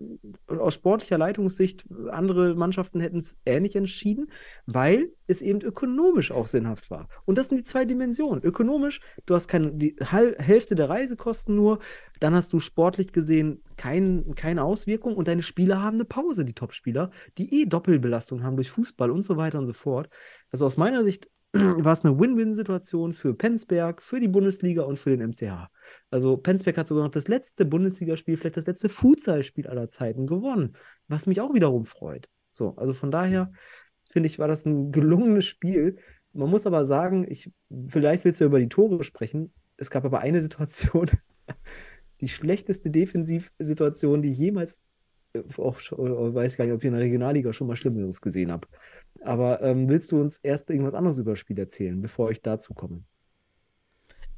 aus 0.46 0.74
sportlicher 0.74 1.18
Leitungssicht, 1.18 1.84
andere 2.10 2.54
Mannschaften 2.54 3.00
hätten 3.00 3.18
es 3.18 3.38
ähnlich 3.44 3.76
entschieden, 3.76 4.30
weil 4.66 5.10
es 5.26 5.42
eben 5.42 5.60
ökonomisch 5.60 6.30
auch 6.30 6.46
sinnhaft 6.46 6.90
war. 6.90 7.08
Und 7.24 7.36
das 7.38 7.48
sind 7.48 7.58
die 7.58 7.64
zwei 7.64 7.84
Dimensionen. 7.84 8.44
Ökonomisch, 8.44 9.00
du 9.26 9.34
hast 9.34 9.48
keine, 9.48 9.72
die 9.72 9.96
Hälfte 10.00 10.74
der 10.74 10.88
Reisekosten 10.88 11.54
nur, 11.54 11.80
dann 12.20 12.34
hast 12.34 12.52
du 12.52 12.60
sportlich 12.60 13.12
gesehen 13.12 13.62
kein, 13.76 14.34
keine 14.36 14.64
Auswirkung 14.64 15.16
und 15.16 15.28
deine 15.28 15.42
Spieler 15.42 15.82
haben 15.82 15.96
eine 15.96 16.04
Pause, 16.04 16.44
die 16.44 16.54
Topspieler, 16.54 17.10
die 17.38 17.62
eh 17.62 17.66
Doppelbelastung 17.66 18.42
haben 18.42 18.56
durch 18.56 18.70
Fußball 18.70 19.10
und 19.10 19.24
so 19.24 19.36
weiter 19.36 19.58
und 19.58 19.66
so 19.66 19.72
fort. 19.72 20.08
Also 20.50 20.64
aus 20.66 20.76
meiner 20.76 21.02
Sicht 21.02 21.28
war 21.84 21.92
es 21.92 22.04
eine 22.04 22.18
Win-Win-Situation 22.18 23.14
für 23.14 23.34
Penzberg, 23.34 24.02
für 24.02 24.20
die 24.20 24.28
Bundesliga 24.28 24.82
und 24.82 24.98
für 24.98 25.10
den 25.16 25.20
MCH. 25.30 25.68
Also 26.10 26.36
Penzberg 26.36 26.76
hat 26.78 26.88
sogar 26.88 27.04
noch 27.04 27.10
das 27.10 27.28
letzte 27.28 27.64
Bundesligaspiel, 27.64 28.36
vielleicht 28.36 28.56
das 28.56 28.66
letzte 28.66 28.88
Futsalspiel 28.88 29.66
aller 29.66 29.88
Zeiten 29.88 30.26
gewonnen, 30.26 30.76
was 31.08 31.26
mich 31.26 31.40
auch 31.40 31.54
wiederum 31.54 31.86
freut. 31.86 32.28
So, 32.52 32.74
also 32.76 32.92
von 32.92 33.10
daher 33.10 33.52
finde 34.04 34.28
ich, 34.28 34.38
war 34.38 34.48
das 34.48 34.64
ein 34.66 34.92
gelungenes 34.92 35.46
Spiel. 35.46 35.98
Man 36.32 36.50
muss 36.50 36.66
aber 36.66 36.84
sagen, 36.84 37.26
ich, 37.28 37.50
vielleicht 37.88 38.24
willst 38.24 38.40
du 38.40 38.44
über 38.44 38.58
die 38.60 38.68
Tore 38.68 39.02
sprechen. 39.04 39.52
Es 39.76 39.90
gab 39.90 40.04
aber 40.04 40.20
eine 40.20 40.40
Situation, 40.42 41.10
die 42.20 42.28
schlechteste 42.28 42.90
Defensivsituation, 42.90 44.22
die 44.22 44.32
ich 44.32 44.38
jemals, 44.38 44.84
äh, 45.34 45.42
auch, 45.58 45.78
schon- 45.80 46.34
weiß 46.34 46.52
ich 46.52 46.58
gar 46.58 46.64
nicht, 46.64 46.74
ob 46.74 46.82
ich 46.82 46.86
in 46.86 46.94
der 46.94 47.02
Regionalliga 47.02 47.52
schon 47.52 47.66
mal 47.66 47.76
Schlimmeres 47.76 48.20
gesehen 48.20 48.52
habe. 48.52 48.68
Aber 49.26 49.60
ähm, 49.62 49.88
willst 49.88 50.12
du 50.12 50.20
uns 50.20 50.38
erst 50.38 50.70
irgendwas 50.70 50.94
anderes 50.94 51.18
über 51.18 51.32
das 51.32 51.38
Spiel 51.38 51.58
erzählen, 51.58 52.00
bevor 52.00 52.30
ich 52.30 52.42
dazu 52.42 52.74
komme? 52.74 53.02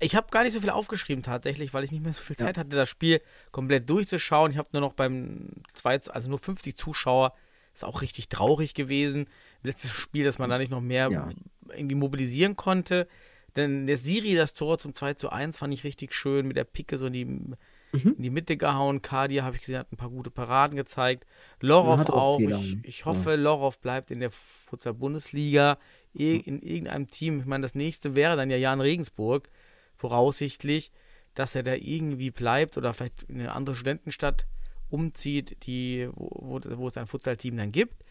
Ich 0.00 0.14
habe 0.14 0.28
gar 0.30 0.44
nicht 0.44 0.52
so 0.52 0.60
viel 0.60 0.70
aufgeschrieben 0.70 1.24
tatsächlich, 1.24 1.74
weil 1.74 1.82
ich 1.84 1.90
nicht 1.90 2.04
mehr 2.04 2.12
so 2.12 2.22
viel 2.22 2.36
Ja. 2.38 2.46
Zeit 2.46 2.58
hatte, 2.58 2.70
das 2.70 2.88
Spiel 2.88 3.20
komplett 3.50 3.90
durchzuschauen. 3.90 4.52
Ich 4.52 4.58
habe 4.58 4.68
nur 4.72 4.80
noch 4.80 4.92
beim 4.92 5.48
2, 5.74 6.00
also 6.10 6.28
nur 6.28 6.38
50 6.38 6.76
Zuschauer. 6.76 7.34
Ist 7.74 7.84
auch 7.84 8.02
richtig 8.02 8.28
traurig 8.28 8.74
gewesen. 8.74 9.26
Letztes 9.62 9.90
Spiel, 9.92 10.24
dass 10.24 10.38
man 10.38 10.50
da 10.50 10.58
nicht 10.58 10.70
noch 10.70 10.80
mehr 10.80 11.10
Ja. 11.10 11.30
irgendwie 11.70 11.96
mobilisieren 11.96 12.56
konnte. 12.56 13.08
Denn 13.56 13.86
der 13.86 13.98
Siri, 13.98 14.34
das 14.34 14.54
Tor 14.54 14.78
zum 14.78 14.94
2 14.94 15.14
zu 15.14 15.30
1, 15.30 15.58
fand 15.58 15.74
ich 15.74 15.84
richtig 15.84 16.14
schön, 16.14 16.46
mit 16.46 16.56
der 16.56 16.64
Picke 16.64 16.96
so 16.98 17.06
in 17.06 17.12
die, 17.12 17.56
Mhm. 17.92 18.14
in 18.16 18.22
die 18.22 18.30
Mitte 18.30 18.56
gehauen. 18.56 19.00
Kadia, 19.02 19.44
habe 19.44 19.56
ich 19.56 19.62
gesehen, 19.62 19.78
hat 19.78 19.92
ein 19.92 19.96
paar 19.96 20.10
gute 20.10 20.30
Paraden 20.30 20.76
gezeigt. 20.76 21.24
Lorov 21.60 22.00
auch 22.10 22.38
auch. 22.38 22.40
Ich, 22.40 22.78
ich 22.82 23.04
hoffe, 23.04 23.36
Lorov 23.36 23.78
bleibt 23.80 24.10
in 24.10 24.20
der 24.20 24.30
Futsal-Bundesliga, 24.30 25.78
eh- 26.14 26.36
in 26.36 26.60
irgendeinem 26.62 27.08
Team. 27.08 27.40
Ich 27.40 27.46
meine, 27.46 27.62
das 27.62 27.74
nächste 27.74 28.14
wäre 28.14 28.36
dann 28.36 28.50
ja 28.50 28.56
Jan 28.56 28.80
Regensburg, 28.80 29.48
voraussichtlich, 29.94 30.92
dass 31.34 31.54
er 31.54 31.62
da 31.62 31.74
irgendwie 31.74 32.30
bleibt 32.30 32.76
oder 32.76 32.92
vielleicht 32.92 33.24
in 33.24 33.40
eine 33.40 33.52
andere 33.52 33.74
Studentenstadt 33.74 34.46
umzieht, 34.90 35.66
die, 35.66 36.08
wo, 36.14 36.60
wo, 36.62 36.78
wo 36.78 36.88
es 36.88 36.96
ein 36.96 37.06
Futsal-Team 37.06 37.56
dann 37.56 37.72
gibt. 37.72 38.04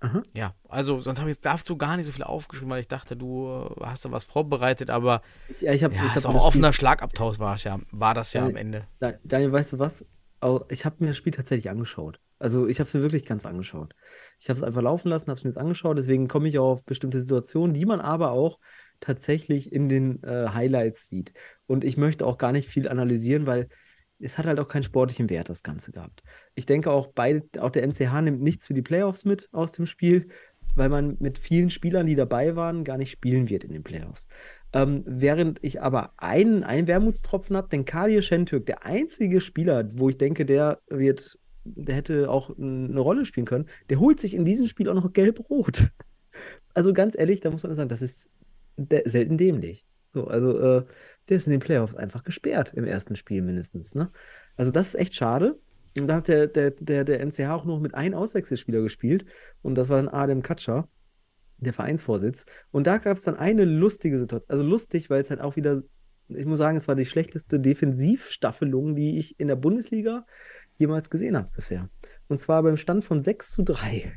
Aha. 0.00 0.22
Ja, 0.34 0.54
also 0.68 1.00
sonst 1.00 1.18
habe 1.18 1.30
ich 1.30 1.36
jetzt 1.36 1.46
dazu 1.46 1.76
gar 1.76 1.96
nicht 1.96 2.06
so 2.06 2.12
viel 2.12 2.24
aufgeschrieben, 2.24 2.70
weil 2.70 2.80
ich 2.80 2.88
dachte, 2.88 3.16
du 3.16 3.48
äh, 3.80 3.84
hast 3.86 4.04
da 4.04 4.12
was 4.12 4.24
vorbereitet, 4.24 4.90
aber 4.90 5.22
Ja, 5.60 5.72
ich 5.72 5.82
habe 5.82 5.94
ja, 5.94 6.02
ich 6.04 6.24
hab 6.24 6.26
auch 6.34 6.46
offener 6.46 6.72
Schlagabtausch 6.72 7.38
war 7.38 7.56
ja, 7.56 7.78
war 7.92 8.14
das 8.14 8.32
ja 8.34 8.42
Ja, 8.42 8.46
am 8.48 8.56
Ende. 8.56 8.84
Da- 8.98 9.14
Daniel, 9.24 9.52
weißt 9.52 9.74
du 9.74 9.78
was? 9.78 10.04
Ich 10.68 10.84
habe 10.84 10.96
mir 11.00 11.08
das 11.08 11.16
Spiel 11.16 11.32
tatsächlich 11.32 11.70
angeschaut. 11.70 12.20
Also 12.38 12.66
ich 12.66 12.78
habe 12.78 12.86
es 12.86 12.94
mir 12.94 13.00
wirklich 13.00 13.24
ganz 13.24 13.46
angeschaut. 13.46 13.94
Ich 14.38 14.48
habe 14.48 14.58
es 14.58 14.62
einfach 14.62 14.82
laufen 14.82 15.08
lassen, 15.08 15.28
habe 15.30 15.38
es 15.38 15.44
mir 15.44 15.50
jetzt 15.50 15.56
angeschaut. 15.58 15.96
Deswegen 15.96 16.28
komme 16.28 16.48
ich 16.48 16.58
auch 16.58 16.72
auf 16.72 16.84
bestimmte 16.84 17.20
Situationen, 17.20 17.72
die 17.74 17.86
man 17.86 18.00
aber 18.00 18.30
auch 18.32 18.58
tatsächlich 19.00 19.72
in 19.72 19.88
den 19.88 20.22
äh, 20.22 20.48
Highlights 20.52 21.08
sieht. 21.08 21.32
Und 21.66 21.84
ich 21.84 21.96
möchte 21.96 22.26
auch 22.26 22.38
gar 22.38 22.52
nicht 22.52 22.68
viel 22.68 22.88
analysieren, 22.88 23.46
weil 23.46 23.68
es 24.18 24.38
hat 24.38 24.46
halt 24.46 24.58
auch 24.58 24.68
keinen 24.68 24.82
sportlichen 24.82 25.28
Wert, 25.30 25.48
das 25.48 25.62
Ganze 25.62 25.92
gehabt. 25.92 26.22
Ich 26.54 26.66
denke 26.66 26.90
auch, 26.90 27.08
beide, 27.08 27.44
auch 27.60 27.70
der 27.70 27.86
MCH 27.86 28.20
nimmt 28.22 28.42
nichts 28.42 28.66
für 28.66 28.74
die 28.74 28.82
Playoffs 28.82 29.24
mit 29.24 29.48
aus 29.52 29.72
dem 29.72 29.86
Spiel, 29.86 30.28
weil 30.74 30.88
man 30.88 31.16
mit 31.20 31.38
vielen 31.38 31.70
Spielern, 31.70 32.06
die 32.06 32.14
dabei 32.14 32.56
waren, 32.56 32.84
gar 32.84 32.98
nicht 32.98 33.10
spielen 33.10 33.48
wird 33.48 33.64
in 33.64 33.72
den 33.72 33.82
Playoffs. 33.82 34.28
Ähm, 34.72 35.02
während 35.06 35.62
ich 35.62 35.80
aber 35.80 36.12
einen, 36.16 36.64
einen 36.64 36.86
Wermutstropfen 36.86 37.56
habe, 37.56 37.68
den 37.68 37.84
Kadir 37.84 38.22
Şentürk, 38.22 38.66
der 38.66 38.84
einzige 38.84 39.40
Spieler, 39.40 39.88
wo 39.92 40.08
ich 40.08 40.18
denke, 40.18 40.44
der 40.44 40.80
wird, 40.88 41.38
der 41.64 41.94
hätte 41.94 42.30
auch 42.30 42.56
eine 42.58 43.00
Rolle 43.00 43.24
spielen 43.24 43.46
können, 43.46 43.68
der 43.90 44.00
holt 44.00 44.20
sich 44.20 44.34
in 44.34 44.44
diesem 44.44 44.66
Spiel 44.66 44.88
auch 44.88 44.94
noch 44.94 45.12
gelb-rot. 45.12 45.88
Also 46.74 46.92
ganz 46.92 47.16
ehrlich, 47.16 47.40
da 47.40 47.50
muss 47.50 47.62
man 47.62 47.74
sagen, 47.74 47.88
das 47.88 48.02
ist 48.02 48.28
selten 49.06 49.38
dämlich. 49.38 49.86
So, 50.12 50.26
also 50.26 50.58
äh, 50.58 50.84
der 51.28 51.38
ist 51.38 51.46
in 51.46 51.52
den 51.52 51.60
Playoffs 51.60 51.94
einfach 51.94 52.22
gesperrt 52.22 52.72
im 52.74 52.84
ersten 52.84 53.16
Spiel 53.16 53.42
mindestens. 53.42 53.94
Ne? 53.94 54.10
Also 54.56 54.70
das 54.70 54.88
ist 54.88 54.94
echt 54.94 55.14
schade. 55.14 55.58
Und 55.98 56.08
da 56.08 56.16
hat 56.16 56.28
der, 56.28 56.46
der, 56.46 56.72
der, 56.72 57.04
der 57.04 57.24
MCH 57.24 57.50
auch 57.50 57.64
noch 57.64 57.80
mit 57.80 57.94
einem 57.94 58.14
Auswechselspieler 58.14 58.82
gespielt. 58.82 59.24
Und 59.62 59.76
das 59.76 59.88
war 59.88 59.96
dann 59.96 60.08
Adem 60.08 60.42
Katscher, 60.42 60.88
der 61.58 61.72
Vereinsvorsitz. 61.72 62.46
Und 62.70 62.86
da 62.86 62.98
gab 62.98 63.16
es 63.16 63.24
dann 63.24 63.36
eine 63.36 63.64
lustige 63.64 64.18
Situation. 64.18 64.50
Also 64.50 64.64
lustig, 64.68 65.08
weil 65.08 65.20
es 65.20 65.30
halt 65.30 65.40
auch 65.40 65.56
wieder, 65.56 65.82
ich 66.28 66.44
muss 66.44 66.58
sagen, 66.58 66.76
es 66.76 66.86
war 66.86 66.96
die 66.96 67.06
schlechteste 67.06 67.58
Defensivstaffelung, 67.58 68.94
die 68.94 69.18
ich 69.18 69.40
in 69.40 69.48
der 69.48 69.56
Bundesliga 69.56 70.26
jemals 70.76 71.08
gesehen 71.08 71.36
habe 71.36 71.50
bisher. 71.54 71.88
Und 72.28 72.38
zwar 72.38 72.62
beim 72.62 72.76
Stand 72.76 73.04
von 73.04 73.20
6 73.20 73.52
zu 73.52 73.62
3 73.62 74.12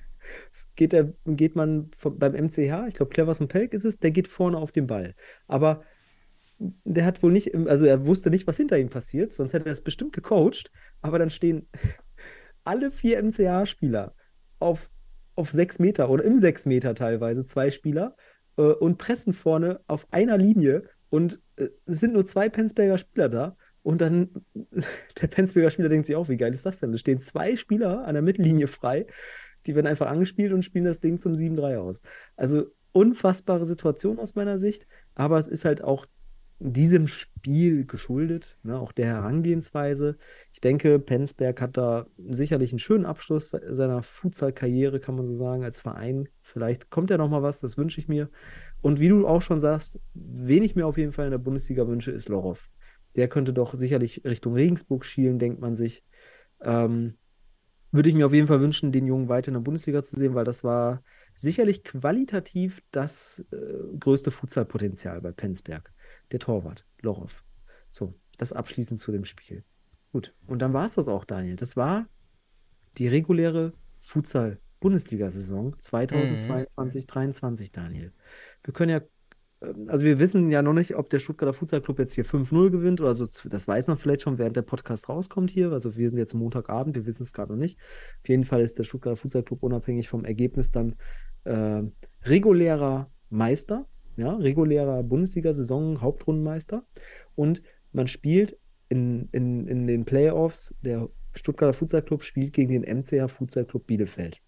geht, 0.75 0.93
der, 0.93 1.13
geht 1.25 1.55
man 1.55 1.91
vom, 1.97 2.17
beim 2.17 2.33
MCH, 2.33 2.87
ich 2.87 2.95
glaube 2.95 3.09
Clevers 3.09 3.41
und 3.41 3.49
Pelk 3.49 3.73
ist 3.73 3.85
es, 3.85 3.99
der 3.99 4.11
geht 4.11 4.27
vorne 4.27 4.57
auf 4.57 4.71
den 4.71 4.87
Ball. 4.87 5.15
Aber 5.47 5.83
der 6.59 7.05
hat 7.05 7.23
wohl 7.23 7.31
nicht, 7.31 7.55
also 7.55 7.85
er 7.85 8.05
wusste 8.05 8.29
nicht, 8.29 8.45
was 8.45 8.57
hinter 8.57 8.77
ihm 8.77 8.89
passiert, 8.89 9.33
sonst 9.33 9.53
hätte 9.53 9.67
er 9.67 9.71
es 9.71 9.81
bestimmt 9.81 10.13
gecoacht. 10.13 10.71
Aber 11.01 11.17
dann 11.17 11.29
stehen 11.29 11.67
alle 12.63 12.91
vier 12.91 13.21
MCH-Spieler 13.23 14.13
auf, 14.59 14.89
auf 15.35 15.51
sechs 15.51 15.79
Meter 15.79 16.09
oder 16.09 16.23
im 16.25 16.37
sechs 16.37 16.65
Meter 16.65 16.95
teilweise, 16.95 17.45
zwei 17.45 17.71
Spieler, 17.71 18.15
äh, 18.57 18.63
und 18.63 18.97
pressen 18.97 19.33
vorne 19.33 19.79
auf 19.87 20.11
einer 20.11 20.37
Linie. 20.37 20.83
Und 21.09 21.41
äh, 21.55 21.69
es 21.85 22.01
sind 22.01 22.13
nur 22.13 22.25
zwei 22.25 22.49
Penzberger 22.49 22.97
Spieler 22.97 23.29
da. 23.29 23.57
Und 23.81 24.01
dann, 24.01 24.29
der 25.21 25.27
Penzberger 25.27 25.69
Spieler 25.69 25.89
denkt 25.89 26.07
sich 26.07 26.15
auch, 26.17 26.27
wie 26.27 26.37
geil 26.37 26.53
ist 26.53 26.65
das 26.65 26.79
denn? 26.79 26.93
Es 26.93 26.99
stehen 26.99 27.19
zwei 27.19 27.55
Spieler 27.55 28.05
an 28.05 28.13
der 28.13 28.21
Mittellinie 28.21 28.67
frei. 28.67 29.07
Die 29.65 29.75
werden 29.75 29.87
einfach 29.87 30.07
angespielt 30.07 30.51
und 30.51 30.63
spielen 30.63 30.85
das 30.85 30.99
Ding 30.99 31.19
zum 31.19 31.33
7-3 31.33 31.77
aus. 31.77 32.01
Also 32.35 32.67
unfassbare 32.91 33.65
Situation 33.65 34.19
aus 34.19 34.35
meiner 34.35 34.59
Sicht. 34.59 34.87
Aber 35.15 35.37
es 35.37 35.47
ist 35.47 35.63
halt 35.65 35.83
auch 35.83 36.05
diesem 36.59 37.07
Spiel 37.07 37.85
geschuldet, 37.85 38.57
ne, 38.63 38.77
auch 38.77 38.91
der 38.91 39.07
Herangehensweise. 39.07 40.17
Ich 40.51 40.59
denke, 40.59 40.99
Penzberg 40.99 41.61
hat 41.61 41.77
da 41.77 42.05
sicherlich 42.17 42.71
einen 42.71 42.79
schönen 42.79 43.05
Abschluss 43.05 43.51
se- 43.51 43.73
seiner 43.73 44.03
Futsal-Karriere, 44.03 44.99
kann 44.99 45.15
man 45.15 45.25
so 45.25 45.33
sagen, 45.33 45.63
als 45.63 45.79
Verein. 45.79 46.27
Vielleicht 46.41 46.89
kommt 46.89 47.09
ja 47.09 47.17
noch 47.17 47.29
mal 47.29 47.43
was, 47.43 47.61
das 47.61 47.77
wünsche 47.77 47.99
ich 47.99 48.09
mir. 48.09 48.29
Und 48.81 48.99
wie 48.99 49.07
du 49.07 49.25
auch 49.25 49.41
schon 49.41 49.59
sagst, 49.61 49.99
wen 50.13 50.63
ich 50.63 50.75
mir 50.75 50.85
auf 50.85 50.97
jeden 50.97 51.13
Fall 51.13 51.25
in 51.25 51.31
der 51.31 51.37
Bundesliga 51.37 51.87
wünsche, 51.87 52.11
ist 52.11 52.27
Lorov. 52.27 52.69
Der 53.15 53.29
könnte 53.29 53.53
doch 53.53 53.73
sicherlich 53.73 54.25
Richtung 54.25 54.53
Regensburg 54.53 55.05
schielen, 55.05 55.39
denkt 55.39 55.61
man 55.61 55.75
sich. 55.75 56.03
Ähm, 56.61 57.17
würde 57.91 58.09
ich 58.09 58.15
mir 58.15 58.25
auf 58.25 58.33
jeden 58.33 58.47
Fall 58.47 58.61
wünschen, 58.61 58.91
den 58.91 59.07
Jungen 59.07 59.29
weiter 59.29 59.47
in 59.47 59.55
der 59.55 59.61
Bundesliga 59.61 60.03
zu 60.03 60.15
sehen, 60.17 60.35
weil 60.35 60.45
das 60.45 60.63
war 60.63 61.03
sicherlich 61.35 61.83
qualitativ 61.83 62.81
das 62.91 63.45
äh, 63.51 63.97
größte 63.97 64.29
Futsalpotenzial 64.29 65.21
bei 65.21 65.31
Penzberg. 65.31 65.91
Der 66.31 66.39
Torwart, 66.39 66.85
Lorov. 67.01 67.43
So, 67.89 68.13
das 68.37 68.53
abschließend 68.53 68.99
zu 68.99 69.11
dem 69.11 69.25
Spiel. 69.25 69.63
Gut, 70.11 70.33
und 70.47 70.59
dann 70.59 70.73
war 70.73 70.85
es 70.85 70.95
das 70.95 71.07
auch, 71.07 71.25
Daniel. 71.25 71.55
Das 71.55 71.77
war 71.77 72.07
die 72.97 73.07
reguläre 73.07 73.73
Futsal-Bundesliga-Saison 73.99 75.75
2022-23, 75.75 77.71
Daniel. 77.71 78.13
Wir 78.63 78.73
können 78.73 78.91
ja, 78.91 79.01
ähm, 79.61 79.87
also 79.87 80.05
wir 80.05 80.17
wissen 80.19 80.49
ja 80.49 80.61
noch 80.61 80.73
nicht, 80.73 80.95
ob 80.95 81.09
der 81.09 81.19
Stuttgarter 81.19 81.53
Futsal-Club 81.53 81.99
jetzt 81.99 82.13
hier 82.13 82.25
5-0 82.25 82.71
gewinnt 82.71 83.01
oder 83.01 83.13
so. 83.13 83.27
Das 83.49 83.67
weiß 83.67 83.87
man 83.87 83.97
vielleicht 83.97 84.23
schon, 84.23 84.37
während 84.39 84.55
der 84.55 84.63
Podcast 84.63 85.09
rauskommt 85.09 85.51
hier. 85.51 85.71
Also 85.71 85.95
wir 85.95 86.09
sind 86.09 86.17
jetzt 86.17 86.33
Montagabend, 86.33 86.95
wir 86.95 87.05
wissen 87.05 87.23
es 87.23 87.33
gerade 87.33 87.51
noch 87.51 87.59
nicht. 87.59 87.77
Auf 88.23 88.29
jeden 88.29 88.45
Fall 88.45 88.61
ist 88.61 88.79
der 88.79 88.83
Stuttgarter 88.83 89.17
Futsal-Club 89.17 89.61
unabhängig 89.61 90.09
vom 90.09 90.25
Ergebnis 90.25 90.71
dann 90.71 90.95
äh, 91.43 91.83
regulärer 92.23 93.11
Meister, 93.29 93.87
ja, 94.17 94.35
regulärer 94.35 95.03
Bundesliga-Saison, 95.03 96.01
Hauptrundenmeister. 96.01 96.83
Und 97.35 97.61
man 97.91 98.07
spielt 98.07 98.57
in, 98.89 99.29
in, 99.31 99.67
in 99.67 99.87
den 99.87 100.05
Playoffs, 100.05 100.75
der 100.81 101.09
Stuttgarter 101.35 101.73
Futsal 101.73 102.01
Club 102.01 102.23
spielt 102.23 102.53
gegen 102.53 102.71
den 102.71 102.99
MCH 102.99 103.29
Futsal 103.29 103.65
Club 103.65 103.87
Bielefeld. 103.87 104.41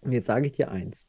Und 0.00 0.12
jetzt 0.12 0.26
sage 0.26 0.46
ich 0.46 0.52
dir 0.52 0.70
eins, 0.70 1.08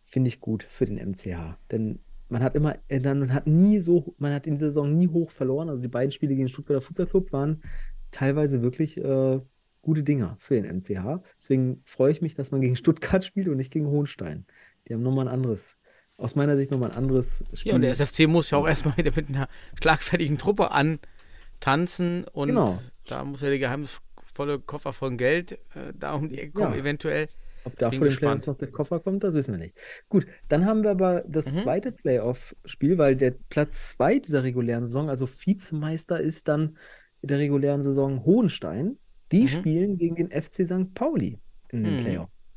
finde 0.00 0.28
ich 0.28 0.40
gut 0.40 0.64
für 0.64 0.84
den 0.84 0.96
MCH, 0.96 1.58
denn 1.70 2.00
man 2.28 2.42
hat 2.42 2.56
immer, 2.56 2.76
äh, 2.88 2.98
man 3.00 3.32
hat 3.32 3.46
nie 3.46 3.78
so, 3.78 4.14
man 4.18 4.32
hat 4.32 4.46
in 4.46 4.54
dieser 4.54 4.66
Saison 4.66 4.92
nie 4.92 5.08
hoch 5.08 5.30
verloren. 5.30 5.68
Also 5.68 5.82
die 5.82 5.88
beiden 5.88 6.10
Spiele 6.10 6.30
gegen 6.30 6.46
den 6.46 6.48
Stuttgarter 6.48 6.80
Futsal 6.80 7.06
Club 7.06 7.32
waren 7.32 7.62
teilweise 8.10 8.62
wirklich 8.62 8.98
äh, 8.98 9.40
gute 9.82 10.02
Dinger 10.02 10.36
für 10.38 10.60
den 10.60 10.78
MCH. 10.78 11.22
Deswegen 11.38 11.82
freue 11.84 12.10
ich 12.10 12.22
mich, 12.22 12.34
dass 12.34 12.50
man 12.50 12.60
gegen 12.60 12.76
Stuttgart 12.76 13.24
spielt 13.24 13.48
und 13.48 13.56
nicht 13.56 13.72
gegen 13.72 13.86
Hohenstein. 13.86 14.46
Die 14.86 14.94
haben 14.94 15.02
nochmal 15.02 15.28
ein 15.28 15.34
anderes, 15.34 15.78
aus 16.16 16.34
meiner 16.34 16.56
Sicht 16.56 16.70
nochmal 16.70 16.90
ein 16.90 16.96
anderes 16.96 17.44
Spiel. 17.52 17.70
Ja, 17.70 17.76
und 17.76 17.82
der 17.82 17.90
SFC 17.90 18.26
muss 18.26 18.50
ja 18.50 18.58
auch 18.58 18.66
erstmal 18.66 18.96
wieder 18.96 19.12
mit 19.14 19.28
einer 19.28 19.48
schlagfertigen 19.80 20.38
Truppe 20.38 20.70
antanzen 20.70 22.24
und 22.32 22.48
Genau. 22.48 22.78
da 23.06 23.24
muss 23.24 23.40
ja 23.42 23.50
die 23.50 23.84
volle 24.34 24.58
Koffer 24.58 24.92
von 24.92 25.16
Geld 25.16 25.52
äh, 25.74 25.92
da 25.98 26.14
um 26.14 26.28
die 26.28 26.38
Ecke 26.38 26.52
kommen, 26.52 26.74
Ja. 26.74 26.80
eventuell. 26.80 27.28
Ob 27.64 27.76
da 27.78 27.88
Bin 27.88 27.98
vor 27.98 28.06
den 28.06 28.10
gespannt. 28.10 28.20
Playoffs 28.42 28.46
noch 28.46 28.56
der 28.58 28.70
Koffer 28.70 29.00
kommt, 29.00 29.24
das 29.24 29.34
wissen 29.34 29.52
wir 29.52 29.58
nicht. 29.58 29.74
Gut, 30.08 30.26
dann 30.48 30.66
haben 30.66 30.84
wir 30.84 30.90
aber 30.92 31.24
das 31.26 31.46
Mhm. 31.52 31.58
zweite 31.62 31.90
Playoff-Spiel, 31.92 32.96
weil 32.98 33.16
der 33.16 33.32
Platz 33.48 33.88
2 33.90 34.20
dieser 34.20 34.44
regulären 34.44 34.84
Saison, 34.84 35.10
also 35.10 35.26
Vizemeister, 35.28 36.20
ist 36.20 36.46
dann 36.48 36.76
in 37.22 37.28
der 37.28 37.38
regulären 37.38 37.82
Saison 37.82 38.24
Hohenstein. 38.24 38.98
Die 39.32 39.42
Mhm. 39.42 39.48
spielen 39.48 39.96
gegen 39.96 40.14
den 40.14 40.30
FC 40.30 40.64
St. 40.64 40.94
Pauli 40.94 41.38
in 41.70 41.82
den 41.82 41.96
Mhm. 41.96 42.00
Playoffs. 42.02 42.48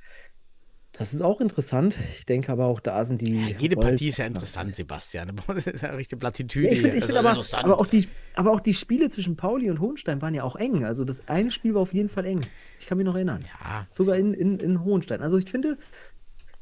Das 1.00 1.14
ist 1.14 1.22
auch 1.22 1.40
interessant. 1.40 1.98
Ich 2.18 2.26
denke 2.26 2.52
aber 2.52 2.66
auch, 2.66 2.82
da 2.82 3.04
sind 3.06 3.22
die. 3.22 3.56
Jede 3.58 3.76
Rollen- 3.76 3.90
Partie 3.92 4.10
ist 4.10 4.18
ja 4.18 4.26
interessant, 4.26 4.76
Sebastian. 4.76 5.32
Das 5.48 5.66
ist 5.66 5.82
ja 5.82 5.92
richtig 5.92 6.20
Plattitüde 6.20 6.68
Ja, 6.68 6.74
ich 6.74 6.80
finde 6.82 6.98
hier. 6.98 7.00
ich 7.00 7.06
find 7.06 7.18
Also 7.18 7.56
aber, 7.58 7.64
aber, 7.66 7.80
auch 7.80 7.88
die, 7.88 8.08
aber 8.36 8.52
auch 8.52 8.60
die 8.60 8.74
Spiele 8.74 9.10
zwischen 9.10 9.38
Pauli 9.38 9.70
und 9.72 9.80
Hohenstein 9.80 10.22
waren 10.22 10.34
ja 10.34 10.44
auch 10.44 10.58
eng. 10.58 10.84
Also 10.84 11.06
das 11.06 11.28
eine 11.30 11.52
Spiel 11.52 11.74
war 11.74 11.82
auf 11.82 11.94
jeden 11.94 12.10
Fall 12.10 12.26
eng. 12.26 12.42
Ich 12.80 12.86
kann 12.86 12.98
mich 12.98 13.06
noch 13.06 13.16
erinnern. 13.16 13.40
ja, 13.62 13.88
Sogar 13.90 14.18
in, 14.18 14.34
in, 14.34 14.60
in 14.60 14.84
Hohenstein. 14.84 15.22
Also 15.22 15.38
ich 15.38 15.50
finde, 15.50 15.78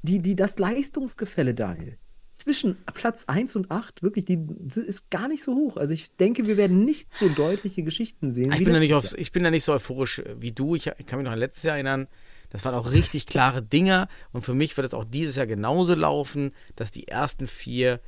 die, 0.03 0.19
die, 0.19 0.35
das 0.35 0.59
Leistungsgefälle, 0.59 1.55
Daniel, 1.55 1.97
zwischen 2.31 2.77
Platz 2.93 3.25
1 3.25 3.55
und 3.55 3.71
8, 3.71 4.03
wirklich, 4.03 4.25
die 4.25 4.37
ist 4.75 5.09
gar 5.09 5.27
nicht 5.27 5.43
so 5.43 5.55
hoch. 5.55 5.77
Also 5.77 5.95
ich 5.95 6.15
denke, 6.17 6.45
wir 6.45 6.57
werden 6.57 6.85
nicht 6.85 7.11
so 7.11 7.27
deutliche 7.29 7.81
Geschichten 7.81 8.31
sehen. 8.31 8.51
ich 8.51 8.59
wie 8.59 8.65
bin, 8.65 8.73
da 8.73 8.79
nicht 8.79 8.93
aufs, 8.93 9.13
ich 9.13 9.31
bin 9.31 9.43
da 9.43 9.49
nicht 9.49 9.63
so 9.63 9.73
euphorisch 9.73 10.19
äh, 10.19 10.35
wie 10.39 10.51
du. 10.51 10.75
Ich, 10.75 10.85
ich 10.99 11.05
kann 11.07 11.17
mich 11.17 11.25
noch 11.25 11.31
an 11.31 11.39
letztes 11.39 11.63
Jahr 11.63 11.73
erinnern. 11.75 12.07
Das 12.49 12.63
waren 12.65 12.75
auch 12.75 12.91
richtig 12.91 13.25
klare 13.27 13.61
Dinger. 13.61 14.07
Und 14.31 14.41
für 14.43 14.53
mich 14.53 14.75
wird 14.77 14.87
es 14.87 14.93
auch 14.93 15.05
dieses 15.05 15.35
Jahr 15.35 15.47
genauso 15.47 15.95
laufen, 15.95 16.51
dass 16.75 16.91
die 16.91 17.07
ersten 17.07 17.47
vier 17.47 17.99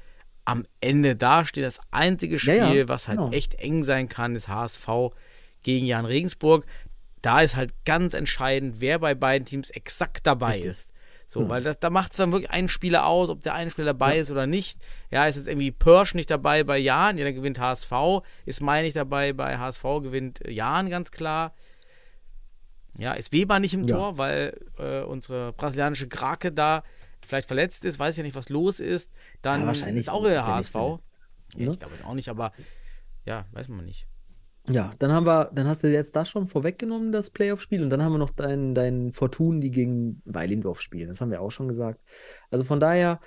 am 0.45 0.63
Ende 0.81 1.15
dastehen. 1.15 1.63
Das 1.63 1.79
einzige 1.91 2.39
Spiel, 2.39 2.55
Ja, 2.55 2.73
ja, 2.73 2.87
was 2.87 3.07
halt 3.07 3.19
genau. 3.19 3.31
echt 3.31 3.55
eng 3.55 3.83
sein 3.83 4.09
kann, 4.09 4.35
ist 4.35 4.47
HSV 4.47 4.87
gegen 5.63 5.85
Jan 5.85 6.05
Regensburg. 6.05 6.65
Da 7.21 7.41
ist 7.41 7.55
halt 7.55 7.73
ganz 7.85 8.13
entscheidend, 8.13 8.75
wer 8.79 8.99
bei 8.99 9.13
beiden 9.13 9.45
Teams 9.45 9.69
exakt 9.69 10.25
dabei 10.25 10.59
ist. 10.59 10.89
So, 11.27 11.47
weil 11.47 11.61
das, 11.61 11.79
da 11.79 11.91
macht 11.91 12.11
es 12.11 12.17
dann 12.17 12.31
wirklich 12.31 12.49
einen 12.49 12.69
Spieler 12.69 13.05
aus, 13.05 13.29
ob 13.29 13.43
der 13.43 13.53
eine 13.53 13.69
Spieler 13.69 13.93
dabei 13.93 14.17
ist 14.17 14.31
oder 14.31 14.47
nicht. 14.47 14.79
Ja, 15.11 15.27
ist 15.27 15.35
jetzt 15.35 15.47
irgendwie 15.47 15.69
Pirsch 15.69 16.15
nicht 16.15 16.31
dabei 16.31 16.63
bei 16.63 16.79
Jan, 16.79 17.19
ja, 17.19 17.23
dann 17.25 17.35
gewinnt 17.35 17.59
HSV. 17.59 17.91
Ist 18.45 18.61
Mai 18.61 18.81
nicht 18.81 18.95
dabei 18.95 19.33
bei 19.33 19.59
HSV, 19.59 19.83
gewinnt 20.01 20.39
Jan 20.47 20.89
ganz 20.89 21.11
klar. 21.11 21.53
Ja, 22.99 23.13
ist 23.13 23.31
Weber 23.31 23.59
nicht 23.59 23.73
im 23.73 23.87
Ja. 23.87 23.95
Tor, 23.95 24.17
weil 24.17 24.59
äh, 24.77 25.01
unsere 25.01 25.53
brasilianische 25.53 26.07
Krake 26.07 26.51
da 26.51 26.83
vielleicht 27.25 27.47
verletzt 27.47 27.85
ist, 27.85 27.97
weiß 27.99 28.17
ja 28.17 28.23
nicht, 28.23 28.35
was 28.35 28.49
los 28.49 28.79
ist. 28.79 29.11
Dann 29.41 29.61
Ja, 29.61 29.67
wahrscheinlich 29.67 30.01
ist 30.01 30.09
auch 30.09 30.23
der 30.23 30.35
er 30.35 30.47
HSV. 30.47 30.75
Ja, 30.75 30.97
ne? 31.57 31.71
ich 31.71 31.79
glaube 31.79 31.95
auch 32.05 32.13
nicht, 32.13 32.29
aber 32.29 32.51
ja, 33.25 33.45
weiß 33.51 33.69
man 33.69 33.85
nicht. 33.85 34.07
Ja, 34.69 34.93
dann 34.99 35.11
haben 35.11 35.25
wir, 35.25 35.49
dann 35.53 35.67
hast 35.67 35.83
du 35.83 35.87
jetzt 35.87 36.15
das 36.15 36.29
schon 36.29 36.45
vorweggenommen, 36.45 37.11
das 37.11 37.31
Playoff-Spiel, 37.31 37.81
und 37.81 37.89
dann 37.89 38.03
haben 38.03 38.11
wir 38.11 38.19
noch 38.19 38.29
dein, 38.29 38.75
dein 38.75 39.13
Fortun, 39.13 39.61
die 39.61 39.71
gegen 39.71 40.21
Weilendorf 40.25 40.81
spielen. 40.81 41.07
Das 41.09 41.21
haben 41.21 41.31
wir 41.31 41.41
auch 41.41 41.49
schon 41.49 41.67
gesagt. 41.67 42.01
Also 42.51 42.65
von 42.65 42.79
daher 42.79 43.19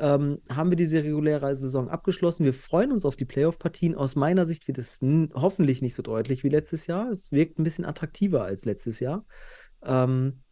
ähm, 0.00 0.40
haben 0.48 0.70
wir 0.70 0.76
diese 0.76 1.04
reguläre 1.04 1.54
Saison 1.54 1.88
abgeschlossen. 1.88 2.44
Wir 2.44 2.54
freuen 2.54 2.90
uns 2.90 3.04
auf 3.04 3.16
die 3.16 3.26
Playoff-Partien. 3.26 3.94
Aus 3.94 4.16
meiner 4.16 4.46
Sicht 4.46 4.66
wird 4.66 4.78
es 4.78 5.00
hoffentlich 5.34 5.82
nicht 5.82 5.94
so 5.94 6.02
deutlich 6.02 6.42
wie 6.42 6.48
letztes 6.48 6.86
Jahr. 6.86 7.10
Es 7.10 7.30
wirkt 7.30 7.58
ein 7.58 7.64
bisschen 7.64 7.84
attraktiver 7.84 8.44
als 8.44 8.64
letztes 8.64 8.98
Jahr. 8.98 9.26
Ähm, 9.82 10.42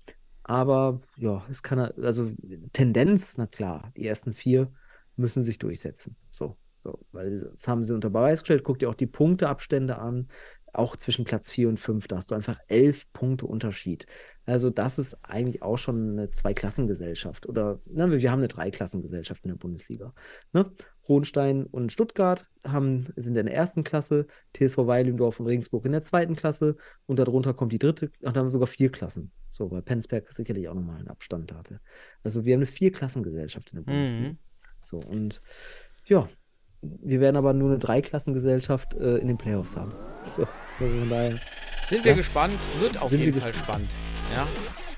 aber 0.42 1.00
ja, 1.16 1.44
es 1.50 1.62
kann, 1.62 1.78
also 1.78 2.30
Tendenz, 2.72 3.38
na 3.38 3.46
klar, 3.46 3.92
die 3.96 4.06
ersten 4.06 4.34
vier 4.34 4.70
müssen 5.16 5.42
sich 5.42 5.58
durchsetzen. 5.58 6.16
So. 6.30 6.56
So, 6.84 7.04
weil 7.10 7.40
das 7.40 7.66
haben 7.66 7.82
sie 7.82 7.92
unter 7.92 8.08
Beweis 8.08 8.40
gestellt. 8.40 8.62
Guck 8.62 8.78
dir 8.78 8.88
auch 8.88 8.94
die 8.94 9.06
Punkteabstände 9.06 9.98
an. 9.98 10.28
Auch 10.72 10.96
zwischen 10.96 11.24
Platz 11.24 11.50
4 11.50 11.68
und 11.68 11.78
5, 11.78 12.08
da 12.08 12.16
hast 12.16 12.30
du 12.30 12.34
einfach 12.34 12.58
elf 12.68 13.12
Punkte 13.12 13.46
Unterschied. 13.46 14.06
Also, 14.46 14.70
das 14.70 14.98
ist 14.98 15.14
eigentlich 15.22 15.62
auch 15.62 15.76
schon 15.76 16.12
eine 16.12 16.30
Zweiklassengesellschaft. 16.30 17.46
Oder 17.46 17.80
na, 17.86 18.10
wir 18.10 18.20
wir 18.20 18.30
haben 18.30 18.40
eine 18.40 18.48
Dreiklassengesellschaft 18.48 19.44
in 19.44 19.50
der 19.50 19.56
Bundesliga. 19.56 20.14
Ne? 20.52 20.70
Hohenstein 21.06 21.64
und 21.64 21.92
Stuttgart 21.92 22.50
haben, 22.66 23.06
sind 23.16 23.36
in 23.36 23.46
der 23.46 23.54
ersten 23.54 23.84
Klasse, 23.84 24.26
TSV 24.54 24.78
Weilendorf 24.86 25.40
und 25.40 25.46
Regensburg 25.46 25.84
in 25.84 25.92
der 25.92 26.02
zweiten 26.02 26.36
Klasse 26.36 26.76
und 27.06 27.18
darunter 27.18 27.54
kommt 27.54 27.72
die 27.72 27.78
dritte, 27.78 28.06
und 28.06 28.36
dann 28.36 28.36
haben 28.36 28.46
wir 28.46 28.50
sogar 28.50 28.68
vier 28.68 28.90
Klassen. 28.90 29.32
So, 29.50 29.70
weil 29.70 29.82
Penzberg 29.82 30.32
sicherlich 30.32 30.68
auch 30.68 30.74
nochmal 30.74 30.98
einen 30.98 31.08
Abstand 31.08 31.52
hatte. 31.52 31.80
Also, 32.22 32.44
wir 32.44 32.54
haben 32.54 32.60
eine 32.60 32.66
Vierklassengesellschaft 32.66 33.70
in 33.72 33.76
der 33.76 33.82
Bundesliga. 33.82 34.30
Mhm. 34.30 34.38
So, 34.82 34.96
und 34.96 35.42
ja, 36.06 36.28
wir 36.82 37.20
werden 37.20 37.36
aber 37.36 37.52
nur 37.52 37.70
eine 37.70 37.78
Dreiklassengesellschaft 37.78 38.94
äh, 38.94 39.16
in 39.18 39.28
den 39.28 39.38
Playoffs 39.38 39.76
haben. 39.76 39.92
So, 40.36 40.42
also 40.80 40.98
von 40.98 41.10
daher, 41.10 41.34
Sind 41.88 42.04
wir 42.04 42.14
gespannt, 42.14 42.58
wird 42.80 43.00
auf 43.00 43.10
Sind 43.10 43.20
wir 43.20 43.26
jeden 43.26 43.40
Fall 43.40 43.52
gespannt. 43.52 43.88
spannend. 43.88 43.90
Ja, 44.34 44.46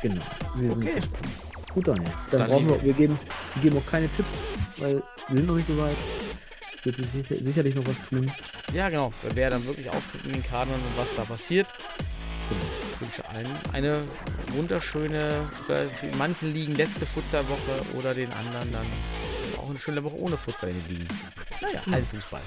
genau. 0.02 0.22
Wir 0.56 0.72
sind 0.72 0.82
Okay. 0.84 0.94
gespannt. 0.96 1.24
Gut, 1.74 1.86
Daniel. 1.88 2.04
Dann, 2.30 2.40
Dann 2.40 2.50
brauchen 2.50 2.68
wir, 2.68 2.82
wir 2.82 2.92
geben, 2.94 3.18
wir 3.54 3.62
geben 3.62 3.78
auch 3.78 3.90
keine 3.90 4.08
Tipps, 4.08 4.34
weil 4.78 5.02
wir 5.28 5.36
sind 5.36 5.46
noch 5.46 5.54
nicht 5.54 5.66
so 5.68 5.78
weit. 5.78 5.96
Es 6.76 6.84
wird 6.84 6.96
sich 6.96 7.06
sicher, 7.08 7.34
sicherlich 7.40 7.74
noch 7.76 7.86
was 7.86 8.08
tun. 8.08 8.30
ja 8.74 8.88
genau. 8.88 9.12
Wer 9.34 9.50
dann 9.50 9.64
wirklich 9.66 9.88
auftritt 9.88 10.24
in 10.26 10.32
den 10.32 10.42
Kadern 10.42 10.74
und 10.74 10.96
was 11.00 11.14
da 11.14 11.22
passiert. 11.22 11.66
Ich 12.94 13.00
wünsche 13.00 13.24
allen 13.28 13.46
eine 13.72 14.02
wunderschöne, 14.56 15.48
für 15.66 15.88
manche 16.18 16.46
Ligen 16.46 16.74
letzte 16.74 17.06
Futsalwoche 17.06 17.96
oder 17.96 18.12
den 18.14 18.32
anderen 18.32 18.72
dann 18.72 18.86
eine 19.70 19.78
schöne 19.78 20.02
Woche 20.04 20.18
ohne 20.18 20.36
Futsal 20.36 20.70
in 20.70 20.80
den 20.82 20.88
Ligen. 20.88 21.08
Naja, 21.60 21.80
Hallenfußball. 21.90 22.42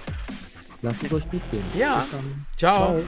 Lasst 0.81 1.03
es 1.03 1.13
euch 1.13 1.29
gut 1.29 1.41
gehen. 1.49 1.63
Ja. 1.75 1.99
Bis 1.99 2.11
dann. 2.11 2.45
Ciao. 2.57 2.77
Ciao. 2.77 3.03